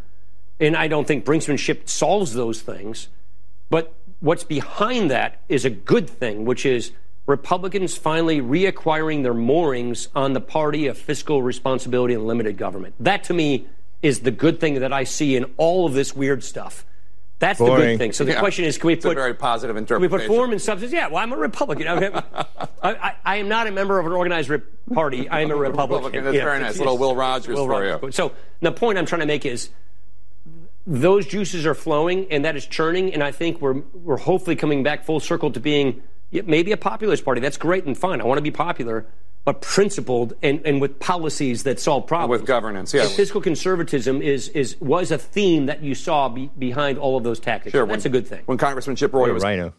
And 0.61 0.76
I 0.76 0.86
don't 0.86 1.07
think 1.07 1.24
brinksmanship 1.24 1.88
solves 1.88 2.34
those 2.34 2.61
things. 2.61 3.09
But 3.70 3.95
what's 4.20 4.45
behind 4.45 5.11
that 5.11 5.40
is 5.49 5.64
a 5.64 5.70
good 5.70 6.09
thing, 6.09 6.45
which 6.45 6.66
is 6.66 6.92
Republicans 7.26 7.97
finally 7.97 8.40
reacquiring 8.40 9.22
their 9.22 9.34
moorings 9.34 10.09
on 10.14 10.34
the 10.34 10.40
party 10.40 10.86
of 10.86 10.99
fiscal 10.99 11.42
responsibility 11.42 12.12
and 12.12 12.26
limited 12.26 12.59
government. 12.59 12.95
That 13.01 13.24
to 13.24 13.34
me 13.34 13.66
is 14.05 14.20
the 14.20 14.30
good 14.30 14.61
thing 14.61 14.74
that 14.80 14.92
I 14.92 15.05
see 15.05 15.34
in 15.34 15.44
all 15.57 15.86
of 15.86 15.94
this 15.94 16.14
weird 16.14 16.44
stuff. 16.44 16.84
That's 17.38 17.59
the 17.59 17.64
good 17.64 17.98
thing. 17.98 18.12
So 18.12 18.24
the 18.24 18.32
Yeah. 18.32 18.38
question 18.38 18.64
is, 18.64 18.78
can 18.78 18.86
we 18.88 18.92
It's 18.92 19.05
a 19.05 19.09
put 19.09 19.16
very 19.16 19.34
positive 19.34 19.76
interpretation? 19.76 20.11
can 20.11 20.18
we 20.20 20.26
put 20.28 20.34
form 20.36 20.52
and 20.52 20.61
substance? 20.62 20.92
Yeah. 20.92 21.09
Well, 21.09 21.16
I'm 21.16 21.32
a 21.32 21.36
Republican. 21.36 21.88
Okay. 21.88 22.11
I, 22.82 22.90
I, 22.92 23.14
I 23.24 23.36
am 23.36 23.48
not 23.48 23.66
a 23.66 23.70
member 23.72 23.98
of 23.98 24.07
an 24.07 24.12
organized 24.12 24.50
party. 24.92 25.28
I 25.28 25.40
am 25.40 25.50
a 25.50 25.57
Republican. 25.57 25.96
Republican. 25.96 26.24
That's 26.24 26.36
very 26.36 26.61
nice. 26.61 26.78
Little 26.78 26.96
Will 26.98 27.16
Rogers 27.16 27.57
Will 27.57 27.66
for 27.66 27.84
you. 28.07 28.12
So 28.12 28.32
the 28.61 28.72
point 28.72 28.98
I'm 28.98 29.07
trying 29.07 29.20
to 29.20 29.26
make 29.26 29.44
is 29.46 29.70
those 30.86 31.26
juices 31.26 31.64
are 31.66 31.74
flowing 31.74 32.26
and 32.30 32.44
that 32.44 32.57
is 32.57 32.66
churning, 32.66 33.12
and 33.14 33.22
I 33.22 33.32
think 33.32 33.61
we're 33.61 33.80
we're 33.94 34.18
hopefully 34.18 34.55
coming 34.57 34.82
back 34.82 35.05
full 35.05 35.18
circle 35.20 35.50
to 35.52 35.61
being 35.61 36.02
maybe 36.30 36.72
a 36.72 36.76
populist 36.76 37.24
party. 37.24 37.40
That's 37.40 37.57
great 37.57 37.84
and 37.84 37.96
fine. 37.96 38.20
I 38.20 38.24
want 38.24 38.38
to 38.38 38.42
be 38.42 38.50
popular, 38.50 39.07
but 39.45 39.61
principled 39.61 40.34
and, 40.42 40.61
and 40.64 40.80
with 40.80 40.99
policies 40.99 41.64
that 41.64 41.78
solve 41.78 42.07
problems. 42.07 42.40
With 42.40 42.47
governance, 42.47 42.95
yeah. 42.95 43.03
And 43.03 43.11
fiscal 43.11 43.40
conservatism 43.40 44.22
is 44.22 44.49
is 44.49 44.80
was 44.80 45.11
a 45.11 45.18
theme 45.18 45.66
that 45.66 45.82
you 45.82 45.95
saw 45.95 46.28
be, 46.28 46.51
behind 46.59 46.99
all 46.99 47.16
of 47.16 47.24
those 47.24 47.40
tactics. 47.40 47.72
Sure, 47.72 47.86
That's 47.86 48.05
when- 48.05 48.11
a 48.11 48.12
good 48.12 48.26
thing. 48.26 48.42
When 48.47 48.59
Congressman 48.59 48.97
Chip 48.97 49.12
Roy 49.12 49.22
What 49.22 49.30
a 49.30 49.34
was 49.34 49.45
RINO. 49.45 49.74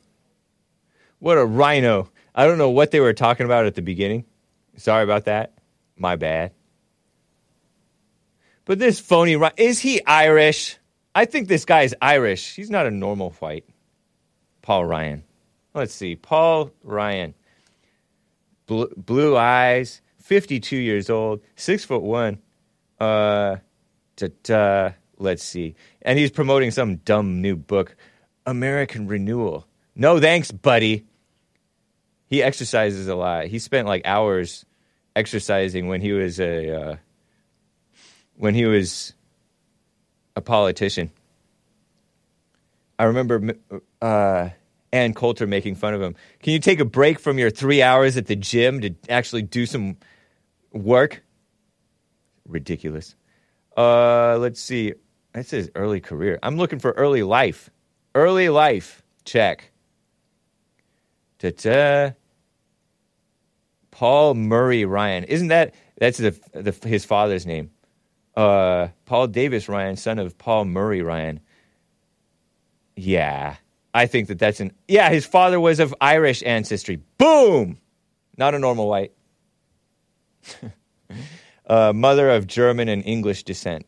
What 1.19 1.37
a 1.37 1.45
RINO. 1.45 2.09
I 2.35 2.45
don't 2.45 2.57
know 2.57 2.69
what 2.69 2.91
they 2.91 2.99
were 2.99 3.13
talking 3.13 3.45
about 3.45 3.65
at 3.65 3.75
the 3.75 3.81
beginning. 3.81 4.25
Sorry 4.77 5.03
about 5.03 5.25
that. 5.25 5.53
My 5.97 6.15
bad. 6.15 6.51
But 8.65 8.79
this 8.79 8.99
phony 8.99 9.39
is 9.57 9.79
he 9.79 10.03
Irish? 10.05 10.77
I 11.13 11.25
think 11.25 11.47
this 11.47 11.65
guy 11.65 11.83
is 11.83 11.95
Irish. 12.01 12.55
He's 12.55 12.69
not 12.69 12.85
a 12.85 12.91
normal 12.91 13.29
white. 13.39 13.65
Paul 14.61 14.85
Ryan. 14.85 15.23
Let's 15.73 15.93
see. 15.93 16.15
Paul 16.15 16.71
Ryan. 16.83 17.35
Blue, 18.67 18.91
blue 18.97 19.37
eyes, 19.37 20.01
52 20.19 20.75
years 20.77 21.09
old, 21.09 21.41
six 21.55 21.85
foot 21.85 22.01
one. 22.01 22.39
Uh, 22.99 23.57
let's 25.17 25.43
see. 25.43 25.75
And 26.01 26.17
he's 26.17 26.31
promoting 26.31 26.71
some 26.71 26.97
dumb 26.97 27.41
new 27.41 27.55
book, 27.55 27.95
American 28.45 29.07
Renewal. 29.07 29.67
No 29.95 30.19
thanks, 30.19 30.51
buddy. 30.51 31.05
He 32.27 32.41
exercises 32.41 33.07
a 33.07 33.15
lot. 33.15 33.45
He 33.45 33.59
spent 33.59 33.87
like 33.87 34.01
hours 34.05 34.65
exercising 35.15 35.87
when 35.87 36.01
he 36.01 36.11
was 36.11 36.39
a 36.39 36.81
uh, 36.81 36.95
when 38.35 38.55
he 38.55 38.65
was 38.65 39.13
a 40.35 40.41
politician. 40.41 41.11
I 42.97 43.05
remember 43.05 43.55
uh, 44.01 44.49
Ann 44.95 45.13
Coulter 45.13 45.45
making 45.45 45.75
fun 45.75 45.93
of 45.93 46.01
him. 46.01 46.15
Can 46.41 46.53
you 46.53 46.59
take 46.59 46.79
a 46.79 46.85
break 46.85 47.19
from 47.19 47.37
your 47.37 47.49
three 47.49 47.81
hours 47.81 48.15
at 48.15 48.27
the 48.27 48.35
gym 48.35 48.79
to 48.79 48.95
actually 49.09 49.41
do 49.41 49.65
some 49.65 49.97
work? 50.71 51.21
Ridiculous. 52.47 53.15
Uh, 53.75 54.37
let's 54.37 54.61
see. 54.61 54.93
That 55.33 55.47
says 55.47 55.69
early 55.75 55.99
career. 55.99 56.39
I'm 56.41 56.55
looking 56.55 56.79
for 56.79 56.91
early 56.91 57.23
life. 57.23 57.69
Early 58.15 58.47
life. 58.47 59.03
Check. 59.25 59.71
Ta-ta. 61.39 62.13
Paul 63.91 64.35
Murray 64.35 64.85
Ryan. 64.85 65.25
Isn't 65.25 65.49
that 65.49 65.73
that's 65.97 66.19
the, 66.19 66.39
the 66.53 66.71
his 66.87 67.03
father's 67.03 67.45
name? 67.45 67.69
Uh, 68.35 68.89
Paul 69.05 69.27
Davis 69.27 69.67
Ryan, 69.67 69.97
son 69.97 70.19
of 70.19 70.37
Paul 70.37 70.65
Murray 70.65 71.01
Ryan. 71.01 71.41
Yeah, 72.95 73.57
I 73.95 74.07
think 74.07 74.27
that 74.27 74.39
that's 74.39 74.59
an 74.59 74.73
yeah. 74.89 75.09
His 75.09 75.25
father 75.25 75.57
was 75.57 75.79
of 75.79 75.95
Irish 76.01 76.43
ancestry. 76.45 76.97
Boom, 77.17 77.77
not 78.37 78.53
a 78.53 78.59
normal 78.59 78.89
white. 78.89 79.13
uh, 81.65 81.93
mother 81.95 82.29
of 82.29 82.45
German 82.45 82.89
and 82.89 83.05
English 83.05 83.43
descent. 83.43 83.85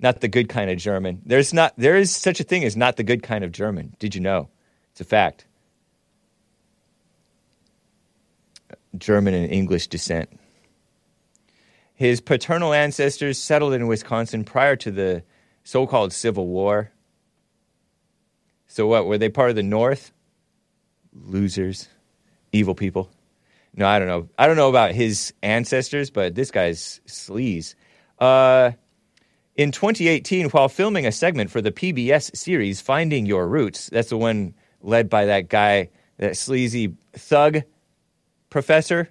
Not 0.00 0.22
the 0.22 0.26
good 0.26 0.48
kind 0.48 0.72
of 0.72 0.76
German. 0.78 1.22
There's 1.24 1.54
not. 1.54 1.72
There 1.76 1.96
is 1.96 2.10
such 2.10 2.40
a 2.40 2.42
thing 2.42 2.64
as 2.64 2.76
not 2.76 2.96
the 2.96 3.04
good 3.04 3.22
kind 3.22 3.44
of 3.44 3.52
German. 3.52 3.94
Did 4.00 4.16
you 4.16 4.20
know? 4.20 4.48
It's 4.90 5.00
a 5.00 5.04
fact. 5.04 5.46
German 8.98 9.34
and 9.34 9.52
English 9.52 9.86
descent. 9.86 10.30
His 11.94 12.20
paternal 12.20 12.72
ancestors 12.72 13.38
settled 13.38 13.72
in 13.72 13.86
Wisconsin 13.86 14.42
prior 14.42 14.74
to 14.74 14.90
the 14.90 15.22
so 15.62 15.86
called 15.86 16.12
Civil 16.12 16.48
War. 16.48 16.90
So, 18.72 18.86
what? 18.86 19.04
Were 19.04 19.18
they 19.18 19.28
part 19.28 19.50
of 19.50 19.56
the 19.56 19.62
North? 19.62 20.12
Losers. 21.12 21.88
Evil 22.52 22.74
people. 22.74 23.10
No, 23.74 23.86
I 23.86 23.98
don't 23.98 24.08
know. 24.08 24.30
I 24.38 24.46
don't 24.46 24.56
know 24.56 24.70
about 24.70 24.92
his 24.92 25.34
ancestors, 25.42 26.08
but 26.08 26.34
this 26.34 26.50
guy's 26.50 27.02
sleaze. 27.06 27.74
Uh, 28.18 28.70
in 29.56 29.72
2018, 29.72 30.48
while 30.48 30.70
filming 30.70 31.04
a 31.04 31.12
segment 31.12 31.50
for 31.50 31.60
the 31.60 31.70
PBS 31.70 32.34
series 32.34 32.80
Finding 32.80 33.26
Your 33.26 33.46
Roots, 33.46 33.90
that's 33.90 34.08
the 34.08 34.16
one 34.16 34.54
led 34.80 35.10
by 35.10 35.26
that 35.26 35.50
guy, 35.50 35.90
that 36.16 36.38
sleazy 36.38 36.96
thug 37.12 37.64
professor 38.48 39.10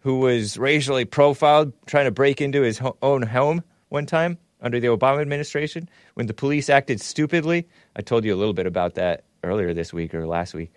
who 0.00 0.18
was 0.18 0.58
racially 0.58 1.06
profiled 1.06 1.72
trying 1.86 2.04
to 2.04 2.10
break 2.10 2.42
into 2.42 2.60
his 2.60 2.76
ho- 2.76 2.98
own 3.00 3.22
home 3.22 3.64
one 3.88 4.04
time 4.04 4.36
under 4.62 4.80
the 4.80 4.88
Obama 4.88 5.20
administration 5.20 5.88
when 6.14 6.26
the 6.26 6.34
police 6.34 6.68
acted 6.68 7.00
stupidly. 7.00 7.68
I 7.96 8.02
told 8.02 8.24
you 8.24 8.34
a 8.34 8.36
little 8.36 8.54
bit 8.54 8.66
about 8.66 8.94
that 8.94 9.24
earlier 9.42 9.72
this 9.74 9.92
week 9.92 10.14
or 10.14 10.26
last 10.26 10.54
week. 10.54 10.72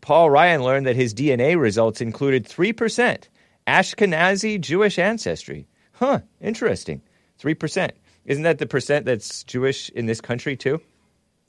Paul 0.00 0.30
Ryan 0.30 0.62
learned 0.62 0.86
that 0.86 0.96
his 0.96 1.14
DNA 1.14 1.58
results 1.58 2.00
included 2.00 2.46
3% 2.48 3.24
Ashkenazi 3.66 4.60
Jewish 4.60 4.98
ancestry. 4.98 5.66
Huh, 5.92 6.20
interesting. 6.40 7.02
3%. 7.40 7.90
Isn't 8.24 8.42
that 8.44 8.58
the 8.58 8.66
percent 8.66 9.04
that's 9.04 9.44
Jewish 9.44 9.90
in 9.90 10.06
this 10.06 10.20
country 10.20 10.56
too? 10.56 10.80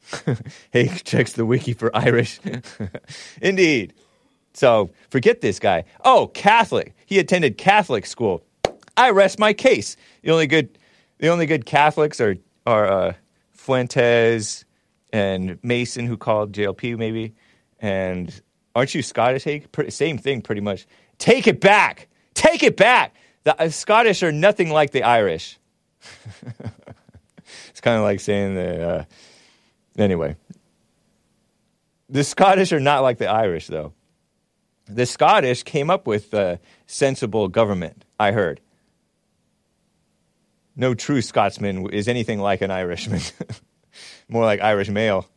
hey, 0.71 0.87
checks 1.03 1.33
the 1.33 1.45
wiki 1.45 1.73
for 1.73 1.95
Irish. 1.95 2.39
Indeed. 3.41 3.93
So 4.53 4.91
forget 5.09 5.41
this 5.41 5.59
guy. 5.59 5.85
Oh, 6.03 6.27
Catholic. 6.33 6.93
He 7.05 7.19
attended 7.19 7.57
Catholic 7.57 8.05
school. 8.05 8.43
I 8.97 9.09
rest 9.09 9.39
my 9.39 9.53
case. 9.53 9.97
The 10.21 10.31
only 10.31 10.47
good, 10.47 10.77
the 11.19 11.29
only 11.29 11.45
good 11.45 11.65
Catholics 11.65 12.19
are 12.19 12.35
are 12.65 12.91
uh, 12.91 13.13
Fuentes 13.51 14.65
and 15.13 15.59
Mason, 15.63 16.05
who 16.05 16.17
called 16.17 16.51
JLP 16.51 16.97
maybe. 16.97 17.33
And 17.79 18.33
aren't 18.75 18.95
you 18.95 19.01
Scottish? 19.01 19.43
Hey, 19.43 19.65
same 19.89 20.17
thing, 20.17 20.41
pretty 20.41 20.61
much. 20.61 20.87
Take 21.17 21.47
it 21.47 21.61
back. 21.61 22.07
Take 22.33 22.63
it 22.63 22.75
back. 22.75 23.15
The 23.43 23.59
uh, 23.61 23.69
Scottish 23.69 24.23
are 24.23 24.31
nothing 24.31 24.69
like 24.71 24.91
the 24.91 25.03
Irish. 25.03 25.59
it's 27.69 27.81
kind 27.81 27.97
of 27.97 28.03
like 28.03 28.19
saying 28.19 28.55
the. 28.55 28.89
Uh, 28.89 29.03
anyway, 29.97 30.35
the 32.09 32.23
Scottish 32.23 32.73
are 32.73 32.79
not 32.79 33.01
like 33.01 33.17
the 33.17 33.27
Irish, 33.27 33.67
though. 33.67 33.93
The 34.87 35.05
Scottish 35.05 35.63
came 35.63 35.89
up 35.89 36.05
with 36.05 36.33
a 36.33 36.59
sensible 36.85 37.47
government, 37.47 38.05
I 38.19 38.31
heard. 38.31 38.61
No 40.75 40.93
true 40.93 41.21
Scotsman 41.21 41.89
is 41.91 42.07
anything 42.07 42.39
like 42.39 42.61
an 42.61 42.71
Irishman, 42.71 43.21
more 44.29 44.43
like 44.43 44.61
Irish 44.61 44.89
male. 44.89 45.27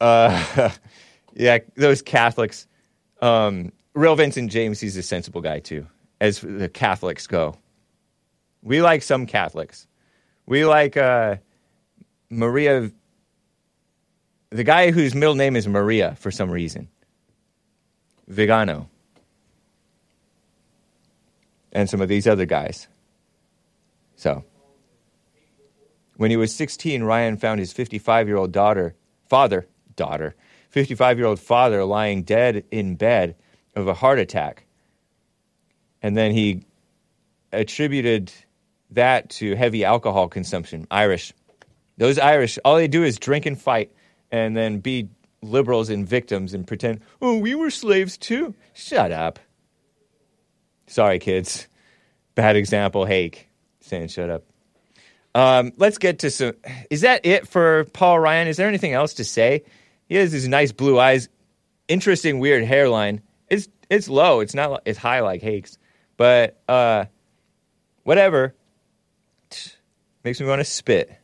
Uh, 0.00 0.70
yeah, 1.34 1.58
those 1.76 2.02
Catholics. 2.02 2.66
Um, 3.22 3.72
Real 3.94 4.16
Vincent 4.16 4.50
James, 4.50 4.80
he's 4.80 4.96
a 4.96 5.02
sensible 5.02 5.40
guy 5.40 5.60
too, 5.60 5.86
as 6.20 6.40
the 6.40 6.68
Catholics 6.68 7.26
go. 7.26 7.56
We 8.62 8.82
like 8.82 9.02
some 9.02 9.26
Catholics. 9.26 9.86
We 10.44 10.64
like 10.64 10.96
uh, 10.96 11.36
Maria, 12.28 12.90
the 14.50 14.64
guy 14.64 14.90
whose 14.90 15.14
middle 15.14 15.34
name 15.34 15.56
is 15.56 15.66
Maria 15.66 16.16
for 16.18 16.30
some 16.30 16.50
reason. 16.50 16.88
Vigano. 18.28 18.88
And 21.72 21.88
some 21.88 22.00
of 22.00 22.08
these 22.08 22.26
other 22.26 22.46
guys. 22.46 22.88
So, 24.16 24.44
when 26.16 26.30
he 26.30 26.36
was 26.36 26.54
16, 26.54 27.02
Ryan 27.02 27.36
found 27.36 27.60
his 27.60 27.72
55 27.72 28.26
year 28.26 28.36
old 28.36 28.52
daughter, 28.52 28.94
father, 29.28 29.66
daughter, 29.94 30.34
55 30.70 31.18
year 31.18 31.26
old 31.26 31.38
father 31.38 31.84
lying 31.84 32.22
dead 32.22 32.64
in 32.70 32.96
bed 32.96 33.36
of 33.74 33.86
a 33.88 33.94
heart 33.94 34.18
attack. 34.18 34.64
And 36.02 36.16
then 36.16 36.32
he 36.32 36.64
attributed 37.52 38.32
that 38.90 39.30
to 39.30 39.54
heavy 39.54 39.84
alcohol 39.84 40.28
consumption. 40.28 40.86
Irish. 40.90 41.32
Those 41.98 42.18
Irish, 42.18 42.58
all 42.64 42.76
they 42.76 42.88
do 42.88 43.04
is 43.04 43.18
drink 43.18 43.46
and 43.46 43.60
fight 43.60 43.92
and 44.30 44.56
then 44.56 44.80
be 44.80 45.08
liberals 45.42 45.90
and 45.90 46.06
victims 46.06 46.54
and 46.54 46.66
pretend, 46.66 47.00
oh, 47.20 47.38
we 47.38 47.54
were 47.54 47.70
slaves 47.70 48.16
too. 48.16 48.54
Shut 48.74 49.12
up. 49.12 49.38
Sorry, 50.86 51.18
kids. 51.18 51.66
Bad 52.34 52.56
example, 52.56 53.04
Hake. 53.06 53.48
Saying 53.86 54.08
shut 54.08 54.30
up. 54.30 54.42
Um, 55.32 55.72
let's 55.76 55.98
get 55.98 56.20
to 56.20 56.30
some. 56.30 56.54
Is 56.90 57.02
that 57.02 57.24
it 57.24 57.46
for 57.46 57.84
Paul 57.92 58.18
Ryan? 58.18 58.48
Is 58.48 58.56
there 58.56 58.66
anything 58.66 58.92
else 58.92 59.14
to 59.14 59.24
say? 59.24 59.62
He 60.08 60.16
has 60.16 60.32
these 60.32 60.48
nice 60.48 60.72
blue 60.72 60.98
eyes, 60.98 61.28
interesting, 61.86 62.40
weird 62.40 62.64
hairline. 62.64 63.22
It's 63.48 63.68
it's 63.88 64.08
low. 64.08 64.40
It's 64.40 64.54
not. 64.54 64.82
It's 64.86 64.98
high 64.98 65.20
like 65.20 65.40
Hake's, 65.40 65.78
but 66.16 66.60
uh, 66.68 67.04
whatever. 68.02 68.54
Makes 70.24 70.40
me 70.40 70.48
want 70.48 70.58
to 70.58 70.64
spit. 70.64 71.16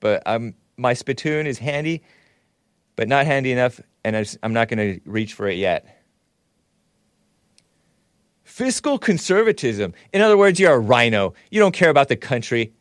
But 0.00 0.24
I'm 0.26 0.54
my 0.76 0.94
spittoon 0.94 1.46
is 1.46 1.58
handy, 1.58 2.02
but 2.96 3.06
not 3.06 3.26
handy 3.26 3.52
enough, 3.52 3.80
and 4.02 4.36
I'm 4.42 4.52
not 4.52 4.68
going 4.68 4.94
to 4.94 5.00
reach 5.08 5.34
for 5.34 5.46
it 5.46 5.58
yet. 5.58 5.91
Fiscal 8.52 8.98
conservatism. 8.98 9.94
In 10.12 10.20
other 10.20 10.36
words, 10.36 10.60
you're 10.60 10.74
a 10.74 10.78
RINO. 10.78 11.32
You 11.50 11.58
don't 11.58 11.72
care 11.72 11.88
about 11.88 12.08
the 12.08 12.16
country. 12.16 12.74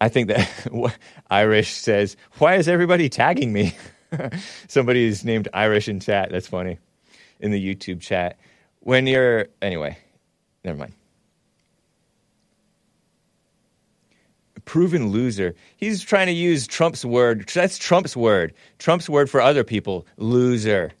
I 0.00 0.08
think 0.08 0.26
that 0.26 0.50
Irish 1.30 1.74
says, 1.74 2.16
Why 2.38 2.56
is 2.56 2.66
everybody 2.66 3.08
tagging 3.08 3.52
me? 3.52 3.76
Somebody 4.66 5.04
is 5.04 5.24
named 5.24 5.46
Irish 5.54 5.88
in 5.88 6.00
chat. 6.00 6.32
That's 6.32 6.48
funny. 6.48 6.80
In 7.38 7.52
the 7.52 7.74
YouTube 7.74 8.00
chat. 8.00 8.36
When 8.80 9.06
you're. 9.06 9.46
Anyway, 9.62 9.96
never 10.64 10.76
mind. 10.76 10.92
Proven 14.64 15.08
loser. 15.08 15.54
He's 15.76 16.02
trying 16.02 16.26
to 16.26 16.32
use 16.32 16.66
Trump's 16.66 17.04
word. 17.04 17.48
That's 17.48 17.78
Trump's 17.78 18.16
word. 18.16 18.54
Trump's 18.78 19.08
word 19.08 19.28
for 19.28 19.40
other 19.40 19.64
people. 19.64 20.06
Loser. 20.16 20.92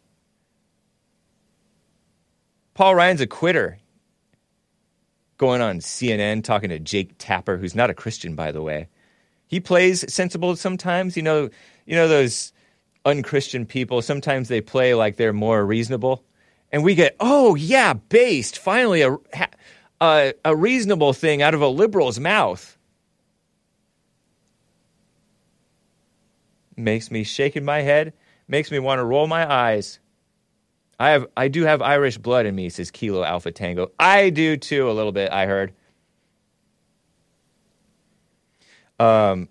Paul 2.74 2.94
Ryan's 2.94 3.20
a 3.20 3.26
quitter. 3.26 3.78
Going 5.38 5.60
on 5.60 5.78
CNN 5.78 6.44
talking 6.44 6.70
to 6.70 6.78
Jake 6.78 7.14
Tapper, 7.18 7.56
who's 7.56 7.74
not 7.74 7.90
a 7.90 7.94
Christian, 7.94 8.34
by 8.34 8.52
the 8.52 8.62
way. 8.62 8.88
He 9.46 9.60
plays 9.60 10.12
sensible 10.12 10.56
sometimes. 10.56 11.16
You 11.16 11.22
know, 11.22 11.50
you 11.86 11.96
know 11.96 12.08
those 12.08 12.52
unchristian 13.04 13.66
people. 13.66 14.02
Sometimes 14.02 14.48
they 14.48 14.60
play 14.60 14.94
like 14.94 15.16
they're 15.16 15.32
more 15.32 15.64
reasonable, 15.64 16.24
and 16.72 16.84
we 16.84 16.94
get, 16.94 17.16
oh 17.20 17.54
yeah, 17.54 17.94
based. 17.94 18.58
Finally, 18.58 19.02
a 19.02 19.16
a, 20.00 20.34
a 20.44 20.56
reasonable 20.56 21.12
thing 21.12 21.42
out 21.42 21.54
of 21.54 21.62
a 21.62 21.68
liberal's 21.68 22.20
mouth. 22.20 22.76
Makes 26.76 27.10
me 27.10 27.24
shake 27.24 27.56
in 27.56 27.64
my 27.64 27.80
head. 27.80 28.12
Makes 28.48 28.70
me 28.70 28.78
want 28.78 28.98
to 28.98 29.04
roll 29.04 29.26
my 29.26 29.50
eyes. 29.50 30.00
I 30.98 31.10
have, 31.10 31.26
I 31.36 31.48
do 31.48 31.64
have 31.64 31.82
Irish 31.82 32.18
blood 32.18 32.46
in 32.46 32.54
me, 32.54 32.68
says 32.68 32.90
Kilo 32.90 33.24
Alpha 33.24 33.50
Tango. 33.50 33.90
I 33.98 34.30
do 34.30 34.56
too, 34.56 34.90
a 34.90 34.92
little 34.92 35.12
bit. 35.12 35.32
I 35.32 35.46
heard. 35.46 35.72
Um, 38.98 39.48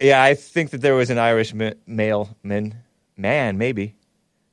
yeah, 0.00 0.22
I 0.22 0.34
think 0.34 0.70
that 0.70 0.80
there 0.80 0.94
was 0.94 1.10
an 1.10 1.18
Irish 1.18 1.54
ma- 1.54 1.70
male 1.86 2.36
man, 2.42 2.82
man, 3.16 3.56
maybe. 3.56 3.94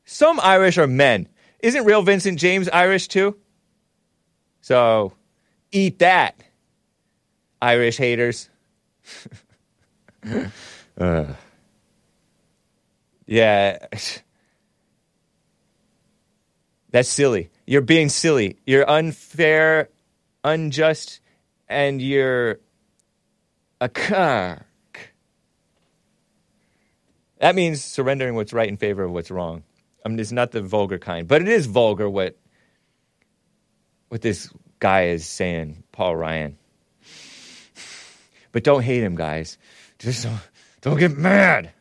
Some 0.06 0.40
Irish 0.42 0.78
are 0.78 0.88
men. 0.88 1.28
Isn't 1.60 1.86
real 1.86 2.02
Vincent 2.02 2.40
James 2.40 2.70
Irish 2.70 3.08
too? 3.08 3.36
So, 4.62 5.14
eat 5.72 6.00
that, 6.00 6.36
Irish 7.62 7.98
haters. 7.98 8.50
uh, 11.00 11.26
yeah. 13.26 13.78
That's 16.92 17.10
silly. 17.10 17.50
You're 17.68 17.82
being 17.82 18.10
silly. 18.10 18.58
You're 18.66 18.90
unfair, 18.90 19.90
unjust, 20.44 21.22
and 21.68 22.02
you're 22.02 22.60
a 23.80 23.90
cock. 23.90 24.66
That 27.40 27.56
means 27.56 27.84
surrendering 27.84 28.36
what's 28.36 28.54
right 28.54 28.68
in 28.68 28.78
favor 28.78 29.04
of 29.04 29.12
what's 29.12 29.32
wrong. 29.32 29.64
I 30.06 30.10
mean, 30.10 30.20
it's 30.20 30.32
not 30.32 30.52
the 30.52 30.62
vulgar 30.62 30.98
kind, 30.98 31.28
but 31.28 31.42
it 31.42 31.48
is 31.48 31.68
vulgar 31.68 32.10
what 32.10 32.38
what 34.10 34.22
this 34.22 34.50
guy 34.80 35.08
is 35.08 35.26
saying, 35.26 35.84
Paul 35.92 36.16
Ryan. 36.16 36.58
But 38.52 38.64
don't 38.64 38.82
hate 38.82 39.04
him, 39.04 39.16
guys. 39.16 39.58
Just 40.00 40.24
don't, 40.24 40.40
don't 40.82 40.98
get 40.98 41.18
mad. 41.18 41.72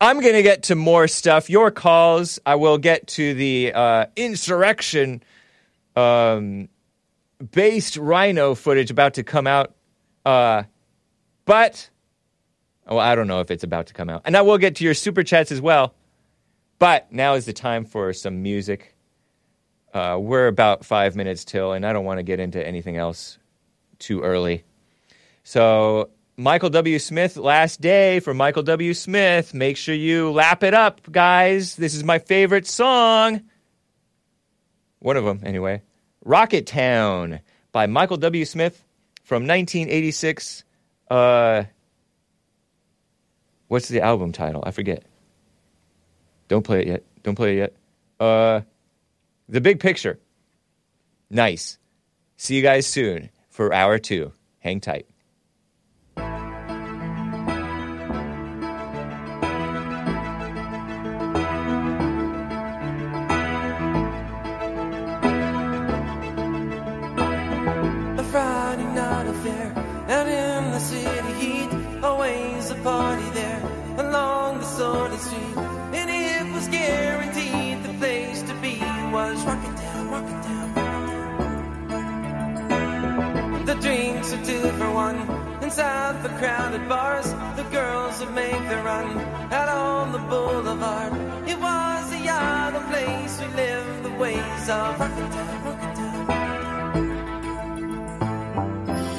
I'm 0.00 0.20
going 0.20 0.34
to 0.34 0.42
get 0.42 0.64
to 0.64 0.74
more 0.74 1.08
stuff. 1.08 1.48
Your 1.48 1.70
calls. 1.70 2.38
I 2.44 2.56
will 2.56 2.76
get 2.76 3.06
to 3.08 3.32
the 3.32 3.72
uh, 3.74 4.06
insurrection 4.14 5.22
um, 5.96 6.68
based 7.52 7.96
rhino 7.96 8.54
footage 8.54 8.90
about 8.90 9.14
to 9.14 9.22
come 9.22 9.46
out. 9.46 9.74
Uh, 10.24 10.64
but, 11.46 11.88
well, 12.86 12.98
I 12.98 13.14
don't 13.14 13.26
know 13.26 13.40
if 13.40 13.50
it's 13.50 13.64
about 13.64 13.86
to 13.86 13.94
come 13.94 14.10
out. 14.10 14.22
And 14.26 14.36
I 14.36 14.42
will 14.42 14.58
get 14.58 14.76
to 14.76 14.84
your 14.84 14.94
super 14.94 15.22
chats 15.22 15.50
as 15.50 15.62
well. 15.62 15.94
But 16.78 17.10
now 17.10 17.34
is 17.34 17.46
the 17.46 17.54
time 17.54 17.86
for 17.86 18.12
some 18.12 18.42
music. 18.42 18.95
Uh, 19.96 20.18
we're 20.18 20.46
about 20.46 20.84
five 20.84 21.16
minutes 21.16 21.46
till, 21.46 21.72
and 21.72 21.86
I 21.86 21.94
don't 21.94 22.04
want 22.04 22.18
to 22.18 22.22
get 22.22 22.38
into 22.38 22.62
anything 22.64 22.98
else 22.98 23.38
too 23.98 24.20
early. 24.20 24.62
So 25.42 26.10
Michael 26.36 26.68
W. 26.68 26.98
Smith, 26.98 27.38
last 27.38 27.80
day 27.80 28.20
for 28.20 28.34
Michael 28.34 28.62
W. 28.62 28.92
Smith. 28.92 29.54
Make 29.54 29.78
sure 29.78 29.94
you 29.94 30.32
lap 30.32 30.62
it 30.62 30.74
up, 30.74 31.00
guys. 31.10 31.76
This 31.76 31.94
is 31.94 32.04
my 32.04 32.18
favorite 32.18 32.66
song. 32.66 33.40
One 34.98 35.16
of 35.16 35.24
them, 35.24 35.40
anyway. 35.42 35.80
Rocketown 36.26 37.40
by 37.72 37.86
Michael 37.86 38.18
W. 38.18 38.44
Smith 38.44 38.84
from 39.24 39.44
1986. 39.46 40.62
Uh, 41.10 41.64
what's 43.68 43.88
the 43.88 44.02
album 44.02 44.32
title? 44.32 44.62
I 44.66 44.72
forget. 44.72 45.04
Don't 46.48 46.64
play 46.64 46.82
it 46.82 46.86
yet. 46.86 47.02
Don't 47.22 47.34
play 47.34 47.54
it 47.54 47.56
yet. 47.56 47.76
Uh, 48.20 48.60
the 49.48 49.60
Big 49.60 49.80
Picture. 49.80 50.18
Nice. 51.30 51.78
See 52.36 52.56
you 52.56 52.62
guys 52.62 52.86
soon 52.86 53.30
for 53.48 53.72
hour 53.72 53.98
two. 53.98 54.32
Hang 54.60 54.80
tight. 54.80 55.06
The 86.26 86.32
crowded 86.38 86.88
bars, 86.88 87.28
the 87.54 87.62
girls 87.70 88.18
would 88.18 88.34
make 88.34 88.68
the 88.68 88.78
run 88.82 89.16
out 89.52 89.68
on 89.68 90.10
the 90.10 90.18
boulevard. 90.18 91.12
It 91.48 91.56
was 91.56 92.12
a 92.12 92.18
yard, 92.18 92.74
a 92.74 92.80
place 92.80 93.40
we 93.40 93.46
lived 93.54 94.02
the 94.02 94.10
ways 94.18 94.68
of 94.68 94.96
Rocketown, 94.98 95.78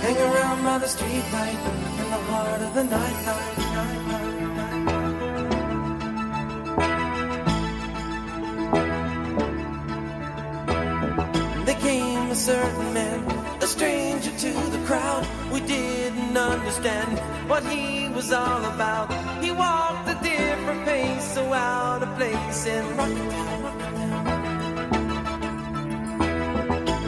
Hang 0.01 0.17
around 0.17 0.63
by 0.65 0.79
the 0.79 0.87
street 0.89 1.23
light 1.31 1.57
in 2.01 2.09
the 2.11 2.21
heart 2.29 2.61
of 2.61 2.73
the 2.73 2.83
night 2.83 3.25
light. 3.29 3.57
There 11.65 11.79
came 11.79 12.31
a 12.31 12.35
certain 12.35 12.93
man, 12.93 13.36
stranger 13.67 14.31
to 14.31 14.51
the 14.71 14.81
crowd, 14.85 15.27
we 15.51 15.59
didn't 15.59 16.37
understand 16.37 17.19
what 17.49 17.63
he 17.65 18.07
was 18.09 18.31
all 18.31 18.63
about. 18.63 19.11
He 19.43 19.51
walked 19.51 20.07
a 20.09 20.17
different 20.23 20.85
pace, 20.85 21.33
so 21.33 21.53
out 21.53 22.01
of 22.01 22.09
place 22.15 22.65
in 22.65 22.85
Rocketown. 22.97 23.97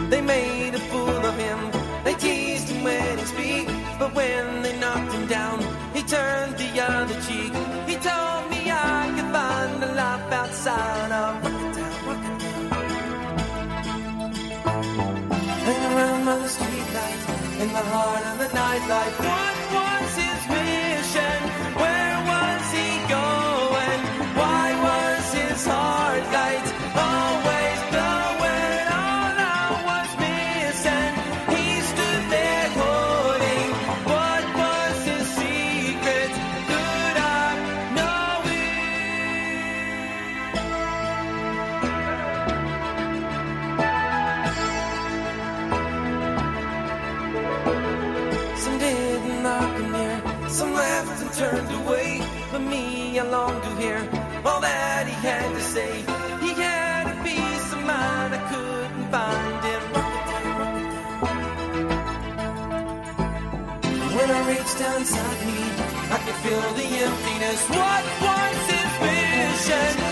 They 0.09 0.21
made 0.21 0.75
a 0.75 0.79
fool 0.91 1.23
of 1.31 1.35
him, 1.37 1.59
they 2.03 2.15
teased 2.15 2.67
him 2.69 2.83
when 2.83 3.17
he 3.17 3.25
speak, 3.25 3.67
but 3.97 4.13
when 4.13 4.61
they 4.61 4.77
knocked 4.77 5.13
him 5.13 5.27
down, 5.27 5.59
he 5.93 6.01
turned 6.03 6.57
the 6.57 6.69
other 6.81 7.15
cheek. 7.27 7.53
He 7.87 7.95
told 8.09 8.43
me 8.51 8.69
I 8.69 9.13
could 9.15 9.31
find 9.31 9.83
a 9.83 9.93
life 9.95 10.31
outside 10.33 11.11
of 11.11 11.48
in 17.59 17.67
the 17.73 17.77
heart 17.77 18.25
of 18.25 18.37
the 18.39 18.45
nightlife. 18.57 19.19
What 19.19 19.73
was 19.73 19.88
turned 51.39 51.71
away. 51.85 52.21
But 52.51 52.59
me, 52.59 53.17
I 53.17 53.23
longed 53.23 53.63
to 53.63 53.69
hear 53.81 53.99
all 54.45 54.59
that 54.59 55.07
he 55.07 55.15
had 55.25 55.49
to 55.53 55.61
say. 55.61 55.91
He 56.43 56.51
had 56.51 57.07
a 57.07 57.15
peace 57.23 57.71
of 57.71 57.81
mind 57.91 58.35
I 58.35 58.41
couldn't 58.51 59.07
find 59.13 59.53
Rocketown. 59.95 60.59
When 64.15 64.29
I 64.37 64.39
reached 64.51 64.81
inside 64.91 65.39
me, 65.49 65.61
I 66.15 66.17
could 66.25 66.39
feel 66.43 66.67
the 66.79 66.87
emptiness. 67.07 67.61
What 67.69 68.03
was 68.25 68.57
his 68.73 68.91
mission? 69.03 70.08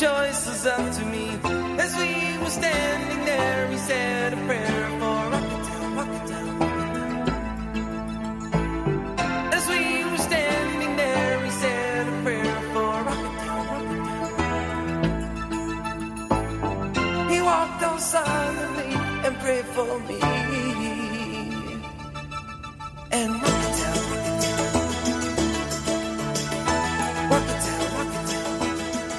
Choice 0.00 0.46
is 0.46 0.64
up 0.64 0.92
to 0.94 1.04
me. 1.04 1.28
As 1.78 1.94
we 2.00 2.38
were 2.42 2.48
standing 2.48 3.22
there, 3.26 3.68
he 3.68 3.76
said 3.76 4.32
a 4.32 4.36
prayer 4.46 4.88
for 4.98 5.18
Rocketown, 5.34 5.88
Rocketown. 5.98 6.50
As 9.52 9.64
we 9.68 9.82
were 10.10 10.22
standing 10.30 10.96
there, 10.96 11.44
he 11.44 11.50
said 11.50 12.08
a 12.08 12.16
prayer 12.22 12.60
for 12.72 12.92
Rocketown, 13.08 13.64
Rocketown. 13.72 14.60
He 17.30 17.38
walked 17.42 17.82
on 17.82 17.98
silently 18.00 18.94
and 19.26 19.38
prayed 19.40 19.66
for 19.66 19.98
me. 20.08 20.29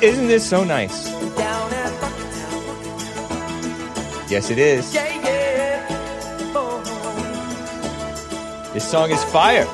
Isn't 0.01 0.27
this 0.27 0.49
so 0.49 0.63
nice? 0.63 1.11
Yes, 4.31 4.49
it 4.49 4.57
is. 4.57 4.91
This 8.73 8.89
song 8.89 9.11
is 9.11 9.23
fire. 9.25 9.65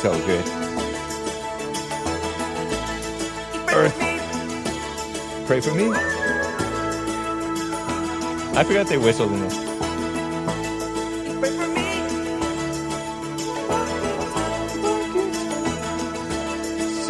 So 0.00 0.12
good. 0.26 0.44
Earth. 3.72 3.96
Pray 5.46 5.60
for 5.60 5.74
me. 5.74 5.92
I 8.58 8.64
forgot 8.64 8.88
they 8.88 8.98
whistled 8.98 9.30
in 9.30 9.40
this. 9.42 9.69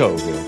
So 0.00 0.16
good. 0.16 0.46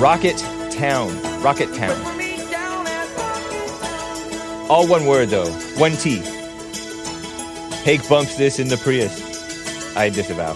Rocket 0.00 0.38
Town. 0.72 1.10
Rocketown. 1.42 1.94
All 4.70 4.88
one 4.88 5.04
word 5.04 5.28
though. 5.28 5.44
One 5.76 5.92
T. 5.92 6.22
Hake 7.82 8.08
bumps 8.08 8.38
this 8.38 8.58
in 8.58 8.68
the 8.68 8.78
Prius. 8.78 9.94
I 9.94 10.08
disavow. 10.08 10.54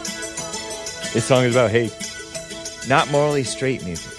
This 1.12 1.26
song 1.26 1.44
is 1.44 1.56
about 1.56 1.72
hate. 1.72 1.92
Not 2.88 3.10
morally 3.10 3.44
straight 3.44 3.84
music. 3.84 4.18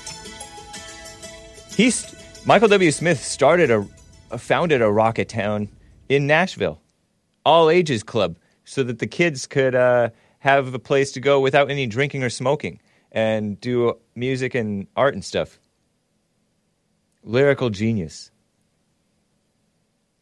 He's 1.75 2.05
Michael 2.45 2.67
W. 2.67 2.91
Smith 2.91 3.23
started 3.23 3.71
a 3.71 4.37
founded 4.37 4.83
a 4.83 4.85
Rocketown 4.85 5.69
in 6.09 6.27
Nashville, 6.27 6.81
all 7.45 7.69
ages 7.69 8.03
club, 8.03 8.37
so 8.65 8.83
that 8.83 8.99
the 8.99 9.07
kids 9.07 9.47
could 9.47 9.75
uh, 9.75 10.09
have 10.39 10.73
a 10.73 10.79
place 10.79 11.11
to 11.13 11.19
go 11.19 11.39
without 11.39 11.69
any 11.69 11.87
drinking 11.87 12.23
or 12.23 12.29
smoking 12.29 12.79
and 13.11 13.59
do 13.61 13.97
music 14.15 14.55
and 14.55 14.87
art 14.95 15.13
and 15.13 15.23
stuff. 15.23 15.59
Lyrical 17.23 17.69
genius. 17.69 18.31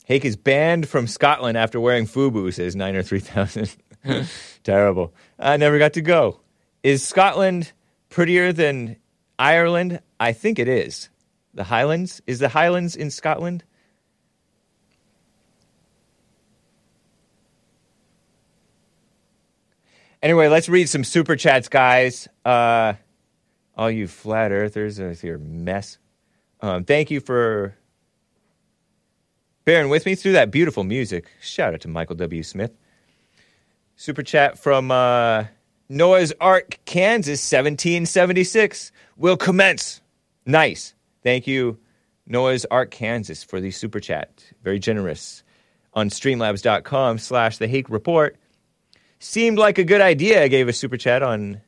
Hake 0.05 0.23
is 0.23 0.37
banned 0.37 0.87
from 0.87 1.05
Scotland 1.05 1.57
after 1.57 1.79
wearing 1.79 2.05
FUBU, 2.05 2.53
says 2.53 2.75
Niner 2.75 3.03
3000. 3.03 3.75
Terrible. 4.63 5.13
I 5.37 5.57
never 5.57 5.77
got 5.79 5.93
to 5.93 6.01
go. 6.01 6.39
Is 6.81 7.03
Scotland 7.03 7.73
prettier 8.09 8.53
than 8.53 8.95
Ireland? 9.37 9.99
I 10.19 10.31
think 10.31 10.59
it 10.59 10.69
is. 10.69 11.09
The 11.53 11.65
Highlands? 11.65 12.21
Is 12.25 12.39
the 12.39 12.49
Highlands 12.49 12.95
in 12.95 13.11
Scotland? 13.11 13.63
Anyway, 20.27 20.49
let's 20.49 20.67
read 20.67 20.89
some 20.89 21.05
super 21.05 21.37
chats, 21.37 21.69
guys. 21.69 22.27
Uh, 22.43 22.95
all 23.77 23.89
you 23.89 24.09
flat 24.09 24.51
earthers 24.51 24.99
with 24.99 25.23
your 25.23 25.37
mess. 25.37 25.99
Um, 26.59 26.83
thank 26.83 27.09
you 27.09 27.21
for 27.21 27.77
bearing 29.63 29.89
with 29.89 30.05
me 30.05 30.15
through 30.15 30.33
that 30.33 30.51
beautiful 30.51 30.83
music. 30.83 31.31
Shout 31.39 31.73
out 31.73 31.79
to 31.79 31.87
Michael 31.87 32.17
W. 32.17 32.43
Smith. 32.43 32.73
Super 33.95 34.21
chat 34.21 34.59
from 34.59 34.91
uh, 34.91 35.45
Noah's 35.87 36.33
Ark, 36.41 36.77
Kansas, 36.83 37.39
1776. 37.49 38.91
We'll 39.15 39.37
commence. 39.37 40.01
Nice. 40.45 40.93
Thank 41.23 41.47
you, 41.47 41.79
Noah's 42.25 42.65
Ark, 42.65 42.91
Kansas, 42.91 43.45
for 43.45 43.61
the 43.61 43.71
super 43.71 44.01
chat. 44.01 44.43
Very 44.61 44.79
generous. 44.79 45.43
On 45.93 46.09
streamlabs.com 46.09 47.17
slash 47.17 47.59
the 47.59 47.67
Hake 47.69 47.89
Report. 47.89 48.35
Seemed 49.19 49.57
like 49.57 49.77
a 49.77 49.83
good 49.83 50.01
idea. 50.01 50.43
I 50.43 50.47
gave 50.47 50.67
a 50.67 50.73
super 50.73 50.97
chat 50.97 51.23
on 51.23 51.61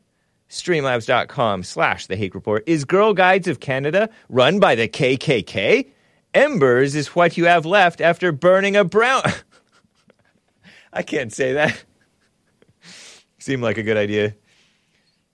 streamlabs.com 0.49 1.63
slash 1.63 2.07
the 2.07 2.15
Hake 2.15 2.35
Report. 2.35 2.63
Is 2.67 2.85
Girl 2.85 3.13
Guides 3.13 3.47
of 3.47 3.59
Canada 3.59 4.09
run 4.29 4.59
by 4.59 4.75
the 4.75 4.87
KKK? 4.87 5.89
Embers 6.33 6.95
is 6.95 7.15
what 7.15 7.37
you 7.37 7.45
have 7.45 7.65
left 7.65 8.01
after 8.01 8.31
burning 8.31 8.75
a 8.75 8.83
brown. 8.83 9.23
I 10.93 11.01
can't 11.01 11.33
say 11.33 11.53
that. 11.53 11.83
Seemed 13.39 13.63
like 13.63 13.77
a 13.77 13.83
good 13.83 13.97
idea. 13.97 14.35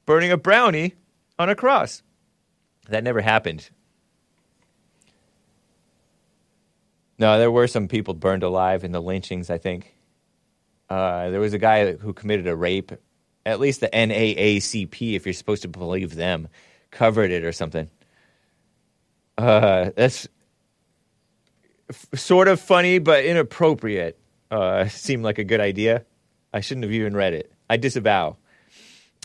Burning 0.05 0.31
a 0.31 0.37
brownie 0.37 0.93
on 1.37 1.49
a 1.49 1.55
cross. 1.55 2.01
That 2.89 3.03
never 3.03 3.21
happened. 3.21 3.69
No, 7.17 7.39
there 7.39 7.51
were 7.51 7.67
some 7.67 7.87
people 7.87 8.13
burned 8.13 8.43
alive 8.43 8.83
in 8.83 8.91
the 8.91 9.01
lynchings, 9.01 9.49
I 9.49 9.57
think. 9.57 9.94
Uh, 10.89 11.29
there 11.29 11.39
was 11.39 11.53
a 11.53 11.57
guy 11.57 11.93
who 11.93 12.13
committed 12.13 12.47
a 12.47 12.55
rape. 12.55 12.91
At 13.45 13.59
least 13.59 13.81
the 13.81 13.89
NAACP, 13.89 15.15
if 15.15 15.25
you're 15.25 15.33
supposed 15.33 15.61
to 15.63 15.67
believe 15.67 16.15
them, 16.15 16.47
covered 16.91 17.31
it 17.31 17.43
or 17.43 17.51
something. 17.51 17.89
Uh, 19.37 19.91
that's 19.95 20.27
f- 21.89 22.07
sort 22.15 22.47
of 22.47 22.59
funny, 22.59 22.99
but 22.99 23.25
inappropriate. 23.25 24.17
Uh, 24.49 24.87
seemed 24.87 25.23
like 25.23 25.37
a 25.37 25.43
good 25.43 25.59
idea. 25.59 26.05
I 26.53 26.61
shouldn't 26.61 26.85
have 26.85 26.93
even 26.93 27.15
read 27.15 27.33
it. 27.33 27.51
I 27.69 27.77
disavow. 27.77 28.37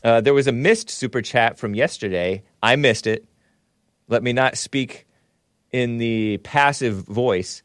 Uh, 0.02 0.20
there 0.20 0.34
was 0.34 0.46
a 0.46 0.52
missed 0.52 0.90
super 0.90 1.22
chat 1.22 1.58
from 1.58 1.74
yesterday. 1.74 2.42
I 2.62 2.76
missed 2.76 3.06
it. 3.06 3.26
Let 4.08 4.22
me 4.22 4.32
not 4.32 4.56
speak 4.56 5.06
in 5.72 5.98
the 5.98 6.38
passive 6.38 7.06
voice. 7.06 7.62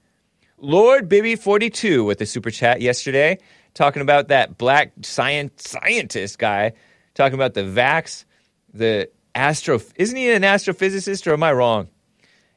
Lord 0.57 1.09
Bibby 1.09 1.35
42 1.35 2.03
with 2.03 2.19
the 2.19 2.25
super 2.25 2.51
chat 2.51 2.81
yesterday, 2.81 3.39
talking 3.75 4.01
about 4.01 4.29
that 4.29 4.57
black 4.57 4.93
science 5.03 5.69
scientist 5.69 6.39
guy, 6.39 6.73
talking 7.13 7.35
about 7.35 7.53
the 7.53 7.61
vax, 7.61 8.25
the 8.73 9.09
astro. 9.35 9.79
Isn't 9.95 10.17
he 10.17 10.31
an 10.31 10.41
astrophysicist 10.41 11.27
or 11.27 11.33
am 11.33 11.43
I 11.43 11.53
wrong? 11.53 11.89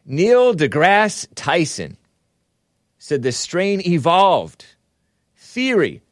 Neil 0.07 0.55
deGrasse 0.55 1.27
Tyson 1.35 1.99
said 2.97 3.23
the 3.23 3.33
strain 3.33 3.83
evolved. 3.87 4.65
Theory. 5.37 6.03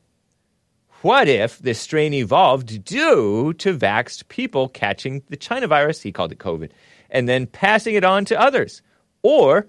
What 1.03 1.29
if 1.29 1.59
this 1.59 1.79
strain 1.79 2.13
evolved 2.13 2.85
due 2.85 3.53
to 3.55 3.79
vaxxed 3.79 4.29
people 4.29 4.69
catching 4.69 5.23
the 5.29 5.37
China 5.37 5.69
virus, 5.69 6.03
he 6.03 6.11
called 6.11 6.33
it 6.33 6.39
COVID, 6.39 6.71
and 7.11 7.29
then 7.29 7.47
passing 7.47 7.95
it 7.95 8.05
on 8.05 8.25
to 8.27 8.41
others? 8.41 8.83
Or 9.23 9.67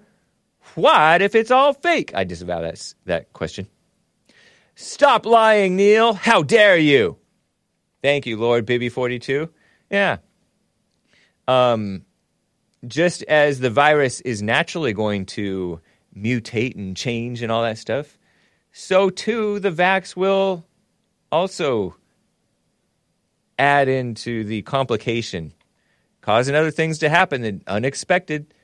what 0.74 1.22
if 1.22 1.34
it's 1.34 1.50
all 1.50 1.74
fake? 1.74 2.12
I 2.14 2.24
disavow 2.24 2.60
that, 2.62 2.94
that 3.04 3.32
question. 3.34 3.68
Stop 4.80 5.26
lying, 5.26 5.74
Neil. 5.74 6.12
How 6.12 6.44
dare 6.44 6.76
you? 6.76 7.16
Thank 8.00 8.26
you, 8.26 8.36
Lord 8.36 8.64
Bibby42. 8.64 9.48
Yeah. 9.90 10.18
Um, 11.48 12.04
just 12.86 13.24
as 13.24 13.58
the 13.58 13.70
virus 13.70 14.20
is 14.20 14.40
naturally 14.40 14.92
going 14.92 15.26
to 15.26 15.80
mutate 16.16 16.76
and 16.76 16.96
change 16.96 17.42
and 17.42 17.50
all 17.50 17.64
that 17.64 17.76
stuff, 17.76 18.16
so 18.70 19.10
too 19.10 19.58
the 19.58 19.72
vax 19.72 20.14
will 20.14 20.64
also 21.32 21.96
add 23.58 23.88
into 23.88 24.44
the 24.44 24.62
complication, 24.62 25.54
causing 26.20 26.54
other 26.54 26.70
things 26.70 26.98
to 26.98 27.08
happen 27.08 27.42
that 27.42 27.66
unexpected. 27.66 28.54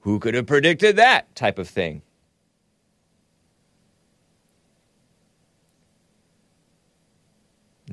Who 0.00 0.18
could 0.20 0.34
have 0.34 0.46
predicted 0.46 0.96
that 0.96 1.34
type 1.34 1.58
of 1.58 1.70
thing? 1.70 2.02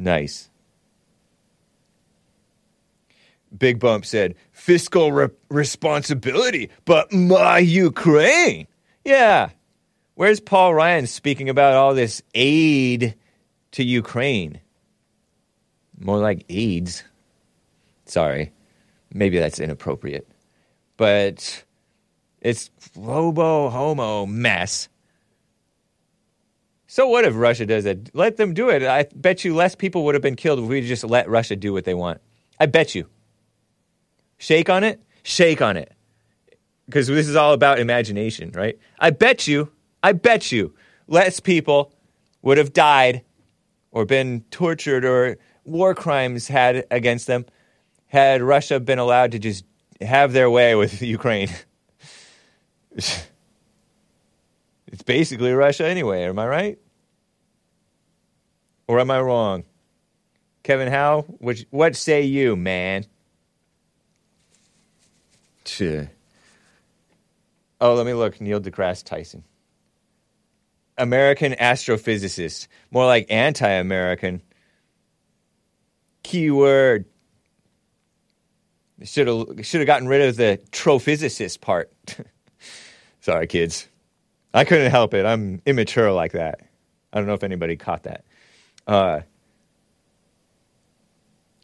Nice. 0.01 0.49
Big 3.55 3.79
Bump 3.79 4.03
said, 4.03 4.33
fiscal 4.51 5.11
re- 5.11 5.29
responsibility, 5.49 6.71
but 6.85 7.13
my 7.13 7.59
Ukraine. 7.59 8.65
Yeah. 9.05 9.49
Where's 10.15 10.39
Paul 10.39 10.73
Ryan 10.73 11.05
speaking 11.05 11.49
about 11.49 11.75
all 11.75 11.93
this 11.93 12.23
aid 12.33 13.13
to 13.73 13.83
Ukraine? 13.83 14.59
More 15.99 16.17
like 16.17 16.45
AIDS. 16.49 17.03
Sorry. 18.05 18.51
Maybe 19.13 19.37
that's 19.37 19.59
inappropriate. 19.59 20.27
But 20.97 21.63
it's 22.41 22.71
robo 22.95 23.69
homo 23.69 24.25
mess. 24.25 24.89
So 26.91 27.07
what 27.07 27.23
if 27.23 27.37
Russia 27.37 27.65
does 27.65 27.85
it? 27.85 28.09
Let 28.13 28.35
them 28.35 28.53
do 28.53 28.67
it. 28.67 28.83
I 28.83 29.03
bet 29.15 29.45
you 29.45 29.55
less 29.55 29.75
people 29.75 30.03
would 30.03 30.13
have 30.13 30.21
been 30.21 30.35
killed 30.35 30.59
if 30.59 30.65
we 30.65 30.85
just 30.85 31.05
let 31.05 31.29
Russia 31.29 31.55
do 31.55 31.71
what 31.71 31.85
they 31.85 31.93
want. 31.93 32.19
I 32.59 32.65
bet 32.65 32.95
you. 32.95 33.07
Shake 34.37 34.69
on 34.69 34.83
it? 34.83 35.01
Shake 35.23 35.61
on 35.61 35.77
it. 35.77 35.93
Because 36.87 37.07
this 37.07 37.29
is 37.29 37.35
all 37.37 37.53
about 37.53 37.79
imagination, 37.79 38.51
right? 38.51 38.77
I 38.99 39.11
bet 39.11 39.47
you, 39.47 39.71
I 40.03 40.11
bet 40.11 40.51
you, 40.51 40.73
less 41.07 41.39
people 41.39 41.93
would 42.41 42.57
have 42.57 42.73
died 42.73 43.23
or 43.91 44.03
been 44.03 44.41
tortured 44.51 45.05
or 45.05 45.37
war 45.63 45.95
crimes 45.95 46.49
had 46.49 46.85
against 46.91 47.25
them 47.25 47.45
had 48.07 48.41
Russia 48.41 48.81
been 48.81 48.99
allowed 48.99 49.31
to 49.31 49.39
just 49.39 49.63
have 50.01 50.33
their 50.33 50.49
way 50.49 50.75
with 50.75 51.01
Ukraine. 51.17 51.51
it's 54.91 55.03
basically 55.03 55.53
Russia 55.53 55.87
anyway, 55.87 56.23
am 56.23 56.39
I 56.39 56.47
right? 56.47 56.79
Or 58.87 58.99
am 58.99 59.09
I 59.09 59.21
wrong? 59.21 59.63
Kevin 60.63 60.89
Howe, 60.89 61.21
which, 61.39 61.65
what 61.71 61.95
say 61.95 62.23
you, 62.23 62.55
man? 62.55 63.05
Oh, 67.79 67.95
let 67.95 68.05
me 68.05 68.13
look. 68.13 68.39
Neil 68.39 68.59
deGrasse 68.61 69.03
Tyson. 69.03 69.43
American 70.97 71.53
astrophysicist. 71.53 72.67
More 72.91 73.05
like 73.05 73.25
anti 73.29 73.67
American. 73.67 74.41
Keyword. 76.23 77.05
Should 79.03 79.27
have 79.27 79.65
should 79.65 79.79
have 79.79 79.87
gotten 79.87 80.07
rid 80.07 80.21
of 80.21 80.35
the 80.35 80.59
trophysicist 80.71 81.59
part. 81.59 81.91
Sorry, 83.21 83.47
kids. 83.47 83.87
I 84.53 84.65
couldn't 84.65 84.91
help 84.91 85.13
it. 85.13 85.25
I'm 85.25 85.61
immature 85.65 86.11
like 86.11 86.33
that. 86.33 86.59
I 87.13 87.17
don't 87.17 87.27
know 87.27 87.33
if 87.33 87.43
anybody 87.43 87.75
caught 87.75 88.03
that. 88.03 88.25
Uh, 88.87 89.21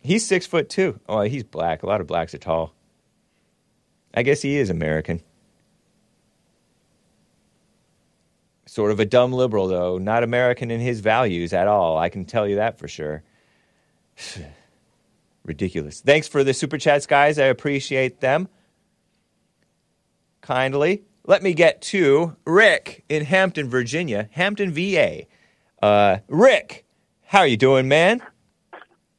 he's 0.02 0.26
six 0.26 0.46
foot 0.46 0.70
two. 0.70 1.00
Oh, 1.08 1.22
he's 1.22 1.44
black. 1.44 1.84
A 1.84 1.86
lot 1.86 2.02
of 2.02 2.08
blacks 2.08 2.34
are 2.34 2.40
tall. 2.40 2.74
I 4.14 4.24
guess 4.24 4.42
he 4.42 4.58
is 4.58 4.70
American. 4.70 5.22
Sort 8.66 8.92
of 8.92 9.00
a 9.00 9.06
dumb 9.06 9.32
liberal, 9.34 9.68
though. 9.68 9.98
Not 9.98 10.24
American 10.24 10.72
in 10.72 10.80
his 10.80 11.00
values 11.00 11.54
at 11.54 11.68
all. 11.68 11.98
I 11.98 12.10
can 12.10 12.26
tell 12.26 12.48
you 12.48 12.58
that 12.58 12.78
for 12.78 12.88
sure. 12.88 13.24
Ridiculous. 15.44 16.02
Thanks 16.02 16.28
for 16.28 16.44
the 16.44 16.54
super 16.54 16.78
chats, 16.78 17.06
guys. 17.06 17.40
I 17.40 17.46
appreciate 17.46 18.20
them. 18.20 18.50
Kindly. 20.42 21.07
Let 21.28 21.44
me 21.44 21.54
get 21.54 21.82
to 21.84 22.38
Rick 22.46 23.04
in 23.10 23.26
Hampton, 23.26 23.70
Virginia. 23.70 24.30
Hampton, 24.32 24.72
VA. 24.72 25.24
Uh, 25.84 26.20
Rick, 26.30 26.86
how 27.26 27.40
are 27.40 27.48
you 27.48 27.58
doing, 27.58 27.90
man? 27.90 28.24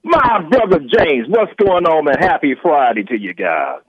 My 0.02 0.42
brother 0.48 0.78
James, 0.78 1.26
what's 1.28 1.52
going 1.62 1.84
on, 1.84 2.06
man? 2.06 2.16
Happy 2.18 2.54
Friday 2.62 3.04
to 3.04 3.14
you 3.14 3.34
guys. 3.34 3.80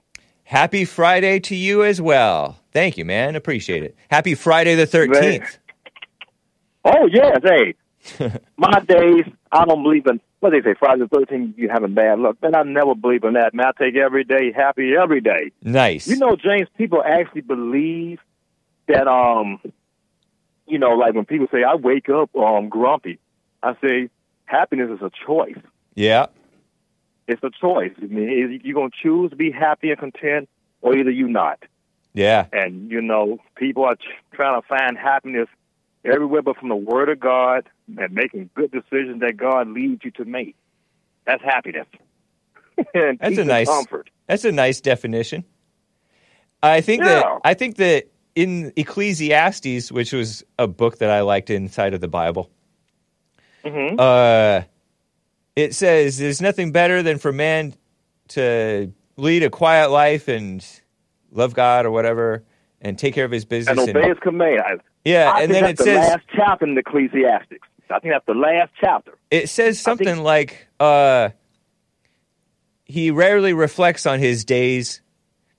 Happy 0.44 0.84
Friday 0.84 1.40
to 1.40 1.56
you 1.56 1.82
as 1.82 1.98
well. 1.98 2.58
Thank 2.72 2.98
you, 2.98 3.06
man. 3.06 3.36
Appreciate 3.36 3.84
it. 3.84 3.96
Happy 4.10 4.34
Friday 4.34 4.74
the 4.74 4.86
13th. 4.86 5.56
Oh, 6.84 7.08
yes, 7.10 7.38
hey. 7.42 7.74
My 8.58 8.80
days, 8.80 9.24
I 9.50 9.64
don't 9.64 9.82
believe 9.82 10.06
in, 10.06 10.20
what 10.40 10.50
they 10.50 10.62
say, 10.62 10.74
Friday 10.78 11.02
the 11.02 11.16
13th, 11.16 11.56
you 11.56 11.68
having 11.68 11.94
bad 11.94 12.18
luck. 12.18 12.36
Man, 12.42 12.54
I 12.54 12.62
never 12.62 12.94
believe 12.94 13.24
in 13.24 13.34
that, 13.34 13.54
man. 13.54 13.66
I 13.66 13.84
take 13.84 13.96
every 13.96 14.24
day 14.24 14.52
happy 14.52 14.94
every 15.00 15.20
day. 15.20 15.52
Nice. 15.62 16.08
You 16.08 16.16
know, 16.16 16.36
James, 16.36 16.68
people 16.76 17.02
actually 17.04 17.42
believe 17.42 18.18
that, 18.88 19.06
um, 19.06 19.60
you 20.66 20.78
know, 20.78 20.90
like 20.90 21.14
when 21.14 21.26
people 21.26 21.46
say, 21.52 21.62
I 21.62 21.74
wake 21.74 22.08
up 22.08 22.34
um, 22.34 22.68
grumpy, 22.68 23.18
I 23.62 23.74
say, 23.82 24.08
happiness 24.46 24.90
is 24.90 25.02
a 25.02 25.10
choice. 25.26 25.58
Yeah. 25.94 26.26
It's 27.28 27.42
a 27.44 27.50
choice. 27.50 27.92
I 28.02 28.06
mean, 28.06 28.60
you're 28.64 28.74
going 28.74 28.90
to 28.90 28.96
choose 29.00 29.30
to 29.30 29.36
be 29.36 29.50
happy 29.50 29.90
and 29.90 30.00
content, 30.00 30.48
or 30.80 30.96
either 30.96 31.10
you 31.10 31.28
not. 31.28 31.62
Yeah. 32.14 32.46
And, 32.52 32.90
you 32.90 33.02
know, 33.02 33.38
people 33.56 33.84
are 33.84 33.96
trying 34.32 34.60
to 34.60 34.66
find 34.66 34.96
happiness 34.96 35.48
everywhere 36.04 36.42
but 36.42 36.56
from 36.56 36.70
the 36.70 36.76
Word 36.76 37.08
of 37.08 37.20
God 37.20 37.68
and 37.98 38.12
making 38.12 38.50
good 38.54 38.70
decisions 38.70 39.20
that 39.20 39.36
God 39.36 39.68
leads 39.68 40.04
you 40.04 40.10
to 40.12 40.24
make. 40.24 40.56
That's 41.26 41.42
happiness. 41.42 41.86
and 42.94 43.18
That's 43.18 43.38
a 43.38 43.44
nice 43.44 43.68
comfort. 43.68 44.10
That's 44.26 44.44
a 44.44 44.52
nice 44.52 44.80
definition. 44.80 45.44
I 46.62 46.80
think 46.80 47.04
Yeah. 47.04 47.20
that 47.20 47.40
I 47.44 47.54
think 47.54 47.76
that 47.76 48.04
in 48.34 48.72
Ecclesiastes, 48.76 49.90
which 49.90 50.12
was 50.12 50.44
a 50.58 50.66
book 50.66 50.98
that 50.98 51.10
I 51.10 51.20
liked 51.22 51.50
inside 51.50 51.94
of 51.94 52.00
the 52.00 52.08
Bible, 52.08 52.50
hmm 53.64 53.96
uh, 53.98 54.62
it 55.56 55.74
says 55.74 56.18
there's 56.18 56.40
nothing 56.40 56.72
better 56.72 57.02
than 57.02 57.18
for 57.18 57.32
man 57.32 57.74
to 58.28 58.92
lead 59.16 59.42
a 59.42 59.50
quiet 59.50 59.90
life 59.90 60.28
and 60.28 60.64
love 61.32 61.52
God 61.54 61.84
or 61.84 61.90
whatever 61.90 62.44
and 62.80 62.98
take 62.98 63.14
care 63.14 63.24
of 63.24 63.30
his 63.30 63.44
business. 63.44 63.78
and 63.86 63.96
obey 63.96 64.08
His 64.08 64.18
command. 64.22 64.80
Yeah, 65.04 65.32
I 65.34 65.42
and 65.42 65.52
then 65.52 65.64
it 65.64 65.76
the 65.76 65.84
says 65.84 65.98
last 65.98 66.24
chapter 66.34 66.66
in 66.66 66.76
Ecclesiastics. 66.78 67.66
I 67.90 67.98
think 67.98 68.14
that's 68.14 68.26
the 68.26 68.34
last 68.34 68.70
chapter. 68.80 69.12
it 69.30 69.48
says 69.48 69.80
something 69.80 70.22
like 70.22 70.66
uh, 70.78 71.30
he 72.84 73.10
rarely 73.10 73.52
reflects 73.52 74.06
on 74.06 74.18
his 74.18 74.44
days 74.44 75.00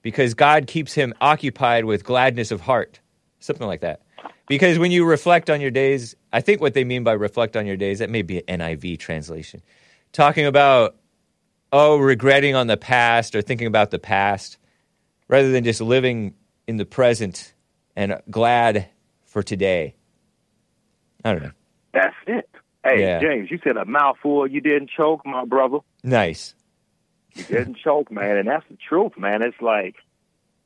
because 0.01 0.33
God 0.33 0.67
keeps 0.67 0.93
him 0.93 1.13
occupied 1.21 1.85
with 1.85 2.03
gladness 2.03 2.51
of 2.51 2.61
heart, 2.61 2.99
something 3.39 3.67
like 3.67 3.81
that. 3.81 4.01
Because 4.47 4.77
when 4.79 4.91
you 4.91 5.05
reflect 5.05 5.49
on 5.49 5.61
your 5.61 5.71
days, 5.71 6.15
I 6.33 6.41
think 6.41 6.59
what 6.59 6.73
they 6.73 6.83
mean 6.83 7.03
by 7.03 7.13
reflect 7.13 7.55
on 7.55 7.65
your 7.65 7.77
days, 7.77 7.99
that 7.99 8.09
may 8.09 8.21
be 8.21 8.39
an 8.47 8.59
NIV 8.59 8.99
translation. 8.99 9.61
Talking 10.11 10.45
about, 10.45 10.97
oh, 11.71 11.97
regretting 11.97 12.55
on 12.55 12.67
the 12.67 12.77
past 12.77 13.35
or 13.35 13.41
thinking 13.41 13.67
about 13.67 13.91
the 13.91 13.99
past 13.99 14.57
rather 15.29 15.51
than 15.51 15.63
just 15.63 15.79
living 15.79 16.33
in 16.67 16.77
the 16.77 16.85
present 16.85 17.53
and 17.95 18.19
glad 18.29 18.89
for 19.25 19.41
today. 19.41 19.95
I 21.23 21.31
don't 21.31 21.43
know. 21.43 21.51
That's 21.93 22.15
it. 22.27 22.49
Hey, 22.83 23.01
Yeah. 23.01 23.19
James, 23.19 23.51
you 23.51 23.59
said 23.63 23.77
a 23.77 23.85
mouthful. 23.85 24.47
You 24.47 24.61
didn't 24.61 24.89
choke, 24.95 25.25
my 25.25 25.45
brother. 25.45 25.79
Nice. 26.03 26.55
You 27.35 27.43
didn't 27.43 27.77
choke, 27.77 28.11
man, 28.11 28.37
and 28.37 28.47
that's 28.47 28.65
the 28.69 28.77
truth, 28.77 29.17
man. 29.17 29.41
It's 29.41 29.61
like 29.61 29.95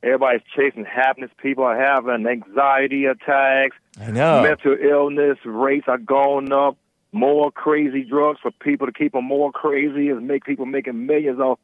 everybody's 0.02 0.42
chasing 0.56 0.86
happiness. 0.86 1.30
People 1.42 1.64
are 1.64 1.80
having 1.80 2.26
anxiety 2.26 3.06
attacks, 3.06 3.76
I 4.00 4.12
know. 4.12 4.42
mental 4.44 4.76
illness 4.82 5.38
rates 5.46 5.86
are 5.88 5.98
going 5.98 6.52
up. 6.52 6.78
More 7.12 7.50
crazy 7.52 8.04
drugs 8.04 8.40
for 8.42 8.52
people 8.52 8.88
to 8.88 8.94
keep 8.94 9.14
them 9.14 9.24
more 9.26 9.52
crazy 9.52 10.10
is 10.10 10.22
make 10.22 10.44
people 10.44 10.66
making 10.66 11.06
millions 11.06 11.40
off 11.40 11.60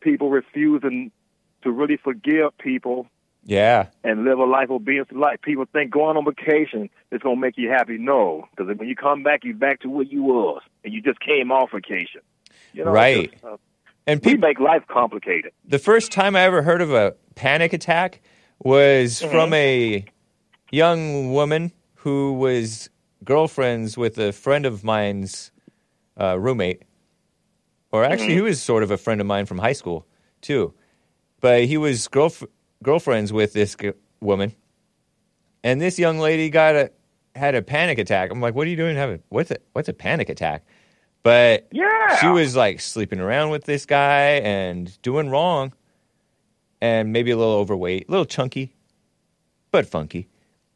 people 0.00 0.30
refusing 0.30 1.10
to 1.62 1.70
really 1.72 1.96
forgive 1.96 2.56
people 2.58 3.06
Yeah. 3.44 3.86
and 4.04 4.24
live 4.24 4.38
a 4.38 4.44
life 4.44 4.64
of 4.64 4.72
obedience 4.72 5.08
to 5.08 5.18
life. 5.18 5.40
People 5.42 5.64
think 5.72 5.90
going 5.90 6.16
on 6.16 6.24
vacation 6.24 6.88
is 7.10 7.20
going 7.22 7.36
to 7.36 7.40
make 7.40 7.58
you 7.58 7.68
happy. 7.70 7.98
No, 7.98 8.46
because 8.56 8.76
when 8.78 8.88
you 8.88 8.94
come 8.96 9.22
back, 9.24 9.42
you're 9.44 9.54
back 9.54 9.80
to 9.80 9.88
where 9.88 10.04
you 10.04 10.22
was, 10.22 10.62
and 10.84 10.92
you 10.92 11.00
just 11.02 11.18
came 11.20 11.50
off 11.50 11.70
vacation. 11.72 12.20
You 12.72 12.84
know, 12.84 12.92
Right. 12.92 13.32
just, 13.32 13.44
uh, 13.44 13.56
And 14.06 14.22
people, 14.22 14.40
make 14.48 14.60
life 14.60 14.82
complicated. 14.88 15.52
the 15.64 15.78
first 15.80 16.12
time 16.12 16.36
I 16.36 16.42
ever 16.42 16.62
heard 16.62 16.80
of 16.82 16.92
a 16.92 17.14
panic 17.34 17.72
attack 17.72 18.20
was 18.62 19.20
from 19.22 19.52
a 19.54 20.04
young 20.70 21.32
woman 21.32 21.72
who 21.96 22.32
was 22.34 22.90
girlfriends 23.24 23.96
with 23.98 24.18
a 24.18 24.32
friend 24.32 24.66
of 24.66 24.84
mine's 24.84 25.50
uh, 26.20 26.38
roommate, 26.38 26.82
or 27.90 28.04
actually, 28.04 28.34
he 28.34 28.40
was 28.40 28.60
sort 28.62 28.82
of 28.82 28.90
a 28.90 28.96
friend 28.96 29.20
of 29.20 29.26
mine 29.26 29.46
from 29.46 29.58
high 29.58 29.72
school 29.72 30.06
too. 30.40 30.72
But 31.40 31.64
he 31.64 31.76
was 31.76 32.08
girlf- 32.08 32.46
girlfriends 32.82 33.32
with 33.32 33.52
this 33.52 33.74
g- 33.74 33.92
woman, 34.20 34.52
and 35.64 35.80
this 35.80 35.98
young 35.98 36.18
lady 36.18 36.50
got 36.50 36.74
a 36.74 36.90
had 37.34 37.54
a 37.54 37.62
panic 37.62 37.98
attack. 37.98 38.30
I'm 38.30 38.40
like, 38.40 38.54
"What 38.54 38.66
are 38.66 38.70
you 38.70 38.76
doing? 38.76 38.96
Having 38.96 39.22
what's 39.28 39.50
a 39.50 39.56
what's 39.72 39.88
a 39.88 39.92
panic 39.92 40.28
attack?" 40.28 40.64
But 41.22 41.68
Yeah. 41.70 42.16
she 42.20 42.26
was 42.26 42.56
like 42.56 42.80
sleeping 42.80 43.20
around 43.20 43.50
with 43.50 43.64
this 43.64 43.86
guy 43.86 44.40
and 44.42 45.00
doing 45.02 45.30
wrong, 45.30 45.72
and 46.80 47.12
maybe 47.12 47.30
a 47.30 47.36
little 47.36 47.54
overweight, 47.54 48.08
a 48.08 48.10
little 48.10 48.26
chunky, 48.26 48.74
but 49.70 49.86
funky. 49.86 50.28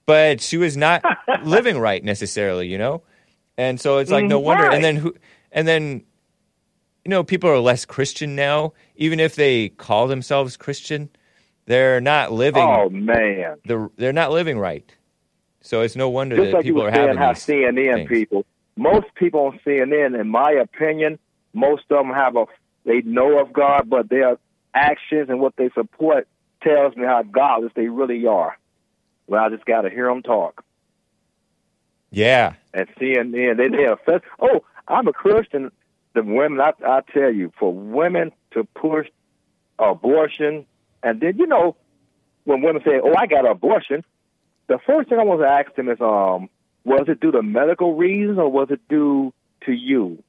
But 0.07 0.41
she 0.41 0.57
was 0.57 0.77
not 0.77 1.03
living 1.43 1.79
right 1.79 2.03
necessarily, 2.05 2.69
you 2.69 2.79
know. 2.79 3.03
And 3.59 3.81
so 3.81 3.99
it's 3.99 4.11
like 4.11 4.25
no 4.27 4.39
wonder. 4.39 4.65
right. 4.65 4.75
And 4.75 4.85
then 4.85 4.97
who? 4.97 5.15
And 5.53 5.67
then 5.67 6.05
you 7.05 7.11
know, 7.11 7.23
people 7.23 7.49
are 7.51 7.59
less 7.61 7.85
Christian 7.85 8.35
now. 8.37 8.73
Even 8.97 9.21
if 9.21 9.35
they 9.37 9.69
call 9.71 10.07
themselves 10.09 10.57
Christian, 10.57 11.09
they're 11.67 12.01
not 12.01 12.33
living. 12.33 12.63
Oh 12.63 12.89
man! 12.91 13.57
the, 13.67 13.91
they're 13.97 14.13
not 14.13 14.31
living 14.33 14.59
right. 14.59 14.89
So 15.61 15.83
it's 15.83 15.97
no 15.97 16.09
wonder 16.09 16.37
Just 16.37 16.51
that 16.51 16.57
like 16.59 16.65
you 16.65 16.73
people 16.75 16.83
were 16.85 16.89
are 16.89 16.93
saying, 16.95 17.09
having 17.09 17.19
how 17.19 17.33
these 17.33 17.45
CNN 17.47 17.95
things. 17.95 18.09
people, 18.09 18.47
most 18.77 19.07
people 19.17 19.41
on 19.47 19.61
CNN, 19.67 20.19
in 20.19 20.29
my 20.29 20.53
opinion, 20.53 21.19
most 21.53 21.85
of 21.91 21.99
them 22.07 22.15
have 22.15 22.37
a 22.37 22.47
they 22.85 23.01
know 23.03 23.39
of 23.41 23.53
God, 23.53 23.91
but 23.91 24.09
their 24.09 24.39
actions 24.75 25.29
and 25.29 25.41
what 25.41 25.57
they 25.57 25.71
support 25.71 26.29
tells 26.63 26.95
me 26.95 27.05
how 27.05 27.23
godless 27.25 27.73
they 27.75 27.89
really 27.89 28.27
are. 28.27 28.57
Well, 29.27 29.43
I 29.45 29.49
just 29.49 29.65
got 29.65 29.83
to 29.83 29.91
hear 29.91 30.07
them 30.07 30.23
talk. 30.23 30.65
Yeah, 32.11 32.55
and 32.73 32.89
CNN. 33.01 33.57
They 33.57 33.69
they 33.69 33.85
offend. 33.87 34.23
Oh, 34.41 34.65
I'm 34.87 35.09
a 35.09 35.13
Christian. 35.13 35.73
The 36.15 36.23
women, 36.23 36.61
I, 36.61 36.73
I 36.87 37.01
tell 37.13 37.31
you, 37.31 37.53
for 37.59 37.75
women 37.75 38.33
to 38.53 38.65
push 38.65 39.09
abortion, 39.79 40.65
and 41.07 41.21
then 41.21 41.39
you 41.39 41.47
know, 41.47 41.77
when 42.45 42.63
women 42.63 42.83
say, 42.85 43.01
"Oh, 43.03 43.15
I 43.17 43.27
got 43.27 43.45
an 43.45 43.51
abortion," 43.53 44.05
the 44.69 44.79
first 44.87 45.09
thing 45.09 45.19
I 45.19 45.25
want 45.25 45.41
to 45.41 45.47
ask 45.47 45.75
them 45.77 45.89
is, 45.89 46.01
um, 46.01 46.49
was 46.85 47.05
it 47.09 47.21
due 47.21 47.33
to 47.33 47.43
medical 47.43 47.95
reasons 47.95 48.39
or 48.39 48.49
was 48.51 48.69
it 48.71 48.81
due 48.89 49.33
to 49.67 49.73
you? 49.73 50.23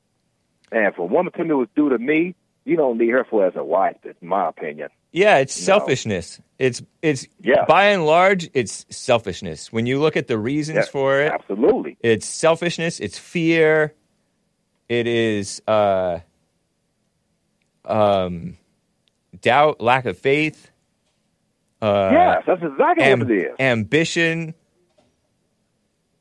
And 0.71 0.93
for 0.95 1.03
a 1.03 1.05
woman 1.05 1.32
to 1.34 1.43
me, 1.43 1.51
it 1.51 1.53
was 1.53 1.69
due 1.75 1.89
to 1.89 1.97
me. 1.97 2.36
You 2.65 2.75
don't 2.75 2.97
need 2.97 3.09
her 3.11 3.23
for 3.30 3.45
as 3.47 3.55
a 3.55 3.63
wife. 3.63 3.95
That's 4.03 4.21
my 4.21 4.49
opinion. 4.49 4.89
yeah, 5.13 5.38
it's 5.38 5.57
No. 5.61 5.65
selfishness. 5.65 6.41
It's 6.59 6.82
it's 7.01 7.28
Yeah. 7.41 7.63
by 7.65 7.86
and 7.86 8.05
large, 8.05 8.49
it's 8.53 8.86
selfishness. 8.89 9.71
When 9.71 9.86
you 9.86 9.99
look 9.99 10.17
at 10.17 10.28
the 10.28 10.38
reasons 10.38 10.80
Yeah, 10.86 10.91
for 10.91 11.21
it, 11.21 11.32
Absolutely. 11.32 11.97
it's 12.01 12.25
selfishness. 12.28 12.99
It's 12.99 13.17
fear. 13.17 13.93
It 14.89 15.07
is 15.07 15.61
uh, 15.67 16.19
um, 17.86 18.57
doubt, 19.42 19.82
lack 19.82 20.06
of 20.06 20.18
faith. 20.18 20.72
Uh, 21.82 22.10
yes, 22.12 22.44
that's 22.48 22.62
exactly 22.64 23.04
am- 23.06 23.20
what 23.20 23.32
it 23.32 23.38
is. 23.52 23.56
ambition, 23.60 24.54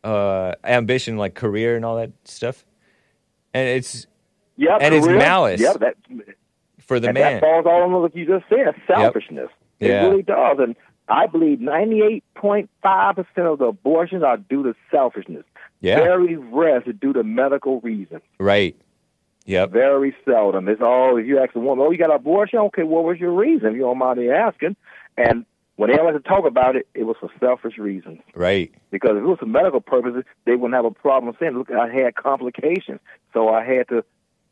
uh, 0.04 0.52
ambition 0.64 1.16
like 1.16 1.34
career 1.34 1.76
and 1.76 1.84
all 1.84 1.96
that 1.96 2.12
stuff. 2.24 2.64
And 3.54 3.68
it's 3.68 4.06
Yep, 4.56 4.78
and 4.80 4.94
it's 4.94 5.06
career. 5.06 5.18
malice 5.18 5.60
Yep, 5.60 5.78
that, 5.80 5.94
for 6.80 7.00
the 7.00 7.12
man. 7.12 7.34
that 7.34 7.40
falls 7.40 7.66
all 7.66 7.82
under 7.84 7.98
what 8.00 8.14
you 8.16 8.26
just 8.26 8.44
said, 8.48 8.74
selfishness. 8.86 9.48
It 9.80 9.88
Yeah. 9.88 10.06
really 10.06 10.22
does. 10.22 10.58
And 10.58 10.76
I 11.08 11.26
believe 11.26 11.60
98.5% 11.60 13.46
of 13.52 13.58
the 13.58 13.66
abortions 13.66 14.22
are 14.22 14.36
due 14.36 14.62
to 14.64 14.74
selfishness. 14.90 15.44
Yeah. 15.80 15.96
Very 16.00 16.36
rare 16.36 16.78
is 16.86 16.94
due 17.00 17.12
to 17.12 17.22
medical 17.22 17.80
reasons. 17.80 18.22
Right. 18.38 18.76
Yep. 19.46 19.70
Very 19.70 20.14
seldom. 20.24 20.68
It's 20.68 20.82
all, 20.82 21.16
if 21.16 21.26
you 21.26 21.38
ask 21.38 21.54
a 21.54 21.60
woman, 21.60 21.86
oh, 21.86 21.90
you 21.90 21.98
got 21.98 22.10
an 22.10 22.16
abortion? 22.16 22.58
Okay, 22.58 22.82
what 22.82 23.04
was 23.04 23.18
your 23.18 23.32
reason? 23.32 23.68
If 23.68 23.74
you 23.74 23.82
don't 23.82 23.98
mind 23.98 24.18
me 24.18 24.28
asking. 24.28 24.76
And 25.16 25.46
when 25.76 25.90
they 25.90 26.02
like 26.02 26.14
to 26.14 26.20
talk 26.20 26.46
about 26.46 26.74
it, 26.74 26.88
it 26.94 27.04
was 27.04 27.16
for 27.20 27.30
selfish 27.38 27.78
reasons. 27.78 28.20
Right. 28.34 28.74
Because 28.90 29.12
if 29.12 29.18
it 29.18 29.26
was 29.26 29.38
for 29.38 29.46
medical 29.46 29.80
purposes, 29.80 30.24
they 30.46 30.56
wouldn't 30.56 30.74
have 30.74 30.84
a 30.84 30.90
problem 30.90 31.34
saying, 31.38 31.56
look, 31.56 31.70
I 31.70 31.88
had 31.88 32.16
complications. 32.16 33.00
So 33.32 33.48
I 33.48 33.64
had 33.64 33.88
to, 33.88 34.04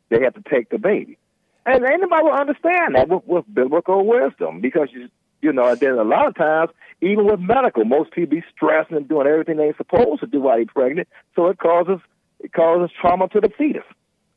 they 0.09 0.21
had 0.21 0.35
to 0.35 0.43
take 0.49 0.69
the 0.69 0.77
baby. 0.77 1.17
And 1.65 1.83
anybody 1.83 2.23
will 2.23 2.31
understand 2.31 2.95
that 2.95 3.09
with, 3.09 3.23
with 3.25 3.45
biblical 3.53 4.05
wisdom 4.05 4.61
because, 4.61 4.89
you, 4.93 5.09
you 5.41 5.51
know, 5.51 5.67
and 5.67 5.79
then 5.79 5.97
a 5.97 6.03
lot 6.03 6.27
of 6.27 6.35
times, 6.35 6.71
even 7.01 7.25
with 7.25 7.39
medical, 7.39 7.83
most 7.83 8.11
people 8.11 8.37
be 8.37 8.43
stressing 8.55 8.95
and 8.95 9.09
doing 9.09 9.27
everything 9.27 9.57
they're 9.57 9.75
supposed 9.75 10.21
to 10.21 10.27
do 10.27 10.39
while 10.39 10.55
they're 10.55 10.65
pregnant. 10.65 11.07
So 11.35 11.47
it 11.47 11.57
causes, 11.57 11.99
it 12.39 12.53
causes 12.53 12.95
trauma 13.01 13.27
to 13.29 13.41
the 13.41 13.49
fetus. 13.57 13.83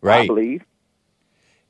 I 0.06 0.22
Right. 0.22 0.24
believe. 0.24 0.62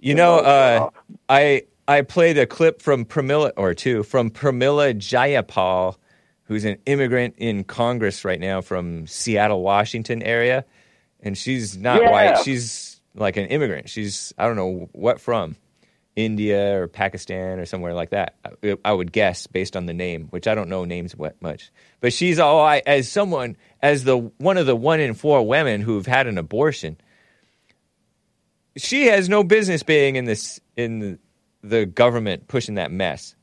You 0.00 0.14
know, 0.14 0.38
uh, 0.38 0.80
uh, 0.80 0.90
I 1.28 1.64
I 1.88 2.02
played 2.02 2.38
a 2.38 2.46
clip 2.46 2.82
from 2.82 3.04
Pramila 3.04 3.52
or 3.56 3.74
two 3.74 4.04
from 4.04 4.30
Pramila 4.30 4.94
Jayapal, 4.96 5.96
who's 6.44 6.64
an 6.64 6.78
immigrant 6.86 7.34
in 7.38 7.64
Congress 7.64 8.24
right 8.24 8.40
now 8.40 8.60
from 8.62 9.06
Seattle, 9.08 9.62
Washington 9.62 10.22
area, 10.22 10.64
and 11.20 11.36
she's 11.38 11.76
not 11.76 12.06
Yeah. 12.06 12.08
white. 12.08 12.38
She's 12.38 13.02
like 13.14 13.36
an 13.36 13.46
immigrant. 13.46 13.88
She's 13.90 14.32
I 14.38 14.46
don't 14.46 14.56
know 14.56 14.88
what 14.92 15.20
from, 15.20 15.56
India 16.16 16.80
or 16.80 16.88
Pakistan 16.88 17.58
or 17.60 17.66
somewhere 17.66 17.94
like 17.94 18.10
that. 18.10 18.36
I, 18.64 18.76
I 18.84 18.92
would 18.92 19.12
guess 19.12 19.46
based 19.48 19.76
on 19.76 19.86
the 19.86 19.94
name, 19.94 20.28
which 20.30 20.48
I 20.48 20.54
don't 20.54 20.68
know 20.70 20.84
names 20.84 21.16
what 21.16 21.40
much. 21.42 21.72
But 22.00 22.12
she's 22.12 22.38
all 22.38 22.60
I 22.60 22.82
as 22.86 23.10
someone 23.10 23.56
as 23.82 24.04
the 24.04 24.18
one 24.18 24.58
of 24.58 24.66
the 24.66 24.76
one 24.76 25.00
in 25.00 25.14
four 25.14 25.46
women 25.46 25.82
who've 25.82 26.06
had 26.06 26.28
an 26.28 26.38
abortion 26.38 26.98
she 28.78 29.06
has 29.06 29.28
no 29.28 29.44
business 29.44 29.82
being 29.82 30.16
in 30.16 30.24
this 30.24 30.60
in 30.76 30.98
the, 31.00 31.18
the 31.62 31.86
government 31.86 32.48
pushing 32.48 32.76
that 32.76 32.90
mess. 32.90 33.34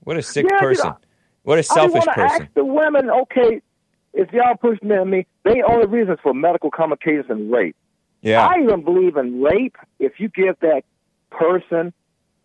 What 0.00 0.16
a 0.16 0.22
sick 0.22 0.46
Yeah, 0.48 0.54
you 0.54 0.60
person. 0.60 0.88
know, 0.90 0.98
what 1.42 1.58
a 1.58 1.62
selfish 1.62 2.04
I 2.08 2.14
person. 2.14 2.42
ask 2.42 2.54
the 2.54 2.64
women, 2.64 3.10
okay, 3.10 3.60
if 4.12 4.32
y'all 4.32 4.56
push 4.56 4.80
me 4.82 4.96
on 4.96 5.10
me, 5.10 5.26
they 5.44 5.62
only 5.62 5.86
reasons 5.86 6.18
for 6.22 6.34
medical 6.34 6.70
complications 6.70 7.26
and 7.28 7.50
rape. 7.50 7.76
Yeah. 8.22 8.46
I 8.46 8.62
even 8.62 8.84
believe 8.84 9.16
in 9.16 9.42
rape 9.42 9.76
if 9.98 10.20
you 10.20 10.28
give 10.28 10.58
that 10.60 10.82
person 11.30 11.92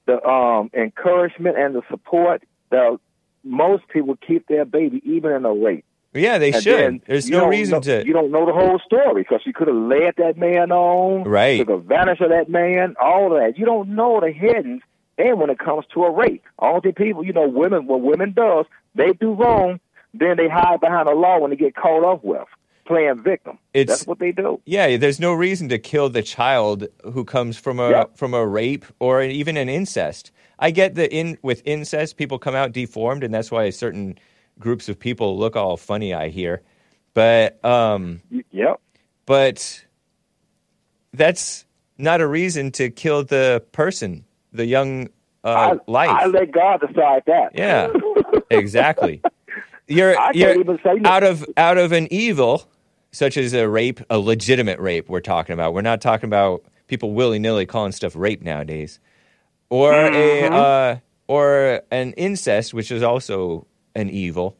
the 0.05 0.23
um, 0.23 0.69
encouragement 0.73 1.57
and 1.57 1.75
the 1.75 1.81
support 1.89 2.43
that 2.69 2.97
most 3.43 3.87
people 3.89 4.17
keep 4.25 4.47
their 4.47 4.65
baby 4.65 5.01
even 5.03 5.31
in 5.31 5.45
a 5.45 5.53
rape. 5.53 5.85
Yeah, 6.15 6.37
they 6.37 6.51
And 6.53 6.63
should. 6.63 7.01
There's 7.05 7.29
no 7.29 7.47
reason 7.47 7.73
know- 7.75 7.81
to 7.81 8.05
You 8.05 8.13
don't 8.13 8.31
know 8.31 8.45
the 8.45 8.53
whole 8.53 8.79
story 8.85 9.21
because 9.23 9.41
she 9.43 9.53
could 9.53 9.67
have 9.67 9.75
led 9.77 10.15
that 10.17 10.37
man 10.37 10.71
on, 10.71 11.23
Right. 11.23 11.59
Took 11.59 11.69
advantage 11.81 12.21
of 12.21 12.29
that 12.29 12.49
man, 12.49 12.95
all 13.01 13.33
of 13.33 13.39
that. 13.41 13.57
You 13.57 13.65
don't 13.65 13.89
know 13.89 14.19
the 14.19 14.31
hidden. 14.31 14.81
And 15.17 15.39
when 15.39 15.49
it 15.49 15.59
comes 15.59 15.85
to 15.93 16.03
a 16.03 16.11
rape, 16.11 16.43
all 16.59 16.81
the 16.81 16.91
people, 16.91 17.23
you 17.25 17.31
know, 17.33 17.47
women, 17.47 17.87
what 17.87 18.01
women 18.01 18.33
does, 18.33 18.65
they 18.95 19.13
do 19.13 19.33
wrong, 19.33 19.79
then 20.13 20.35
they 20.37 20.49
hide 20.49 20.79
behind 20.81 21.07
the 21.07 21.13
law 21.13 21.39
when 21.39 21.51
they 21.51 21.55
get 21.57 21.75
caught 21.75 22.03
up 22.03 22.23
with 22.23 22.41
playing 22.85 23.23
victim. 23.23 23.57
It's- 23.73 23.99
That's 23.99 24.07
what 24.07 24.19
they 24.19 24.31
do. 24.31 24.59
Yeah, 24.65 24.97
there's 24.97 25.19
no 25.19 25.33
reason 25.33 25.69
to 25.69 25.79
kill 25.79 26.09
the 26.09 26.21
child 26.21 26.87
who 27.13 27.23
comes 27.23 27.57
from 27.57 27.79
a 27.79 27.89
Yep. 27.91 28.17
from 28.17 28.33
a 28.33 28.45
rape 28.45 28.85
or 28.99 29.21
even 29.23 29.57
an 29.57 29.69
incest. 29.69 30.31
I 30.59 30.71
get 30.71 30.95
that 30.95 31.11
in 31.11 31.37
with 31.41 31.61
incest 31.65 32.15
people 32.17 32.37
come 32.37 32.53
out 32.55 32.71
deformed 32.73 33.23
and 33.23 33.33
that's 33.33 33.51
why 33.51 33.69
certain 33.71 34.17
groups 34.59 34.89
of 34.89 34.99
people 34.99 35.37
look 35.37 35.55
all 35.55 35.77
funny 35.77 36.13
I 36.13 36.29
hear. 36.29 36.61
But 37.13 37.63
um, 37.63 38.21
Yep. 38.51 38.79
but 39.25 39.85
that's 41.13 41.65
not 41.97 42.21
a 42.21 42.27
reason 42.27 42.71
to 42.73 42.89
kill 42.89 43.23
the 43.23 43.63
person, 43.71 44.25
the 44.51 44.65
young 44.65 45.07
uh, 45.43 45.77
I, 45.87 45.91
life. 45.91 46.09
I 46.09 46.25
let 46.25 46.51
God 46.51 46.81
decide 46.85 47.23
that. 47.27 47.51
Yeah, 47.53 47.91
exactly. 48.49 49.21
You're 49.87 50.17
I 50.19 50.33
can't 50.33 50.35
you're 50.35 50.59
even 50.59 50.79
say 50.83 50.95
no. 50.95 51.09
out 51.09 51.23
of 51.23 51.45
out 51.57 51.77
of 51.77 51.91
an 51.91 52.07
evil 52.11 52.67
such 53.11 53.37
as 53.37 53.53
a 53.53 53.69
rape, 53.69 54.01
a 54.09 54.17
legitimate 54.19 54.79
rape. 54.79 55.07
We're 55.07 55.21
talking 55.21 55.53
about. 55.53 55.73
We're 55.73 55.81
not 55.81 56.01
talking 56.01 56.27
about 56.27 56.63
people 56.87 57.13
willy 57.13 57.39
nilly 57.39 57.65
calling 57.65 57.91
stuff 57.93 58.13
rape 58.15 58.41
nowadays, 58.41 58.99
or 59.69 59.91
Mm-hmm. 59.93 60.53
a 60.53 60.57
uh, 60.57 60.97
or 61.27 61.81
an 61.91 62.13
incest, 62.13 62.73
which 62.73 62.91
is 62.91 63.03
also 63.03 63.65
an 63.95 64.09
evil. 64.09 64.57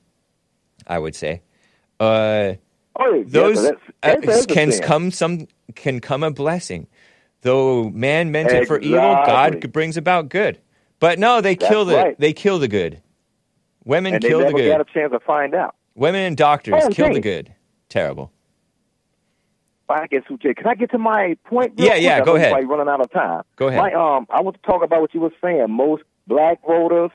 I 0.87 0.99
would 0.99 1.15
say. 1.15 1.41
Uh, 1.99 2.53
Oh, 2.97 3.13
yeah, 3.13 3.23
those 3.27 3.61
that's- 3.63 3.81
uh, 4.03 4.15
that's- 4.21 4.45
can 4.45 4.71
come 4.79 5.11
some 5.11 5.47
can 5.75 5.99
come 5.99 6.23
a 6.23 6.31
blessing. 6.31 6.87
Though 7.41 7.89
man 7.89 8.31
meant 8.31 8.51
it 8.51 8.67
for 8.67 8.79
evil, 8.79 8.99
God 8.99 9.71
brings 9.73 9.97
about 9.97 10.29
good. 10.29 10.59
But 10.99 11.19
no, 11.19 11.41
they 11.41 11.55
That's 11.55 11.69
kill 11.69 11.83
the 11.85 11.95
right. 11.95 12.19
they 12.19 12.31
kill 12.31 12.57
the 12.57 12.67
good. 12.69 13.01
Women 13.83 14.13
and 14.15 14.23
kill 14.23 14.39
the 14.39 14.53
good. 14.53 14.71
got 14.71 14.81
a 14.81 14.85
chance 14.85 15.11
to 15.11 15.19
find 15.19 15.53
out. 15.53 15.75
Women 15.95 16.21
and 16.21 16.37
doctors 16.37 16.83
Oh, 16.85 16.89
kill 16.89 17.13
the 17.13 17.19
good. 17.19 17.53
Terrible. 17.89 18.31
I 19.89 20.07
guess 20.07 20.23
who 20.27 20.37
Can 20.37 20.65
I 20.65 20.73
get 20.75 20.89
to 20.91 20.97
my 20.97 21.37
point? 21.45 21.73
Yeah, 21.77 21.95
yeah, 21.95 22.21
go 22.21 22.35
ahead. 22.35 22.53
Running 22.67 22.87
out 22.87 23.01
of 23.01 23.11
time. 23.11 23.43
Go 23.55 23.67
ahead. 23.67 23.79
My, 23.79 23.91
um, 23.93 24.25
I 24.29 24.41
want 24.41 24.55
to 24.55 24.61
talk 24.63 24.83
about 24.83 25.01
what 25.01 25.13
you 25.13 25.19
were 25.19 25.33
saying. 25.43 25.67
Most 25.69 26.03
black 26.27 26.59
voters, 26.65 27.11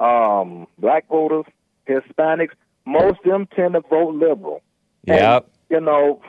um, 0.00 0.66
black 0.78 1.08
voters, 1.08 1.44
Hispanics, 1.88 2.54
most 2.84 3.18
of 3.24 3.30
them 3.30 3.48
tend 3.54 3.74
to 3.74 3.80
vote 3.80 4.14
liberal. 4.14 4.62
Yeah. 5.04 5.40
You 5.70 5.80
know, 5.80 6.22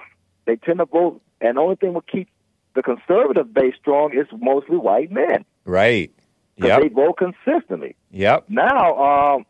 they 0.45 0.55
tend 0.55 0.79
to 0.79 0.85
vote, 0.85 1.21
and 1.41 1.57
the 1.57 1.61
only 1.61 1.75
thing 1.75 1.93
will 1.93 2.01
keep 2.01 2.29
the 2.75 2.83
conservative 2.83 3.53
base 3.53 3.73
strong 3.79 4.13
is 4.13 4.27
mostly 4.39 4.77
white 4.77 5.11
men 5.11 5.45
Right. 5.67 6.11
Yeah. 6.55 6.79
They 6.79 6.87
vote 6.87 7.17
consistently. 7.17 7.95
Yep. 8.11 8.45
Now, 8.49 9.35
um, 9.35 9.45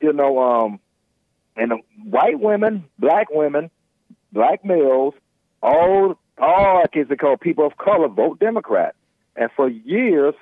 you 0.00 0.12
know, 0.12 0.38
um, 0.38 0.80
and 1.56 1.72
white 2.04 2.40
women, 2.40 2.84
black 2.98 3.28
women, 3.30 3.70
black 4.32 4.64
males, 4.64 5.14
all 5.62 6.18
all 6.38 6.84
kids 6.92 7.08
they 7.10 7.16
call 7.16 7.36
people 7.36 7.66
of 7.66 7.76
color 7.76 8.08
vote 8.08 8.38
Democrat. 8.38 8.94
And 9.36 9.50
for 9.56 9.68
years, 9.68 10.34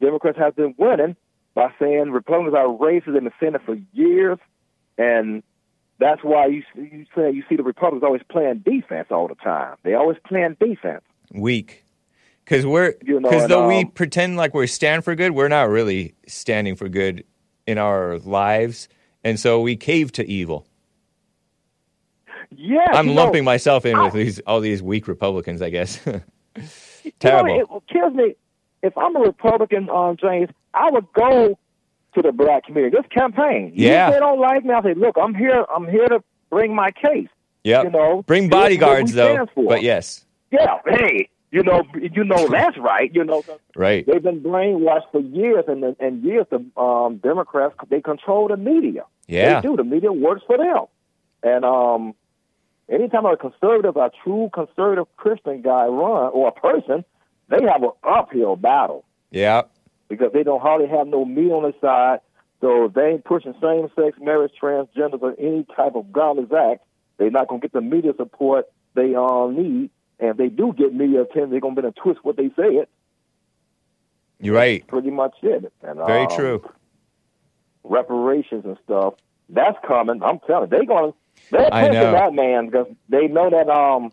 Democrats 0.00 0.38
have 0.38 0.56
been 0.56 0.74
winning 0.78 1.14
by 1.56 1.72
saying 1.80 2.10
Republicans 2.12 2.54
are 2.54 2.66
racist 2.66 3.16
in 3.18 3.24
the 3.24 3.32
Senate 3.40 3.62
for 3.64 3.76
years, 3.94 4.38
and 4.98 5.42
that's 5.98 6.22
why 6.22 6.46
you 6.46 6.62
you 6.74 7.06
say 7.16 7.32
you 7.32 7.42
see 7.48 7.56
the 7.56 7.62
Republicans 7.64 8.04
always 8.04 8.20
playing 8.30 8.58
defense 8.58 9.08
all 9.10 9.26
the 9.26 9.34
time. 9.36 9.76
They 9.82 9.94
always 9.94 10.18
playing 10.28 10.58
defense. 10.60 11.02
Weak. 11.32 11.82
Because 12.44 12.64
we're 12.66 12.94
You 13.02 13.18
know, 13.20 13.30
because 13.30 13.48
though 13.48 13.66
we 13.66 13.80
um, 13.80 13.90
pretend 13.90 14.36
like 14.36 14.52
we're 14.54 14.66
stand 14.68 15.02
for 15.02 15.14
good, 15.16 15.32
we're 15.32 15.48
not 15.48 15.68
really 15.70 16.14
standing 16.28 16.76
for 16.76 16.88
good 16.90 17.24
in 17.66 17.78
our 17.78 18.18
lives, 18.18 18.88
and 19.24 19.40
so 19.40 19.60
we 19.62 19.74
cave 19.76 20.12
to 20.12 20.28
evil. 20.30 20.66
Yeah, 22.54 22.78
I'm 22.92 23.08
you 23.08 23.14
know, 23.14 23.22
lumping 23.22 23.44
myself 23.44 23.86
in 23.86 23.96
with 23.98 24.14
I- 24.14 24.18
these 24.18 24.40
all 24.40 24.60
these 24.60 24.82
weak 24.82 25.08
Republicans, 25.08 25.62
I 25.62 25.70
guess. 25.70 25.98
You 27.04 27.12
Terrible. 27.20 27.56
know, 27.58 27.76
it 27.76 27.92
kills 27.92 28.14
me. 28.14 28.34
If 28.82 28.98
I'm 28.98 29.14
a 29.14 29.20
Republican, 29.20 29.88
um, 29.90 30.16
James, 30.20 30.48
I 30.76 30.90
would 30.90 31.06
go 31.14 31.58
to 32.14 32.22
the 32.22 32.32
black 32.32 32.64
community. 32.64 32.96
Just 32.96 33.10
campaign. 33.10 33.72
Yeah. 33.74 34.08
If 34.08 34.14
they 34.14 34.20
don't 34.20 34.40
like 34.40 34.64
me, 34.64 34.72
I 34.74 34.82
say, 34.82 34.94
look, 34.94 35.16
I'm 35.20 35.34
here. 35.34 35.64
I'm 35.74 35.88
here 35.88 36.06
to 36.08 36.22
bring 36.50 36.74
my 36.74 36.90
case. 36.92 37.28
Yep. 37.64 37.84
You 37.84 37.90
know, 37.90 38.22
Bring 38.22 38.44
this 38.44 38.50
bodyguards 38.50 39.12
though. 39.12 39.46
But 39.56 39.82
yes. 39.82 40.24
Yeah. 40.52 40.78
Hey, 40.86 41.28
you 41.50 41.62
know, 41.64 41.82
you 42.00 42.22
know 42.22 42.46
that's 42.50 42.78
right. 42.78 43.12
You 43.12 43.24
know, 43.24 43.42
Right. 43.74 44.06
they've 44.06 44.22
been 44.22 44.40
brainwashed 44.40 45.10
for 45.10 45.20
years 45.20 45.64
and 45.66 45.82
and 45.98 46.22
years. 46.22 46.46
The 46.50 46.64
um, 46.80 47.16
Democrats 47.16 47.74
they 47.90 48.00
control 48.00 48.48
the 48.48 48.56
media. 48.56 49.02
Yeah. 49.26 49.60
They 49.60 49.68
do. 49.68 49.76
The 49.76 49.84
media 49.84 50.12
works 50.12 50.42
for 50.46 50.56
them. 50.56 50.84
And 51.42 51.64
um, 51.64 52.14
anytime 52.88 53.26
a 53.26 53.36
conservative, 53.36 53.96
a 53.96 54.10
true 54.22 54.48
conservative 54.54 55.06
Christian 55.16 55.62
guy 55.62 55.86
run 55.86 56.30
or 56.32 56.48
a 56.48 56.52
person, 56.52 57.04
they 57.48 57.62
have 57.70 57.82
an 57.82 57.90
uphill 58.04 58.56
battle 58.56 59.04
Yeah. 59.30 59.62
Because 60.08 60.32
they 60.32 60.42
don't 60.42 60.60
hardly 60.60 60.88
have 60.88 61.06
no 61.06 61.24
meat 61.24 61.50
on 61.50 61.62
their 61.62 61.72
side. 61.80 62.20
So 62.60 62.86
if 62.86 62.94
they 62.94 63.10
ain't 63.10 63.24
pushing 63.24 63.54
same 63.60 63.88
sex 63.94 64.18
marriage, 64.20 64.52
transgenders, 64.60 65.22
or 65.22 65.34
any 65.38 65.64
type 65.76 65.94
of 65.94 66.12
godless 66.12 66.50
act, 66.52 66.82
they're 67.18 67.30
not 67.30 67.48
gonna 67.48 67.60
get 67.60 67.72
the 67.72 67.80
media 67.80 68.12
support 68.16 68.66
they 68.94 69.14
all 69.14 69.50
need. 69.50 69.90
And 70.18 70.30
if 70.30 70.36
they 70.36 70.48
do 70.48 70.72
get 70.76 70.94
media 70.94 71.22
attention, 71.22 71.50
they're 71.50 71.60
gonna 71.60 71.74
be 71.74 71.80
able 71.80 71.92
to 71.92 72.00
twist 72.00 72.20
what 72.22 72.36
they 72.36 72.48
say. 72.50 72.76
It 72.76 72.88
You're 74.40 74.54
right. 74.54 74.86
pretty 74.86 75.10
much 75.10 75.34
it. 75.42 75.72
And, 75.82 75.98
Very 75.98 76.24
um, 76.24 76.36
true. 76.36 76.70
reparations 77.84 78.64
and 78.64 78.78
stuff. 78.84 79.14
That's 79.48 79.76
coming. 79.86 80.22
I'm 80.22 80.40
telling 80.46 80.70
you, 80.70 80.78
they 80.78 80.86
going 80.86 81.12
to 81.12 81.18
they're 81.50 81.70
pushing 81.70 81.92
that 81.92 82.32
man 82.32 82.66
because 82.66 82.86
they 83.08 83.28
know 83.28 83.50
that 83.50 83.68
um 83.68 84.12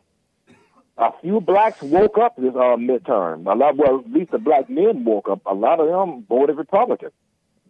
a 0.98 1.12
few 1.22 1.42
blacks 1.42 1.82
woke 1.82 2.18
up 2.18 2.36
this 2.38 2.54
uh, 2.56 2.76
midterm. 2.78 3.46
A 3.52 3.56
lot, 3.56 3.78
well, 3.78 4.00
at 4.00 4.12
least 4.12 4.32
the 4.32 4.38
black 4.38 4.70
men 4.70 5.04
woke 5.04 5.28
up. 5.30 5.42
A 5.46 5.54
lot 5.54 5.80
of 5.80 5.88
them 5.88 6.24
voted 6.30 6.58
Republican. 6.58 7.10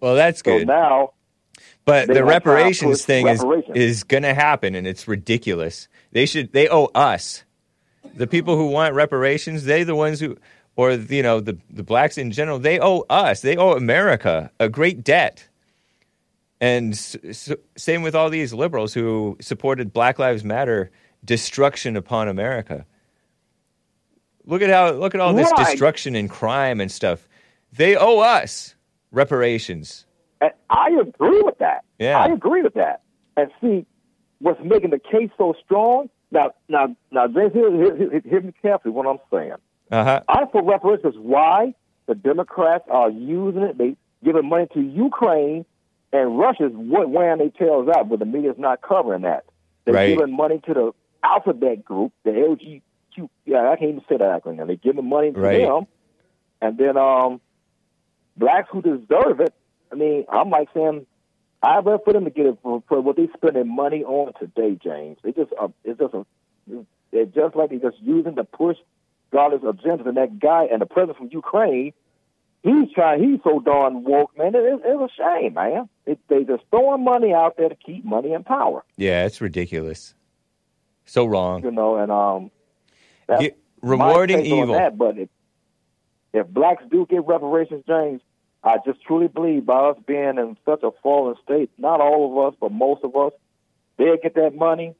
Well, 0.01 0.15
that's 0.15 0.39
So 0.39 0.57
good. 0.59 0.67
now, 0.67 1.13
But 1.85 2.07
the 2.07 2.23
reparations 2.25 3.05
thing 3.05 3.25
reparations. 3.25 3.77
is 3.77 3.97
is 3.97 4.03
going 4.03 4.23
to 4.23 4.33
happen, 4.33 4.75
and 4.75 4.85
it's 4.85 5.07
ridiculous. 5.07 5.87
They 6.11 6.25
should 6.25 6.51
they 6.51 6.67
owe 6.67 6.89
us, 6.93 7.43
the 8.13 8.27
people 8.27 8.57
who 8.57 8.67
want 8.67 8.93
reparations. 8.95 9.63
They 9.63 9.83
the 9.83 9.95
ones 9.95 10.19
who, 10.19 10.37
or 10.75 10.91
you 10.91 11.23
know, 11.23 11.39
the 11.39 11.57
the 11.69 11.83
blacks 11.83 12.17
in 12.17 12.31
general. 12.31 12.59
They 12.59 12.79
owe 12.79 13.05
us. 13.09 13.41
They 13.41 13.55
owe 13.55 13.71
America 13.73 14.51
a 14.59 14.67
great 14.67 15.03
debt. 15.03 15.47
And 16.61 16.93
s- 16.93 17.17
s- 17.23 17.51
same 17.75 18.03
with 18.03 18.15
all 18.15 18.29
these 18.29 18.53
liberals 18.53 18.93
who 18.93 19.37
supported 19.41 19.91
Black 19.91 20.17
Lives 20.19 20.43
Matter 20.43 20.91
destruction 21.25 21.95
upon 21.97 22.27
America. 22.27 22.85
Look 24.45 24.61
at 24.61 24.69
how 24.69 24.91
look 24.91 25.15
at 25.15 25.21
all 25.21 25.33
this 25.33 25.51
Right. 25.57 25.65
destruction 25.65 26.15
and 26.15 26.29
crime 26.29 26.81
and 26.81 26.91
stuff. 26.91 27.27
They 27.71 27.95
owe 27.95 28.19
us 28.19 28.75
reparations. 29.11 30.05
and 30.41 30.51
I 30.69 30.89
agree 31.01 31.41
with 31.41 31.57
that. 31.59 31.85
Yeah. 31.99 32.19
I 32.19 32.27
agree 32.27 32.61
with 32.61 32.73
that. 32.73 33.01
And 33.37 33.49
see, 33.61 33.85
what's 34.39 34.59
making 34.63 34.89
the 34.89 34.99
case 34.99 35.29
so 35.37 35.55
strong? 35.63 36.09
Now, 36.31 36.51
now, 36.67 36.93
now, 37.11 37.27
James, 37.27 37.53
hear, 37.53 38.21
hear, 38.27 38.41
me 38.41 38.51
carefully. 38.61 38.91
What 38.91 39.07
I'm 39.07 39.19
saying. 39.31 39.53
Uh 39.91 40.03
huh. 40.03 40.21
I 40.27 40.45
for 40.51 40.61
reparations. 40.63 41.15
Why 41.17 41.73
the 42.07 42.15
Democrats 42.15 42.83
are 42.89 43.09
using 43.09 43.61
it? 43.61 43.77
They 43.77 43.95
giving 44.23 44.49
money 44.49 44.67
to 44.73 44.81
Ukraine 44.81 45.65
and 46.11 46.37
Russia's 46.37 46.71
what 46.73 47.09
wearing 47.09 47.37
their 47.39 47.49
tails 47.49 47.87
out, 47.95 48.09
but 48.09 48.19
the 48.19 48.25
media's 48.25 48.55
not 48.57 48.81
covering 48.81 49.21
that. 49.21 49.45
They're 49.85 49.93
Right. 49.93 50.17
giving 50.17 50.35
money 50.35 50.59
to 50.65 50.73
the 50.73 50.91
Alphabet 51.23 51.83
Group, 51.85 52.11
the 52.23 52.31
LGQ. 53.17 53.29
Yeah, 53.45 53.69
I 53.69 53.75
can't 53.75 53.89
even 53.91 54.01
say 54.09 54.17
that 54.17 54.43
acronym. 54.43 54.67
They 54.67 54.75
give 54.75 54.95
giving 54.95 55.09
money 55.09 55.31
to 55.31 55.39
Right. 55.39 55.61
them, 55.61 55.85
and 56.61 56.77
then 56.77 56.97
um, 56.97 57.41
blacks 58.37 58.69
who 58.71 58.81
deserve 58.81 59.39
it. 59.39 59.53
I 59.91 59.95
mean, 59.95 60.25
I'm 60.29 60.49
like 60.49 60.69
saying. 60.73 61.05
I'd 61.65 61.85
for 61.85 62.11
them 62.11 62.25
to 62.25 62.29
get 62.29 62.45
it 62.45 62.57
for, 62.61 62.83
for 62.89 62.99
what 62.99 63.15
they're 63.15 63.27
spending 63.37 63.73
money 63.73 64.03
on 64.03 64.33
today, 64.37 64.77
James. 64.83 65.17
They 65.23 65.31
just 65.31 65.53
uh, 65.57 65.69
it's 65.85 65.97
just 65.97 66.13
a 66.13 66.25
it's 67.13 67.33
just 67.33 67.55
like 67.55 67.69
they're 67.69 67.79
just 67.89 68.01
using 68.01 68.35
to 68.35 68.43
push 68.43 68.75
godless 69.31 69.61
agendas. 69.61 70.05
And 70.05 70.17
that 70.17 70.39
guy 70.39 70.65
and 70.69 70.81
the 70.81 70.85
president 70.85 71.19
from 71.19 71.29
Ukraine, 71.31 71.93
he's 72.63 72.91
trying. 72.93 73.23
He's 73.23 73.39
so 73.45 73.61
darn 73.61 74.03
woke, 74.03 74.37
man. 74.37 74.53
It, 74.55 74.57
it, 74.57 74.81
it's 74.83 75.13
a 75.13 75.23
shame, 75.39 75.53
man. 75.53 75.87
It, 76.05 76.19
they 76.27 76.43
just 76.43 76.63
throwing 76.69 77.01
money 77.05 77.33
out 77.33 77.55
there 77.55 77.69
to 77.69 77.75
keep 77.75 78.03
money 78.03 78.33
in 78.33 78.43
power, 78.43 78.83
Yeah, 78.97 79.23
it's 79.25 79.39
ridiculous. 79.39 80.15
So 81.05 81.23
wrong. 81.25 81.63
you 81.63 81.71
know. 81.71 81.95
And 81.95 82.11
um, 82.11 82.51
Get- 83.39 83.57
rewarding 83.81 84.45
evil. 84.45 84.75
That. 84.75 84.97
But 84.97 85.17
if, 85.17 85.29
if 86.33 86.47
blacks 86.47 86.83
do 86.89 87.05
get 87.09 87.25
reparations, 87.25 87.83
James, 87.87 88.21
I 88.63 88.77
just 88.85 89.01
truly 89.03 89.27
believe 89.27 89.65
by 89.65 89.89
us 89.89 89.97
being 90.05 90.37
in 90.37 90.57
such 90.65 90.83
a 90.83 90.91
fallen 91.03 91.35
state, 91.43 91.69
not 91.77 91.99
all 91.99 92.31
of 92.31 92.53
us, 92.53 92.57
but 92.59 92.71
most 92.71 93.03
of 93.03 93.15
us, 93.15 93.33
they'll 93.97 94.17
get 94.17 94.35
that 94.35 94.55
money. 94.55 94.95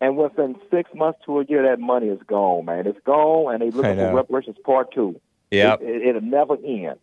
And 0.00 0.16
within 0.16 0.56
six 0.70 0.90
months 0.94 1.20
to 1.26 1.40
a 1.40 1.44
year, 1.44 1.62
that 1.62 1.78
money 1.78 2.08
is 2.08 2.18
gone, 2.26 2.64
man. 2.64 2.88
It's 2.88 2.98
gone, 3.04 3.54
and 3.54 3.62
they 3.62 3.70
looking 3.70 3.96
for 4.10 4.16
reparations 4.16 4.56
part 4.64 4.92
two. 4.92 5.20
Yeah, 5.50 5.74
It, 5.74 5.82
it, 5.82 6.06
it'll 6.08 6.22
never 6.22 6.56
end. 6.56 6.98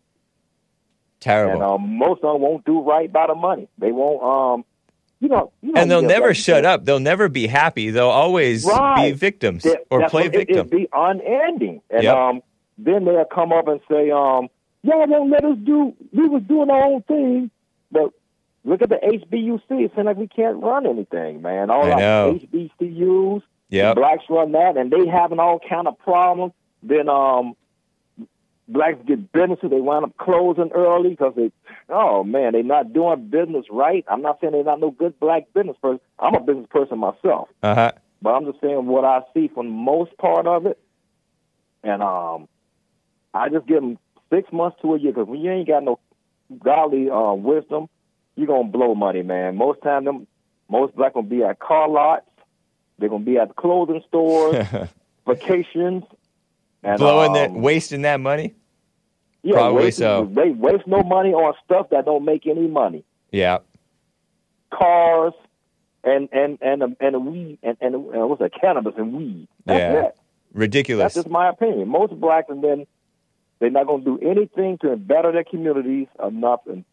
Terrible. 1.19 1.53
And 1.53 1.63
um, 1.63 1.97
most 1.97 2.23
of 2.23 2.33
them 2.33 2.41
won't 2.41 2.65
do 2.65 2.81
right 2.81 3.11
by 3.11 3.27
the 3.27 3.35
money. 3.35 3.69
They 3.77 3.91
won't. 3.91 4.23
Um, 4.23 4.65
you 5.19 5.27
know, 5.29 5.51
you 5.61 5.71
know 5.73 5.81
and 5.81 5.91
they'll 5.91 6.01
never 6.01 6.33
shut 6.33 6.65
up. 6.65 6.85
They'll 6.85 6.99
never 6.99 7.27
be 7.29 7.47
happy. 7.47 7.89
They'll 7.89 8.07
always 8.09 8.65
be 8.95 9.11
victims 9.11 9.63
That- 9.63 9.85
or 9.89 10.07
play 10.09 10.23
what- 10.23 10.35
it- 10.35 10.37
victim. 10.37 10.57
It'd 10.57 10.69
be 10.71 10.87
unending. 10.93 11.81
And 11.89 12.03
Yep. 12.03 12.15
um, 12.15 12.43
then 12.77 13.05
they'll 13.05 13.25
come 13.25 13.51
up 13.51 13.67
and 13.67 13.79
say, 13.91 14.09
um, 14.11 14.47
"Y'all 14.83 15.05
won't 15.07 15.29
let 15.29 15.43
us 15.43 15.57
do. 15.63 15.93
We 16.13 16.27
was 16.29 16.43
doing 16.43 16.69
our 16.69 16.83
own 16.85 17.01
thing, 17.01 17.51
but 17.91 18.11
look 18.63 18.81
at 18.81 18.89
the 18.89 19.03
HBUC. 19.03 19.83
It 19.83 19.91
seems 19.95 20.05
like 20.05 20.17
we 20.17 20.27
can't 20.27 20.61
run 20.63 20.85
anything, 20.85 21.41
man. 21.41 21.69
All 21.69 21.91
our. 21.91 21.99
HBCUs, 22.35 23.41
Yep. 23.69 23.95
blacks 23.97 24.23
run 24.29 24.53
that, 24.53 24.77
and 24.77 24.89
they 24.91 25.05
having 25.07 25.39
all 25.39 25.59
kind 25.59 25.87
of 25.87 25.97
problems. 25.99 26.53
Then 26.81 27.09
um, 27.09 27.55
blacks 28.71 28.97
get 29.05 29.31
businesses. 29.31 29.69
They 29.69 29.81
wind 29.81 30.05
up 30.05 30.17
closing 30.17 30.71
early 30.73 31.11
because 31.11 31.33
they, 31.35 31.51
oh 31.89 32.23
man, 32.23 32.53
they're 32.53 32.63
not 32.63 32.93
doing 32.93 33.29
business 33.29 33.65
right. 33.69 34.05
I'm 34.07 34.21
not 34.21 34.39
saying 34.39 34.53
they're 34.53 34.63
not 34.63 34.79
no 34.79 34.91
good 34.91 35.19
black 35.19 35.51
business 35.53 35.77
person. 35.81 35.99
I'm 36.19 36.35
a 36.35 36.39
business 36.39 36.67
person 36.69 36.99
myself. 36.99 37.49
Uh 37.61 37.75
huh. 37.75 37.91
But 38.21 38.31
I'm 38.31 38.45
just 38.45 38.61
saying 38.61 38.85
what 38.85 39.05
I 39.05 39.21
see 39.33 39.49
for 39.53 39.63
the 39.63 39.69
most 39.69 40.17
part 40.17 40.45
of 40.45 40.65
it, 40.65 40.77
and 41.83 42.03
um, 42.03 42.47
I 43.33 43.49
just 43.49 43.65
give 43.65 43.81
them 43.81 43.97
six 44.29 44.51
months 44.51 44.77
to 44.81 44.95
a 44.95 44.99
year 44.99 45.13
because 45.13 45.27
when 45.27 45.39
you 45.39 45.51
ain't 45.51 45.67
got 45.67 45.83
no 45.83 45.99
godly 46.63 47.09
uh, 47.09 47.33
wisdom, 47.33 47.87
you're 48.35 48.47
gonna 48.47 48.67
blow 48.67 48.95
money, 48.95 49.21
man. 49.21 49.55
Most 49.55 49.81
time, 49.81 50.05
them 50.05 50.27
most 50.69 50.95
black 50.95 51.13
gonna 51.13 51.27
be 51.27 51.43
at 51.43 51.59
car 51.59 51.89
lots, 51.89 52.25
they're 52.97 53.09
gonna 53.09 53.23
be 53.23 53.37
at 53.37 53.55
clothing 53.55 54.03
stores, 54.07 54.65
vacations, 55.27 56.03
and 56.83 56.97
Blowing 56.99 57.29
um, 57.29 57.33
that, 57.35 57.51
wasting 57.51 58.01
that 58.03 58.19
money. 58.19 58.53
yeah, 59.43 59.53
probably 59.53 59.83
waste, 59.85 59.97
so. 59.97 60.29
They 60.33 60.49
waste 60.51 60.87
no 60.87 61.03
money 61.03 61.33
on 61.33 61.53
stuff 61.65 61.89
that 61.91 62.05
don't 62.05 62.25
make 62.25 62.47
any 62.47 62.67
money. 62.67 63.03
Yeah. 63.31 63.59
Cars 64.73 65.33
and 66.03 66.29
and 66.31 66.57
and 66.61 66.81
and, 66.83 66.95
and 66.99 67.25
weed 67.25 67.57
and 67.63 67.77
and 67.81 67.95
uh, 67.95 68.27
what's 68.27 68.39
that? 68.41 68.51
Cannabis 68.59 68.93
and 68.97 69.13
weed. 69.13 69.47
That's 69.65 69.79
Yeah. 69.79 70.05
it. 70.07 70.17
Ridiculous. 70.53 71.03
That's 71.03 71.15
just 71.15 71.29
my 71.29 71.49
opinion. 71.49 71.87
Most 71.89 72.19
blacks 72.19 72.47
and 72.49 72.63
then 72.63 72.87
they're 73.59 73.69
not 73.69 73.87
going 73.87 74.03
to 74.05 74.17
do 74.17 74.27
anything 74.29 74.77
to 74.79 74.95
better 74.95 75.31
their 75.31 75.43
communities 75.43 76.07
or 76.17 76.31
nothing. 76.31 76.85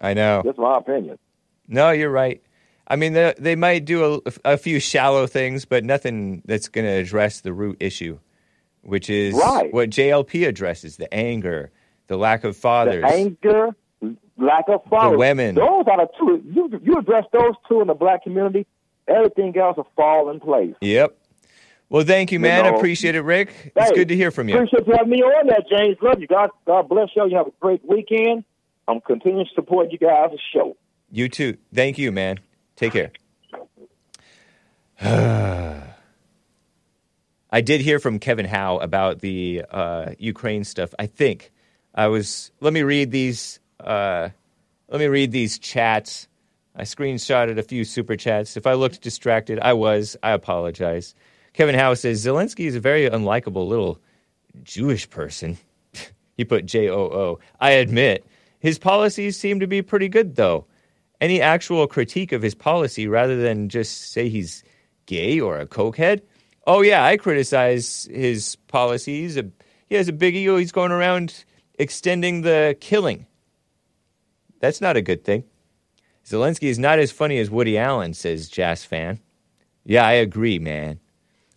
I 0.00 0.14
know. 0.14 0.42
That's 0.44 0.58
my 0.58 0.78
opinion. 0.78 1.18
No, 1.68 1.90
you're 1.90 2.10
right. 2.10 2.42
I 2.86 2.96
mean, 2.96 3.12
they, 3.14 3.32
they 3.38 3.56
might 3.56 3.84
do 3.84 4.20
a, 4.26 4.32
a 4.52 4.56
few 4.58 4.78
shallow 4.78 5.26
things, 5.26 5.64
but 5.64 5.84
nothing 5.84 6.42
that's 6.44 6.68
going 6.68 6.84
to 6.84 6.90
address 6.92 7.40
the 7.40 7.52
root 7.52 7.76
issue, 7.80 8.18
which 8.82 9.08
is 9.08 9.34
Right. 9.34 9.72
what 9.72 9.90
JLP 9.90 10.46
addresses 10.46 10.96
the 10.96 11.12
anger, 11.14 11.70
the 12.08 12.16
lack 12.16 12.44
of 12.44 12.56
fathers. 12.56 13.02
The 13.02 13.08
anger, 13.08 13.68
lack 14.36 14.68
of 14.68 14.84
fathers. 14.84 15.12
The 15.12 15.18
women. 15.18 15.54
Those 15.54 15.84
are 15.86 15.96
the 15.98 16.08
two. 16.18 16.42
You 16.50 16.80
you 16.82 16.98
address 16.98 17.24
those 17.32 17.54
two 17.68 17.80
in 17.80 17.86
the 17.86 17.94
black 17.94 18.24
community, 18.24 18.66
everything 19.08 19.56
else 19.56 19.76
will 19.76 19.88
fall 19.96 20.30
in 20.30 20.40
place. 20.40 20.74
Yep. 20.80 21.16
Well, 21.88 22.04
thank 22.04 22.32
you, 22.32 22.40
man. 22.40 22.64
know, 22.64 22.74
Appreciate 22.76 23.14
it, 23.14 23.20
Rick. 23.20 23.72
It's 23.76 23.92
good 23.92 24.08
to 24.08 24.16
hear 24.16 24.30
from 24.30 24.48
you. 24.48 24.54
Appreciate 24.54 24.86
you 24.86 24.94
having 24.96 25.10
me 25.10 25.18
on 25.22 25.46
there, 25.46 25.58
James. 25.70 25.98
Love 26.00 26.20
you. 26.20 26.26
God, 26.26 26.48
God 26.66 26.88
bless 26.88 27.10
you. 27.14 27.26
You 27.28 27.36
have 27.36 27.48
a 27.48 27.52
great 27.60 27.84
weekend. 27.84 28.44
I'm 28.88 29.00
continuing 29.02 29.44
to 29.44 29.52
support 29.54 29.92
you 29.92 29.98
guys' 29.98 30.30
show. 30.54 30.76
You 31.10 31.28
too. 31.28 31.58
Thank 31.74 31.98
you, 31.98 32.10
man. 32.10 32.40
Take 32.76 32.94
care. 32.94 33.12
I 37.54 37.60
did 37.60 37.82
hear 37.82 37.98
from 37.98 38.18
Kevin 38.18 38.46
Howe 38.46 38.78
about 38.78 39.20
the 39.20 39.66
uh, 39.70 40.12
Ukraine 40.18 40.64
stuff. 40.64 40.94
I 40.98 41.04
think 41.04 41.52
I 41.94 42.06
was. 42.06 42.50
Let 42.60 42.72
me 42.72 42.82
read 42.82 43.10
these. 43.10 43.60
Uh, 43.78 44.30
let 44.88 44.98
me 44.98 45.06
read 45.06 45.32
these 45.32 45.58
chats. 45.58 46.28
I 46.74 46.82
screenshotted 46.82 47.58
a 47.58 47.62
few 47.62 47.84
super 47.84 48.16
chats. 48.16 48.56
If 48.56 48.66
I 48.66 48.72
looked 48.72 49.02
distracted, 49.02 49.60
I 49.60 49.74
was. 49.74 50.16
I 50.22 50.30
apologize. 50.30 51.14
Kevin 51.52 51.74
Howe 51.74 51.92
says 51.92 52.24
Zelensky 52.24 52.64
is 52.64 52.74
a 52.74 52.80
very 52.80 53.08
unlikable 53.08 53.68
little 53.68 54.00
Jewish 54.62 55.10
person. 55.10 55.58
he 56.38 56.46
put 56.46 56.64
J 56.64 56.88
O 56.88 57.00
O. 57.00 57.38
I 57.60 57.72
admit 57.72 58.24
his 58.60 58.78
policies 58.78 59.38
seem 59.38 59.60
to 59.60 59.66
be 59.66 59.82
pretty 59.82 60.08
good, 60.08 60.36
though. 60.36 60.64
Any 61.20 61.42
actual 61.42 61.86
critique 61.86 62.32
of 62.32 62.40
his 62.40 62.54
policy 62.54 63.06
rather 63.08 63.36
than 63.36 63.68
just 63.68 64.10
say 64.10 64.30
he's 64.30 64.64
gay 65.04 65.38
or 65.38 65.58
a 65.58 65.66
cokehead? 65.66 66.22
Oh, 66.66 66.82
yeah, 66.82 67.04
I 67.04 67.16
criticize 67.16 68.08
his 68.10 68.56
policies. 68.68 69.38
He 69.88 69.94
has 69.94 70.08
a 70.08 70.12
big 70.12 70.36
ego. 70.36 70.56
He's 70.56 70.72
going 70.72 70.92
around 70.92 71.44
extending 71.78 72.42
the 72.42 72.76
killing. 72.80 73.26
That's 74.60 74.80
not 74.80 74.96
a 74.96 75.02
good 75.02 75.24
thing. 75.24 75.44
Zelensky 76.24 76.68
is 76.68 76.78
not 76.78 77.00
as 77.00 77.10
funny 77.10 77.38
as 77.38 77.50
Woody 77.50 77.76
Allen, 77.76 78.14
says 78.14 78.48
Jazz 78.48 78.84
Fan. 78.84 79.18
Yeah, 79.84 80.06
I 80.06 80.12
agree, 80.12 80.60
man. 80.60 81.00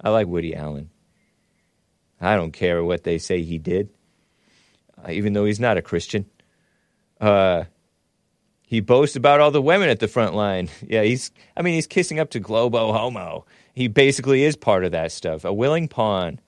I 0.02 0.10
like 0.10 0.27
Woody 0.27 0.56
Allen. 0.56 0.90
I 2.19 2.36
don't 2.36 2.52
care 2.52 2.84
what 2.84 3.03
they 3.03 3.19
say 3.19 3.44
he 3.44 3.60
did, 3.60 3.90
uh, 4.98 5.11
even 5.11 5.34
though 5.34 5.45
he's 5.45 5.60
not 5.60 5.77
a 5.77 5.82
Christian. 5.82 6.26
Uh, 7.22 7.65
he 8.64 8.80
boasts 8.80 9.15
about 9.15 9.40
all 9.40 9.52
the 9.52 9.61
women 9.61 9.90
at 9.90 9.99
the 9.99 10.07
front 10.07 10.34
line. 10.34 10.69
Yeah, 10.88 11.03
he's, 11.03 11.32
I 11.56 11.61
mean, 11.61 11.76
he's 11.76 11.88
kissing 11.88 12.19
up 12.19 12.32
to 12.32 12.40
Globo 12.40 12.91
Homo. 12.91 13.45
He 13.76 13.89
basically 13.89 14.43
is 14.43 14.56
part 14.56 14.85
of 14.85 14.93
that 14.93 15.11
stuff, 15.11 15.43
a 15.43 15.53
willing 15.53 15.89
pawn. 15.89 16.39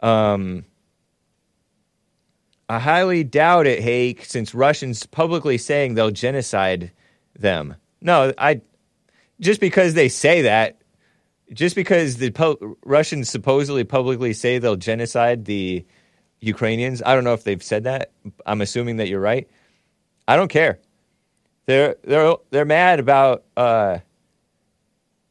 Um, 0.00 0.64
I 2.70 2.78
highly 2.78 3.22
doubt 3.22 3.66
it, 3.66 3.80
Hake, 3.80 4.24
since 4.24 4.54
Russians 4.54 5.04
publicly 5.04 5.58
saying 5.58 5.94
they'll 5.94 6.10
genocide 6.10 6.90
them. 7.38 7.76
No, 8.00 8.32
I 8.38 8.62
just 9.40 9.60
because 9.60 9.92
they 9.92 10.08
say 10.08 10.42
that, 10.42 10.80
just 11.52 11.76
because 11.76 12.16
the 12.16 12.30
pu- 12.30 12.78
Russians 12.84 13.28
supposedly 13.28 13.84
publicly 13.84 14.32
say 14.32 14.58
they'll 14.58 14.76
genocide 14.76 15.44
the 15.44 15.84
Ukrainians. 16.40 17.02
I 17.04 17.14
don't 17.14 17.24
know 17.24 17.34
if 17.34 17.44
they've 17.44 17.62
said 17.62 17.84
that. 17.84 18.12
I'm 18.46 18.62
assuming 18.62 18.96
that 18.96 19.08
you're 19.08 19.20
right. 19.20 19.48
I 20.26 20.36
don't 20.36 20.48
care. 20.48 20.78
They're 21.66 21.96
they're 22.04 22.36
they're 22.50 22.64
mad 22.64 23.00
about 23.00 23.44
uh, 23.56 23.98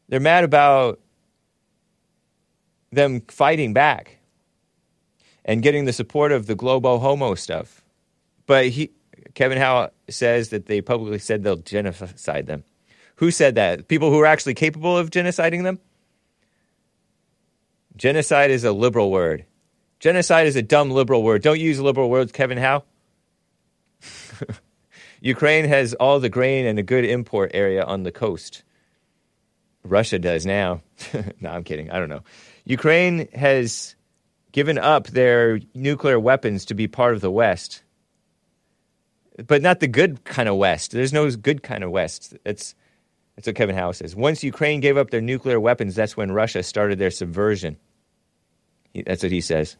they're 0.09 0.19
mad 0.19 0.43
about 0.43 0.99
them 2.91 3.21
fighting 3.27 3.73
back 3.73 4.19
and 5.45 5.61
getting 5.61 5.85
the 5.85 5.93
support 5.93 6.31
of 6.31 6.45
the 6.45 6.55
Globo 6.55 6.97
Homo 6.99 7.35
stuff. 7.35 7.81
But 8.45 8.67
he 8.67 8.91
Kevin 9.33 9.57
Howe 9.57 9.89
says 10.09 10.49
that 10.49 10.65
they 10.65 10.81
publicly 10.81 11.19
said 11.19 11.43
they'll 11.43 11.57
genocide 11.57 12.47
them. 12.47 12.63
Who 13.17 13.31
said 13.31 13.55
that? 13.55 13.87
People 13.87 14.11
who 14.11 14.19
are 14.19 14.25
actually 14.25 14.53
capable 14.53 14.97
of 14.97 15.09
genociding 15.09 15.63
them? 15.63 15.79
Genocide 17.95 18.51
is 18.51 18.63
a 18.63 18.71
liberal 18.71 19.11
word. 19.11 19.45
Genocide 19.99 20.45
is 20.45 20.55
a 20.55 20.61
dumb 20.61 20.91
liberal 20.91 21.23
word. 21.23 21.41
Don't 21.41 21.59
use 21.59 21.79
liberal 21.79 22.09
words, 22.09 22.31
Kevin 22.31 22.59
Howe. 22.59 22.83
Ukraine 25.21 25.65
has 25.65 25.95
all 25.95 26.19
the 26.19 26.29
grain 26.29 26.67
and 26.67 26.77
a 26.77 26.83
good 26.83 27.05
import 27.05 27.51
area 27.55 27.83
on 27.83 28.03
the 28.03 28.11
coast. 28.11 28.61
Russia 29.89 30.19
does 30.19 30.45
now. 30.45 30.81
no, 31.41 31.49
I'm 31.49 31.63
kidding. 31.63 31.91
I 31.91 31.99
don't 31.99 32.09
know. 32.09 32.23
Ukraine 32.65 33.27
has 33.33 33.95
given 34.51 34.77
up 34.77 35.07
their 35.07 35.59
nuclear 35.73 36.19
weapons 36.19 36.65
to 36.65 36.73
be 36.73 36.87
part 36.87 37.13
of 37.13 37.21
the 37.21 37.31
West, 37.31 37.83
but 39.45 39.61
not 39.61 39.79
the 39.79 39.87
good 39.87 40.23
kind 40.23 40.49
of 40.49 40.55
West. 40.55 40.91
There's 40.91 41.13
no 41.13 41.29
good 41.31 41.63
kind 41.63 41.83
of 41.83 41.91
West. 41.91 42.35
That's 42.43 42.75
that's 43.35 43.45
what 43.45 43.55
Kevin 43.55 43.75
Howe 43.75 43.91
says. 43.91 44.15
Once 44.15 44.43
Ukraine 44.43 44.79
gave 44.79 44.97
up 44.97 45.11
their 45.11 45.21
nuclear 45.21 45.59
weapons, 45.59 45.93
that's 45.93 46.17
when 46.17 46.31
Russia 46.31 46.63
started 46.63 46.97
their 46.97 47.11
subversion. 47.11 47.77
That's 49.05 49.21
what 49.21 49.31
he 49.31 49.41
says. 49.41 49.77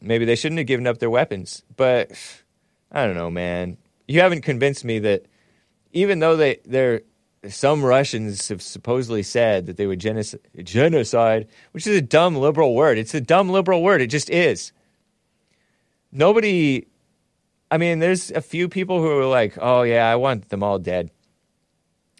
Maybe 0.00 0.24
they 0.24 0.34
shouldn't 0.34 0.58
have 0.58 0.66
given 0.66 0.88
up 0.88 0.98
their 0.98 1.10
weapons, 1.10 1.62
but 1.76 2.10
I 2.92 3.06
don't 3.06 3.14
know, 3.14 3.30
man. 3.30 3.76
You 4.08 4.20
haven't 4.20 4.42
convinced 4.42 4.84
me 4.84 4.98
that 5.00 5.26
even 5.92 6.18
though 6.18 6.36
they 6.36 6.58
they're 6.64 7.02
some 7.48 7.84
Russians 7.84 8.48
have 8.48 8.62
supposedly 8.62 9.22
said 9.22 9.66
that 9.66 9.76
they 9.76 9.86
would 9.86 9.98
genocide, 9.98 10.40
genocide, 10.62 11.48
which 11.72 11.86
is 11.86 11.96
a 11.96 12.02
dumb 12.02 12.36
liberal 12.36 12.74
word. 12.74 12.98
It's 12.98 13.14
a 13.14 13.20
dumb 13.20 13.50
liberal 13.50 13.82
word. 13.82 14.00
It 14.00 14.08
just 14.08 14.30
is. 14.30 14.72
Nobody, 16.12 16.86
I 17.70 17.78
mean, 17.78 17.98
there's 17.98 18.30
a 18.30 18.40
few 18.40 18.68
people 18.68 19.00
who 19.00 19.18
are 19.18 19.26
like, 19.26 19.58
oh, 19.60 19.82
yeah, 19.82 20.08
I 20.08 20.16
want 20.16 20.50
them 20.50 20.62
all 20.62 20.78
dead. 20.78 21.10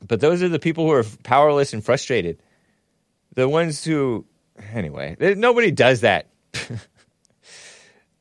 But 0.06 0.20
those 0.20 0.42
are 0.42 0.48
the 0.48 0.58
people 0.58 0.86
who 0.86 0.92
are 0.92 1.04
powerless 1.22 1.72
and 1.72 1.84
frustrated. 1.84 2.42
The 3.34 3.48
ones 3.48 3.84
who, 3.84 4.26
anyway, 4.72 5.16
nobody 5.20 5.70
does 5.70 6.00
that. 6.00 6.26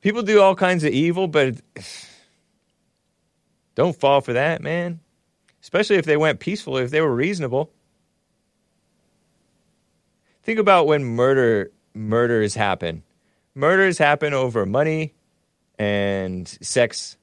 people 0.01 0.21
do 0.21 0.39
all 0.39 0.55
kinds 0.55 0.83
of 0.83 0.91
evil, 0.91 1.27
but 1.27 1.55
don't 3.75 3.99
fall 3.99 4.21
for 4.21 4.33
that, 4.33 4.61
man 4.61 4.99
especially 5.61 5.97
if 5.97 6.05
they 6.05 6.17
went 6.17 6.39
peacefully, 6.39 6.83
if 6.83 6.91
they 6.91 7.01
were 7.01 7.13
reasonable. 7.13 7.71
Think 10.43 10.59
about 10.59 10.87
when 10.87 11.03
murder 11.03 11.71
murders 11.93 12.55
happen. 12.55 13.03
Murders 13.53 13.97
happen 13.97 14.33
over 14.33 14.65
money 14.65 15.13
and 15.77 16.47
sex, 16.61 17.17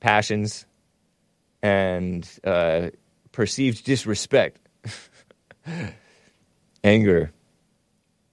passions, 0.00 0.66
and 1.62 2.28
uh, 2.44 2.90
perceived 3.32 3.84
disrespect, 3.84 4.60
anger. 6.84 7.32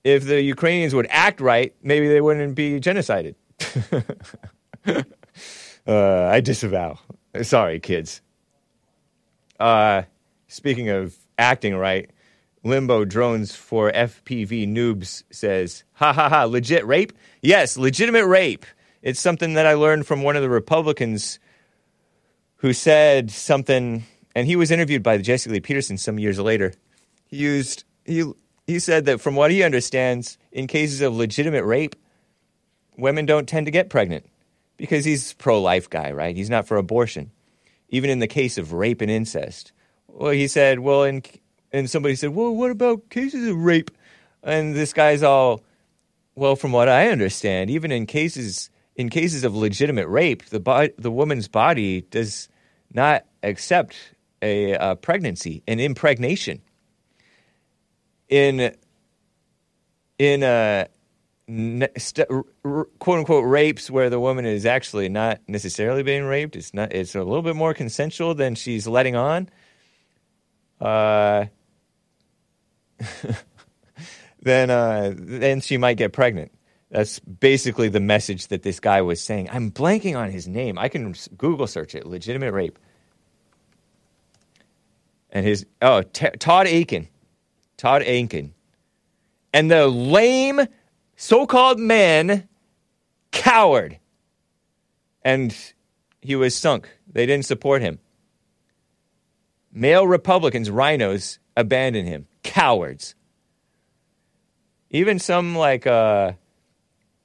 If 0.03 0.25
the 0.25 0.41
Ukrainians 0.41 0.93
would 0.93 1.07
act 1.09 1.41
right, 1.41 1.73
maybe 1.81 2.07
they 2.07 2.21
wouldn't 2.21 2.55
be 2.55 2.79
genocided. 2.79 3.35
Uh, 5.87 6.29
I 6.31 6.39
disavow. 6.41 6.97
Sorry, 7.43 7.79
kids. 7.79 8.21
Uh, 9.59 10.03
speaking 10.47 10.89
of 10.89 11.15
acting 11.37 11.75
right, 11.75 12.09
Limbo 12.63 13.05
Drones 13.05 13.55
for 13.55 13.91
FPV 13.91 14.67
Noobs 14.67 15.23
says, 15.29 15.83
ha 15.93 16.11
ha 16.11 16.29
ha, 16.29 16.43
legit 16.45 16.85
rape? 16.85 17.13
Yes, 17.41 17.77
legitimate 17.77 18.25
rape. 18.25 18.65
It's 19.01 19.19
something 19.19 19.53
that 19.53 19.67
I 19.67 19.75
learned 19.75 20.07
from 20.07 20.23
one 20.23 20.35
of 20.35 20.41
the 20.41 20.49
Republicans 20.49 21.39
who 22.57 22.73
said 22.73 23.29
something, 23.29 24.03
and 24.33 24.47
he 24.47 24.55
was 24.55 24.71
interviewed 24.71 25.03
by 25.03 25.19
Jesse 25.19 25.49
Lee 25.49 25.59
Peterson 25.59 25.97
some 25.97 26.17
years 26.17 26.39
later. 26.39 26.73
He 27.27 27.37
used, 27.37 27.83
he, 28.03 28.31
he 28.65 28.79
said 28.79 29.05
that 29.05 29.21
from 29.21 29.35
what 29.35 29.51
he 29.51 29.61
understands, 29.61 30.39
in 30.51 30.65
cases 30.65 31.01
of 31.01 31.15
legitimate 31.15 31.65
rape, 31.65 31.95
women 32.97 33.27
don't 33.27 33.47
tend 33.47 33.67
to 33.67 33.71
get 33.71 33.89
pregnant 33.89 34.25
because 34.77 35.05
he's 35.05 35.33
pro 35.33 35.61
life 35.61 35.89
guy, 35.89 36.11
right? 36.11 36.35
He's 36.35 36.49
not 36.49 36.67
for 36.67 36.77
abortion. 36.77 37.29
Even 37.89 38.09
in 38.09 38.19
the 38.19 38.27
case 38.27 38.57
of 38.57 38.73
rape 38.73 39.01
and 39.01 39.11
incest. 39.11 39.71
Well, 40.07 40.31
he 40.31 40.47
said, 40.47 40.79
well, 40.79 41.03
in, 41.03 41.23
and 41.71 41.89
somebody 41.89 42.15
said, 42.15 42.29
well, 42.29 42.55
what 42.55 42.71
about 42.71 43.09
cases 43.09 43.47
of 43.47 43.57
rape? 43.57 43.91
And 44.43 44.75
this 44.75 44.93
guy's 44.93 45.23
all, 45.23 45.63
well, 46.35 46.55
from 46.55 46.71
what 46.71 46.89
I 46.89 47.09
understand, 47.09 47.69
even 47.69 47.91
in 47.91 48.05
cases 48.05 48.69
in 48.95 49.09
cases 49.09 49.43
of 49.43 49.55
legitimate 49.55 50.07
rape, 50.07 50.45
the 50.45 50.59
bo- 50.59 50.89
the 50.97 51.11
woman's 51.11 51.47
body 51.47 52.01
does 52.01 52.47
not 52.93 53.25
accept 53.43 53.95
a, 54.41 54.71
a 54.73 54.95
pregnancy, 54.95 55.63
an 55.67 55.79
impregnation. 55.79 56.61
In 58.29 58.73
in 60.17 60.43
uh, 60.43 60.85
st- 61.47 62.27
quote 62.99 63.19
unquote 63.19 63.45
rapes 63.45 63.89
where 63.89 64.09
the 64.09 64.19
woman 64.19 64.45
is 64.45 64.65
actually 64.65 65.09
not 65.09 65.39
necessarily 65.47 66.03
being 66.03 66.25
raped, 66.25 66.55
it's 66.55 66.73
not. 66.73 66.93
It's 66.93 67.15
a 67.15 67.23
little 67.23 67.43
bit 67.43 67.55
more 67.55 67.73
consensual 67.73 68.33
than 68.33 68.55
she's 68.55 68.87
letting 68.87 69.15
on. 69.15 69.49
Uh, 70.81 71.45
then 74.41 74.69
uh, 74.69 75.13
then 75.15 75.61
she 75.61 75.77
might 75.77 75.97
get 75.97 76.13
pregnant. 76.13 76.51
That's 76.89 77.19
basically 77.19 77.89
the 77.89 77.99
message 77.99 78.47
that 78.47 78.63
this 78.63 78.79
guy 78.79 79.01
was 79.01 79.21
saying. 79.21 79.49
I'm 79.51 79.71
blanking 79.71 80.17
on 80.17 80.31
his 80.31 80.47
name. 80.47 80.77
I 80.77 80.87
can 80.87 81.13
Google 81.37 81.67
search 81.67 81.93
it. 81.95 82.05
Legitimate 82.05 82.53
rape. 82.53 82.79
And 85.29 85.45
his 85.45 85.65
oh 85.81 86.01
T- 86.01 86.29
Todd 86.39 86.67
Akin, 86.67 87.07
Todd 87.77 88.01
Akin, 88.03 88.53
and 89.53 89.69
the 89.69 89.87
lame 89.87 90.61
so-called 91.15 91.79
man 91.79 92.47
coward, 93.31 93.99
and 95.23 95.55
he 96.21 96.35
was 96.35 96.55
sunk. 96.55 96.89
They 97.11 97.25
didn't 97.25 97.45
support 97.45 97.81
him. 97.81 97.99
Male 99.71 100.07
Republicans, 100.07 100.69
RINOs, 100.69 101.37
abandon 101.57 102.05
him. 102.05 102.27
Cowards. 102.43 103.15
Even 104.89 105.19
some 105.19 105.55
like 105.55 105.85
uh, 105.85 106.33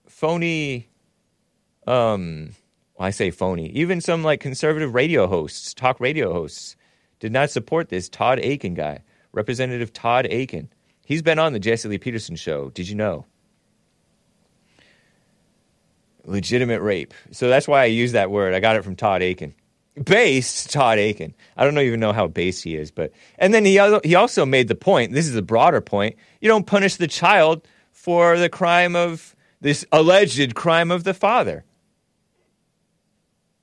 phony, 0.09 0.89
um, 1.87 2.51
well, 2.97 3.07
I 3.07 3.11
say 3.11 3.31
phony. 3.31 3.69
Even 3.71 4.01
some 4.01 4.25
like 4.25 4.41
conservative 4.41 4.95
radio 4.95 5.27
hosts, 5.27 5.75
talk 5.75 6.01
radio 6.01 6.33
hosts, 6.33 6.77
did 7.21 7.33
not 7.33 7.51
support 7.51 7.89
this 7.89 8.09
Todd 8.09 8.39
Akin 8.41 8.75
guy, 8.75 9.03
Representative 9.33 9.93
Todd 9.93 10.27
Akin. 10.27 10.69
He's 11.05 11.23
been 11.23 11.39
on 11.39 11.53
the 11.53 11.61
Jesse 11.61 11.89
Lee 11.89 11.99
Peterson 11.99 12.35
show. 12.35 12.71
Did 12.71 12.89
you 12.89 12.97
know? 12.97 13.27
Legitimate 16.25 16.81
rape. 16.81 17.15
So 17.31 17.49
that's 17.49 17.69
why 17.69 17.83
I 17.83 17.87
use 17.87 18.13
that 18.13 18.31
word. 18.31 18.55
I 18.55 18.61
got 18.61 18.77
it 18.77 18.85
from 18.85 18.97
Todd 18.97 19.23
Akin. 19.23 19.55
Based 20.05 20.71
Todd 20.71 20.99
Akin. 20.99 21.35
I 21.57 21.65
don't 21.65 21.79
even 21.79 22.01
know 22.01 22.13
how 22.13 22.27
base 22.27 22.63
he 22.63 22.77
is, 22.77 22.91
but 22.91 23.13
and 23.39 23.53
then 23.53 23.65
he 23.65 23.73
he 24.05 24.15
also 24.15 24.47
made 24.47 24.69
the 24.69 24.75
point. 24.75 25.13
This 25.13 25.27
is 25.27 25.37
a 25.37 25.43
broader 25.43 25.81
point. 25.81 26.17
You 26.41 26.49
don't 26.49 26.67
punish 26.67 26.97
the 26.97 27.09
child 27.09 27.67
for 27.93 28.39
the 28.39 28.49
crime 28.49 28.97
of 28.97 29.35
this 29.61 29.85
alleged 29.93 30.55
crime 30.55 30.91
of 30.91 31.05
the 31.05 31.13
father 31.13 31.65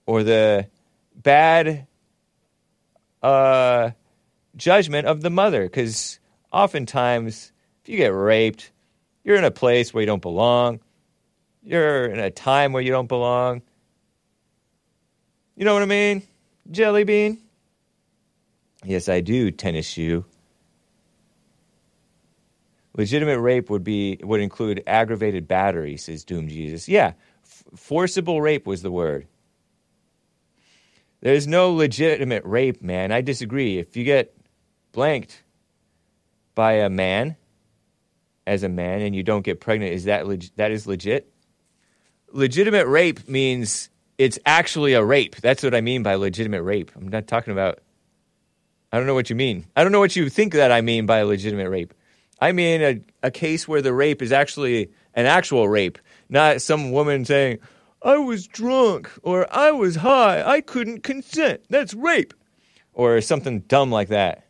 or 0.05 0.23
the 0.23 0.67
bad 1.15 1.87
uh, 3.21 3.91
judgment 4.55 5.07
of 5.07 5.21
the 5.21 5.29
mother. 5.29 5.63
Because 5.63 6.19
oftentimes, 6.51 7.51
if 7.83 7.89
you 7.89 7.97
get 7.97 8.13
raped, 8.13 8.71
you're 9.23 9.37
in 9.37 9.43
a 9.43 9.51
place 9.51 9.93
where 9.93 10.01
you 10.01 10.07
don't 10.07 10.21
belong. 10.21 10.79
You're 11.67 12.05
in 12.05 12.19
a 12.19 12.31
time 12.31 12.71
where 12.71 12.81
you 12.81 12.91
don't 12.91 13.09
belong. 13.09 13.61
You 15.57 15.65
know 15.65 15.73
what 15.73 15.83
I 15.83 15.87
mean? 15.87 16.23
Jelly 16.71 17.03
bean? 17.03 17.39
Yes, 18.85 19.09
I 19.09 19.19
do, 19.19 19.51
tennis 19.51 19.85
shoe. 19.85 20.23
Legitimate 22.95 23.41
rape 23.41 23.69
would 23.69 23.83
be 23.83 24.17
would 24.23 24.39
include 24.39 24.81
aggravated 24.87 25.45
battery, 25.45 25.97
says 25.97 26.23
Doom 26.23 26.47
Jesus. 26.47 26.87
Yeah, 26.87 27.13
f- 27.43 27.65
forcible 27.75 28.39
rape 28.41 28.65
was 28.65 28.81
the 28.81 28.91
word. 28.91 29.27
There's 31.19 31.47
no 31.47 31.73
legitimate 31.73 32.45
rape, 32.45 32.81
man. 32.81 33.11
I 33.11 33.19
disagree. 33.19 33.77
If 33.77 33.97
you 33.97 34.05
get 34.05 34.33
blanked 34.93 35.43
by 36.55 36.73
a 36.73 36.89
man 36.89 37.35
as 38.45 38.63
a 38.63 38.69
man 38.69 39.01
and 39.01 39.13
you 39.13 39.21
don't 39.21 39.43
get 39.43 39.59
pregnant, 39.59 39.91
is 39.91 40.05
that 40.05 40.27
leg- 40.27 40.49
that 40.55 40.71
is 40.71 40.87
legit? 40.87 41.33
Legitimate 42.31 42.87
rape 42.87 43.27
means 43.27 43.89
it's 44.17 44.39
actually 44.45 44.93
a 44.93 45.03
rape. 45.03 45.35
That's 45.37 45.63
what 45.63 45.75
I 45.75 45.81
mean 45.81 46.03
by 46.03 46.15
legitimate 46.15 46.63
rape. 46.63 46.91
I'm 46.95 47.07
not 47.07 47.27
talking 47.27 47.53
about 47.53 47.79
I 48.91 48.97
don't 48.97 49.07
know 49.07 49.13
what 49.13 49.29
you 49.29 49.35
mean. 49.35 49.65
I 49.75 49.83
don't 49.83 49.91
know 49.91 49.99
what 49.99 50.15
you 50.15 50.29
think 50.29 50.53
that 50.53 50.71
I 50.71 50.81
mean 50.81 51.05
by 51.05 51.21
legitimate 51.23 51.69
rape. 51.69 51.93
I 52.39 52.51
mean 52.51 52.81
a, 52.81 53.01
a 53.23 53.31
case 53.31 53.67
where 53.67 53.81
the 53.81 53.93
rape 53.93 54.21
is 54.21 54.31
actually 54.31 54.91
an 55.13 55.25
actual 55.25 55.67
rape, 55.67 55.97
not 56.29 56.61
some 56.61 56.91
woman 56.91 57.25
saying, 57.25 57.59
I 58.01 58.17
was 58.17 58.47
drunk 58.47 59.11
or 59.23 59.47
I 59.53 59.71
was 59.71 59.97
high. 59.97 60.43
I 60.43 60.61
couldn't 60.61 61.01
consent. 61.01 61.61
That's 61.69 61.93
rape. 61.93 62.33
Or 62.93 63.19
something 63.21 63.61
dumb 63.61 63.91
like 63.91 64.09
that. 64.09 64.47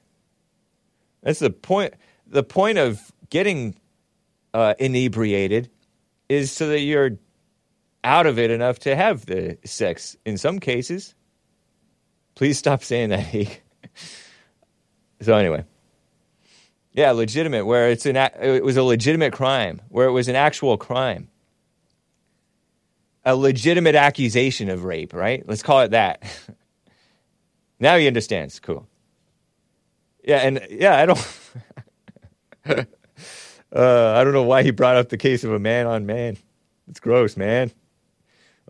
That's 1.24 1.40
the 1.40 1.50
point. 1.50 1.94
The 2.28 2.44
point 2.44 2.78
of 2.78 3.12
getting 3.30 3.76
uh, 4.54 4.76
inebriated 4.80 5.70
is 6.30 6.52
so 6.52 6.68
that 6.68 6.80
you're 6.80 7.12
out 8.08 8.26
of 8.26 8.40
it 8.40 8.52
enough 8.52 8.80
to 8.80 8.96
have 8.96 9.26
the 9.26 9.58
sex 9.66 10.16
in 10.26 10.38
some 10.38 10.60
cases. 10.60 11.14
Please 12.36 12.58
stop 12.58 12.84
saying 12.84 13.10
that, 13.10 13.26
so, 15.22 15.36
anyway. 15.36 15.64
Yeah, 16.94 17.12
legitimate, 17.12 17.66
where 17.66 17.90
it's 17.90 18.06
an, 18.06 18.16
it 18.16 18.64
was 18.64 18.78
a 18.78 18.84
legitimate 18.84 19.34
crime, 19.34 19.82
where 19.90 20.08
it 20.08 20.12
was 20.12 20.28
an 20.28 20.36
actual 20.36 20.78
crime 20.78 21.30
a 23.28 23.36
legitimate 23.36 23.94
accusation 23.94 24.70
of 24.70 24.86
rape, 24.86 25.14
right? 25.14 25.44
Let's 25.46 25.62
call 25.62 25.82
it 25.82 25.92
that. 25.92 26.24
now 27.80 27.98
he 27.98 28.08
understands. 28.08 28.58
Cool. 28.62 28.88
Yeah, 30.24 30.38
and 30.38 30.66
yeah, 30.70 30.96
I 30.98 31.06
don't. 31.06 31.40
uh, 33.76 34.14
I 34.16 34.24
don't 34.24 34.32
know 34.32 34.44
why 34.44 34.64
he 34.64 34.72
brought 34.72 34.96
up 34.96 35.10
the 35.10 35.18
case 35.18 35.44
of 35.44 35.52
a 35.52 35.60
man 35.60 35.88
on 35.88 36.06
man. 36.06 36.38
It's 36.88 37.02
gross, 37.02 37.36
man. 37.36 37.72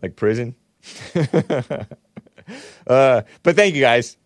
Like 0.02 0.16
prison. 0.16 0.54
uh, 2.86 3.22
but 3.42 3.56
thank 3.56 3.74
you 3.74 3.80
guys. 3.80 4.16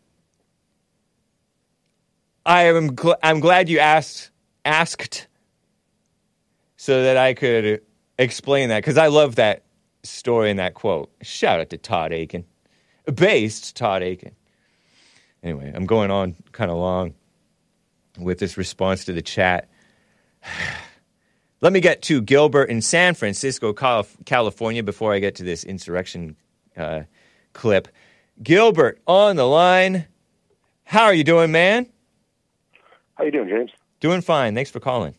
I 2.44 2.64
am 2.64 2.96
gl- 2.96 3.18
I'm 3.22 3.40
glad 3.40 3.68
you 3.68 3.78
asked 3.78 4.30
asked 4.64 5.28
so 6.76 7.02
that 7.02 7.16
I 7.16 7.34
could 7.34 7.82
explain 8.18 8.68
that 8.70 8.78
because 8.78 8.98
I 8.98 9.06
love 9.06 9.36
that 9.36 9.62
story 10.02 10.50
and 10.50 10.58
that 10.58 10.74
quote. 10.74 11.10
Shout 11.22 11.60
out 11.60 11.70
to 11.70 11.78
Todd 11.78 12.12
Akin, 12.12 12.44
based 13.14 13.76
Todd 13.76 14.02
Akin. 14.02 14.32
Anyway, 15.42 15.72
I'm 15.74 15.86
going 15.86 16.10
on 16.10 16.36
kind 16.52 16.70
of 16.70 16.76
long 16.76 17.14
with 18.18 18.38
this 18.38 18.56
response 18.56 19.04
to 19.06 19.12
the 19.12 19.22
chat. 19.22 19.68
Let 21.62 21.72
me 21.72 21.78
get 21.78 22.02
to 22.02 22.20
Gilbert 22.20 22.64
in 22.64 22.82
San 22.82 23.14
Francisco, 23.14 23.72
California, 23.72 24.82
before 24.82 25.14
I 25.14 25.20
get 25.20 25.36
to 25.36 25.44
this 25.44 25.62
insurrection 25.62 26.34
uh, 26.76 27.02
clip. 27.52 27.86
Gilbert 28.42 29.00
on 29.06 29.36
the 29.36 29.46
line. 29.46 30.06
How 30.82 31.04
are 31.04 31.14
you 31.14 31.22
doing, 31.22 31.52
man? 31.52 31.86
How 33.14 33.22
you 33.22 33.30
doing, 33.30 33.48
James? 33.48 33.70
Doing 34.00 34.22
fine. 34.22 34.56
Thanks 34.56 34.72
for 34.72 34.80
calling. 34.80 35.14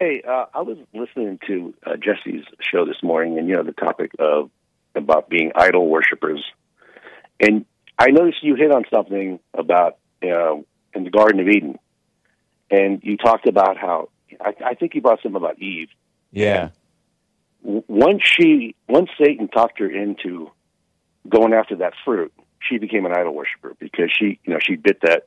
Hey, 0.00 0.22
uh, 0.28 0.46
I 0.52 0.62
was 0.62 0.76
listening 0.92 1.38
to 1.46 1.72
uh, 1.86 1.92
Jesse's 1.94 2.44
show 2.60 2.84
this 2.84 3.00
morning, 3.00 3.38
and 3.38 3.46
you 3.46 3.54
know 3.54 3.62
the 3.62 3.70
topic 3.70 4.10
of 4.18 4.50
about 4.96 5.28
being 5.28 5.52
idol 5.54 5.88
worshippers, 5.88 6.42
and 7.38 7.64
I 7.96 8.10
noticed 8.10 8.42
you 8.42 8.56
hit 8.56 8.72
on 8.72 8.82
something 8.92 9.38
about 9.54 9.98
uh, 10.20 10.56
in 10.94 11.04
the 11.04 11.10
Garden 11.10 11.38
of 11.38 11.46
Eden, 11.46 11.78
and 12.72 13.00
you 13.04 13.16
talked 13.16 13.46
about 13.46 13.76
how 13.76 14.08
I, 14.40 14.54
I 14.64 14.74
think 14.74 14.92
he 14.92 15.00
brought 15.00 15.20
something 15.22 15.36
about 15.36 15.58
Eve. 15.58 15.88
Yeah. 16.32 16.70
W- 17.64 17.82
Once 17.88 18.22
she, 18.24 18.74
once 18.88 19.10
Satan 19.20 19.48
talked 19.48 19.78
her 19.80 19.90
into 19.90 20.50
going 21.28 21.52
after 21.52 21.76
that 21.76 21.94
fruit, 22.04 22.32
she 22.60 22.78
became 22.78 23.06
an 23.06 23.12
idol 23.12 23.34
worshiper 23.34 23.74
because 23.78 24.10
she, 24.16 24.38
you 24.44 24.52
know, 24.52 24.58
she 24.60 24.76
bit 24.76 25.00
that, 25.02 25.24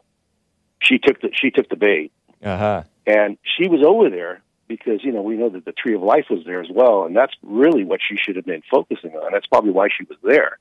she 0.79 0.97
took 0.97 1.21
the 1.21 1.29
she 1.33 1.51
took 1.51 1.69
the 1.69 1.75
bait, 1.75 2.11
Uh 2.43 2.57
huh. 2.57 2.83
and 3.05 3.38
she 3.43 3.67
was 3.67 3.83
over 3.85 4.09
there 4.09 4.41
because 4.67 5.03
you 5.03 5.11
know 5.11 5.21
we 5.21 5.35
know 5.35 5.49
that 5.49 5.63
the 5.63 5.71
tree 5.71 5.93
of 5.93 6.01
life 6.01 6.25
was 6.29 6.43
there 6.45 6.59
as 6.61 6.69
well, 6.73 7.05
and 7.05 7.15
that's 7.15 7.33
really 7.43 7.83
what 7.83 7.99
she 8.01 8.15
should 8.17 8.35
have 8.35 8.45
been 8.45 8.63
focusing 8.69 9.11
on. 9.11 9.31
That's 9.31 9.45
probably 9.45 9.71
why 9.71 9.89
she 9.95 10.05
was 10.05 10.17
there. 10.23 10.57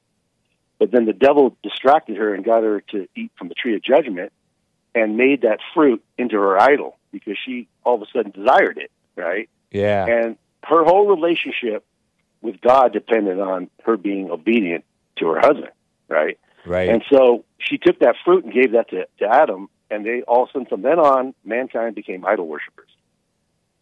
But 0.78 0.90
then 0.90 1.06
the 1.06 1.12
devil 1.14 1.56
distracted 1.62 2.16
her 2.18 2.35
and 2.35 2.44
got 2.44 2.62
her 2.62 2.82
to 2.93 3.06
eat 3.16 3.32
from 3.39 3.48
the 3.48 3.55
tree 3.55 3.74
of 3.77 3.82
judgment, 3.82 4.32
and 4.95 5.17
made 5.17 5.43
that 5.43 5.59
fruit 5.75 6.03
into 6.19 6.37
her 6.37 6.61
idol 6.61 6.97
because 7.12 7.37
she 7.45 7.69
all 7.85 7.97
of 7.97 8.03
a 8.03 8.07
sudden 8.12 8.33
desired 8.33 8.79
it, 8.79 8.91
right? 9.17 9.49
Yeah. 9.71 10.07
And 10.07 10.37
her 10.65 10.85
whole 10.85 11.07
relationship 11.09 11.85
with 12.43 12.61
God 12.61 12.93
depended 12.93 13.39
on 13.41 13.69
her 13.85 13.97
being 13.97 14.31
obedient 14.31 14.85
to 15.19 15.29
her 15.29 15.41
husband, 15.41 15.73
right? 16.09 16.39
Right. 16.67 16.89
And 16.89 17.03
so 17.11 17.45
she 17.59 17.79
took 17.79 17.99
that 18.01 18.17
fruit 18.25 18.45
and 18.45 18.53
gave 18.53 18.73
that 18.73 18.91
to, 18.91 19.07
to 19.19 19.27
Adam, 19.27 19.69
and 19.91 20.05
they 20.05 20.23
all 20.23 20.45
of 20.45 20.49
a 20.51 20.53
sudden 20.53 20.67
from 20.67 20.83
then 20.83 20.99
on, 20.99 21.35
mankind 21.45 21.95
became 21.95 22.25
idol 22.27 22.47
worshippers. 22.47 22.89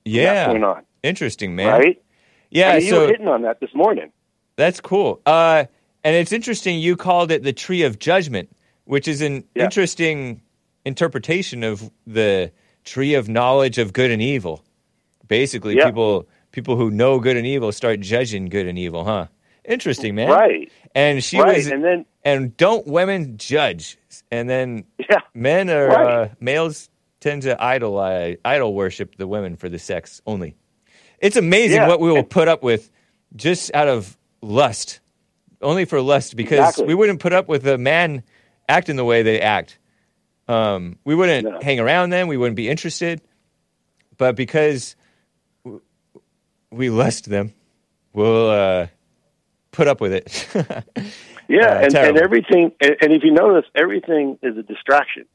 From 0.04 0.12
yeah. 0.12 0.46
point 0.46 0.64
on, 0.64 0.82
Interesting, 1.02 1.54
man. 1.56 1.68
right? 1.68 2.02
Yeah. 2.50 2.72
I 2.72 2.78
mean, 2.78 2.86
you 2.86 2.94
were 2.94 3.06
hitting 3.08 3.28
on 3.28 3.42
that 3.42 3.60
this 3.60 3.74
morning. 3.74 4.10
That's 4.56 4.80
cool. 4.80 5.20
Uh, 5.26 5.64
and 6.04 6.16
it's 6.16 6.32
interesting 6.32 6.78
you 6.78 6.96
called 6.96 7.30
it 7.30 7.42
the 7.42 7.52
tree 7.52 7.82
of 7.82 7.98
judgment, 7.98 8.48
which 8.84 9.06
is 9.06 9.20
an 9.20 9.44
Yeah. 9.54 9.64
interesting 9.64 10.40
interpretation 10.88 11.62
of 11.62 11.90
the 12.06 12.50
tree 12.84 13.14
of 13.14 13.28
knowledge 13.28 13.78
of 13.78 13.92
good 13.92 14.10
and 14.10 14.20
evil. 14.20 14.64
Basically, 15.28 15.76
Yeah. 15.76 15.86
people 15.86 16.26
people 16.50 16.76
who 16.76 16.90
know 16.90 17.20
good 17.20 17.36
and 17.36 17.46
evil 17.46 17.70
start 17.70 18.00
judging 18.00 18.48
good 18.48 18.66
and 18.66 18.78
evil, 18.78 19.04
huh? 19.04 19.26
Interesting, 19.64 20.14
man. 20.14 20.30
Right. 20.30 20.72
And 20.94 21.22
she 21.22 21.38
right. 21.38 21.56
was 21.56 21.66
and 21.68 21.84
then 21.84 22.06
and 22.24 22.56
don't 22.56 22.86
women 22.86 23.36
judge? 23.36 23.98
And 24.32 24.48
then 24.48 24.84
yeah, 24.98 25.20
men 25.34 25.70
are 25.70 25.86
Right. 25.88 26.14
uh, 26.14 26.28
males 26.40 26.88
tend 27.20 27.42
to 27.42 27.62
idol 27.62 27.98
uh, 27.98 28.32
idol 28.44 28.74
worship 28.74 29.16
the 29.16 29.26
women 29.28 29.56
for 29.56 29.68
the 29.68 29.78
sex 29.78 30.22
only. 30.26 30.56
It's 31.20 31.36
amazing 31.36 31.76
Yeah. 31.82 31.88
what 31.88 32.00
we 32.00 32.10
will 32.10 32.24
put 32.24 32.48
up 32.48 32.62
with 32.62 32.90
just 33.36 33.70
out 33.74 33.88
of 33.88 34.16
lust, 34.40 35.00
only 35.60 35.84
for 35.84 36.00
lust, 36.00 36.34
because 36.36 36.60
Exactly. 36.60 36.86
we 36.86 36.94
wouldn't 36.94 37.20
put 37.20 37.32
up 37.34 37.48
with 37.48 37.66
a 37.66 37.76
man 37.76 38.22
acting 38.68 38.96
the 38.96 39.04
way 39.04 39.22
they 39.22 39.40
act. 39.40 39.78
Um, 40.48 40.98
we 41.04 41.14
wouldn't 41.14 41.44
No. 41.46 41.58
hang 41.62 41.78
around 41.80 42.10
them. 42.10 42.28
We 42.28 42.36
wouldn't 42.36 42.56
be 42.56 42.68
interested. 42.68 43.20
But 44.16 44.34
because 44.34 44.96
w- 45.64 45.80
we 46.70 46.90
lust 46.90 47.28
them, 47.28 47.52
we'll 48.12 48.50
uh, 48.50 48.86
put 49.72 49.88
up 49.88 50.00
with 50.00 50.12
it. 50.12 50.48
yeah, 51.48 51.66
Uh, 51.66 51.78
and, 51.84 51.94
and 51.94 52.16
everything. 52.18 52.72
And, 52.80 52.96
and 53.00 53.12
if 53.12 53.22
you 53.24 53.30
notice, 53.32 53.68
everything 53.74 54.38
is 54.42 54.56
a 54.56 54.62
distraction. 54.62 55.26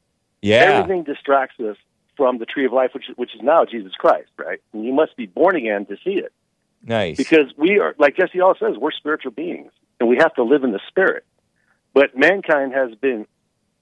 yeah. 0.42 0.56
Everything 0.80 1.04
distracts 1.04 1.58
us 1.60 1.76
from 2.16 2.38
the 2.38 2.46
tree 2.46 2.66
of 2.66 2.72
life, 2.72 2.90
which 2.94 3.08
is, 3.08 3.16
which 3.16 3.34
is 3.34 3.40
now 3.42 3.64
Jesus 3.64 3.92
Christ, 3.94 4.30
right? 4.38 4.60
And 4.72 4.84
you 4.84 4.92
must 4.92 5.16
be 5.16 5.26
born 5.26 5.56
again 5.56 5.86
to 5.86 5.96
see 6.04 6.12
it. 6.18 6.32
Nice. 6.86 7.16
because 7.16 7.46
we 7.56 7.78
are 7.78 7.94
like 7.98 8.14
Jesse 8.14 8.40
always 8.42 8.58
says, 8.60 8.76
we're 8.78 8.90
spiritual 8.92 9.30
beings, 9.32 9.72
and 9.98 10.06
we 10.08 10.18
have 10.18 10.34
to 10.34 10.42
live 10.44 10.64
in 10.64 10.72
the 10.72 10.80
spirit. 10.88 11.24
But 11.94 12.14
mankind 12.16 12.74
has 12.74 12.94
been 12.96 13.26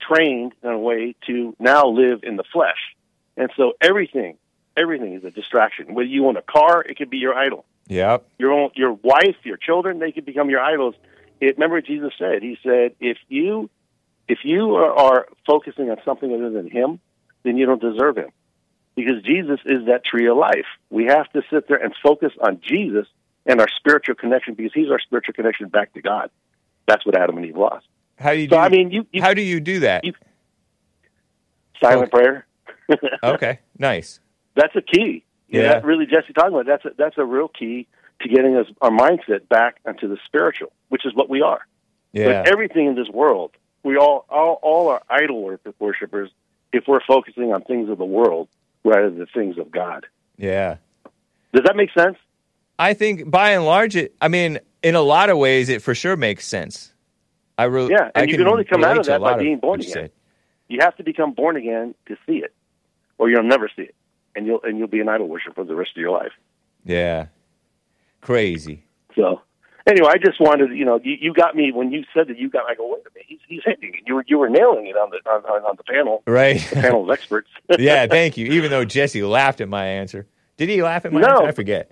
trained 0.06 0.52
in 0.62 0.70
a 0.70 0.78
way 0.78 1.14
to 1.26 1.54
now 1.58 1.88
live 1.88 2.20
in 2.22 2.36
the 2.36 2.44
flesh, 2.52 2.94
and 3.36 3.50
so 3.56 3.72
everything, 3.80 4.36
everything 4.76 5.14
is 5.14 5.24
a 5.24 5.30
distraction. 5.30 5.94
Whether 5.94 6.08
you 6.08 6.26
own 6.26 6.36
a 6.36 6.42
car, 6.42 6.82
it 6.82 6.96
could 6.96 7.10
be 7.10 7.18
your 7.18 7.34
idol. 7.34 7.64
Yeah. 7.88 8.18
Your 8.38 8.52
own, 8.52 8.70
your 8.74 8.92
wife, 8.92 9.36
your 9.44 9.56
children, 9.56 9.98
they 9.98 10.12
could 10.12 10.24
become 10.24 10.50
your 10.50 10.60
idols. 10.60 10.94
It, 11.40 11.56
remember 11.56 11.76
what 11.76 11.86
Jesus 11.86 12.12
said? 12.18 12.42
He 12.42 12.56
said, 12.62 12.94
if 13.00 13.18
you 13.28 13.70
if 14.28 14.38
you 14.44 14.76
are, 14.76 14.92
are 14.92 15.28
focusing 15.46 15.90
on 15.90 15.96
something 16.04 16.32
other 16.32 16.50
than 16.50 16.70
Him, 16.70 17.00
then 17.42 17.56
you 17.56 17.66
don't 17.66 17.82
deserve 17.82 18.16
Him 18.16 18.30
because 18.94 19.22
Jesus 19.22 19.60
is 19.64 19.86
that 19.86 20.04
tree 20.04 20.28
of 20.28 20.36
life. 20.36 20.66
We 20.90 21.06
have 21.06 21.30
to 21.32 21.42
sit 21.50 21.68
there 21.68 21.82
and 21.82 21.94
focus 22.02 22.32
on 22.40 22.60
Jesus 22.66 23.06
and 23.46 23.60
our 23.60 23.68
spiritual 23.76 24.14
connection 24.14 24.54
because 24.54 24.72
He's 24.74 24.90
our 24.90 25.00
spiritual 25.00 25.34
connection 25.34 25.68
back 25.68 25.92
to 25.94 26.02
God. 26.02 26.30
That's 26.86 27.04
what 27.04 27.16
Adam 27.16 27.36
and 27.36 27.46
Eve 27.46 27.56
lost. 27.56 27.86
How 28.18 28.32
do 28.32 28.38
you 28.38 28.46
So 28.48 28.56
do, 28.56 28.56
I 28.56 28.68
mean, 28.68 28.90
you, 28.90 29.06
you 29.12 29.22
how 29.22 29.34
do 29.34 29.42
you 29.42 29.60
do 29.60 29.80
that? 29.80 30.04
you- 30.04 30.14
silent 31.82 32.10
oh. 32.12 32.16
prayer. 32.16 32.46
okay. 33.22 33.58
Nice. 33.78 34.20
That's 34.54 34.74
a 34.76 34.82
key. 34.82 35.24
Yeah. 35.48 35.62
that 35.62 35.84
really, 35.84 36.06
Jesse 36.06 36.32
talking 36.32 36.54
about 36.54 36.66
that's 36.66 36.84
a, 36.84 36.90
that's 36.96 37.18
a 37.18 37.24
real 37.24 37.48
key 37.48 37.86
to 38.22 38.28
getting 38.28 38.56
us 38.56 38.66
our 38.80 38.90
mindset 38.90 39.48
back 39.48 39.76
into 39.86 40.08
the 40.08 40.16
spiritual, 40.24 40.72
which 40.88 41.04
is 41.04 41.14
what 41.14 41.28
we 41.28 41.42
are. 41.42 41.66
Yeah. 42.12 42.42
But 42.42 42.52
everything 42.52 42.86
in 42.86 42.94
this 42.94 43.08
world, 43.08 43.52
we 43.82 43.96
all 43.96 44.24
all, 44.28 44.58
all 44.62 44.88
are 44.88 45.02
idol 45.10 45.42
wor- 45.42 45.60
worshipers 45.78 46.30
if 46.72 46.84
we're 46.86 47.04
focusing 47.06 47.52
on 47.52 47.62
things 47.62 47.90
of 47.90 47.98
the 47.98 48.04
world 48.04 48.48
rather 48.84 49.10
than 49.10 49.26
things 49.26 49.58
of 49.58 49.70
God. 49.70 50.06
yeah. 50.36 50.76
Does 51.54 51.64
that 51.66 51.76
make 51.76 51.90
sense? 51.92 52.16
I 52.78 52.94
think 52.94 53.30
by 53.30 53.50
and 53.50 53.66
large, 53.66 53.94
it. 53.94 54.14
I 54.22 54.28
mean, 54.28 54.58
in 54.82 54.94
a 54.94 55.02
lot 55.02 55.28
of 55.28 55.36
ways, 55.36 55.68
it 55.68 55.82
for 55.82 55.94
sure 55.94 56.16
makes 56.16 56.48
sense. 56.48 56.91
I 57.62 57.64
really. 57.66 57.90
Yeah, 57.92 58.10
and 58.14 58.22
I 58.28 58.30
you 58.30 58.36
can 58.36 58.46
only 58.46 58.64
come 58.64 58.84
out 58.84 58.98
of 58.98 59.06
that 59.06 59.20
by 59.20 59.38
being 59.38 59.58
born 59.58 59.80
again. 59.80 59.92
said. 59.92 60.10
You 60.68 60.78
have 60.80 60.96
to 60.96 61.02
become 61.04 61.32
born 61.32 61.56
again 61.56 61.94
to 62.06 62.16
see 62.26 62.36
it, 62.38 62.54
or 63.18 63.28
you'll 63.30 63.42
never 63.42 63.70
see 63.74 63.82
it, 63.82 63.94
and 64.34 64.46
you'll 64.46 64.60
and 64.62 64.78
you'll 64.78 64.88
be 64.88 65.00
an 65.00 65.08
idol 65.08 65.28
worshiper 65.28 65.54
for 65.54 65.64
the 65.64 65.74
rest 65.74 65.90
of 65.96 66.00
your 66.00 66.10
life. 66.12 66.32
Yeah. 66.84 67.26
Crazy. 68.20 68.84
So 69.16 69.40
anyway, 69.86 70.08
I 70.12 70.18
just 70.18 70.40
wanted, 70.40 70.70
you 70.76 70.84
know, 70.84 71.00
you, 71.02 71.16
you 71.20 71.34
got 71.34 71.54
me 71.56 71.72
when 71.72 71.92
you 71.92 72.04
said 72.14 72.28
that. 72.28 72.38
You 72.38 72.48
got, 72.48 72.64
I 72.68 72.74
go, 72.74 72.86
wait 72.88 73.02
a 73.06 73.10
minute, 73.14 73.26
he's, 73.26 73.40
he's 73.48 73.60
hitting 73.64 73.94
it. 73.94 74.00
You 74.06 74.14
were 74.14 74.24
you 74.26 74.38
were 74.38 74.48
nailing 74.48 74.86
it 74.86 74.96
on 74.96 75.10
the 75.10 75.18
on, 75.30 75.44
on, 75.44 75.62
on 75.64 75.76
the 75.76 75.84
panel, 75.84 76.22
Right. 76.26 76.60
the 76.70 76.76
panel 76.76 77.04
of 77.04 77.10
experts. 77.10 77.48
yeah. 77.78 78.06
Thank 78.06 78.36
you. 78.36 78.46
Even 78.52 78.70
though 78.70 78.84
Jesse 78.84 79.22
laughed 79.22 79.60
at 79.60 79.68
my 79.68 79.84
answer, 79.86 80.26
did 80.56 80.68
he 80.68 80.82
laugh 80.82 81.04
at 81.04 81.12
my 81.12 81.20
No. 81.20 81.28
answer? 81.28 81.44
I 81.48 81.52
forget. 81.52 81.90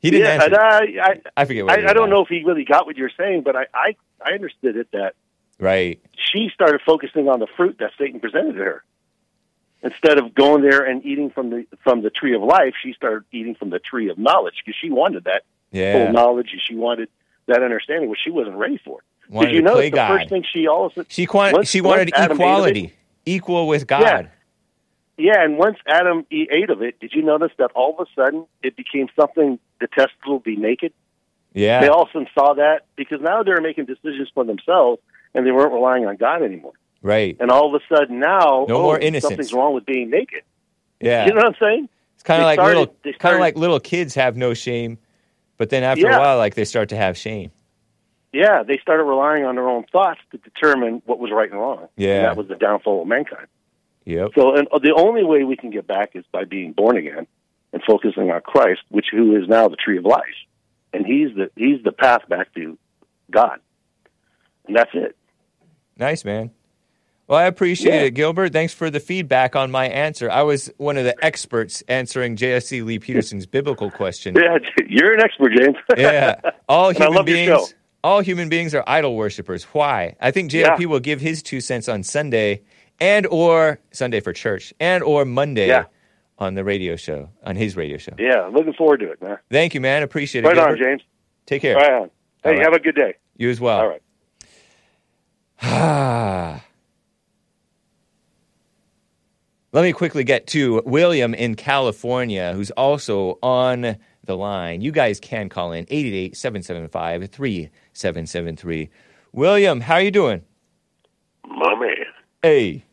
He 0.00 0.10
didn't 0.10 0.26
yeah, 0.26 0.44
answer. 0.44 0.60
I, 0.60 0.98
I, 1.02 1.20
I 1.36 1.44
forget. 1.44 1.68
I, 1.68 1.90
I 1.90 1.92
don't 1.92 2.08
know 2.10 2.22
if 2.22 2.28
he 2.28 2.42
really 2.44 2.64
got 2.64 2.86
what 2.86 2.96
you're 2.96 3.10
saying, 3.18 3.42
but 3.42 3.54
I, 3.56 3.66
I, 3.74 3.96
I 4.24 4.32
understood 4.32 4.76
it 4.76 4.88
that 4.92 5.14
Right. 5.58 6.00
she 6.32 6.48
started 6.54 6.80
focusing 6.86 7.28
on 7.28 7.38
the 7.38 7.46
fruit 7.56 7.76
that 7.80 7.90
Satan 7.98 8.18
presented 8.20 8.54
to 8.54 8.58
her. 8.64 8.84
Instead 9.82 10.18
of 10.18 10.34
going 10.34 10.62
there 10.62 10.84
and 10.84 11.04
eating 11.06 11.30
from 11.30 11.48
the 11.50 11.66
from 11.82 12.02
the 12.02 12.10
tree 12.10 12.34
of 12.34 12.42
life, 12.42 12.74
she 12.82 12.92
started 12.92 13.24
eating 13.32 13.54
from 13.54 13.70
the 13.70 13.78
tree 13.78 14.10
of 14.10 14.18
knowledge 14.18 14.54
because 14.64 14.76
she 14.78 14.90
wanted 14.90 15.24
that 15.24 15.42
Yeah. 15.72 15.92
full 16.04 16.12
knowledge 16.12 16.48
and 16.52 16.60
she 16.66 16.74
wanted 16.74 17.08
that 17.46 17.62
understanding, 17.62 18.10
which 18.10 18.20
she 18.22 18.30
wasn't 18.30 18.56
ready 18.56 18.78
for. 18.84 19.00
Wanted 19.30 19.48
Did 19.48 19.54
you 19.56 19.62
know 19.62 19.80
the 19.80 19.90
God. 19.90 20.08
first 20.18 20.28
thing 20.28 20.44
she 20.52 20.66
also 20.66 21.04
She 21.08 21.24
quan- 21.24 21.52
once- 21.54 21.70
She 21.70 21.80
wanted 21.80 22.10
Adam 22.14 22.22
ate 22.24 22.24
of 22.24 22.30
it- 22.30 22.34
equality, 22.42 22.92
equal 23.24 23.66
with 23.68 23.86
God. 23.86 24.02
Yeah, 24.02 24.26
and 25.42 25.58
once 25.58 25.76
Adam 25.86 26.24
e- 26.30 26.46
ate 26.50 26.70
of 26.70 26.82
it, 26.82 26.98
did 27.00 27.12
you 27.12 27.22
notice 27.22 27.50
that 27.58 27.70
all 27.74 27.94
of 27.98 28.06
a 28.06 28.10
sudden 28.20 28.46
it 28.62 28.76
became 28.76 29.08
something 29.18 29.58
detestable 29.80 30.38
to 30.38 30.44
be 30.44 30.56
naked? 30.56 30.92
Yeah. 31.52 31.80
They 31.80 31.88
all 31.88 32.02
of 32.02 32.08
a 32.08 32.12
sudden 32.12 32.28
saw 32.34 32.54
that 32.54 32.86
because 32.96 33.20
now 33.20 33.42
they're 33.42 33.60
making 33.60 33.86
decisions 33.86 34.28
for 34.32 34.44
themselves 34.44 35.00
and 35.34 35.46
they 35.46 35.50
weren't 35.50 35.72
relying 35.72 36.06
on 36.06 36.16
God 36.16 36.42
anymore. 36.42 36.72
right. 37.02 37.36
And 37.40 37.50
all 37.50 37.74
of 37.74 37.80
a 37.80 37.94
sudden 37.94 38.20
now, 38.20 38.66
No 38.68 38.76
oh, 38.76 38.82
more 38.82 38.98
innocence. 38.98 39.30
something's 39.30 39.52
wrong 39.52 39.74
with 39.74 39.84
being 39.86 40.10
naked. 40.10 40.42
Yeah. 41.00 41.24
You 41.26 41.30
know 41.32 41.36
what 41.38 41.46
I'm 41.46 41.56
saying? 41.60 41.88
it's 42.14 42.22
kind 42.22 42.40
of 42.42 42.46
like 42.46 42.58
started- 42.58 42.78
little, 43.04 43.18
kind 43.18 43.34
of 43.34 43.40
like 43.40 43.56
little 43.56 43.80
kids 43.80 44.14
have 44.14 44.36
no 44.36 44.54
shame, 44.54 44.98
but 45.56 45.70
then 45.70 45.82
after 45.82 46.02
Yeah. 46.02 46.16
a 46.16 46.20
while, 46.20 46.36
like 46.38 46.54
they 46.54 46.64
start 46.64 46.88
to 46.90 46.96
have 46.96 47.16
shame. 47.16 47.50
Yeah, 48.32 48.62
they 48.62 48.78
started 48.78 49.02
relying 49.04 49.44
on 49.44 49.56
their 49.56 49.68
own 49.68 49.84
thoughts 49.90 50.20
to 50.30 50.36
determine 50.38 51.02
what 51.06 51.18
was 51.18 51.32
right 51.32 51.50
and 51.50 51.58
wrong. 51.58 51.88
Yeah. 51.96 52.16
And 52.16 52.24
that 52.26 52.36
was 52.36 52.46
the 52.48 52.54
downfall 52.54 53.02
of 53.02 53.08
mankind. 53.08 53.46
Yep. 54.10 54.30
So, 54.34 54.54
and 54.56 54.68
uh, 54.72 54.78
the 54.78 54.94
only 54.96 55.24
way 55.24 55.44
we 55.44 55.56
can 55.56 55.70
get 55.70 55.86
back 55.86 56.10
is 56.14 56.24
by 56.32 56.44
being 56.44 56.72
born 56.72 56.96
again 56.96 57.26
and 57.72 57.82
focusing 57.86 58.30
on 58.30 58.40
Christ, 58.42 58.80
which 58.90 59.06
who 59.12 59.36
is 59.36 59.48
now 59.48 59.68
the 59.68 59.76
tree 59.76 59.98
of 59.98 60.04
life, 60.04 60.24
and 60.92 61.06
he's 61.06 61.34
the 61.36 61.50
he's 61.56 61.82
the 61.84 61.92
path 61.92 62.28
back 62.28 62.52
to 62.54 62.76
God, 63.30 63.60
and 64.66 64.76
that's 64.76 64.90
it. 64.94 65.16
Nice, 65.96 66.24
man. 66.24 66.50
Well, 67.28 67.38
I 67.38 67.44
appreciate 67.44 67.94
Yeah. 67.94 68.00
it, 68.06 68.14
Gilbert. 68.14 68.52
Thanks 68.52 68.74
for 68.74 68.90
the 68.90 68.98
feedback 68.98 69.54
on 69.54 69.70
my 69.70 69.86
answer. 69.88 70.28
I 70.28 70.42
was 70.42 70.68
one 70.78 70.96
of 70.96 71.04
the 71.04 71.14
experts 71.24 71.80
answering 71.86 72.34
Jesse 72.34 72.82
Lee 72.82 72.98
Peterson's 72.98 73.46
biblical 73.58 73.88
question. 73.90 74.34
Yeah, 74.34 74.58
you're 74.88 75.12
an 75.14 75.20
expert, 75.22 75.52
James. 75.56 75.76
Yeah. 75.96 76.40
All 76.68 76.90
human 76.90 77.24
beings 77.24 77.74
all 78.02 78.20
human 78.22 78.48
beings 78.48 78.74
are 78.74 78.82
idol 78.86 79.14
worshippers. 79.14 79.64
Why? 79.64 80.16
I 80.22 80.30
think 80.30 80.50
JLP 80.50 80.80
Yeah. 80.80 80.86
will 80.86 81.00
give 81.00 81.20
his 81.20 81.42
two 81.42 81.60
cents 81.60 81.86
on 81.86 82.02
Sunday 82.02 82.62
and 83.00 83.26
or 83.26 83.78
Sunday 83.92 84.20
for 84.20 84.32
church 84.32 84.72
and 84.80 85.02
or 85.02 85.24
Monday 85.24 85.68
Yeah. 85.68 85.84
on 86.38 86.54
the 86.54 86.64
radio 86.64 86.96
show, 86.96 87.30
on 87.44 87.56
his 87.56 87.76
radio 87.76 87.96
show. 87.98 88.12
yeah, 88.18 88.46
looking 88.52 88.72
forward 88.74 89.00
to 89.00 89.10
it, 89.10 89.20
man. 89.22 89.38
Thank 89.50 89.74
you, 89.74 89.80
man. 89.80 90.02
Appreciate 90.02 90.44
it. 90.44 90.48
Right 90.48 90.58
on, 90.58 90.76
James. 90.78 91.02
Take 91.46 91.62
care. 91.62 91.76
Right 91.76 91.92
on. 91.92 92.10
Hey, 92.44 92.50
All 92.50 92.56
right. 92.56 92.64
have 92.64 92.74
a 92.74 92.78
good 92.80 92.94
day. 92.94 93.14
You 93.36 93.50
as 93.50 93.60
well. 93.60 93.80
All 93.80 93.88
right. 93.88 94.02
Let 99.72 99.82
me 99.82 99.92
quickly 99.92 100.24
get 100.24 100.46
to 100.48 100.82
William 100.84 101.32
in 101.32 101.54
California, 101.54 102.52
who's 102.54 102.72
also 102.72 103.38
on 103.42 103.96
the 104.24 104.36
line. 104.36 104.80
You 104.80 104.90
guys 104.90 105.20
can 105.20 105.48
call 105.48 105.72
in 105.72 105.86
888 105.88 106.36
775 106.36 107.30
3773. 107.30 108.90
William, 109.32 109.80
how 109.80 109.94
are 109.94 110.02
you 110.02 110.10
doing? 110.10 110.42
My 111.46 111.74
man, 111.78 111.94
Hey, 112.42 112.84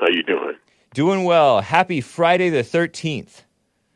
how 0.00 0.08
you 0.08 0.22
doing? 0.22 0.54
doing 0.94 1.24
well. 1.24 1.60
Happy 1.60 2.00
Friday 2.00 2.50
the 2.50 2.62
13th. 2.62 3.42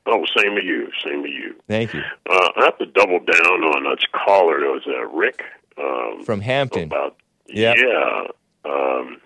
Oh, 0.06 0.24
same 0.36 0.54
to 0.54 0.64
you. 0.64 0.88
Same 1.02 1.22
to 1.22 1.28
you. 1.28 1.56
Thank 1.66 1.92
you. 1.94 2.00
Uh, 2.30 2.48
I 2.56 2.64
have 2.64 2.78
to 2.78 2.86
double 2.86 3.18
down 3.18 3.62
on 3.64 3.84
this 3.84 4.04
caller. 4.12 4.62
It 4.62 4.70
was 4.70 4.82
uh, 4.86 5.06
Rick. 5.06 5.42
Um, 5.78 6.24
From 6.24 6.40
Hampton. 6.40 6.84
about 6.84 7.16
Yep. 7.48 7.76
yeah. 7.78 8.22
Um, 8.64 9.18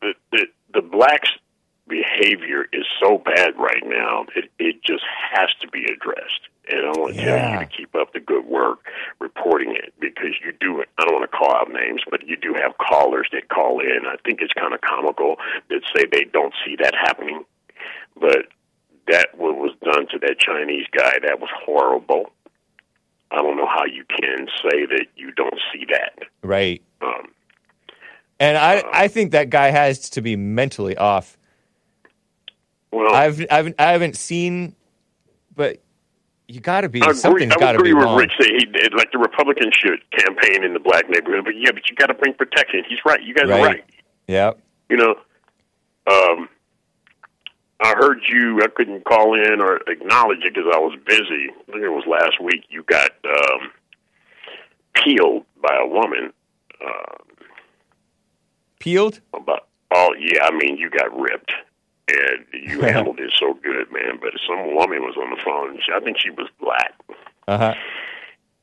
the, 0.00 0.14
the 0.32 0.46
the 0.72 0.82
blacks' 0.82 1.30
behavior 1.86 2.64
is 2.72 2.84
so 3.00 3.18
bad 3.18 3.50
right 3.58 3.82
now. 3.84 4.24
It 4.34 4.50
it 4.58 4.82
just 4.84 5.04
has 5.32 5.48
to 5.60 5.68
be 5.68 5.84
addressed. 5.84 6.48
And 6.70 6.86
I 6.86 6.98
want 6.98 7.14
to 7.14 7.20
tell 7.22 7.52
you 7.52 7.58
to 7.58 7.66
keep 7.66 7.94
up 7.94 8.12
the 8.12 8.20
good 8.20 8.46
work 8.46 8.86
reporting 9.20 9.76
it 9.76 9.92
because 10.00 10.32
you 10.44 10.52
do 10.60 10.80
it. 10.80 10.88
I 10.98 11.04
don't 11.04 11.14
want 11.14 11.30
to 11.30 11.36
call 11.36 11.54
out 11.54 11.70
names, 11.70 12.02
but 12.10 12.26
you 12.26 12.36
do 12.36 12.54
have 12.54 12.78
callers 12.78 13.28
that 13.32 13.48
call 13.48 13.80
in. 13.80 14.06
I 14.06 14.16
think 14.24 14.40
it's 14.40 14.52
kind 14.54 14.72
of 14.72 14.80
comical 14.80 15.36
that 15.68 15.82
say 15.94 16.06
they 16.10 16.24
don't 16.24 16.54
see 16.64 16.76
that 16.82 16.94
happening, 16.94 17.44
but 18.18 18.46
that 19.08 19.28
what 19.36 19.56
was 19.56 19.72
done 19.82 20.06
to 20.12 20.18
that 20.20 20.38
Chinese 20.38 20.86
guy 20.90 21.18
that 21.22 21.38
was 21.40 21.50
horrible. 21.66 22.30
I 23.30 23.36
don't 23.36 23.56
know 23.56 23.66
how 23.66 23.84
you 23.84 24.04
can 24.04 24.46
say 24.62 24.86
that 24.86 25.06
you 25.16 25.32
don't 25.32 25.60
see 25.72 25.84
that. 25.90 26.20
Right. 26.42 26.82
Um, 27.02 27.28
And 28.40 28.56
I, 28.56 28.84
I 28.92 29.08
think 29.08 29.32
that 29.32 29.50
guy 29.50 29.70
has 29.70 30.08
to 30.10 30.22
be 30.22 30.36
mentally 30.36 30.96
off. 30.96 31.36
Well, 32.90 33.12
I've, 33.12 33.44
I've, 33.50 33.74
I 33.78 33.90
haven't 33.90 34.16
seen, 34.16 34.76
but 35.54 35.82
you 36.48 36.60
got 36.60 36.82
to 36.82 36.88
be. 36.88 37.00
I 37.00 37.06
agree, 37.06 37.16
Something's 37.16 37.56
got 37.56 37.72
to 37.72 37.82
be 37.82 37.92
wrong. 37.92 38.18
Rick 38.18 38.30
say 38.40 38.48
he 38.52 38.66
did, 38.66 38.94
like 38.94 39.10
the 39.12 39.18
Republicans 39.18 39.74
should 39.74 40.00
campaign 40.10 40.64
in 40.64 40.74
the 40.74 40.80
black 40.80 41.08
neighborhood, 41.08 41.44
but 41.44 41.54
yeah, 41.56 41.70
but 41.72 41.88
you 41.88 41.96
got 41.96 42.06
to 42.06 42.14
bring 42.14 42.34
protection. 42.34 42.82
He's 42.88 42.98
right. 43.06 43.22
You 43.22 43.34
guys 43.34 43.44
are 43.44 43.62
right. 43.62 43.84
Yeah. 44.26 44.52
You 44.88 44.96
know, 44.96 45.14
um, 46.06 46.48
I 47.80 47.94
heard 47.96 48.20
you. 48.28 48.60
I 48.62 48.68
couldn't 48.68 49.04
call 49.04 49.34
in 49.34 49.60
or 49.60 49.80
acknowledge 49.88 50.38
it 50.44 50.54
because 50.54 50.70
I 50.72 50.78
was 50.78 50.98
busy. 51.06 51.50
I 51.50 51.72
think 51.72 51.82
it 51.82 51.88
was 51.88 52.04
last 52.06 52.40
week. 52.40 52.64
You 52.68 52.82
got 52.84 53.10
um, 53.24 53.70
peeled 54.94 55.44
by 55.62 55.76
a 55.82 55.86
woman. 55.86 56.32
Uh, 56.84 57.14
Peeled? 58.78 59.20
about 59.32 59.68
oh 59.94 60.14
yeah, 60.18 60.44
I 60.44 60.50
mean 60.50 60.76
you 60.76 60.90
got 60.90 61.18
ripped. 61.18 61.52
And 62.08 62.44
you 62.52 62.80
handled 62.82 63.18
it 63.18 63.32
so 63.38 63.54
good, 63.54 63.90
man. 63.90 64.18
But 64.20 64.32
some 64.46 64.74
woman 64.74 65.02
was 65.02 65.16
on 65.16 65.30
the 65.30 65.42
phone. 65.42 65.78
She, 65.84 65.92
I 65.92 66.00
think 66.00 66.18
she 66.18 66.30
was 66.30 66.48
black. 66.60 66.94
Uh 67.48 67.58
huh. 67.58 67.74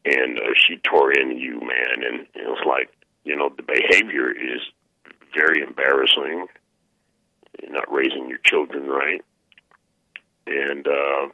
and 0.05 0.39
uh, 0.39 0.53
she 0.55 0.77
tore 0.77 1.11
into 1.11 1.35
you, 1.35 1.59
man. 1.59 2.03
And 2.03 2.27
it 2.33 2.47
was 2.47 2.63
like, 2.67 2.91
you 3.23 3.35
know, 3.35 3.49
the 3.55 3.63
behavior 3.63 4.31
is 4.31 4.61
very 5.35 5.61
embarrassing. 5.61 6.47
You're 7.61 7.71
not 7.71 7.91
raising 7.91 8.27
your 8.29 8.39
children 8.39 8.87
right, 8.87 9.23
and 10.47 10.87
uh, 10.87 11.27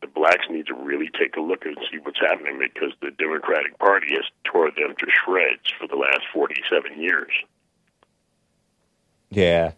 the 0.00 0.06
blacks 0.06 0.46
need 0.50 0.66
to 0.66 0.74
really 0.74 1.10
take 1.18 1.36
a 1.36 1.40
look 1.40 1.64
and 1.64 1.76
see 1.90 1.98
what's 1.98 2.20
happening 2.20 2.58
because 2.58 2.92
the 3.00 3.10
Democratic 3.18 3.78
Party 3.78 4.14
has 4.14 4.24
tore 4.44 4.70
them 4.70 4.94
to 4.98 5.06
shreds 5.24 5.72
for 5.78 5.88
the 5.88 5.96
last 5.96 6.20
forty-seven 6.32 7.00
years. 7.00 7.32
Yeah. 9.30 9.72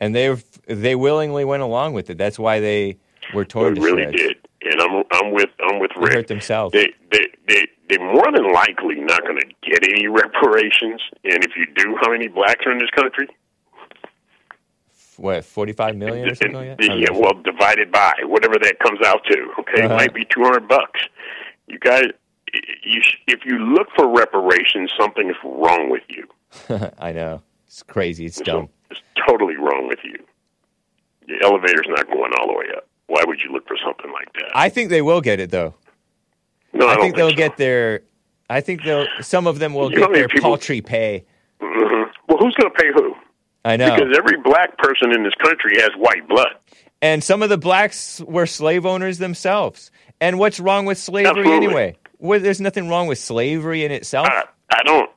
And 0.00 0.14
they 0.14 0.34
they 0.66 0.94
willingly 0.94 1.44
went 1.44 1.62
along 1.62 1.94
with 1.94 2.10
it. 2.10 2.18
That's 2.18 2.38
why 2.38 2.60
they 2.60 2.98
were 3.34 3.44
torn 3.44 3.74
They 3.74 3.80
to 3.80 3.84
really 3.86 4.02
shreds. 4.02 4.16
did, 4.16 4.36
and 4.72 4.80
I'm 4.82 5.02
I'm 5.12 5.32
with 5.32 5.50
I'm 5.68 5.78
with 5.80 5.90
They 5.94 6.14
hurt 6.14 6.26
themselves. 6.28 6.72
They 6.72 6.92
they 7.10 7.26
they 7.48 7.66
they're 7.88 8.12
more 8.12 8.30
than 8.32 8.52
likely 8.52 8.96
not 8.96 9.22
going 9.22 9.38
to 9.38 9.46
get 9.70 9.84
any 9.88 10.06
reparations. 10.08 11.00
And 11.24 11.44
if 11.44 11.52
you 11.56 11.66
do, 11.74 11.96
how 12.02 12.10
many 12.10 12.28
blacks 12.28 12.66
are 12.66 12.72
in 12.72 12.78
this 12.78 12.90
country? 12.90 13.28
What, 15.18 15.44
45 15.46 15.96
million 15.96 16.28
or 16.28 16.34
something 16.34 16.52
like 16.56 16.76
that? 16.76 16.84
Yeah, 16.98 17.06
know. 17.10 17.20
well, 17.20 17.32
divided 17.42 17.90
by 17.90 18.12
whatever 18.24 18.58
that 18.58 18.78
comes 18.80 18.98
out 19.06 19.22
to. 19.30 19.38
Okay, 19.60 19.82
Uh-huh. 19.82 19.94
it 19.94 19.96
might 19.96 20.14
be 20.14 20.26
two 20.26 20.42
hundred 20.42 20.68
bucks. 20.68 21.00
You 21.68 21.78
guys, 21.78 22.08
you 22.84 23.00
if 23.26 23.40
you 23.46 23.58
look 23.58 23.88
for 23.96 24.06
reparations, 24.14 24.92
something 25.00 25.30
is 25.30 25.36
wrong 25.42 25.88
with 25.88 26.02
you. 26.08 26.28
I 26.98 27.12
know. 27.12 27.40
It's 27.76 27.82
crazy. 27.82 28.24
It's 28.24 28.40
dumb. 28.40 28.70
It's 28.90 29.02
totally 29.28 29.56
wrong 29.56 29.86
with 29.86 29.98
you. 30.02 30.16
The 31.28 31.34
elevator's 31.44 31.84
not 31.88 32.06
going 32.06 32.32
all 32.40 32.46
the 32.46 32.54
way 32.54 32.64
up. 32.74 32.88
Why 33.08 33.22
would 33.26 33.38
you 33.44 33.52
look 33.52 33.68
for 33.68 33.76
something 33.84 34.10
like 34.12 34.32
that? 34.32 34.50
I 34.54 34.70
think 34.70 34.88
they 34.88 35.02
will 35.02 35.20
get 35.20 35.40
it, 35.40 35.50
though. 35.50 35.74
No, 36.72 36.86
I, 36.88 36.94
I 36.94 36.96
think 36.96 37.16
they'll 37.16 37.28
so. 37.28 37.36
get 37.36 37.58
their. 37.58 38.00
I 38.48 38.62
think 38.62 38.82
they'll. 38.82 39.04
Some 39.20 39.46
of 39.46 39.58
them 39.58 39.74
will 39.74 39.92
You 39.92 39.98
get 39.98 40.10
their 40.14 40.26
people- 40.26 40.48
paltry 40.52 40.80
pay. 40.80 41.26
Mhm. 41.60 42.06
Well, 42.28 42.38
who's 42.38 42.54
going 42.54 42.72
to 42.72 42.78
pay 42.82 42.88
who? 42.94 43.14
I 43.66 43.76
know. 43.76 43.94
Because 43.94 44.16
every 44.16 44.38
black 44.38 44.78
person 44.78 45.12
in 45.12 45.22
this 45.22 45.34
country 45.34 45.78
has 45.78 45.90
white 45.98 46.26
blood. 46.30 46.54
And 47.02 47.22
some 47.22 47.42
of 47.42 47.50
the 47.50 47.58
blacks 47.58 48.22
were 48.22 48.46
slave 48.46 48.86
owners 48.86 49.18
themselves. 49.18 49.90
And 50.18 50.38
what's 50.38 50.58
wrong 50.60 50.86
with 50.86 50.96
slavery 50.96 51.28
Absolutely. 51.40 51.66
anyway? 51.66 51.96
Well, 52.20 52.40
there's 52.40 52.60
nothing 52.62 52.88
wrong 52.88 53.06
with 53.06 53.18
slavery 53.18 53.84
in 53.84 53.92
itself. 53.92 54.28
I, 54.30 54.44
I 54.72 54.82
don't. 54.84 55.10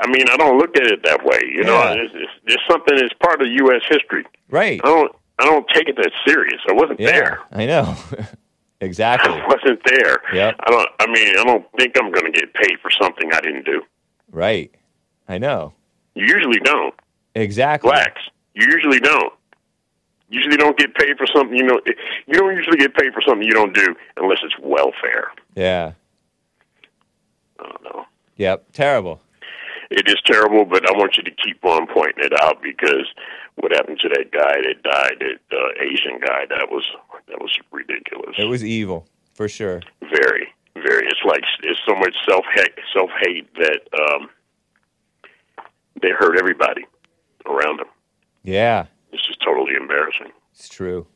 I 0.00 0.06
mean, 0.06 0.24
I 0.30 0.36
don't 0.36 0.58
look 0.58 0.76
at 0.76 0.86
it 0.86 1.04
that 1.04 1.24
way. 1.24 1.40
You 1.54 1.62
know, 1.64 1.92
it's, 1.92 2.12
it's, 2.14 2.32
it's 2.46 2.62
something 2.68 2.96
that's 2.96 3.12
part 3.22 3.42
of 3.42 3.48
U.S. 3.48 3.82
history. 3.88 4.24
right. 4.48 4.80
I 4.82 4.86
don't. 4.86 5.16
I 5.38 5.44
don't 5.44 5.66
take 5.72 5.88
it 5.88 5.96
that 5.96 6.12
serious. 6.26 6.60
I 6.68 6.74
wasn't 6.74 7.00
yeah. 7.00 7.12
there. 7.12 7.40
I 7.50 7.64
know. 7.64 7.96
exactly. 8.82 9.32
I 9.32 9.46
wasn't 9.48 9.80
there. 9.86 10.20
Yep. 10.34 10.56
I 10.60 10.70
don't. 10.70 10.88
I 11.00 11.06
mean, 11.06 11.38
I 11.38 11.44
don't 11.44 11.64
think 11.78 11.96
I'm 11.96 12.12
going 12.12 12.30
to 12.30 12.38
get 12.38 12.52
paid 12.52 12.78
for 12.82 12.90
something 13.00 13.32
I 13.32 13.40
didn't 13.40 13.64
do. 13.64 13.82
Right. 14.30 14.70
I 15.28 15.38
know. 15.38 15.72
You 16.14 16.26
usually 16.26 16.60
don't. 16.60 16.94
Exactly. 17.34 17.88
Blacks. 17.88 18.20
You 18.54 18.66
usually 18.66 19.00
don't. 19.00 19.32
Usually 20.28 20.56
don't 20.56 20.76
get 20.76 20.94
paid 20.94 21.16
for 21.16 21.26
something 21.26 21.56
you 21.56 21.64
know. 21.64 21.80
You 22.26 22.34
don't 22.34 22.54
usually 22.54 22.76
get 22.76 22.94
paid 22.94 23.14
for 23.14 23.22
something 23.26 23.46
you 23.46 23.54
don't 23.54 23.74
do 23.74 23.96
unless 24.18 24.40
it's 24.42 24.54
welfare. 24.60 25.32
Yeah. 25.54 25.92
I 27.58 27.62
don't 27.64 27.82
know. 27.82 28.04
Yep. 28.36 28.72
Terrible. 28.72 29.22
It 29.90 30.08
is 30.08 30.16
terrible, 30.24 30.64
but 30.64 30.88
I 30.88 30.92
want 30.92 31.16
you 31.16 31.24
to 31.24 31.30
keep 31.30 31.64
on 31.64 31.86
pointing 31.88 32.24
it 32.24 32.32
out 32.40 32.62
because 32.62 33.06
what 33.56 33.72
happened 33.72 33.98
to 34.02 34.08
that 34.08 34.30
guy 34.30 34.62
that 34.62 34.82
died, 34.82 35.18
that 35.18 35.56
uh, 35.56 35.82
Asian 35.82 36.20
guy, 36.20 36.46
that 36.48 36.68
was 36.70 36.84
that 37.28 37.40
was 37.40 37.50
ridiculous. 37.72 38.36
It 38.38 38.48
was 38.48 38.64
evil, 38.64 39.08
for 39.34 39.48
sure. 39.48 39.82
very, 40.00 40.48
very. 40.74 41.06
It's 41.06 41.24
like 41.24 41.42
it's 41.64 41.80
so 41.86 41.94
much 41.96 42.14
self 42.28 42.44
hate, 42.54 42.72
self 42.94 43.10
hate 43.20 43.52
that 43.54 43.80
um, 43.98 44.30
they 46.00 46.10
hurt 46.10 46.38
everybody 46.38 46.86
around 47.46 47.80
them. 47.80 47.88
Yeah. 48.42 48.86
It's 49.12 49.26
just 49.26 49.42
totally 49.44 49.74
embarrassing. 49.74 50.32
It's 50.54 50.68
true. 50.68 51.06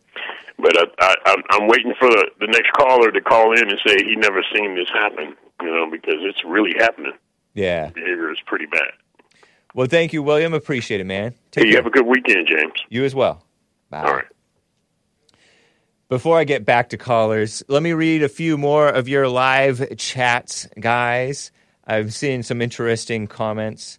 But 0.59 0.77
I, 0.79 0.85
I, 1.01 1.15
I'm, 1.27 1.43
I'm 1.51 1.69
waiting 1.69 1.95
for 1.99 2.09
the, 2.09 2.27
the 2.41 2.47
next 2.47 2.73
caller 2.73 3.11
to 3.11 3.21
call 3.21 3.53
in 3.53 3.69
and 3.69 3.79
say 3.87 3.97
he 4.05 4.17
never 4.17 4.43
seen 4.55 4.75
this 4.75 4.89
happen. 4.93 5.37
You 5.61 5.71
know, 5.71 5.89
because 5.91 6.17
it's 6.21 6.43
really 6.45 6.75
happening. 6.79 7.13
Yeah. 7.55 7.91
Is 8.35 8.41
pretty 8.47 8.67
bad. 8.67 8.91
Well, 9.75 9.87
thank 9.87 10.13
you, 10.13 10.23
William. 10.23 10.55
Appreciate 10.55 11.01
it, 11.01 11.05
man. 11.05 11.35
Take 11.53 11.65
Hey, 11.65 11.71
you 11.71 11.77
have 11.77 11.87
a 11.87 11.91
good 11.91 12.07
weekend, 12.07 12.49
James. 12.49 12.75
You 12.89 13.05
as 13.05 13.15
well. 13.15 13.45
Bye. 13.91 14.03
All 14.03 14.13
right. 14.13 14.25
Before 16.09 16.37
I 16.37 16.43
get 16.45 16.65
back 16.65 16.89
to 16.91 16.97
callers, 16.97 17.63
let 17.69 17.83
me 17.83 17.93
read 17.93 18.25
a 18.25 18.29
few 18.29 18.59
more 18.59 18.89
of 18.89 19.09
your 19.09 19.29
live 19.29 19.97
chats, 19.97 20.69
guys. 20.79 21.53
I've 21.87 22.13
seen 22.13 22.43
some 22.43 22.61
interesting 22.61 23.29
comments. 23.29 23.99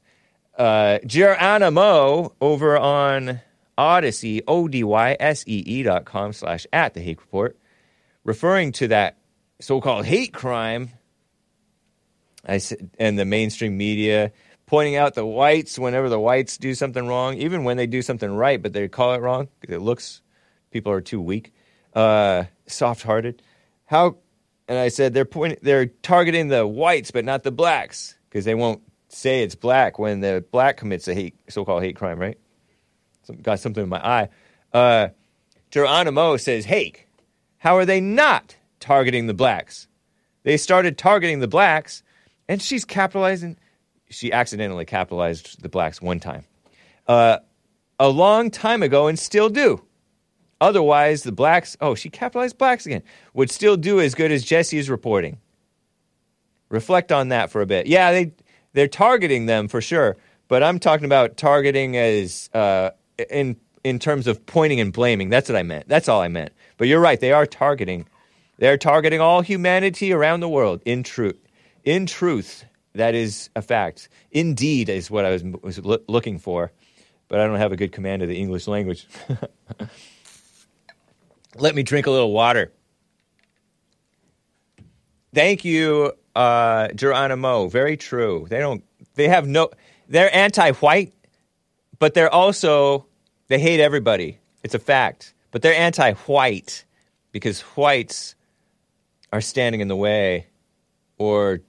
Uh, 0.58 1.00
Gerannamo 1.06 2.34
over 2.42 2.78
on 2.78 3.40
Odysee, 3.78 4.42
O-D-Y-S-E-E 4.48 5.64
E 5.66 5.84
dot 5.84 6.06
com 6.06 6.34
slash 6.34 6.68
at 6.74 6.94
the 6.94 7.02
Hake 7.02 7.22
Report, 7.22 7.58
referring 8.26 8.72
to 8.74 8.90
that 8.90 9.18
so-called 9.60 10.06
hate 10.06 10.34
crime 10.34 10.92
I 12.48 12.60
and 13.00 13.18
the 13.18 13.26
mainstream 13.26 13.78
media 13.78 14.32
pointing 14.66 14.96
out 14.96 15.14
the 15.14 15.26
whites 15.26 15.78
whenever 15.78 16.10
the 16.10 16.20
whites 16.20 16.58
do 16.58 16.74
something 16.74 17.08
wrong, 17.08 17.36
even 17.36 17.64
when 17.64 17.78
they 17.78 17.88
do 17.88 18.02
something 18.02 18.36
right, 18.36 18.62
but 18.62 18.74
they 18.74 18.88
call 18.88 19.14
it 19.14 19.22
wrong 19.22 19.48
it 19.62 19.80
looks 19.80 20.22
people 20.72 20.92
are 20.92 21.02
too 21.02 21.22
weak, 21.22 21.54
uh, 21.94 22.44
soft-hearted. 22.68 23.42
How? 23.86 24.18
And 24.68 24.78
I 24.78 24.90
said 24.90 25.14
they're 25.14 25.26
pointing, 25.26 25.60
they're 25.62 25.86
targeting 25.86 26.48
the 26.48 26.66
whites, 26.66 27.12
but 27.12 27.24
not 27.24 27.44
the 27.44 27.52
blacks 27.52 28.16
because 28.30 28.46
they 28.46 28.56
won't 28.56 28.82
say 29.10 29.44
it's 29.44 29.56
black 29.56 30.00
when 30.00 30.20
the 30.20 30.44
black 30.52 30.78
commits 30.78 31.08
a 31.08 31.14
hate, 31.14 31.36
so-called 31.48 31.84
hate 31.84 31.96
crime, 31.96 32.20
right? 32.20 32.38
Some, 33.24 33.38
got 33.38 33.60
something 33.60 33.84
in 33.84 33.90
my 33.90 34.06
eye. 34.06 34.30
Uh, 34.74 35.10
Gerannamo 35.72 36.38
says, 36.38 36.66
"Hake, 36.66 37.08
how 37.58 37.78
are 37.78 37.86
they 37.86 38.02
not 38.02 38.56
targeting 38.80 39.28
the 39.28 39.34
blacks? 39.34 39.88
They 40.44 40.58
started 40.58 40.98
targeting 40.98 41.40
the 41.40 41.48
blacks, 41.48 42.04
and 42.48 42.62
she's 42.62 42.86
capitalizing. 42.86 43.58
She 44.10 44.32
accidentally 44.32 44.86
capitalized 44.86 45.62
the 45.62 45.70
blacks 45.70 46.02
one 46.02 46.20
time, 46.20 46.46
uh, 47.08 47.40
a 48.00 48.10
long 48.10 48.52
time 48.52 48.84
ago, 48.84 49.08
and 49.08 49.18
still 49.18 49.50
do. 49.50 49.84
Otherwise, 50.62 51.24
the 51.24 51.32
blacks. 51.32 51.76
Oh, 51.82 51.96
she 51.96 52.10
capitalized 52.10 52.58
blacks 52.58 52.86
again. 52.86 53.04
Would 53.34 53.52
still 53.52 53.78
do 53.78 54.00
as 54.00 54.16
good 54.16 54.32
as 54.32 54.44
Jesse 54.44 54.78
is 54.78 54.90
reporting. 54.90 55.40
Reflect 56.70 57.12
on 57.12 57.30
that 57.30 57.52
for 57.52 57.62
a 57.62 57.66
bit. 57.66 57.88
Yeah, 57.88 58.12
they 58.12 58.32
they're 58.74 58.88
targeting 58.88 59.46
them 59.46 59.68
for 59.68 59.82
sure. 59.82 60.18
But 60.48 60.64
I'm 60.64 60.80
talking 60.80 61.06
about 61.06 61.38
targeting 61.38 61.98
as 61.98 62.50
uh, 62.54 62.92
in 63.30 63.58
in 63.84 64.00
terms 64.00 64.28
of 64.28 64.46
pointing 64.46 64.80
and 64.80 64.94
blaming. 64.94 65.30
That's 65.30 65.50
what 65.50 65.58
I 65.58 65.64
meant. 65.64 65.88
That's 65.88 66.08
all 66.08 66.22
I 66.22 66.28
meant. 66.28 66.54
But 66.78 66.88
you're 66.88 67.00
right. 67.00 67.20
They 67.20 67.32
are 67.32 67.46
targeting. 67.46 68.08
They're 68.58 68.78
targeting 68.78 69.20
all 69.20 69.42
humanity 69.42 70.14
around 70.14 70.40
the 70.40 70.50
world. 70.50 70.82
In 70.86 71.04
truth, 71.04 71.38
in 71.86 72.08
truth, 72.08 72.66
that 72.94 73.16
is 73.16 73.50
a 73.56 73.62
fact. 73.62 74.10
Indeed, 74.32 74.90
is 74.90 75.10
what 75.10 75.24
I 75.24 75.30
was 75.30 75.44
was 75.44 75.80
loo- 75.80 76.04
looking 76.08 76.40
for. 76.40 76.72
But 77.28 77.40
I 77.40 77.48
don't 77.48 77.58
have 77.58 77.72
a 77.72 77.78
good 77.78 77.92
command 77.92 78.22
of 78.22 78.30
the 78.30 78.38
English 78.38 78.68
language. 78.68 79.08
Let 81.56 81.74
me 81.74 81.84
drink 81.84 82.06
a 82.06 82.12
little 82.12 82.32
water. 82.32 82.72
Thank 85.34 85.66
you, 85.66 86.14
uh, 86.36 86.90
Gerannamo. 86.90 87.68
Very 87.68 87.98
true. 87.98 88.46
They 88.50 88.60
don't. 88.60 88.84
They 89.16 89.28
have 89.28 89.48
no. 89.48 89.70
They're 90.08 90.34
anti-white, 90.36 91.14
but 92.00 92.14
they're 92.14 92.34
also 92.34 93.08
they 93.48 93.60
hate 93.60 93.80
everybody. 93.80 94.40
It's 94.64 94.76
a 94.76 94.80
fact. 94.80 95.34
But 95.52 95.62
they're 95.62 95.76
anti-white 95.76 96.86
because 97.32 97.62
whites 97.62 98.36
are 99.32 99.42
standing 99.42 99.82
in 99.82 99.88
the 99.88 99.96
way, 99.96 100.48
or 101.18 101.62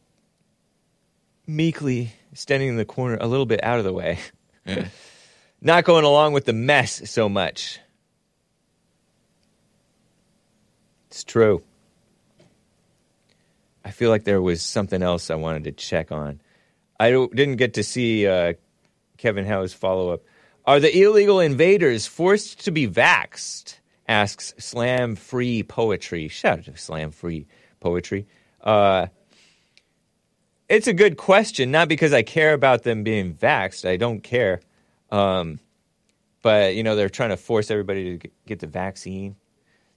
meekly 1.47 2.13
standing 2.35 2.69
in 2.69 2.77
the 2.77 2.85
corner, 2.85 3.19
a 3.21 3.27
little 3.27 3.47
bit 3.47 3.63
out 3.63 3.79
of 3.79 3.85
the 3.85 3.93
way, 3.93 4.19
not 5.61 5.85
going 5.85 6.05
along 6.05 6.33
with 6.33 6.45
the 6.45 6.53
mess 6.53 7.09
so 7.11 7.29
much. 7.29 7.81
It's 11.09 11.25
true. 11.25 11.63
I 13.85 13.91
feel 13.91 14.11
like 14.11 14.25
there 14.25 14.43
was 14.43 14.63
something 14.63 15.03
else 15.03 15.31
I 15.31 15.37
wanted 15.37 15.65
to 15.65 15.73
check 15.73 16.11
on. 16.11 16.41
I 16.99 17.11
didn't 17.11 17.57
get 17.57 17.75
to 17.75 17.85
see 17.85 18.27
uh, 18.27 18.55
Kevin 19.17 19.47
Howe's 19.47 19.73
follow 19.73 20.11
up. 20.13 20.23
Are 20.65 20.81
the 20.81 20.95
illegal 21.01 21.39
invaders 21.39 22.07
forced 22.07 22.65
to 22.65 22.73
be 22.73 22.89
vaxed? 22.89 23.79
Asks 24.09 24.55
Slam 24.59 25.15
Free 25.15 25.63
Poetry. 25.63 26.29
Shout 26.29 26.59
out 26.59 26.65
to 26.65 26.77
Slam 26.77 27.13
Free 27.13 27.47
Poetry. 27.81 28.27
Uh, 28.61 29.07
it's 30.69 30.87
a 30.87 30.93
good 30.93 31.17
question, 31.17 31.71
not 31.71 31.89
because 31.89 32.13
I 32.13 32.23
care 32.23 32.53
about 32.53 32.83
them 32.83 33.03
being 33.03 33.35
vaxxed. 33.35 33.89
I 33.89 33.97
don't 33.97 34.21
care. 34.21 34.61
Um, 35.11 35.61
but, 36.43 36.75
you 36.75 36.83
know, 36.83 36.97
they're 36.97 37.09
trying 37.09 37.31
to 37.31 37.37
force 37.37 37.71
everybody 37.71 38.19
to 38.19 38.29
get- 38.47 38.61
the 38.61 38.67
vaccine. 38.67 39.37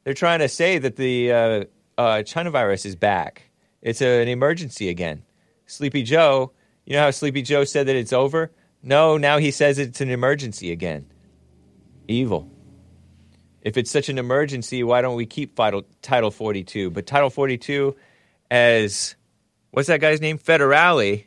They're 0.04 0.14
trying 0.14 0.40
to 0.40 0.50
say 0.50 0.78
that 0.80 0.96
the 0.96 1.32
uh, 1.32 1.64
uh, 1.98 2.24
China 2.24 2.52
virus 2.52 2.86
is 2.86 2.96
back. 2.96 3.44
It's 3.82 4.02
an 4.02 4.28
emergency 4.28 4.90
again. 4.90 5.24
Sleepy 5.68 6.04
Joe, 6.04 6.52
you 6.86 6.94
know 6.94 7.04
how 7.04 7.12
Sleepy 7.12 7.42
Joe 7.44 7.64
said 7.64 7.88
that 7.88 7.96
it's 7.96 8.14
over? 8.14 8.52
No, 8.82 9.18
now 9.18 9.38
he 9.38 9.52
says 9.52 9.78
it's 9.78 10.02
an 10.02 10.10
emergency 10.10 10.72
again. 10.72 11.06
Evil. 12.08 12.50
If 13.62 13.78
it's 13.78 13.92
such 13.92 14.10
an 14.10 14.18
emergency, 14.18 14.84
why 14.84 15.02
don't 15.02 15.16
we 15.16 15.26
keep 15.26 15.56
Title, 15.56 15.84
Title 16.02 16.32
42? 16.32 16.90
But 16.90 17.06
Title 17.06 17.30
42, 17.30 17.96
as 18.50 19.16
what's 19.72 19.88
that 19.88 20.02
guy's 20.02 20.22
name? 20.22 20.38
Federale. 20.38 21.26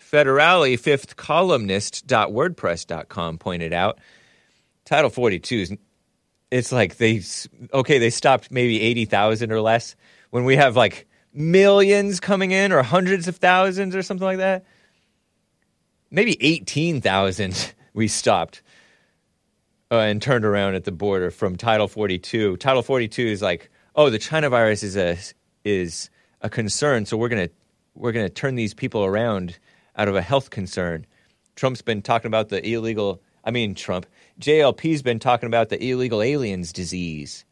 Federale, 0.00 0.76
fifth 0.78 1.16
columnist.wordpress.com 1.16 3.38
pointed 3.38 3.72
out. 3.72 3.98
Title 4.84 5.10
42 5.10 5.56
is 5.56 5.72
it's 6.52 6.70
like 6.70 6.98
they 6.98 7.22
okay 7.72 7.98
they 7.98 8.10
stopped 8.10 8.52
maybe 8.52 8.80
80,000 8.80 9.50
or 9.50 9.60
less 9.60 9.96
when 10.30 10.44
we 10.44 10.56
have 10.56 10.76
like 10.76 11.08
millions 11.32 12.20
coming 12.20 12.50
in 12.50 12.72
or 12.72 12.82
hundreds 12.82 13.26
of 13.26 13.36
thousands 13.36 13.96
or 13.96 14.02
something 14.02 14.26
like 14.26 14.38
that 14.38 14.64
maybe 16.10 16.36
18,000 16.40 17.74
we 17.94 18.06
stopped 18.06 18.62
uh, 19.90 19.96
and 19.96 20.20
turned 20.20 20.44
around 20.44 20.74
at 20.74 20.84
the 20.84 20.92
border 20.92 21.30
from 21.30 21.56
title 21.56 21.88
42 21.88 22.58
title 22.58 22.82
42 22.82 23.26
is 23.26 23.40
like 23.40 23.70
oh 23.96 24.10
the 24.10 24.18
china 24.18 24.50
virus 24.50 24.82
is 24.82 24.96
a 24.96 25.16
is 25.64 26.10
a 26.42 26.50
concern 26.50 27.06
so 27.06 27.16
we're 27.16 27.30
going 27.30 27.48
to 27.48 27.54
we're 27.94 28.12
going 28.12 28.26
to 28.26 28.32
turn 28.32 28.54
these 28.54 28.74
people 28.74 29.04
around 29.04 29.58
out 29.96 30.08
of 30.08 30.16
a 30.16 30.22
health 30.22 30.50
concern 30.50 31.06
trump's 31.56 31.82
been 31.82 32.02
talking 32.02 32.28
about 32.28 32.48
the 32.48 32.66
illegal 32.66 33.22
i 33.44 33.50
mean 33.50 33.74
trump 33.74 34.06
JLP's 34.40 35.02
been 35.02 35.18
talking 35.18 35.46
about 35.46 35.68
the 35.68 35.82
illegal 35.82 36.22
aliens 36.22 36.72
disease. 36.72 37.44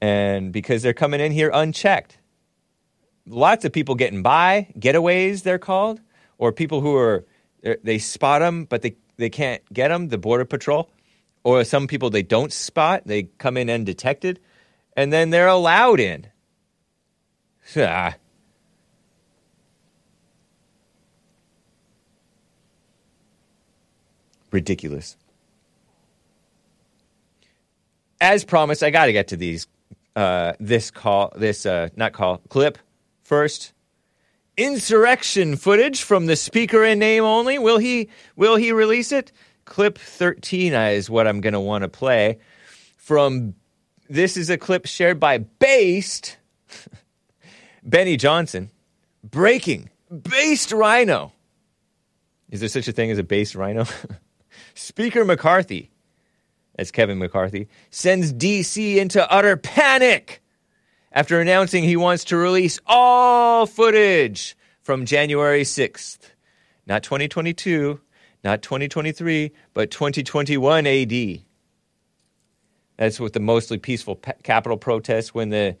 And 0.00 0.52
because 0.52 0.82
they're 0.82 0.94
coming 0.94 1.20
in 1.20 1.32
here 1.32 1.50
unchecked. 1.52 2.18
Lots 3.26 3.64
of 3.64 3.72
people 3.72 3.94
getting 3.96 4.22
by, 4.22 4.68
getaways 4.78 5.42
they're 5.42 5.58
called, 5.58 6.00
or 6.38 6.52
people 6.52 6.80
who 6.80 6.96
are 6.96 7.26
they're- 7.62 7.98
spot 7.98 8.40
them 8.40 8.64
but 8.64 8.82
they 8.82 8.96
they 9.16 9.28
can't 9.28 9.62
get 9.72 9.88
them, 9.88 10.08
the 10.08 10.16
border 10.16 10.44
patrol, 10.44 10.88
or 11.42 11.64
some 11.64 11.88
people 11.88 12.08
they 12.08 12.22
don't 12.22 12.52
spot, 12.52 13.02
they 13.04 13.24
come 13.24 13.56
in 13.56 13.68
undetected 13.68 14.40
and 14.96 15.12
then 15.12 15.30
they're 15.30 15.48
allowed 15.48 16.00
in. 16.00 16.26
Ah. 17.76 18.14
ridiculous. 24.50 25.16
As 28.20 28.44
promised, 28.44 28.82
I 28.82 28.90
got 28.90 29.06
to 29.06 29.12
get 29.12 29.28
to 29.28 29.36
these. 29.36 29.66
Uh, 30.16 30.54
this 30.58 30.90
call, 30.90 31.32
this 31.36 31.64
uh, 31.64 31.90
not 31.94 32.12
call 32.12 32.38
clip 32.48 32.78
first. 33.22 33.72
Insurrection 34.56 35.54
footage 35.54 36.02
from 36.02 36.26
the 36.26 36.34
speaker 36.34 36.82
in 36.82 36.98
name 36.98 37.22
only. 37.22 37.58
Will 37.58 37.78
he? 37.78 38.08
Will 38.34 38.56
he 38.56 38.72
release 38.72 39.12
it? 39.12 39.30
Clip 39.64 39.96
thirteen 39.96 40.72
is 40.72 41.08
what 41.08 41.28
I'm 41.28 41.40
going 41.40 41.52
to 41.52 41.60
want 41.60 41.82
to 41.82 41.88
play. 41.88 42.38
From 42.96 43.54
this 44.10 44.36
is 44.36 44.50
a 44.50 44.58
clip 44.58 44.86
shared 44.86 45.20
by 45.20 45.38
Based 45.38 46.36
Benny 47.88 48.18
Johnson. 48.18 48.70
Breaking 49.24 49.88
Based 50.10 50.72
RINO. 50.72 51.32
Is 52.50 52.60
there 52.60 52.68
such 52.68 52.86
a 52.86 52.92
thing 52.92 53.10
as 53.10 53.16
a 53.18 53.22
based 53.22 53.54
RINO? 53.54 53.86
Speaker 54.74 55.24
McCarthy, 55.24 55.90
that's 56.76 56.90
Kevin 56.90 57.18
McCarthy, 57.18 57.68
sends 57.90 58.32
DC 58.32 58.96
into 58.96 59.30
utter 59.32 59.56
panic 59.56 60.42
after 61.12 61.40
announcing 61.40 61.82
he 61.82 61.96
wants 61.96 62.24
to 62.24 62.36
release 62.36 62.78
all 62.86 63.64
footage 63.66 64.56
from 64.82 65.06
January 65.06 65.62
6th. 65.62 66.18
Not 66.86 67.02
2022, 67.02 68.00
not 68.44 68.60
2023, 68.62 69.50
but 69.72 69.90
2021 69.90 70.86
AD. 70.86 71.40
That's 72.98 73.18
with 73.18 73.32
the 73.32 73.40
mostly 73.40 73.78
peaceful 73.78 74.16
pa- 74.16 74.32
Capitol 74.42 74.76
protests 74.76 75.32
when 75.32 75.48
the 75.48 75.76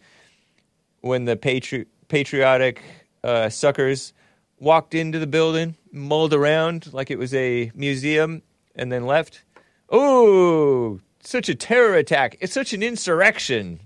when 1.00 1.24
the 1.26 1.36
patri- 1.36 1.86
patriotic 2.08 2.82
uh, 3.22 3.48
suckers 3.48 4.12
walked 4.58 4.94
into 4.94 5.18
the 5.18 5.26
building, 5.26 5.76
mulled 5.92 6.34
around 6.34 6.92
like 6.92 7.10
it 7.10 7.18
was 7.18 7.34
a 7.34 7.70
museum, 7.74 8.42
and 8.74 8.90
then 8.90 9.06
left. 9.06 9.42
Oh, 9.90 11.00
such 11.20 11.48
a 11.48 11.54
terror 11.54 11.94
attack. 11.94 12.36
It's 12.40 12.52
such 12.52 12.72
an 12.72 12.82
insurrection. 12.82 13.80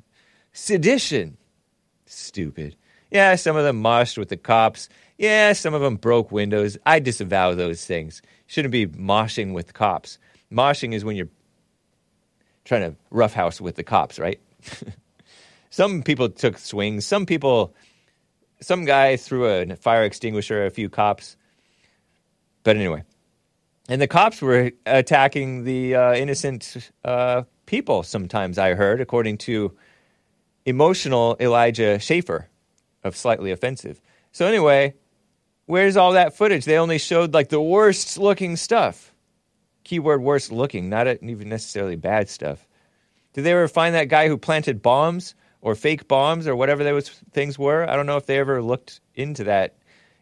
Sedition. 0.52 1.36
Stupid. 2.06 2.76
Yeah, 3.10 3.34
some 3.36 3.56
of 3.56 3.64
them 3.64 3.82
moshed 3.82 4.18
with 4.18 4.28
the 4.28 4.36
cops. 4.36 4.88
Yeah, 5.18 5.52
some 5.52 5.74
of 5.74 5.82
them 5.82 5.96
broke 5.96 6.32
windows. 6.32 6.78
I 6.86 6.98
disavow 6.98 7.54
those 7.54 7.84
things. 7.84 8.22
Shouldn't 8.46 8.72
be 8.72 8.86
moshing 8.86 9.52
with 9.52 9.74
cops. 9.74 10.18
Moshing 10.50 10.94
is 10.94 11.04
when 11.04 11.16
you're 11.16 11.28
trying 12.64 12.90
to 12.90 12.96
roughhouse 13.10 13.60
with 13.60 13.76
the 13.76 13.82
cops, 13.82 14.18
right? 14.18 14.40
some 15.70 16.02
people 16.02 16.28
took 16.28 16.58
swings. 16.58 17.06
Some 17.06 17.26
people 17.26 17.74
some 18.62 18.84
guy 18.84 19.16
threw 19.16 19.46
a 19.46 19.76
fire 19.76 20.04
extinguisher 20.04 20.62
at 20.62 20.68
a 20.68 20.70
few 20.70 20.88
cops. 20.88 21.36
But 22.62 22.76
anyway, 22.76 23.04
and 23.88 24.00
the 24.00 24.06
cops 24.06 24.40
were 24.40 24.72
attacking 24.86 25.64
the 25.64 25.94
uh, 25.94 26.14
innocent 26.14 26.90
uh, 27.04 27.42
people. 27.66 28.02
Sometimes 28.02 28.58
I 28.58 28.74
heard, 28.74 29.00
according 29.00 29.38
to 29.38 29.76
emotional 30.64 31.36
Elijah 31.40 31.98
Schaffer 31.98 32.48
of 33.02 33.16
Slightly 33.16 33.50
Offensive. 33.50 34.00
So 34.30 34.46
anyway, 34.46 34.94
where's 35.66 35.96
all 35.96 36.12
that 36.12 36.36
footage? 36.36 36.64
They 36.64 36.78
only 36.78 36.98
showed 36.98 37.34
like 37.34 37.48
the 37.48 37.60
worst 37.60 38.18
looking 38.18 38.56
stuff. 38.56 39.12
Keyword 39.84 40.22
worst 40.22 40.52
looking, 40.52 40.88
not 40.88 41.08
even 41.08 41.48
necessarily 41.48 41.96
bad 41.96 42.28
stuff. 42.28 42.66
Did 43.32 43.42
they 43.42 43.52
ever 43.52 43.66
find 43.66 43.94
that 43.94 44.08
guy 44.08 44.28
who 44.28 44.38
planted 44.38 44.80
bombs 44.80 45.34
or 45.62 45.74
fake 45.74 46.06
bombs 46.06 46.46
or 46.46 46.54
whatever 46.54 46.84
those 46.84 47.08
things 47.08 47.58
were? 47.58 47.88
I 47.88 47.96
don't 47.96 48.06
know 48.06 48.18
if 48.18 48.26
they 48.26 48.38
ever 48.38 48.60
looked 48.60 49.00
into 49.14 49.44
that 49.44 49.78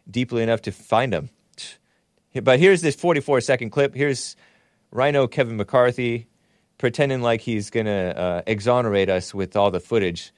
deeply 0.09 0.43
enough 0.43 0.61
to 0.63 0.71
find 0.71 1.11
them. 1.11 1.29
But 2.41 2.59
here's 2.59 2.81
this 2.81 2.95
44 2.95 3.41
second 3.41 3.71
clip. 3.71 3.93
Here's 3.93 4.37
RINO 4.91 5.27
Kevin 5.27 5.57
McCarthy 5.57 6.27
pretending 6.77 7.21
like 7.21 7.41
he's 7.41 7.69
going 7.69 7.85
to 7.85 8.17
uh, 8.17 8.41
exonerate 8.47 9.07
us 9.07 9.35
with 9.35 9.55
all 9.55 9.69
the 9.69 9.79
footage, 9.79 10.33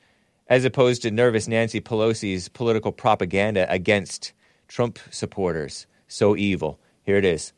as 0.47 0.65
opposed 0.65 1.01
to 1.01 1.09
nervous 1.09 1.47
Nancy 1.47 1.79
Pelosi's 1.79 2.49
political 2.49 2.91
propaganda 2.91 3.65
against 3.71 4.33
Trump 4.67 4.99
supporters. 5.09 5.87
So 6.07 6.35
evil. 6.35 6.79
Here 7.03 7.15
it 7.15 7.25
is. 7.25 7.53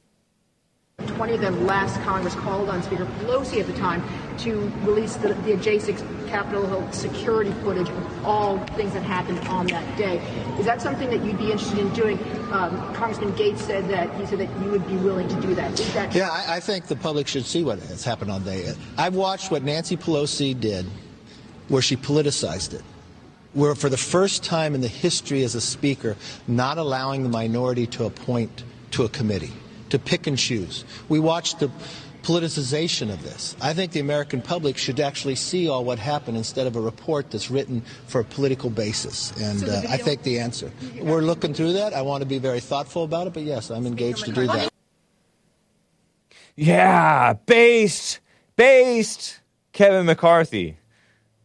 20 1.15 1.33
of 1.33 1.41
them 1.41 1.65
last 1.65 1.99
Congress 2.01 2.35
called 2.35 2.69
on 2.69 2.83
Speaker 2.83 3.05
Pelosi 3.05 3.59
at 3.59 3.67
the 3.67 3.73
time 3.73 4.03
to 4.39 4.71
release 4.83 5.15
the, 5.15 5.33
the 5.33 5.53
adjacent 5.53 5.97
Capitol 6.27 6.65
Hill 6.67 6.91
security 6.91 7.51
footage 7.63 7.87
of 7.89 8.25
all 8.25 8.57
things 8.75 8.93
that 8.93 9.03
happened 9.03 9.39
on 9.47 9.67
that 9.67 9.97
day. 9.97 10.17
Is 10.59 10.65
that 10.65 10.81
something 10.81 11.09
that 11.09 11.23
you'd 11.23 11.37
be 11.37 11.51
interested 11.51 11.79
in 11.79 11.93
doing? 11.93 12.19
Um, 12.51 12.93
Congressman 12.93 13.31
Gaetz 13.33 13.59
said 13.59 13.87
that 13.89 14.13
he 14.15 14.25
said 14.25 14.39
that 14.39 14.49
you 14.61 14.69
would 14.71 14.85
be 14.87 14.97
willing 14.97 15.27
to 15.29 15.41
do 15.41 15.55
that. 15.55 15.75
That 15.77 16.13
Yeah, 16.13 16.29
I, 16.29 16.57
I 16.57 16.59
think 16.59 16.87
the 16.87 16.95
public 16.95 17.27
should 17.27 17.45
see 17.45 17.63
what 17.63 17.79
has 17.79 18.03
happened 18.03 18.31
on 18.31 18.43
day. 18.43 18.73
I've 18.97 19.15
watched 19.15 19.51
what 19.51 19.63
Nancy 19.63 19.95
Pelosi 19.95 20.59
did, 20.59 20.85
where 21.69 21.81
she 21.81 21.95
politicized 21.95 22.73
it. 22.73 22.83
Where, 23.53 23.73
for 23.73 23.87
the 23.87 23.97
first 23.97 24.43
time 24.43 24.75
in 24.75 24.81
the 24.81 24.89
history 24.89 25.43
as 25.43 25.55
a 25.55 25.61
speaker, 25.61 26.17
not 26.45 26.77
allowing 26.77 27.23
the 27.23 27.29
minority 27.29 27.87
to 27.87 28.03
appoint 28.03 28.63
to 28.91 29.03
a 29.03 29.09
committee, 29.09 29.53
to 29.89 29.99
pick 29.99 30.27
and 30.27 30.37
choose. 30.37 30.85
We 31.09 31.19
watched 31.19 31.59
the 31.59 31.69
politicization 32.23 33.13
of 33.13 33.21
this. 33.23 33.55
I 33.61 33.73
think 33.73 33.91
the 33.91 33.99
American 33.99 34.41
public 34.41 34.77
should 34.77 34.99
actually 34.99 35.35
see 35.35 35.69
all 35.69 35.85
what 35.85 35.99
happened 35.99 36.37
instead 36.37 36.65
of 36.65 36.75
a 36.75 36.81
report 36.81 37.29
that's 37.29 37.51
written 37.51 37.81
for 38.07 38.21
a 38.21 38.23
political 38.23 38.71
basis. 38.71 39.31
And 39.39 39.59
So 39.59 39.67
uh, 39.67 39.83
I 39.87 39.97
think 39.97 40.23
the 40.23 40.39
answer. 40.39 40.71
We're 40.99 41.21
looking 41.21 41.53
through 41.53 41.73
that. 41.73 41.93
I 41.93 42.01
want 42.01 42.21
to 42.21 42.25
be 42.25 42.39
very 42.39 42.59
thoughtful 42.59 43.03
about 43.03 43.27
it, 43.27 43.33
but 43.33 43.43
yes, 43.43 43.69
I'm 43.69 43.85
engaged 43.85 44.25
to 44.25 44.31
do 44.31 44.47
that. 44.47 44.69
Yeah, 46.55 47.33
based, 47.45 48.21
based 48.55 49.41
Kevin 49.73 50.05
McCarthy. 50.05 50.77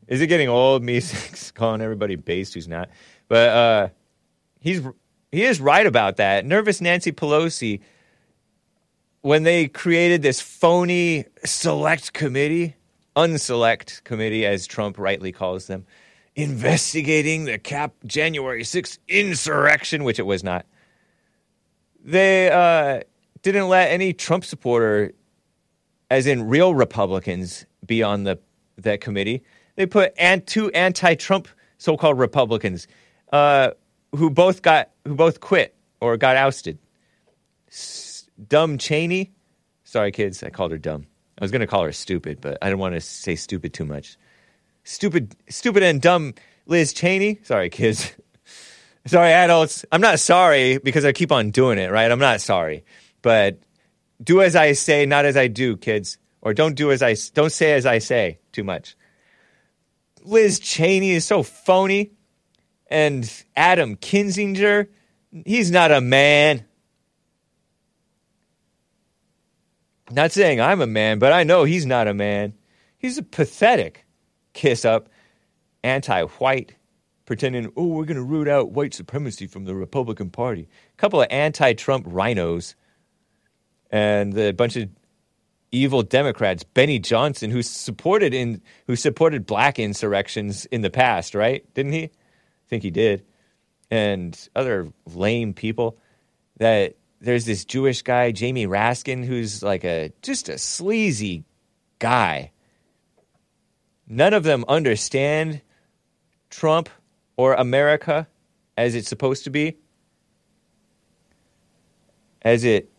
Is 0.07 0.21
it 0.21 0.29
getting 0.29 0.49
old? 0.49 0.83
Me 0.83 1.01
calling 1.55 1.81
everybody 1.81 2.17
based 2.17 2.55
who's 2.55 2.69
not, 2.69 2.89
but 3.29 3.49
uh, 3.49 3.89
he's 4.61 4.83
he 5.31 5.45
is 5.45 5.61
right 5.61 5.87
about 5.87 6.17
that. 6.17 6.45
Nervous 6.45 6.81
Nancy 6.81 7.13
Pelosi, 7.13 7.81
when 9.23 9.43
they 9.43 9.69
created 9.69 10.23
this 10.23 10.41
phony 10.41 11.25
select 11.45 12.13
committee, 12.13 12.77
unselect 13.17 14.03
committee, 14.05 14.47
as 14.47 14.67
Trump 14.67 14.99
rightly 14.99 15.33
calls 15.33 15.67
them, 15.67 15.85
investigating 16.37 17.45
the 17.45 17.59
Cap 17.59 17.93
January 18.07 18.63
6th 18.63 18.99
insurrection, 19.09 20.05
which 20.05 20.19
it 20.19 20.27
was 20.27 20.43
not. 20.43 20.65
They 22.03 22.51
uh, 22.51 23.03
didn't 23.43 23.69
let 23.69 23.91
any 23.91 24.13
Trump 24.13 24.45
supporter, 24.45 25.13
as 26.09 26.27
in 26.27 26.49
real 26.49 26.75
Republicans, 26.75 27.67
be 27.85 28.03
on 28.03 28.25
the 28.25 28.39
that 28.79 29.03
committee. 29.03 29.43
They 29.77 29.85
put 29.87 30.15
two 30.47 30.71
anti-Trump 30.71 31.49
so-called 31.77 32.19
Republicans 32.19 32.89
uh, 33.33 33.71
who 34.15 34.31
both 34.31 34.63
got 34.63 34.91
who 35.07 35.15
both 35.15 35.41
quit 35.41 35.75
or 36.01 36.17
got 36.17 36.37
ousted. 36.37 36.79
S- 37.69 38.10
dumb 38.49 38.79
Cheney. 38.79 39.33
Sorry, 39.85 40.13
kids, 40.13 40.43
I 40.43 40.51
called 40.51 40.73
her 40.73 40.79
dumb. 40.79 41.07
I 41.39 41.45
was 41.45 41.51
going 41.51 41.61
to 41.61 41.67
call 41.67 41.85
her 41.85 41.93
stupid, 41.93 42.41
but 42.41 42.59
I 42.61 42.67
didn't 42.67 42.81
want 42.81 42.95
to 42.95 43.01
say 43.01 43.35
stupid 43.35 43.73
too 43.73 43.87
much. 43.87 44.17
Stupid, 44.85 45.35
stupid 45.49 45.83
and 45.83 46.01
dumb 46.01 46.35
Liz 46.67 46.93
Cheney. 46.93 47.41
Sorry, 47.43 47.71
kids. 47.71 48.13
sorry, 49.07 49.33
adults. 49.33 49.85
I'm 49.91 50.01
not 50.01 50.21
sorry 50.21 50.79
because 50.79 51.05
I 51.05 51.13
keep 51.13 51.33
on 51.33 51.51
doing 51.51 51.79
it, 51.79 51.91
right? 51.91 52.11
I'm 52.11 52.19
not 52.19 52.41
sorry, 52.41 52.85
but 53.23 53.59
do 54.23 54.43
as 54.43 54.55
I 54.55 54.73
say, 54.73 55.07
not 55.07 55.25
as 55.25 55.37
I 55.37 55.49
do, 55.49 55.77
kids. 55.77 56.19
Or 56.43 56.55
don't 56.55 56.75
do 56.75 56.91
as 56.91 57.03
I 57.03 57.17
don't 57.35 57.53
say 57.53 57.73
as 57.73 57.85
I 57.87 57.99
say 57.99 58.39
too 58.53 58.65
much. 58.65 58.97
Liz 60.23 60.59
Cheney 60.59 61.11
is 61.11 61.25
so 61.25 61.43
phony, 61.43 62.13
and 62.87 63.31
Adam 63.57 63.97
Kinzinger, 63.97 64.89
he's 65.45 65.71
not 65.71 65.91
a 65.91 66.01
man. 66.01 66.65
Not 70.11 70.33
saying 70.33 70.61
I'm 70.61 70.81
a 70.81 70.87
man, 70.87 71.19
but 71.19 71.33
I 71.33 71.45
know 71.45 71.65
he's 71.65 71.87
not 71.87 72.09
a 72.09 72.15
man. 72.15 72.55
He's 72.99 73.19
a 73.19 73.23
pathetic 73.23 74.05
kiss 74.53 74.85
up, 74.85 75.09
anti 75.85 76.25
white, 76.25 76.75
pretending, 77.27 77.73
oh, 77.77 77.87
we're 77.87 78.05
going 78.05 78.17
to 78.17 78.23
root 78.23 78.49
out 78.49 78.73
white 78.73 78.93
supremacy 78.93 79.47
from 79.47 79.65
the 79.65 79.75
Republican 79.75 80.31
Party. 80.31 80.69
A 80.93 80.97
couple 80.97 81.23
of 81.23 81.29
anti 81.31 81.73
Trump 81.75 82.07
RINOs 82.07 82.75
and 83.91 84.37
a 84.37 84.53
bunch 84.53 84.77
of 84.77 84.89
evil 85.73 86.03
Democrats, 86.03 86.65
Benny 86.65 86.99
Johnson, 86.99 87.51
who 87.51 87.63
supported 87.63 88.35
in 88.35 88.61
who 88.87 88.97
supported 88.97 89.47
black 89.47 89.79
insurrections 89.79 90.67
in 90.67 90.81
the 90.81 90.91
past, 90.91 91.35
right? 91.35 91.65
Didn't 91.75 91.93
he? 91.93 92.05
I 92.05 92.11
think 92.69 92.83
he 92.83 92.91
did. 92.91 93.25
And 93.91 94.39
other 94.55 94.93
lame 95.07 95.53
people 95.53 95.99
that 96.59 96.97
there's 97.21 97.45
this 97.45 97.65
Jewish 97.65 98.03
guy, 98.03 98.33
Jamie 98.33 98.67
Raskin, 98.67 99.25
who's 99.25 99.63
like 99.63 99.85
a 99.85 100.13
just 100.23 100.49
a 100.49 100.59
sleazy 100.59 101.45
guy. 101.99 102.51
None 104.09 104.33
of 104.33 104.43
them 104.43 104.65
understand 104.67 105.61
Trump 106.49 106.89
or 107.37 107.53
America 107.55 108.27
as 108.77 108.95
it's 108.95 109.09
supposed 109.09 109.45
to 109.45 109.51
be. 109.51 109.77
As 112.43 112.65
it 112.65 112.91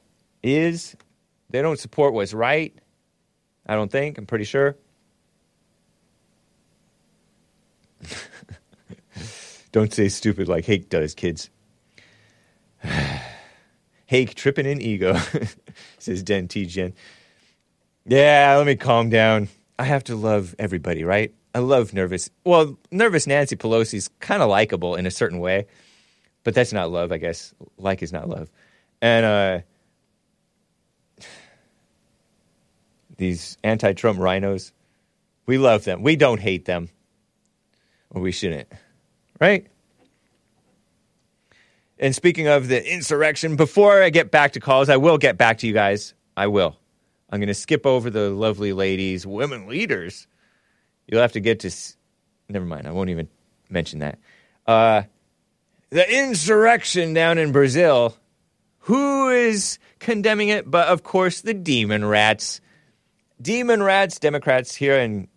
is. 0.44 0.96
They 1.50 1.62
don't 1.62 1.80
support 1.80 2.14
what's 2.14 2.34
right. 2.34 2.74
I 3.66 3.76
don't 3.76 3.92
think. 3.92 4.18
I'm 4.18 4.26
pretty 4.26 4.46
sure. 4.46 4.78
don't 9.72 9.94
say 9.94 10.08
stupid 10.08 10.48
like 10.48 10.64
Hake 10.66 10.90
does, 10.90 11.14
kids. 11.16 11.50
Hake 14.12 14.36
tripping 14.36 14.66
in 14.66 14.82
ego, 14.82 15.18
says 15.98 16.22
Den 16.22 16.50
T. 16.50 16.66
Yeah, 18.06 18.56
let 18.58 18.68
me 18.68 18.76
calm 18.76 19.10
down. 19.10 19.48
I 19.80 19.86
have 19.86 20.04
to 20.04 20.18
love 20.18 20.54
everybody, 20.60 21.06
right? 21.06 21.34
I 21.56 21.60
love 21.60 21.94
nervous. 21.94 22.30
Well, 22.44 22.78
nervous 22.92 23.26
Nancy 23.26 23.56
Pelosi's 23.56 24.10
kind 24.20 24.44
of 24.44 24.50
likable 24.50 24.96
in 24.96 25.06
a 25.06 25.12
certain 25.12 25.40
way, 25.40 25.66
but 26.44 26.54
that's 26.54 26.74
not 26.74 26.92
love, 26.92 27.14
I 27.14 27.20
guess. 27.20 27.54
Like 27.78 28.04
is 28.04 28.12
not 28.12 28.28
love. 28.28 28.52
And 29.02 29.26
uh, 29.26 29.60
these 33.16 33.58
anti-Trump 33.64 34.20
RINOs, 34.20 34.74
we 35.46 35.58
love 35.58 35.86
them. 35.86 36.02
We 36.02 36.18
don't 36.18 36.42
hate 36.42 36.66
them, 36.66 36.90
or 38.10 38.22
we 38.22 38.34
shouldn't, 38.34 38.68
right? 39.40 39.68
And 42.02 42.16
speaking 42.16 42.48
of 42.48 42.68
the 42.68 42.84
insurrection, 42.94 43.56
before 43.56 44.02
I 44.02 44.10
get 44.10 44.32
back 44.32 44.54
to 44.54 44.60
calls, 44.60 44.90
I 44.90 44.98
will 44.98 45.18
get 45.20 45.38
back 45.38 45.60
to 45.60 45.68
you 45.68 45.74
guys. 45.74 46.14
I 46.36 46.48
will. 46.48 46.76
I'm 47.30 47.40
going 47.40 47.48
to 47.48 47.54
skip 47.54 47.86
over 47.86 48.10
the 48.10 48.30
lovely 48.32 48.74
ladies, 48.74 49.26
women 49.26 49.68
leaders. 49.68 50.28
You'll 51.08 51.22
have 51.22 51.34
to 51.34 51.40
get 51.40 51.60
to. 51.62 51.68
s- 51.68 51.96
Never 52.50 52.66
mind. 52.66 52.88
I 52.88 52.92
won't 52.92 53.10
even 53.12 53.30
mention 53.70 54.00
that. 54.00 54.18
Uh, 54.68 55.04
the 55.92 56.12
insurrection 56.12 57.14
down 57.14 57.38
in 57.38 57.52
Brazil. 57.52 58.18
Who 58.86 59.30
is 59.30 59.78
condemning 60.00 60.50
it? 60.50 60.70
But 60.70 60.88
of 60.88 61.04
course, 61.04 61.42
the 61.42 61.54
demon 61.54 62.04
rats. 62.04 62.62
Demon 63.40 63.82
rats, 63.84 64.18
Democrats 64.20 64.74
here 64.76 64.98
in 64.98 65.28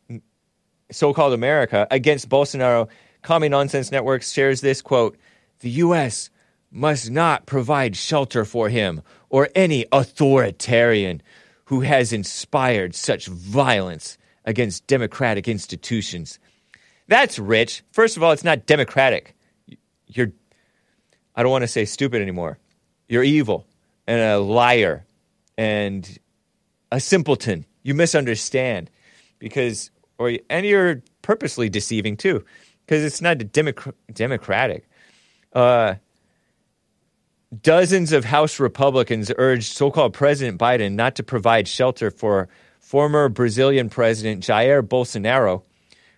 so 0.90 1.12
called 1.12 1.34
America 1.34 1.86
against 1.90 2.28
Bolsonaro. 2.28 2.88
Commie 3.22 3.48
Nonsense 3.50 3.92
Network 3.92 4.22
shares 4.22 4.60
this 4.62 4.80
quote 4.82 5.16
The 5.60 5.70
U.S. 5.70 6.30
must 6.74 7.10
not 7.10 7.46
provide 7.46 7.96
shelter 7.96 8.44
for 8.44 8.68
him 8.68 9.00
or 9.30 9.48
any 9.54 9.86
authoritarian 9.92 11.22
who 11.66 11.80
has 11.80 12.12
inspired 12.12 12.94
such 12.94 13.26
violence 13.26 14.18
against 14.44 14.86
democratic 14.86 15.48
institutions. 15.48 16.38
That's 17.08 17.38
rich. 17.38 17.82
First 17.92 18.16
of 18.16 18.22
all, 18.22 18.32
it's 18.32 18.44
not 18.44 18.66
democratic. 18.66 19.34
You're, 20.08 20.32
I 21.36 21.42
don't 21.42 21.52
want 21.52 21.62
to 21.62 21.68
say 21.68 21.84
stupid 21.84 22.20
anymore. 22.20 22.58
You're 23.08 23.22
evil 23.22 23.66
and 24.06 24.20
a 24.20 24.38
liar 24.38 25.06
and 25.56 26.18
a 26.90 27.00
simpleton. 27.00 27.66
You 27.82 27.94
misunderstand 27.94 28.90
because, 29.38 29.90
or 30.18 30.32
and 30.50 30.66
you're 30.66 31.02
purposely 31.22 31.68
deceiving 31.68 32.16
too, 32.16 32.44
because 32.84 33.04
it's 33.04 33.20
not 33.20 33.38
democ- 33.38 33.94
democratic. 34.12 34.88
Uh, 35.52 35.94
dozens 37.62 38.12
of 38.12 38.24
House 38.24 38.58
Republicans 38.58 39.30
urged 39.36 39.72
so-called 39.72 40.14
President 40.14 40.58
Biden 40.58 40.94
not 40.94 41.16
to 41.16 41.22
provide 41.22 41.68
shelter 41.68 42.10
for 42.10 42.48
former 42.80 43.28
Brazilian 43.28 43.88
President 43.88 44.42
Jair 44.42 44.82
Bolsonaro, 44.82 45.62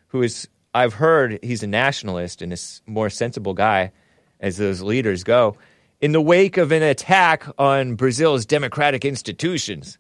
who 0.09 0.23
is 0.23 0.49
I've 0.75 0.95
heard 0.95 1.39
he's 1.43 1.63
a 1.63 1.67
nationalist 1.67 2.43
and 2.43 2.53
a 2.53 2.57
more 2.87 3.09
sensible 3.09 3.55
guy, 3.55 3.93
as 4.41 4.59
those 4.59 4.83
leaders 4.83 5.25
go. 5.25 5.57
In 6.03 6.13
the 6.13 6.21
wake 6.21 6.59
of 6.59 6.73
an 6.73 6.83
attack 6.83 7.47
on 7.59 7.95
Brazil's 7.95 8.45
democratic 8.45 9.05
institutions, 9.07 9.97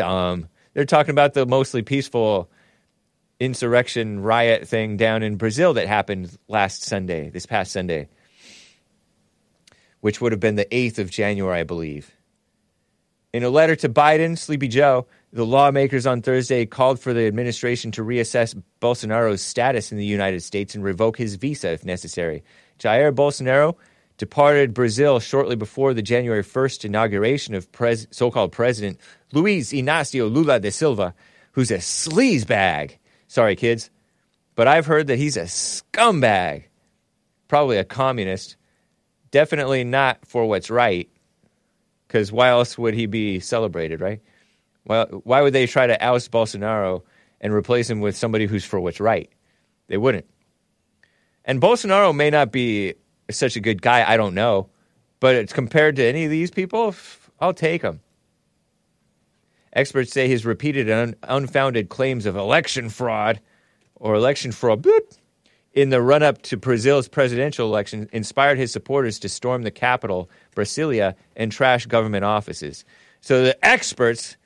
um, 0.00 0.48
they're 0.72 0.84
talking 0.84 1.10
about 1.10 1.34
the 1.34 1.46
mostly 1.46 1.82
peaceful 1.82 2.48
insurrection 3.40 4.20
riot 4.20 4.68
thing 4.68 4.96
down 4.96 5.24
in 5.24 5.36
Brazil 5.36 5.74
that 5.74 5.88
happened 5.88 6.38
last 6.46 6.82
Sunday, 6.82 7.30
this 7.30 7.46
past 7.46 7.72
Sunday. 7.72 8.08
Which 10.04 10.20
would 10.20 10.32
have 10.32 10.40
been 10.40 10.56
the 10.56 10.66
8th 10.66 10.98
of 10.98 11.10
January, 11.10 11.60
I 11.60 11.62
believe. 11.62 12.14
In 13.32 13.42
a 13.42 13.48
letter 13.48 13.74
to 13.76 13.88
Biden, 13.88 14.36
Sleepy 14.36 14.68
Joe, 14.68 15.06
the 15.32 15.46
lawmakers 15.46 16.06
on 16.06 16.20
Thursday 16.20 16.66
called 16.66 17.00
for 17.00 17.14
the 17.14 17.26
administration 17.26 17.90
to 17.92 18.04
reassess 18.04 18.54
Bolsonaro's 18.82 19.40
status 19.40 19.92
in 19.92 19.96
the 19.96 20.04
United 20.04 20.42
States 20.42 20.74
and 20.74 20.84
revoke 20.84 21.16
his 21.16 21.36
visa 21.36 21.72
if 21.72 21.86
necessary. 21.86 22.44
Jair 22.78 23.14
Bolsonaro 23.14 23.76
departed 24.18 24.74
Brazil 24.74 25.20
shortly 25.20 25.56
before 25.56 25.94
the 25.94 26.02
January 26.02 26.44
1st 26.44 26.84
inauguration 26.84 27.54
of 27.54 27.72
pres- 27.72 28.06
so 28.10 28.30
called 28.30 28.52
President 28.52 29.00
Luiz 29.32 29.72
Inácio 29.72 30.30
Lula 30.30 30.60
da 30.60 30.68
Silva, 30.68 31.14
who's 31.52 31.70
a 31.70 31.78
sleazebag. 31.78 32.98
Sorry, 33.26 33.56
kids, 33.56 33.88
but 34.54 34.68
I've 34.68 34.84
heard 34.84 35.06
that 35.06 35.18
he's 35.18 35.38
a 35.38 35.44
scumbag. 35.44 36.64
Probably 37.48 37.78
a 37.78 37.84
communist. 37.84 38.56
Definitely 39.34 39.82
not 39.82 40.24
for 40.24 40.46
what's 40.46 40.70
right, 40.70 41.08
because 42.06 42.30
why 42.30 42.50
else 42.50 42.78
would 42.78 42.94
he 42.94 43.06
be 43.06 43.40
celebrated, 43.40 44.00
right? 44.00 44.20
Well, 44.84 45.06
why 45.24 45.42
would 45.42 45.52
they 45.52 45.66
try 45.66 45.88
to 45.88 46.00
oust 46.00 46.30
Bolsonaro 46.30 47.02
and 47.40 47.52
replace 47.52 47.90
him 47.90 47.98
with 47.98 48.16
somebody 48.16 48.46
who's 48.46 48.64
for 48.64 48.78
what's 48.78 49.00
right? 49.00 49.28
They 49.88 49.96
wouldn't. 49.96 50.26
And 51.44 51.60
Bolsonaro 51.60 52.14
may 52.14 52.30
not 52.30 52.52
be 52.52 52.94
such 53.28 53.56
a 53.56 53.60
good 53.60 53.82
guy, 53.82 54.08
I 54.08 54.16
don't 54.16 54.34
know, 54.34 54.68
but 55.18 55.34
it's 55.34 55.52
compared 55.52 55.96
to 55.96 56.04
any 56.04 56.26
of 56.26 56.30
these 56.30 56.52
people, 56.52 56.94
I'll 57.40 57.52
take 57.52 57.82
him. 57.82 57.98
Experts 59.72 60.12
say 60.12 60.28
his 60.28 60.46
repeated 60.46 60.88
un- 60.88 61.16
unfounded 61.24 61.88
claims 61.88 62.24
of 62.24 62.36
election 62.36 62.88
fraud 62.88 63.40
or 63.96 64.14
election 64.14 64.52
fraud 64.52 64.86
in 65.74 65.90
the 65.90 66.00
run 66.00 66.22
up 66.22 66.40
to 66.42 66.56
Brazil's 66.56 67.08
presidential 67.08 67.66
election 67.66 68.08
inspired 68.12 68.58
his 68.58 68.72
supporters 68.72 69.18
to 69.18 69.28
storm 69.28 69.62
the 69.62 69.70
capital, 69.70 70.30
Brasilia, 70.54 71.14
and 71.36 71.50
trash 71.50 71.86
government 71.86 72.24
offices. 72.24 72.84
So 73.20 73.42
the 73.42 73.64
experts 73.66 74.36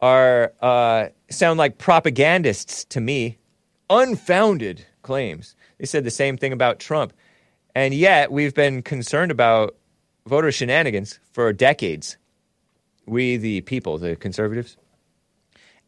are 0.00 0.52
uh, 0.60 1.08
sound 1.30 1.58
like 1.58 1.78
propagandists 1.78 2.84
to 2.86 3.00
me, 3.00 3.38
unfounded 3.88 4.84
claims. 5.02 5.56
They 5.78 5.86
said 5.86 6.04
the 6.04 6.10
same 6.10 6.36
thing 6.36 6.52
about 6.52 6.78
Trump, 6.78 7.14
and 7.74 7.94
yet 7.94 8.30
we've 8.30 8.54
been 8.54 8.82
concerned 8.82 9.30
about 9.30 9.74
voter 10.26 10.52
shenanigans 10.52 11.18
for 11.32 11.52
decades. 11.52 12.18
We, 13.06 13.36
the 13.36 13.62
people, 13.62 13.98
the 13.98 14.16
conservatives. 14.16 14.76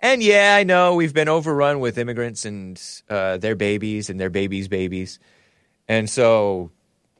And 0.00 0.22
yeah, 0.22 0.56
I 0.58 0.64
know 0.64 0.94
we've 0.94 1.14
been 1.14 1.28
overrun 1.28 1.80
with 1.80 1.98
immigrants 1.98 2.44
and 2.44 2.80
uh, 3.08 3.38
their 3.38 3.54
babies 3.54 4.10
and 4.10 4.20
their 4.20 4.30
babies' 4.30 4.68
babies. 4.68 5.18
And 5.88 6.08
so 6.10 6.70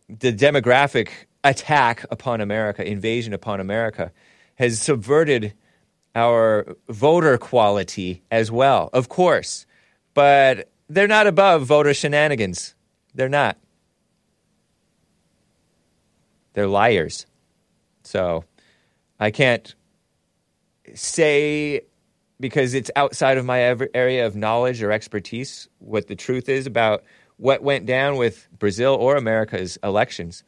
the 0.09 0.33
demographic 0.33 1.09
attack 1.43 2.05
upon 2.11 2.41
America, 2.41 2.87
invasion 2.87 3.33
upon 3.33 3.61
America, 3.61 4.13
has 4.57 4.81
subverted 4.81 5.55
our 6.15 6.77
voter 6.89 7.39
quality 7.39 8.23
as 8.31 8.51
well, 8.51 8.91
of 8.93 9.09
course. 9.09 9.67
But 10.15 10.71
they're 10.89 11.09
not 11.09 11.27
above 11.27 11.67
voter 11.67 11.95
shenanigans. 11.95 12.75
They're 13.15 13.29
not. 13.29 13.59
They're 16.53 16.69
liars. 16.69 17.27
So 18.05 18.45
I 19.19 19.31
can't 19.31 19.75
say 20.95 21.83
because 22.45 22.75
it's 22.75 22.91
outside 22.95 23.39
of 23.39 23.47
my 23.47 23.61
area 23.95 24.27
of 24.27 24.37
knowledge 24.37 24.83
or 24.83 24.93
expertise 24.93 25.67
what 25.79 26.09
the 26.09 26.15
truth 26.15 26.51
is 26.51 26.67
about 26.67 27.03
what 27.39 27.63
went 27.63 27.87
down 27.87 28.19
with 28.19 28.47
Brazil 28.59 28.93
or 28.97 29.17
America's 29.17 29.79
elections. 29.83 30.45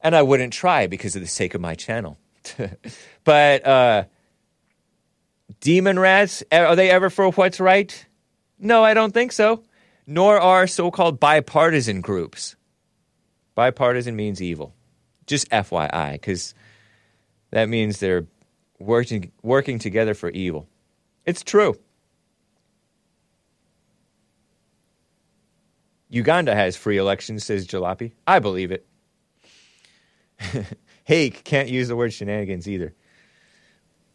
And 0.00 0.16
I 0.16 0.22
wouldn't 0.22 0.54
try 0.54 0.86
because 0.86 1.14
of 1.14 1.20
the 1.20 1.28
sake 1.28 1.54
of 1.54 1.60
my 1.60 1.74
channel. 1.74 2.16
but 3.24 3.66
uh, 3.66 4.04
demon 5.60 5.98
rats, 5.98 6.42
are 6.50 6.74
they 6.74 6.88
ever 6.88 7.10
for 7.10 7.30
what's 7.32 7.60
right? 7.60 8.06
No, 8.58 8.82
I 8.82 8.94
don't 8.94 9.12
think 9.12 9.30
so. 9.30 9.62
Nor 10.06 10.40
are 10.40 10.66
so 10.66 10.90
called 10.90 11.20
bipartisan 11.20 12.00
groups. 12.00 12.56
Bipartisan 13.54 14.16
means 14.16 14.40
evil. 14.40 14.72
Just 15.26 15.50
FYI, 15.50 16.12
because 16.12 16.54
that 17.50 17.68
means 17.68 18.00
they're 18.00 18.26
working, 18.78 19.32
working 19.42 19.78
together 19.78 20.14
for 20.14 20.30
evil. 20.30 20.66
It's 21.26 21.42
true. 21.42 21.76
Uganda 26.08 26.54
has 26.54 26.76
free 26.76 26.98
elections, 26.98 27.44
says 27.44 27.66
Jalopy. 27.66 28.12
I 28.26 28.38
believe 28.38 28.70
it. 28.70 28.86
Hake 31.04 31.44
can't 31.44 31.68
use 31.68 31.88
the 31.88 31.96
word 31.96 32.12
shenanigans 32.12 32.68
either. 32.68 32.94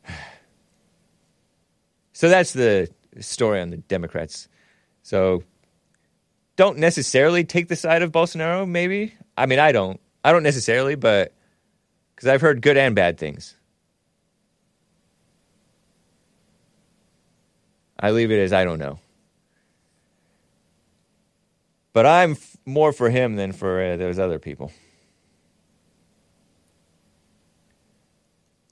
So 2.13 2.29
that's 2.29 2.53
the 2.53 2.87
story 3.19 3.61
on 3.61 3.71
the 3.71 3.77
Democrats. 3.77 4.47
So 5.01 5.43
don't 6.55 6.77
necessarily 6.77 7.43
take 7.43 7.67
the 7.67 7.75
side 7.75 8.03
of 8.03 8.11
Bolsonaro, 8.11 8.69
maybe. 8.69 9.15
I 9.35 9.47
mean, 9.47 9.57
I 9.57 9.71
don't. 9.71 9.99
I 10.23 10.31
don't 10.31 10.43
necessarily, 10.43 10.93
but 10.93 11.33
because 12.13 12.27
I've 12.29 12.41
heard 12.41 12.61
good 12.61 12.77
and 12.77 12.93
bad 12.93 13.17
things. 13.17 13.55
I 18.01 18.11
leave 18.11 18.31
it 18.31 18.39
as 18.41 18.51
I 18.53 18.63
don't 18.63 18.79
know. 18.79 18.99
But 21.93 22.05
I'm 22.05 22.31
f- 22.31 22.57
more 22.65 22.93
for 22.93 23.09
him 23.09 23.35
than 23.35 23.51
for 23.51 23.81
uh, 23.83 23.97
those 23.97 24.17
other 24.17 24.39
people. 24.39 24.71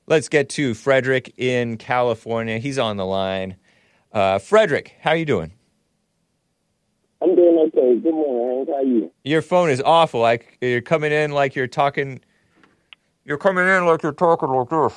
Let's 0.07 0.29
get 0.29 0.49
to 0.49 0.73
Frederick 0.73 1.33
in 1.37 1.77
California. 1.77 2.57
He's 2.57 2.79
on 2.79 2.97
the 2.97 3.05
line. 3.05 3.57
Uh, 4.11 4.39
Frederick, 4.39 4.95
how 5.01 5.11
you 5.11 5.25
doing? 5.25 5.51
I'm 7.21 7.35
doing 7.35 7.57
okay. 7.67 7.99
Good 7.99 8.13
morning, 8.13 8.65
How 8.67 8.75
are 8.79 8.83
you? 8.83 9.11
Your 9.23 9.41
phone 9.41 9.69
is 9.69 9.81
awful. 9.81 10.21
Like 10.21 10.57
you're 10.61 10.81
coming 10.81 11.11
in 11.11 11.31
like 11.31 11.55
you're 11.55 11.67
talking. 11.67 12.21
You're 13.25 13.37
coming 13.37 13.67
in 13.67 13.85
like 13.85 14.01
you're 14.01 14.13
talking 14.13 14.49
like 14.49 14.69
this. 14.69 14.93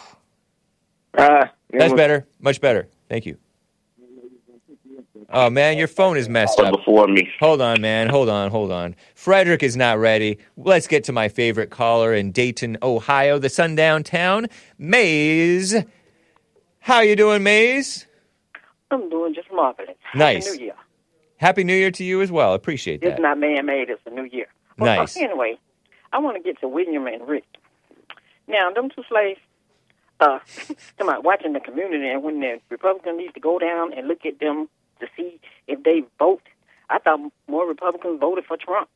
Uh, 1.18 1.46
That's 1.72 1.92
better. 1.92 2.26
Much 2.40 2.60
better. 2.60 2.88
Thank 3.08 3.26
you. 3.26 3.36
Oh 5.30 5.50
man, 5.50 5.78
your 5.78 5.88
phone 5.88 6.16
is 6.16 6.28
messed 6.28 6.58
up. 6.60 6.72
Before 6.76 7.06
me. 7.06 7.28
Hold 7.40 7.60
on, 7.60 7.80
man. 7.80 8.08
Hold 8.08 8.28
on. 8.28 8.50
Hold 8.50 8.72
on. 8.72 8.94
Frederick 9.14 9.62
is 9.62 9.76
not 9.76 9.98
ready. 9.98 10.38
Let's 10.56 10.86
get 10.86 11.04
to 11.04 11.12
my 11.12 11.28
favorite 11.28 11.70
caller 11.70 12.14
in 12.14 12.32
Dayton, 12.32 12.78
Ohio, 12.82 13.38
the 13.38 13.48
sundown 13.48 14.02
town, 14.02 14.46
Maze. 14.78 15.76
How 16.80 17.00
you 17.00 17.16
doing, 17.16 17.42
Maze? 17.42 18.06
I'm 18.90 19.08
doing 19.08 19.34
just 19.34 19.48
marvelous. 19.52 19.96
Nice. 20.14 20.46
Happy 20.46 20.58
New 20.58 20.64
Year. 20.64 20.74
Happy 21.36 21.64
New 21.64 21.74
Year 21.74 21.90
to 21.92 22.04
you 22.04 22.20
as 22.22 22.30
well. 22.30 22.54
Appreciate 22.54 23.00
that. 23.00 23.10
It's 23.12 23.20
not 23.20 23.38
man-made. 23.38 23.88
It's 23.90 24.00
a 24.06 24.10
new 24.10 24.24
year. 24.24 24.46
Well, 24.78 24.94
Nice. 24.96 25.16
uh, 25.16 25.20
anyway, 25.20 25.58
I 26.12 26.18
want 26.18 26.36
to 26.36 26.42
get 26.42 26.60
to 26.60 26.68
William 26.68 27.06
and 27.06 27.26
Rick. 27.26 27.44
Now, 28.48 28.70
them 28.70 28.90
two 28.90 29.02
slaves, 29.08 29.40
uh, 30.20 30.38
come 30.98 31.08
on, 31.08 31.22
watching 31.22 31.52
the 31.52 31.60
community, 31.60 32.08
and 32.08 32.22
when 32.22 32.40
the 32.40 32.60
Republicans 32.68 33.18
need 33.18 33.34
to 33.34 33.40
go 33.40 33.58
down 33.58 33.92
and 33.92 34.08
look 34.08 34.24
at 34.26 34.38
them 34.40 34.68
to 35.02 35.08
see 35.16 35.40
if 35.66 35.82
they 35.82 36.02
vote, 36.18 36.42
I 36.88 36.98
thought 36.98 37.20
more 37.48 37.66
Republicans 37.66 38.20
voted 38.20 38.44
for 38.46 38.56
Trump, 38.56 38.88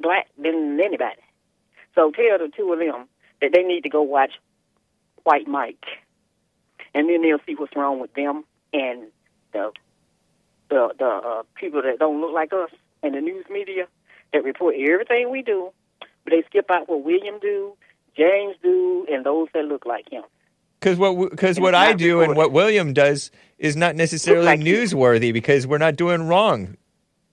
black, 0.00 0.28
than 0.36 0.78
anybody. 0.80 1.20
So 1.94 2.10
tell 2.10 2.38
the 2.38 2.50
two 2.56 2.72
of 2.72 2.78
them 2.78 3.08
that 3.40 3.50
they 3.52 3.62
need 3.62 3.82
to 3.82 3.88
go 3.88 4.02
watch 4.02 4.32
White 5.24 5.48
Mike, 5.48 5.84
and 6.94 7.08
then 7.08 7.22
they'll 7.22 7.40
see 7.46 7.54
what's 7.54 7.76
wrong 7.76 8.00
with 8.00 8.14
them 8.14 8.44
and 8.72 9.04
the 9.52 9.72
the 10.68 10.94
the 10.98 11.06
uh, 11.06 11.42
people 11.54 11.82
that 11.82 11.98
don't 11.98 12.20
look 12.20 12.32
like 12.32 12.52
us 12.52 12.70
and 13.02 13.14
the 13.14 13.20
news 13.20 13.46
media 13.50 13.86
that 14.32 14.44
report 14.44 14.74
everything 14.78 15.30
we 15.30 15.42
do, 15.42 15.70
but 16.24 16.30
they 16.30 16.42
skip 16.48 16.70
out 16.70 16.88
what 16.88 17.02
William 17.04 17.38
do, 17.40 17.72
James 18.16 18.56
do, 18.62 19.06
and 19.10 19.24
those 19.24 19.48
that 19.54 19.64
look 19.64 19.86
like 19.86 20.10
him. 20.10 20.22
Because 20.80 20.96
what 20.98 21.30
because 21.30 21.58
what 21.58 21.74
I 21.74 21.90
not 21.90 21.98
do 21.98 22.20
and 22.22 22.36
what 22.36 22.52
William 22.52 22.92
does 22.92 23.30
is 23.58 23.76
not 23.76 23.96
necessarily 23.96 24.44
like 24.46 24.60
you. 24.60 24.76
newsworthy 24.78 25.32
because 25.32 25.66
we're 25.66 25.78
not 25.78 25.96
doing 25.96 26.22
wrong. 26.28 26.76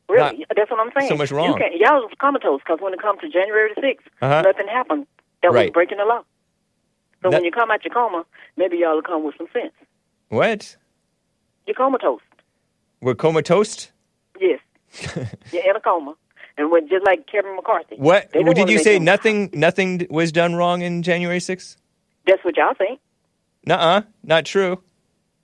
Really, 0.09 0.45
that's 0.55 0.69
what 0.71 0.79
I'm 0.79 0.91
saying. 0.97 1.09
so 1.09 1.15
much 1.17 1.31
wrong. 1.31 1.57
can't, 1.57 1.73
y'all 1.77 2.01
was 2.01 2.11
comatose 2.19 2.61
because 2.61 2.79
when 2.81 2.93
it 2.93 3.01
comes 3.01 3.19
to 3.21 3.29
January 3.29 3.71
the 3.75 3.81
sixth, 3.81 4.07
Uh-huh. 4.21 4.41
nothing 4.41 4.67
happened. 4.67 5.07
That 5.41 5.49
was 5.51 5.55
Right. 5.55 5.73
breaking 5.73 5.97
the 5.97 6.05
law. 6.05 6.21
So 7.21 7.29
That- 7.29 7.37
when 7.37 7.43
you 7.45 7.51
come 7.51 7.69
out 7.71 7.83
your 7.83 7.93
coma, 7.93 8.25
maybe 8.57 8.77
y'all 8.77 8.95
will 8.95 9.01
come 9.01 9.23
with 9.23 9.35
some 9.37 9.47
sense. 9.53 9.73
What? 10.29 10.75
You're 11.67 11.75
comatose. 11.75 12.21
We're 13.01 13.15
comatose? 13.15 13.91
Yes. 14.39 14.59
You're 15.51 15.69
in 15.69 15.75
a 15.75 15.79
coma. 15.79 16.15
And 16.57 16.71
when, 16.71 16.87
just 16.87 17.05
like 17.05 17.27
Kevin 17.27 17.55
McCarthy. 17.55 17.95
What 17.97 18.31
did 18.31 18.69
you 18.69 18.79
say? 18.79 18.97
Nothing. 18.99 19.49
Nothing 19.53 20.07
was 20.09 20.31
done 20.31 20.55
wrong 20.55 20.81
in 20.81 21.03
January 21.03 21.39
6th? 21.39 21.75
That's 22.27 22.43
what 22.45 22.55
y'all 22.57 22.73
think. 22.75 22.99
Nuh-uh, 23.65 24.01
not 24.23 24.45
true. 24.45 24.81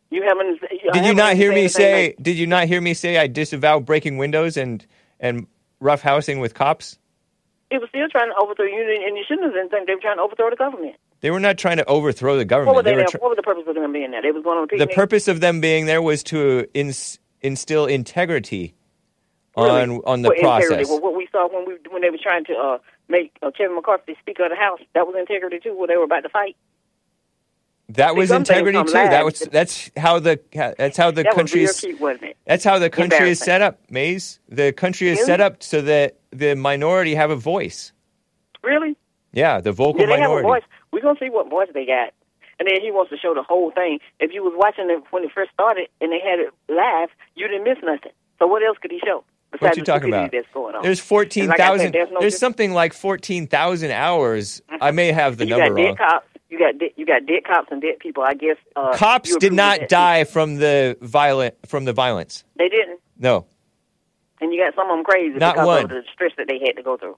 You 0.10 0.23
haven't. 0.23 0.60
I 0.64 0.68
Did 0.93 1.06
you 1.06 1.15
haven't 1.15 1.38
hear 1.38 1.53
me 1.53 1.68
say? 1.68 2.07
like- 2.07 2.18
Did 2.22 2.38
you 2.38 2.48
not 2.48 2.68
hear 2.68 2.81
me 2.81 2.93
say 2.93 3.18
I 3.18 3.27
disavow 3.27 3.80
breaking 3.80 4.18
windows 4.18 4.57
and 4.57 4.85
and 5.19 5.48
roughhousing 5.81 6.41
with 6.41 6.53
cops? 6.53 6.98
It 7.69 7.80
was 7.80 7.88
still 7.89 8.10
trying 8.10 8.30
to 8.30 8.35
overthrow 8.35 8.65
you, 8.65 8.81
and 9.07 9.15
you 9.18 9.23
shouldn't 9.26 9.56
have 9.56 9.69
think 9.72 9.88
they 9.88 9.95
were 9.95 10.02
trying 10.02 10.18
to 10.18 10.23
overthrow 10.23 10.49
the 10.49 10.57
government. 10.57 10.95
They 11.22 11.31
were 11.31 11.39
not 11.39 11.57
trying 11.57 11.77
to 11.77 11.85
overthrow 11.85 12.34
the 12.34 12.39
What, 12.39 12.48
government. 12.49 12.76
were 12.76 12.84
they 12.84 12.91
They 12.91 12.98
were 12.98 13.03
tr- 13.07 13.18
what 13.19 13.30
was 13.30 13.38
the 13.38 13.43
purpose 13.43 13.64
of 13.68 13.76
them 13.76 13.93
being 13.93 14.11
there? 14.11 14.22
They 14.22 14.31
was 14.31 14.43
going 14.43 14.57
on 14.57 14.68
a 14.73 14.77
the 14.77 14.88
purpose 14.88 15.27
of 15.30 15.39
them 15.39 15.61
being 15.61 15.85
there 15.85 16.02
was 16.02 16.23
to 16.23 16.68
ins- 16.73 17.19
instill 17.41 17.85
integrity 17.85 18.73
Really? 19.56 19.69
on 19.69 20.02
on 20.06 20.22
the 20.23 20.30
What 20.30 20.39
process. 20.39 20.65
Integrity. 20.72 20.91
Well, 20.91 21.02
what 21.02 21.15
we 21.15 21.27
saw 21.31 21.48
when 21.48 21.65
we 21.65 21.77
when 21.89 22.02
they 22.02 22.10
were 22.10 22.18
trying 22.22 22.43
to 22.45 22.53
uh, 22.53 22.77
make 23.07 23.31
uh, 23.41 23.52
Kevin 23.52 23.76
McCarthy 23.76 24.18
Speaker 24.19 24.43
of 24.45 24.49
the 24.49 24.57
House, 24.57 24.80
that 24.93 25.07
was 25.07 25.15
integrity 25.18 25.60
too. 25.64 25.77
Where 25.77 25.88
they 25.88 25.95
were 25.95 26.03
about 26.03 26.22
to 26.23 26.30
fight. 26.30 26.57
That 27.96 28.16
was 28.16 28.32
integrity 28.32 28.78
too. 28.84 28.92
That 28.92 29.26
was 29.26 29.40
that's 29.40 29.92
how 29.98 30.20
the 30.20 30.40
that's 30.78 30.98
how 30.98 31.12
the 31.12 31.24
that 31.24 31.34
country 31.34 31.64
is. 31.64 31.84
real 31.84 31.92
cute, 31.92 32.02
wasn't 32.02 32.24
it? 32.24 32.38
That's 32.46 32.64
how 32.64 32.80
the 32.80 32.90
country 32.90 33.30
is 33.30 33.40
set 33.40 33.62
up, 33.62 33.80
Maze. 33.90 34.40
The 34.50 34.72
country 34.72 35.10
is 35.10 35.18
Really? 35.18 35.26
set 35.26 35.42
up 35.42 35.64
so 35.64 35.82
that 35.82 36.18
the 36.32 36.56
minority 36.56 37.16
have 37.16 37.32
a 37.32 37.36
voice. 37.36 37.92
Really? 38.64 38.96
Yeah, 39.34 39.62
the 39.62 39.72
vocal 39.72 40.02
Yeah, 40.02 40.08
they 40.08 40.22
have 40.22 40.32
a 40.32 40.42
voice. 40.42 40.64
We're 40.92 41.02
gonna 41.02 41.20
see 41.20 41.30
what 41.30 41.50
voice 41.50 41.70
they 41.74 41.86
got. 41.86 42.14
And 42.60 42.68
then 42.68 42.80
he 42.82 42.92
wants 42.92 43.10
to 43.10 43.18
show 43.18 43.34
the 43.34 43.44
whole 43.44 43.72
thing. 43.72 44.00
If 44.20 44.34
you 44.34 44.44
was 44.44 44.54
watching 44.56 44.90
it 44.90 45.04
when 45.10 45.24
it 45.24 45.32
first 45.34 45.52
started 45.52 45.88
and 46.00 46.12
they 46.12 46.20
had 46.20 46.40
it 46.40 46.54
live, 46.70 47.10
you 47.36 47.48
didn't 47.48 47.64
miss 47.64 47.78
nothing. 47.82 48.12
So 48.38 48.46
what 48.48 48.64
else 48.64 48.78
could 48.80 48.92
he 48.92 49.00
show? 49.04 49.24
What 49.50 49.60
Besides 49.60 49.78
you 49.78 49.84
the 49.84 49.92
talking 49.92 50.10
about? 50.10 50.32
That's 50.32 50.48
going 50.54 50.76
on. 50.76 50.84
There's 50.84 51.00
fourteen 51.00 51.48
like 51.48 51.58
thousand. 51.58 51.94
there's 51.94 52.12
no 52.12 52.20
there's 52.20 52.38
something 52.38 52.72
like 52.72 52.94
fourteen 52.94 53.48
thousand 53.48 53.92
hours. 53.92 54.62
I 54.70 54.76
mm-hmm. 54.76 54.96
may 54.96 55.12
have 55.12 55.38
the 55.38 55.46
you 55.46 55.58
number 55.58 55.76
got 55.76 55.84
wrong. 55.84 55.96
cops. 55.96 56.28
You 56.52 56.60
got 56.60 56.78
dead, 56.78 56.90
you 56.98 57.06
got 57.06 57.26
dead 57.26 57.45
cops 57.45 57.69
and 57.72 57.82
dead 57.82 57.98
people. 57.99 58.23
I 58.23 58.34
guess 58.34 58.57
uh, 58.76 58.91
Cops 58.95 59.36
did 59.38 59.53
not 59.53 59.88
die 59.88 60.26
from 60.26 60.57
the 60.57 60.98
violent 61.02 61.56
from 61.65 61.86
the 61.86 61.94
violence. 61.94 62.44
They 62.57 62.68
didn't. 62.68 62.99
No, 63.18 63.45
And 64.41 64.52
you 64.53 64.61
got 64.61 64.76
some 64.76 64.90
of 64.90 64.98
them 64.98 65.06
crazy 65.06 65.38
Not 65.38 65.56
because 65.56 65.65
one. 65.68 65.84
of 65.86 65.90
the 65.90 66.03
stress 66.11 66.32
that 66.38 66.48
they 66.48 66.60
had 66.60 66.76
to 66.76 66.84
go 66.84 66.98
through. 66.98 67.15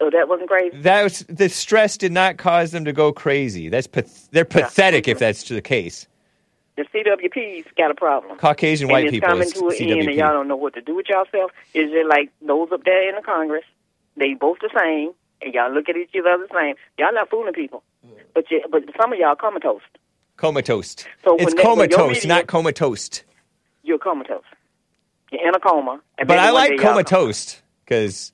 So 0.00 0.10
that 0.10 0.28
wasn't 0.28 0.48
crazy. 0.48 0.76
that 0.82 1.02
was 1.04 1.20
the 1.28 1.48
stress 1.48 1.96
did 1.96 2.10
not 2.10 2.36
cause 2.36 2.72
them 2.72 2.84
to 2.84 2.92
go 2.92 3.12
crazy. 3.12 3.68
That's 3.68 3.86
they're 4.32 4.44
pathetic 4.44 5.06
if 5.06 5.20
that's 5.20 5.44
the 5.48 5.62
case. 5.62 6.08
The 6.76 6.82
CWP's 6.92 7.68
got 7.78 7.92
a 7.92 7.94
problem. 7.94 8.36
Caucasian 8.38 8.86
and 8.86 8.92
white 8.92 9.04
it's 9.04 9.12
people 9.12 9.28
coming 9.28 9.46
is 9.46 9.52
to 9.52 9.68
an 9.68 9.74
end, 9.76 9.90
CWP. 10.02 10.06
and 10.08 10.14
y'all 10.16 10.32
don't 10.32 10.48
know 10.48 10.56
what 10.56 10.74
to 10.74 10.80
do 10.80 10.96
with 10.96 11.08
yourself. 11.08 11.52
Is 11.74 11.90
it 11.92 12.08
like 12.08 12.32
those 12.42 12.72
up 12.72 12.82
there 12.84 13.08
in 13.08 13.14
the 13.14 13.22
Congress? 13.22 13.62
They 14.16 14.34
both 14.34 14.58
the 14.60 14.70
same, 14.76 15.12
and 15.42 15.54
y'all 15.54 15.72
look 15.72 15.88
at 15.88 15.96
each 15.96 16.10
other 16.18 16.44
the 16.44 16.52
same. 16.52 16.74
Y'all 16.98 17.12
not 17.14 17.30
fooling 17.30 17.52
people, 17.52 17.84
but 18.34 18.50
you, 18.50 18.60
but 18.70 18.82
some 19.00 19.12
of 19.12 19.18
y'all 19.18 19.34
comatose. 19.34 19.82
Comatose. 20.36 20.96
So 21.24 21.36
it's 21.36 21.44
when 21.46 21.56
that- 21.56 21.56
when 21.56 21.56
your 21.56 21.64
comatose, 21.88 22.14
media- 22.16 22.28
not 22.28 22.46
comatose. 22.46 23.22
You're 23.82 23.98
comatose. 23.98 24.42
You're 25.30 25.46
in 25.48 25.54
a 25.54 25.60
coma. 25.60 26.00
But 26.18 26.38
I 26.38 26.50
like 26.50 26.76
comatose 26.78 27.60
because 27.84 28.32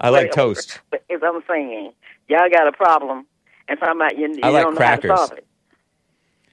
I 0.00 0.10
like 0.10 0.32
toast. 0.32 0.80
But 0.90 1.02
as 1.10 1.20
I'm 1.24 1.42
saying, 1.48 1.92
y'all 2.28 2.48
got 2.50 2.68
a 2.68 2.72
problem, 2.72 3.26
and 3.68 3.78
talking 3.78 3.96
about 3.96 4.18
you, 4.18 4.28
you 4.28 4.40
I 4.42 4.48
like 4.50 4.64
don't 4.64 4.74
know 4.74 4.84
how 4.84 4.96
to 4.96 5.00
crackers. 5.08 5.18
solve 5.28 5.32
it. 5.38 5.46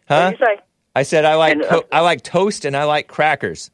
Huh? 0.08 0.32
What 0.32 0.40
you 0.40 0.46
say? 0.46 0.62
I 0.96 1.04
said 1.04 1.26
I 1.26 1.36
like 1.36 1.54
And, 1.54 1.64
uh, 1.64 1.68
co- 1.70 1.88
I 1.92 2.00
like 2.02 2.22
toast 2.24 2.66
and 2.66 2.76
I 2.76 2.86
like 2.86 3.08
crackers. 3.08 3.70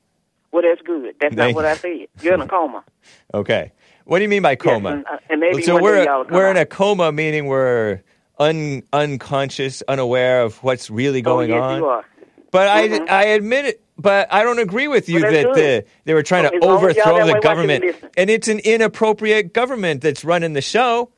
Well, 0.51 0.63
that's 0.63 0.81
good. 0.81 1.15
That's 1.21 1.35
not 1.35 1.53
what. 1.55 1.65
I 1.65 1.75
said. 1.75 2.07
You're 2.21 2.33
in 2.35 2.41
a 2.41 2.47
coma. 2.47 2.83
Okay. 3.33 3.71
What 4.05 4.19
do 4.19 4.23
you 4.23 4.29
mean 4.29 4.41
by 4.41 4.55
coma? 4.55 4.89
and, 4.91 5.05
uh, 5.05 5.17
and 5.29 5.39
maybe 5.39 5.61
so 5.63 5.81
we're 5.81 5.97
day 5.99 6.05
y'all 6.05 6.23
come 6.25 6.33
we're 6.35 6.49
in 6.51 6.57
a 6.57 6.65
coma, 6.65 7.11
meaning 7.11 7.47
we're 7.47 8.01
un, 8.39 8.83
unconscious, 8.93 9.83
unaware 9.87 10.41
of 10.41 10.57
what's 10.63 10.89
really 10.89 11.21
going 11.21 11.51
oh, 11.51 11.55
yes, 11.55 11.63
on. 11.63 11.77
You 11.79 11.85
are. 11.85 12.05
But 12.51 12.67
Mhm. 12.69 13.09
I 13.09 13.19
I 13.19 13.23
admit 13.25 13.65
it. 13.65 13.79
But 13.95 14.33
I 14.33 14.41
don't 14.41 14.57
agree 14.57 14.87
with 14.87 15.07
you 15.07 15.19
that 15.21 15.53
the, 15.53 15.85
they 16.05 16.13
were 16.15 16.23
trying 16.23 16.45
So 16.45 16.49
to 16.49 16.55
as 16.55 16.61
long 16.63 16.89
as 16.89 16.95
y'all 16.97 17.13
overthrow 17.13 17.13
the 17.13 17.17
way, 17.17 17.21
why 17.21 17.27
should 17.27 17.35
we 17.35 17.41
government, 17.41 18.11
and 18.17 18.29
it's 18.31 18.47
an 18.47 18.59
inappropriate 18.59 19.53
government 19.53 20.01
that's 20.01 20.25
running 20.25 20.53
the 20.53 20.61
show. 20.61 21.11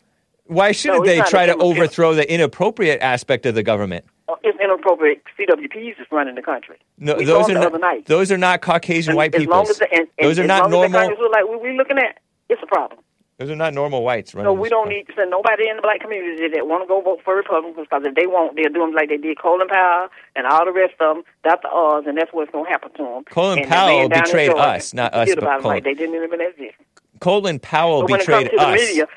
Why 0.48 0.74
shouldn't 0.74 1.08
it's 1.08 1.24
they 1.24 1.30
try 1.30 1.46
to 1.46 1.56
overthrow 1.56 2.14
the 2.14 2.32
inappropriate 2.32 3.02
aspect 3.02 3.46
of 3.46 3.56
the 3.56 3.64
government? 3.64 4.06
Uh, 4.28 4.36
It's 4.44 4.60
inappropriate. 4.62 5.24
CWPs 5.40 6.02
is 6.02 6.08
running 6.12 6.36
the 6.36 6.42
country. 6.42 6.78
No, 6.98 7.16
we 7.16 7.26
those 7.26 7.50
are 7.50 7.54
not, 7.54 8.06
those 8.06 8.32
are 8.32 8.38
not 8.38 8.62
Caucasian 8.62 9.12
And 9.12 9.18
white 9.18 9.32
people. 9.34 9.56
long 9.56 9.70
as 9.70 9.78
the, 9.80 9.92
and, 9.92 10.08
and 10.20 10.30
Those 10.30 10.38
are 10.38 10.44
as 10.44 10.48
not 10.48 10.70
long 10.70 10.84
As 10.86 10.92
the 10.92 11.00
normal. 11.00 11.32
Like 11.32 11.48
what 11.48 11.64
we 11.64 11.78
looking 11.78 11.98
at, 11.98 12.20
it's 12.50 12.62
a 12.62 12.68
problem. 12.68 13.00
Those 13.38 13.50
are 13.50 13.56
not 13.56 13.74
normal 13.74 14.04
whites 14.04 14.34
running. 14.34 14.48
So 14.48 14.54
we 14.54 14.70
don't 14.70 14.88
need 14.88 15.08
to 15.08 15.14
send 15.14 15.30
nobody 15.30 15.68
in 15.68 15.76
the 15.76 15.82
black 15.82 16.00
community 16.00 16.48
that 16.56 16.68
want 16.68 16.84
to 16.84 16.88
go 16.88 17.02
vote 17.02 17.20
for 17.26 17.36
Republicans 17.36 17.86
because 17.90 18.04
if 18.06 18.16
they 18.16 18.28
won't, 18.28 18.56
they'll 18.56 18.72
do 18.72 18.80
them 18.80 18.94
like 18.94 19.10
they 19.10 19.18
did 19.18 19.38
Colin 19.38 19.68
Powell 19.68 20.08
and 20.38 20.48
all 20.48 20.64
the 20.64 20.72
rest 20.72 20.94
of 21.02 21.18
them, 21.18 21.24
Dr. 21.44 21.68
Oz, 21.68 22.06
and 22.08 22.18
that's 22.18 22.32
what's 22.32 22.50
going 22.52 22.64
to 22.66 22.72
happen 22.72 22.92
to 22.94 23.04
them. 23.04 23.24
Colin 23.26 23.60
and 23.60 23.68
Powell 23.68 24.08
betrayed 24.08 24.52
Georgia, 24.52 24.64
us, 24.64 24.94
not 24.94 25.14
us, 25.14 25.36
but 25.36 25.44
Colin. 25.44 25.64
like 25.64 25.84
they 25.84 25.94
didn't 25.94 26.16
even 26.16 26.40
exist. 26.40 26.76
Colin 27.20 27.60
Powell 27.60 28.08
But 28.08 28.20
betrayed 28.20 28.48
us. 28.58 28.66
the 28.66 28.72
media, 28.72 29.08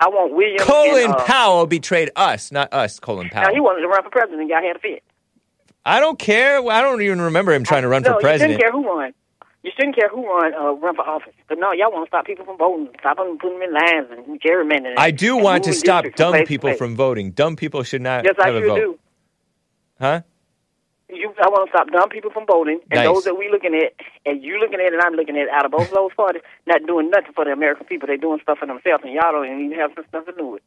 I 0.00 0.08
want 0.08 0.32
William. 0.32 0.58
Colin 0.58 1.04
and, 1.04 1.14
uh, 1.14 1.24
Powell 1.24 1.66
betrayed 1.66 2.10
us, 2.16 2.52
not 2.52 2.72
us. 2.72 2.98
Colin 2.98 3.28
Powell. 3.28 3.48
Now 3.48 3.54
he 3.54 3.60
wanted 3.60 3.82
to 3.82 3.88
run 3.88 4.02
for 4.02 4.10
president. 4.10 4.48
Y'all 4.48 4.62
had 4.62 4.76
a 4.76 4.78
fit. 4.78 5.02
I 5.84 6.00
don't 6.00 6.18
care. 6.18 6.58
I 6.70 6.80
don't 6.80 7.02
even 7.02 7.20
remember 7.20 7.52
him 7.52 7.64
trying 7.64 7.82
to 7.82 7.88
run 7.88 8.02
no, 8.02 8.14
for 8.14 8.20
president. 8.20 8.60
shouldn't 8.60 8.62
care 8.62 8.72
who 8.72 8.82
won. 8.82 9.14
You 9.62 9.70
shouldn't 9.76 9.94
care 9.94 10.08
who 10.08 10.22
won 10.22 10.52
uh, 10.54 10.72
run 10.72 10.96
for 10.96 11.02
office. 11.08 11.34
But 11.48 11.58
no, 11.58 11.72
y'all 11.72 11.92
want 11.92 12.06
to 12.06 12.08
stop 12.10 12.26
people 12.26 12.44
from 12.44 12.58
voting, 12.58 12.88
stop 12.98 13.16
them 13.16 13.38
putting 13.38 13.60
them 13.60 13.68
in 13.68 13.74
lines 13.74 14.08
and 14.10 14.40
gerrymandering. 14.40 14.94
I 14.98 15.12
do 15.12 15.36
want 15.36 15.64
to 15.64 15.72
stop 15.72 16.04
dumb 16.16 16.32
place 16.32 16.48
people 16.48 16.70
place. 16.70 16.78
from 16.78 16.96
voting. 16.96 17.30
Dumb 17.30 17.54
people 17.56 17.82
should 17.84 18.02
not 18.02 18.24
Yes, 18.24 18.34
I 18.40 18.46
have 18.46 18.56
a 18.56 18.60
sure 18.60 18.68
vote. 18.68 18.76
do. 18.76 18.98
Huh? 20.00 20.20
You, 21.08 21.32
I 21.40 21.48
want 21.48 21.68
to 21.68 21.70
stop 21.70 21.90
dumb 21.92 22.08
people 22.08 22.30
from 22.30 22.46
voting, 22.46 22.80
and 22.90 22.98
Nice. 22.98 23.06
those 23.06 23.24
that 23.24 23.34
we 23.36 23.50
looking 23.50 23.74
at, 23.74 23.92
and 24.24 24.42
you 24.42 24.58
looking 24.58 24.80
at, 24.80 24.92
and 24.94 25.02
I'm 25.02 25.12
looking 25.12 25.36
at, 25.36 25.46
out 25.50 25.66
of 25.66 25.70
both 25.70 25.88
of 25.88 25.94
those 25.94 26.10
parties, 26.16 26.42
not 26.66 26.84
doing 26.86 27.10
nothing 27.10 27.32
for 27.34 27.44
the 27.44 27.52
American 27.52 27.86
people. 27.86 28.06
They're 28.06 28.16
doing 28.16 28.40
stuff 28.42 28.58
for 28.58 28.66
themselves, 28.66 29.04
and 29.04 29.12
y'all 29.12 29.30
don't 29.30 29.44
even 29.46 29.78
have 29.78 29.92
stuff 29.92 30.24
to 30.24 30.32
do 30.32 30.46
with. 30.46 30.62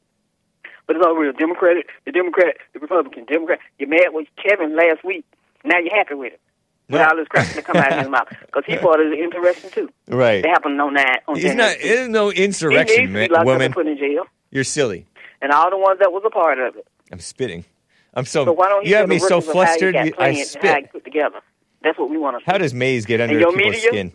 But 0.87 0.97
it's 0.97 1.05
all 1.05 1.15
real. 1.15 1.33
Democratic, 1.33 1.87
the 2.05 2.11
Democrat, 2.11 2.57
the 2.73 2.79
Republican, 2.79 3.25
Democrat. 3.25 3.59
You're 3.79 3.89
mad 3.89 4.13
with 4.13 4.27
Kevin 4.37 4.75
last 4.77 5.03
week. 5.03 5.25
Now 5.63 5.79
you're 5.79 5.95
happy 5.95 6.13
with 6.13 6.33
it. 6.33 6.41
With 6.89 7.01
all 7.01 7.15
this 7.15 7.27
crap 7.27 7.47
that 7.47 7.65
come 7.65 7.77
out 7.77 7.91
of 7.93 7.99
his 7.99 8.09
mouth, 8.09 8.27
because 8.29 8.63
he 8.67 8.75
thought 8.77 8.99
it 8.99 9.09
was 9.09 9.17
interesting 9.19 9.71
too. 9.71 9.89
Right. 10.07 10.45
It 10.45 10.47
happened 10.47 10.79
on 10.79 10.93
that. 10.93 11.21
On 11.27 11.35
He's 11.35 11.55
not. 11.55 11.75
There's 11.81 12.09
no 12.09 12.31
insurrection, 12.31 13.05
to 13.05 13.07
man, 13.07 13.27
be 13.29 13.33
locked 13.33 13.41
up 13.41 13.45
woman. 13.47 13.73
put 13.73 13.87
in 13.87 13.97
jail, 13.97 14.25
You're 14.51 14.63
silly. 14.63 15.05
and 15.41 15.51
all 15.51 15.69
the 15.71 15.77
ones 15.79 15.99
that 15.99 16.11
was 16.11 16.21
a 16.25 16.29
part 16.29 16.59
of 16.59 16.75
it. 16.75 16.87
I'm 17.11 17.19
spitting. 17.19 17.65
I'm 18.13 18.25
so. 18.25 18.45
So 18.45 18.51
why 18.53 18.69
don't 18.69 18.85
you 18.85 18.95
have 18.95 19.09
me 19.09 19.17
so 19.19 19.37
workers 19.37 19.45
how 19.45 19.51
he 19.51 19.51
flustered. 19.51 19.95
you- 19.95 19.99
I 20.01 20.09
planned 20.11 20.17
how 20.19 20.31
he 20.39 20.43
spit. 20.45 20.91
put 20.91 21.03
together. 21.03 21.39
That's 21.81 21.97
what 21.99 22.09
we 22.09 22.17
want 22.17 22.39
to. 22.43 22.49
How 22.51 22.57
does 22.57 22.73
Maze 22.73 23.05
get 23.05 23.19
under 23.21 23.37
your 23.37 23.51
people's 23.51 23.75
media? 23.75 23.89
skin? 23.89 24.13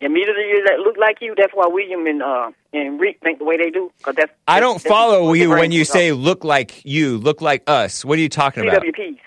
Your 0.00 0.10
media 0.10 0.32
that 0.66 0.78
look 0.80 0.96
like 0.96 1.18
you. 1.20 1.34
That's 1.36 1.52
why 1.54 1.66
William 1.66 2.06
and 2.06 2.22
uh 2.22 2.50
and 2.72 3.00
Rick 3.00 3.18
think 3.22 3.38
the 3.38 3.44
way 3.44 3.56
they 3.56 3.70
do. 3.70 3.90
Cause 4.02 4.14
that's 4.16 4.32
I 4.46 4.60
don't 4.60 4.74
that's- 4.82 4.88
follow 4.92 5.32
you 5.32 5.50
when 5.50 5.72
you 5.72 5.84
say 5.84 6.12
"look 6.12 6.44
like 6.44 6.84
you," 6.84 7.18
"look 7.18 7.40
like 7.40 7.62
us." 7.68 8.04
What 8.04 8.18
are 8.18 8.22
you 8.22 8.28
talking 8.28 8.62
about? 8.68 8.82
CWPs. 8.82 9.18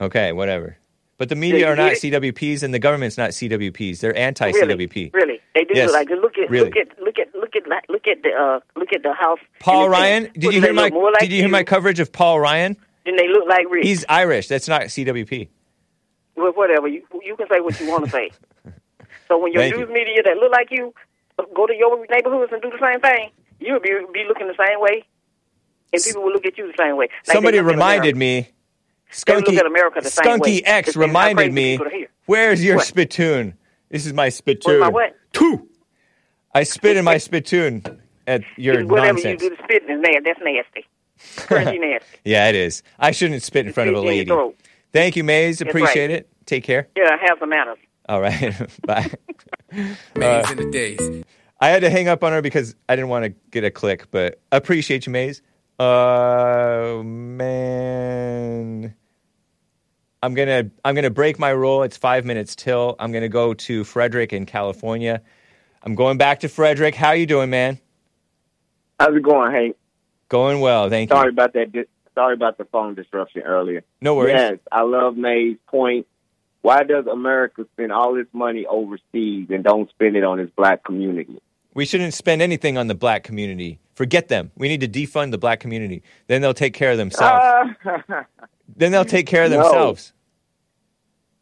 Okay, 0.00 0.32
whatever. 0.32 0.76
But 1.18 1.28
the 1.28 1.34
media 1.36 1.60
you 1.60 1.66
are 1.66 1.76
not 1.76 1.92
CWPs, 1.92 2.62
and 2.62 2.72
the 2.72 2.78
government's 2.78 3.18
not 3.18 3.30
CWPs. 3.30 3.98
They're 4.00 4.16
anti-CWP. 4.16 4.54
really, 4.62 5.10
really. 5.12 5.40
they 5.54 5.64
do 5.64 5.72
Yes, 5.74 5.88
look 5.88 5.94
like. 5.94 6.08
Look 6.10 6.38
at 6.38 6.48
really. 6.48 6.66
look 6.70 6.76
at 6.76 6.98
look 7.02 7.18
at 7.18 7.34
look 7.34 7.56
at 7.56 7.90
look 7.90 8.06
at 8.06 8.22
the 8.22 8.30
uh 8.30 8.60
look 8.78 8.92
at 8.94 9.02
the 9.02 9.12
house. 9.14 9.40
Paul 9.58 9.84
the- 9.84 9.90
Ryan. 9.90 10.22
Did 10.24 10.34
Wouldn't 10.36 10.54
you 10.54 10.60
hear 10.62 10.72
my? 10.72 10.88
like 10.88 11.18
Did 11.20 11.32
you 11.32 11.40
hear 11.40 11.48
my 11.48 11.64
coverage 11.64 11.98
of 12.00 12.12
Paul 12.12 12.38
Ryan? 12.40 12.76
Then 13.04 13.16
they 13.16 13.26
look 13.28 13.48
like 13.48 13.66
Rick. 13.70 13.84
He's 13.84 14.04
Irish. 14.08 14.46
That's 14.48 14.68
not 14.68 14.82
CWP. 14.82 15.48
well, 16.36 16.52
whatever. 16.52 16.86
You 16.88 17.02
you 17.24 17.34
can 17.36 17.48
say 17.50 17.60
what 17.60 17.78
you 17.80 17.88
want 17.88 18.04
to 18.04 18.10
say. 18.12 18.30
so 19.28 19.38
when 19.38 19.52
your 19.52 19.62
Thank 19.62 19.76
news 19.76 19.88
you. 19.88 19.94
media 19.94 20.22
that 20.24 20.36
look 20.36 20.52
like 20.52 20.68
you 20.70 20.94
go 21.54 21.66
to 21.66 21.74
your 21.74 22.06
neighborhoods 22.10 22.52
and 22.52 22.62
do 22.62 22.70
the 22.70 22.78
same 22.86 23.00
thing, 23.00 23.30
you'll 23.58 23.80
be 23.80 23.90
be 24.12 24.24
looking 24.28 24.46
the 24.46 24.54
same 24.56 24.80
way, 24.80 25.02
and 25.92 26.00
people 26.02 26.22
will 26.22 26.32
look 26.32 26.46
at 26.46 26.56
you 26.56 26.66
the 26.68 26.74
same 26.78 26.96
way. 26.96 27.08
Like 27.26 27.34
Somebody 27.34 27.58
reminded 27.58 28.16
me. 28.16 28.50
They 29.26 29.34
look 29.36 29.46
Skunky, 29.46 29.58
at 29.58 29.66
America 29.66 30.00
the 30.02 30.10
same 30.10 30.38
way. 30.38 30.60
Skunky 30.60 30.62
X 30.64 30.88
It's 30.88 30.96
been 30.96 31.02
how 31.02 31.06
reminded 31.08 31.52
me. 31.52 31.74
people 31.74 31.86
are 31.86 31.90
here. 31.90 32.08
Where's 32.26 32.62
your 32.64 32.76
What? 32.76 32.86
spittoon? 32.86 33.54
This 33.90 34.04
is 34.06 34.12
my 34.12 34.24
Where's 34.24 34.34
spittoon. 34.34 34.80
my 34.80 34.88
what? 34.88 35.16
Two. 35.32 35.68
I 36.54 36.62
spit 36.64 36.96
in 36.96 37.04
my 37.04 37.18
spittoon 37.18 37.82
at 38.26 38.42
your 38.56 38.84
Whatever 38.86 39.14
nonsense. 39.14 39.42
you 39.42 39.50
do, 39.50 39.56
the 39.56 39.62
spitting 39.62 39.90
is 39.90 40.00
nasty. 40.00 40.20
That's 40.24 40.40
nasty. 40.42 40.86
Cringy 41.48 41.80
nasty. 41.92 42.06
Yeah, 42.24 42.48
it 42.48 42.54
is. 42.54 42.82
I 42.98 43.10
shouldn't 43.12 43.42
spit 43.42 43.66
in 43.66 43.72
front 43.72 43.88
of 43.90 43.96
a 43.96 44.00
Spit 44.00 44.10
in 44.20 44.26
your 44.28 44.44
lady. 44.46 44.56
Thank 44.92 45.16
you, 45.16 45.24
Maze. 45.24 45.60
Appreciate 45.60 46.08
right. 46.08 46.10
it. 46.10 46.28
Take 46.46 46.64
care. 46.64 46.88
Yeah, 46.96 47.16
have 47.26 47.38
some 47.40 47.48
manners. 47.50 47.78
All 48.08 48.20
right. 48.20 48.54
Bye. 48.86 49.10
Maze 49.72 49.86
Uh, 50.16 50.46
in 50.50 50.56
the 50.58 50.70
days. 50.70 51.24
I 51.60 51.68
had 51.68 51.80
to 51.82 51.90
hang 51.90 52.08
up 52.08 52.22
on 52.22 52.32
her 52.32 52.40
because 52.40 52.74
I 52.88 52.94
didn't 52.96 53.08
want 53.08 53.24
to 53.24 53.30
get 53.50 53.64
a 53.64 53.70
click, 53.70 54.10
but 54.10 54.40
appreciate 54.52 55.06
you, 55.06 55.12
Maze. 55.12 55.42
Uh, 55.78 57.02
man. 57.04 58.94
I'm 60.20 60.34
gonna 60.34 60.70
I'm 60.84 60.94
gonna 60.96 61.10
break 61.10 61.38
my 61.38 61.50
rule. 61.50 61.84
It's 61.84 61.96
five 61.96 62.24
minutes 62.24 62.56
till. 62.56 62.96
I'm 62.98 63.12
gonna 63.12 63.28
go 63.28 63.54
to 63.54 63.84
Frederick 63.84 64.32
in 64.32 64.46
California. 64.46 65.22
I'm 65.84 65.94
going 65.94 66.18
back 66.18 66.40
to 66.40 66.48
Frederick. 66.48 66.96
How 66.96 67.12
you 67.12 67.26
doing, 67.26 67.50
man? 67.50 67.78
How's 68.98 69.14
it 69.14 69.22
going, 69.22 69.52
Hank? 69.52 69.76
Going 70.28 70.58
well, 70.60 70.90
thank 70.90 71.10
Sorry 71.10 71.30
you. 71.30 71.36
Sorry 71.36 71.48
about 71.48 71.52
that. 71.52 71.86
Sorry 72.14 72.34
about 72.34 72.58
the 72.58 72.64
phone 72.64 72.96
disruption 72.96 73.42
earlier. 73.42 73.84
No 74.00 74.16
worries. 74.16 74.34
Yes, 74.34 74.58
I 74.72 74.82
love 74.82 75.16
May's 75.16 75.56
point. 75.68 76.08
Why 76.62 76.82
does 76.82 77.06
America 77.06 77.64
spend 77.74 77.92
all 77.92 78.14
this 78.14 78.26
money 78.32 78.66
overseas 78.66 79.46
and 79.50 79.62
don't 79.62 79.88
spend 79.90 80.16
it 80.16 80.24
on 80.24 80.40
its 80.40 80.50
black 80.56 80.82
community? 80.82 81.40
We 81.74 81.86
shouldn't 81.86 82.14
spend 82.14 82.42
anything 82.42 82.76
on 82.76 82.88
the 82.88 82.96
black 82.96 83.22
community. 83.22 83.78
Forget 83.98 84.28
them. 84.28 84.52
We 84.56 84.68
need 84.68 84.80
to 84.82 84.86
defund 84.86 85.32
the 85.32 85.38
black 85.38 85.58
community. 85.58 86.04
Then 86.28 86.40
they'll 86.40 86.54
take 86.54 86.72
care 86.72 86.92
of 86.92 86.98
themselves. 86.98 87.44
Uh, 87.84 88.22
then 88.76 88.92
they'll 88.92 89.04
take 89.04 89.26
care 89.26 89.42
of 89.42 89.50
No. 89.50 89.60
themselves. 89.60 90.12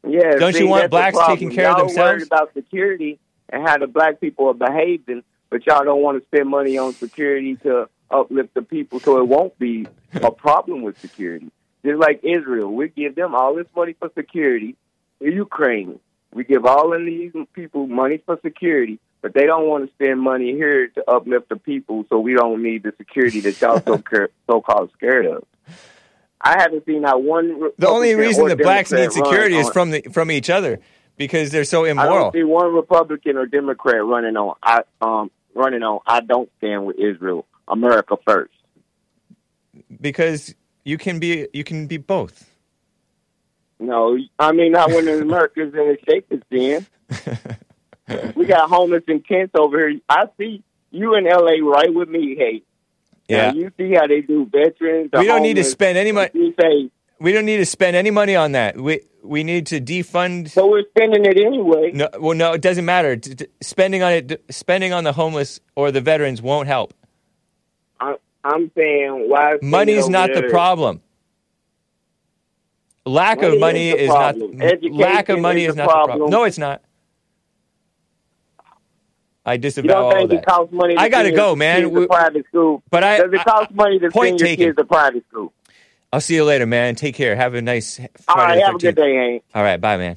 yeah. 0.09 0.37
Don't 0.39 0.59
you 0.59 0.66
want 0.66 0.91
blacks 0.91 1.19
taking 1.27 1.51
care 1.51 1.69
of 1.69 1.77
y'all 1.77 1.87
themselves? 1.87 2.12
Worried 2.12 2.23
about 2.23 2.55
security 2.55 3.19
and 3.51 3.62
how 3.69 3.77
the 3.77 3.87
black 3.87 4.23
people 4.23 4.49
are 4.49 4.55
behaving, 4.55 5.23
but 5.51 5.66
y'all 5.66 5.85
don't 5.85 6.01
want 6.01 6.19
to 6.19 6.27
spend 6.28 6.49
money 6.49 6.78
on 6.78 6.95
security 6.95 7.57
to 7.57 7.91
uplift 8.11 8.55
the 8.55 8.62
people, 8.62 9.01
so 9.01 9.19
it 9.19 9.28
won't 9.28 9.59
be 9.59 9.87
a 10.15 10.31
problem 10.47 10.81
with 10.81 10.99
security. 10.99 11.51
Just 11.85 12.01
like 12.01 12.20
Israel, 12.23 12.73
we 12.73 12.89
give 12.89 13.16
them 13.16 13.35
all 13.35 13.55
this 13.55 13.66
money 13.77 13.95
for 13.99 14.11
security. 14.16 14.77
In 15.20 15.33
Ukraine, 15.33 16.01
we 16.33 16.45
give 16.45 16.65
all 16.65 16.95
of 16.95 17.05
these 17.05 17.33
people 17.53 17.87
money 17.87 18.23
for 18.24 18.39
security, 18.43 18.99
but 19.23 19.35
they 19.35 19.47
don't 19.47 19.67
want 19.67 19.87
to 19.87 19.95
spend 19.95 20.21
money 20.21 20.53
here 20.53 20.89
to 20.89 21.11
uplift 21.11 21.49
the 21.49 21.57
people, 21.57 22.05
so 22.09 22.19
we 22.19 22.35
don't 22.35 22.63
need 22.63 22.83
the 22.83 22.93
security 22.99 23.41
that 23.41 23.61
y'all 23.61 23.81
so 23.81 24.03
so 24.47 24.61
called 24.61 24.91
scared 24.95 25.27
of. 25.27 25.45
I 26.41 26.61
haven't 26.61 26.85
seen 26.87 27.03
not 27.03 27.23
one. 27.23 27.71
The 27.79 27.89
only 27.89 28.15
reason 28.15 28.47
the 28.49 28.57
blacks 28.57 28.93
need 28.93 29.13
security 29.13 29.57
is 29.57 29.69
from 29.71 29.91
the 29.91 30.03
from 30.13 30.31
each 30.31 30.51
other 30.51 30.81
because 31.17 31.51
they're 31.51 31.65
so 31.65 31.85
immoral. 31.85 32.13
I 32.13 32.19
don't 32.21 32.33
see 32.33 32.45
one 32.45 32.75
Republican 32.75 33.37
or 33.37 33.47
Democrat 33.47 34.05
running 34.05 34.37
on. 34.37 34.57
I 34.63 34.83
um 35.01 35.31
running 35.55 35.83
on. 35.83 36.01
I 36.07 36.21
don't 36.21 36.51
stand 36.59 36.87
with 36.87 36.97
Israel. 36.99 37.47
America 37.69 38.17
first. 38.27 38.53
Because 40.01 40.55
you 40.85 40.99
can 40.99 41.19
be 41.19 41.49
you 41.53 41.65
can 41.65 41.87
be 41.87 41.97
both. 41.97 42.49
No, 43.79 44.19
I 44.39 44.53
mean 44.53 44.73
not 44.73 44.91
when 44.91 45.09
America's 45.23 45.75
in 45.75 45.81
a 45.81 45.97
shape 46.09 46.27
it's 46.31 46.45
in. 46.51 46.87
we 48.37 48.47
got 48.47 48.69
homeless 48.69 49.03
in 49.09 49.20
Kent 49.20 49.51
over 49.59 49.89
here. 49.89 50.01
I 50.09 50.27
see 50.39 50.62
you 50.91 51.15
in 51.16 51.27
L.A. 51.27 51.61
right 51.61 51.93
with 51.93 52.09
me. 52.09 52.35
Hey, 52.37 52.62
Yeah. 53.28 53.51
Now, 53.51 53.55
you 53.55 53.73
see 53.77 53.93
how 53.95 54.07
they 54.07 54.20
do 54.20 54.47
veterans. 54.47 55.11
the 55.12 55.19
We 55.20 55.27
don't 55.27 55.43
need 55.43 55.55
to 55.57 55.65
spend 55.65 55.99
any 55.99 56.12
money. 56.12 56.31
Say 56.61 56.91
We 57.19 57.33
don't 57.33 57.45
need 57.45 57.57
to 57.59 57.66
spend 57.66 57.97
any 57.97 58.11
money 58.11 58.37
on 58.37 58.53
that. 58.53 58.77
We 58.81 59.01
we 59.23 59.43
need 59.43 59.66
to 59.69 59.81
defund. 59.81 60.51
So 60.51 60.69
we're 60.70 60.85
spending 60.91 61.24
it 61.24 61.37
anyway. 61.39 61.91
No, 61.93 62.09
well, 62.20 62.37
no, 62.37 62.53
it 62.53 62.61
doesn't 62.61 62.85
matter. 62.85 63.16
D- 63.16 63.35
d- 63.35 63.47
spending 63.61 64.03
on 64.03 64.12
it, 64.12 64.27
d- 64.28 64.37
spending 64.51 64.93
on 64.93 65.03
the 65.03 65.12
homeless 65.12 65.59
or 65.74 65.91
the 65.91 66.01
veterans 66.01 66.41
won't 66.41 66.69
help. 66.69 66.95
I, 67.99 68.15
I'm 68.45 68.70
saying 68.77 69.28
why 69.28 69.57
Money's 69.62 70.09
not 70.09 70.31
the 70.33 70.45
problem. 70.45 71.01
Lack 73.05 73.41
Money 73.41 73.55
of 73.55 73.61
money 73.61 73.91
the 73.91 73.99
is 74.03 74.09
problem. 74.11 74.57
not. 74.57 74.83
Lack 74.93 75.28
of 75.28 75.39
money 75.41 75.65
is 75.65 75.70
is, 75.70 75.74
the 75.74 75.83
not 75.83 75.87
the 75.87 75.93
problem. 75.93 76.19
problem. 76.19 76.31
No, 76.31 76.45
it's 76.45 76.59
not. 76.59 76.83
I 79.47 79.52
You 79.55 79.59
disavow 79.59 79.89
don't 79.89 80.05
all 80.05 80.10
think 80.12 80.32
it 80.32 80.36
that. 80.36 80.47
costs 80.47 80.73
money? 80.74 80.94
To 80.97 81.01
I 81.01 81.09
gotta 81.09 81.31
go, 81.32 81.55
man. 81.56 81.82
to 81.82 81.89
We- 81.89 82.06
private 82.06 82.47
school. 82.48 82.82
But 82.90 83.05
I- 83.05 83.18
does 83.18 83.32
it 83.32 83.40
I- 83.47 83.66
money 83.73 83.98
to 84.01 84.10
point 84.10 84.31
send 84.31 84.40
your 84.40 84.48
taken. 84.48 84.64
kids 84.66 84.77
to 84.77 84.85
private 84.85 85.24
school? 85.31 85.52
I'll 86.12 86.20
see 86.20 86.35
you 86.35 86.44
later, 86.44 86.66
man. 86.66 86.94
Take 86.97 87.14
care. 87.14 87.35
Have 87.36 87.55
a 87.55 87.62
nice 87.62 87.97
Friday. 87.97 88.10
All 88.28 88.36
right, 88.36 88.62
have 88.64 88.74
a 88.74 88.78
good 88.78 88.94
day, 88.97 89.14
Hank. 89.14 89.43
All 89.55 89.62
right, 89.62 89.81
bye, 89.81 89.97
man. 89.97 90.16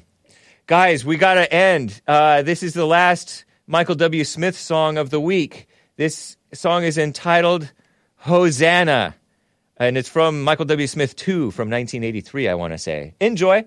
Guys, 0.66 1.04
we 1.04 1.16
got 1.16 1.34
to 1.34 1.52
end. 1.52 2.00
Uh, 2.06 2.42
this 2.42 2.62
is 2.62 2.74
the 2.74 2.86
last 2.86 3.44
Michael 3.66 3.94
W. 3.96 4.24
Smith 4.24 4.56
song 4.58 4.98
of 4.98 5.10
the 5.10 5.20
week. 5.20 5.66
This 5.96 6.36
song 6.52 6.84
is 6.84 6.96
entitled 6.98 7.70
Hosanna, 8.18 9.14
and 9.76 9.96
it's 9.98 10.08
from 10.08 10.42
Michael 10.42 10.64
W. 10.66 10.86
Smith 10.86 11.16
2 11.16 11.50
from 11.50 11.68
1983, 11.70 12.48
I 12.48 12.54
want 12.54 12.72
to 12.72 12.78
say. 12.78 13.14
Enjoy, 13.20 13.64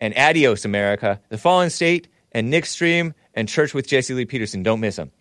and 0.00 0.16
adios, 0.16 0.64
America. 0.64 1.20
The 1.28 1.38
Fallen 1.38 1.70
State, 1.70 2.06
and 2.32 2.50
Nick 2.50 2.66
Stream, 2.66 3.14
and 3.34 3.48
Church 3.48 3.74
with 3.74 3.86
Jesse 3.86 4.14
Lee 4.14 4.24
Peterson. 4.24 4.62
Don't 4.62 4.80
miss 4.80 4.96
them. 4.96 5.12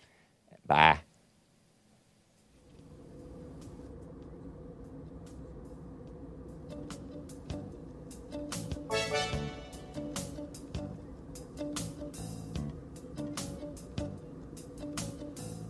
Bye. 0.66 1.00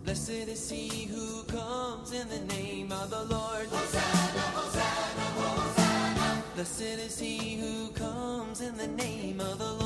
Blessed 0.04 0.30
is 0.30 0.70
he 0.70 1.06
who 1.06 1.44
comes 1.44 2.14
in 2.14 2.28
the 2.30 2.40
name 2.56 2.92
of 2.92 3.10
the 3.10 3.24
Lord. 3.26 3.68
Hosanna, 3.68 4.42
Hosanna, 4.56 5.26
Hosanna. 5.36 6.44
Blessed 6.56 6.82
is 6.82 7.20
he 7.20 7.58
who 7.58 7.90
comes 7.92 8.62
in 8.62 8.78
the 8.78 8.88
name 8.88 9.42
of 9.42 9.60
the 9.60 9.66
Lord. 9.66 9.77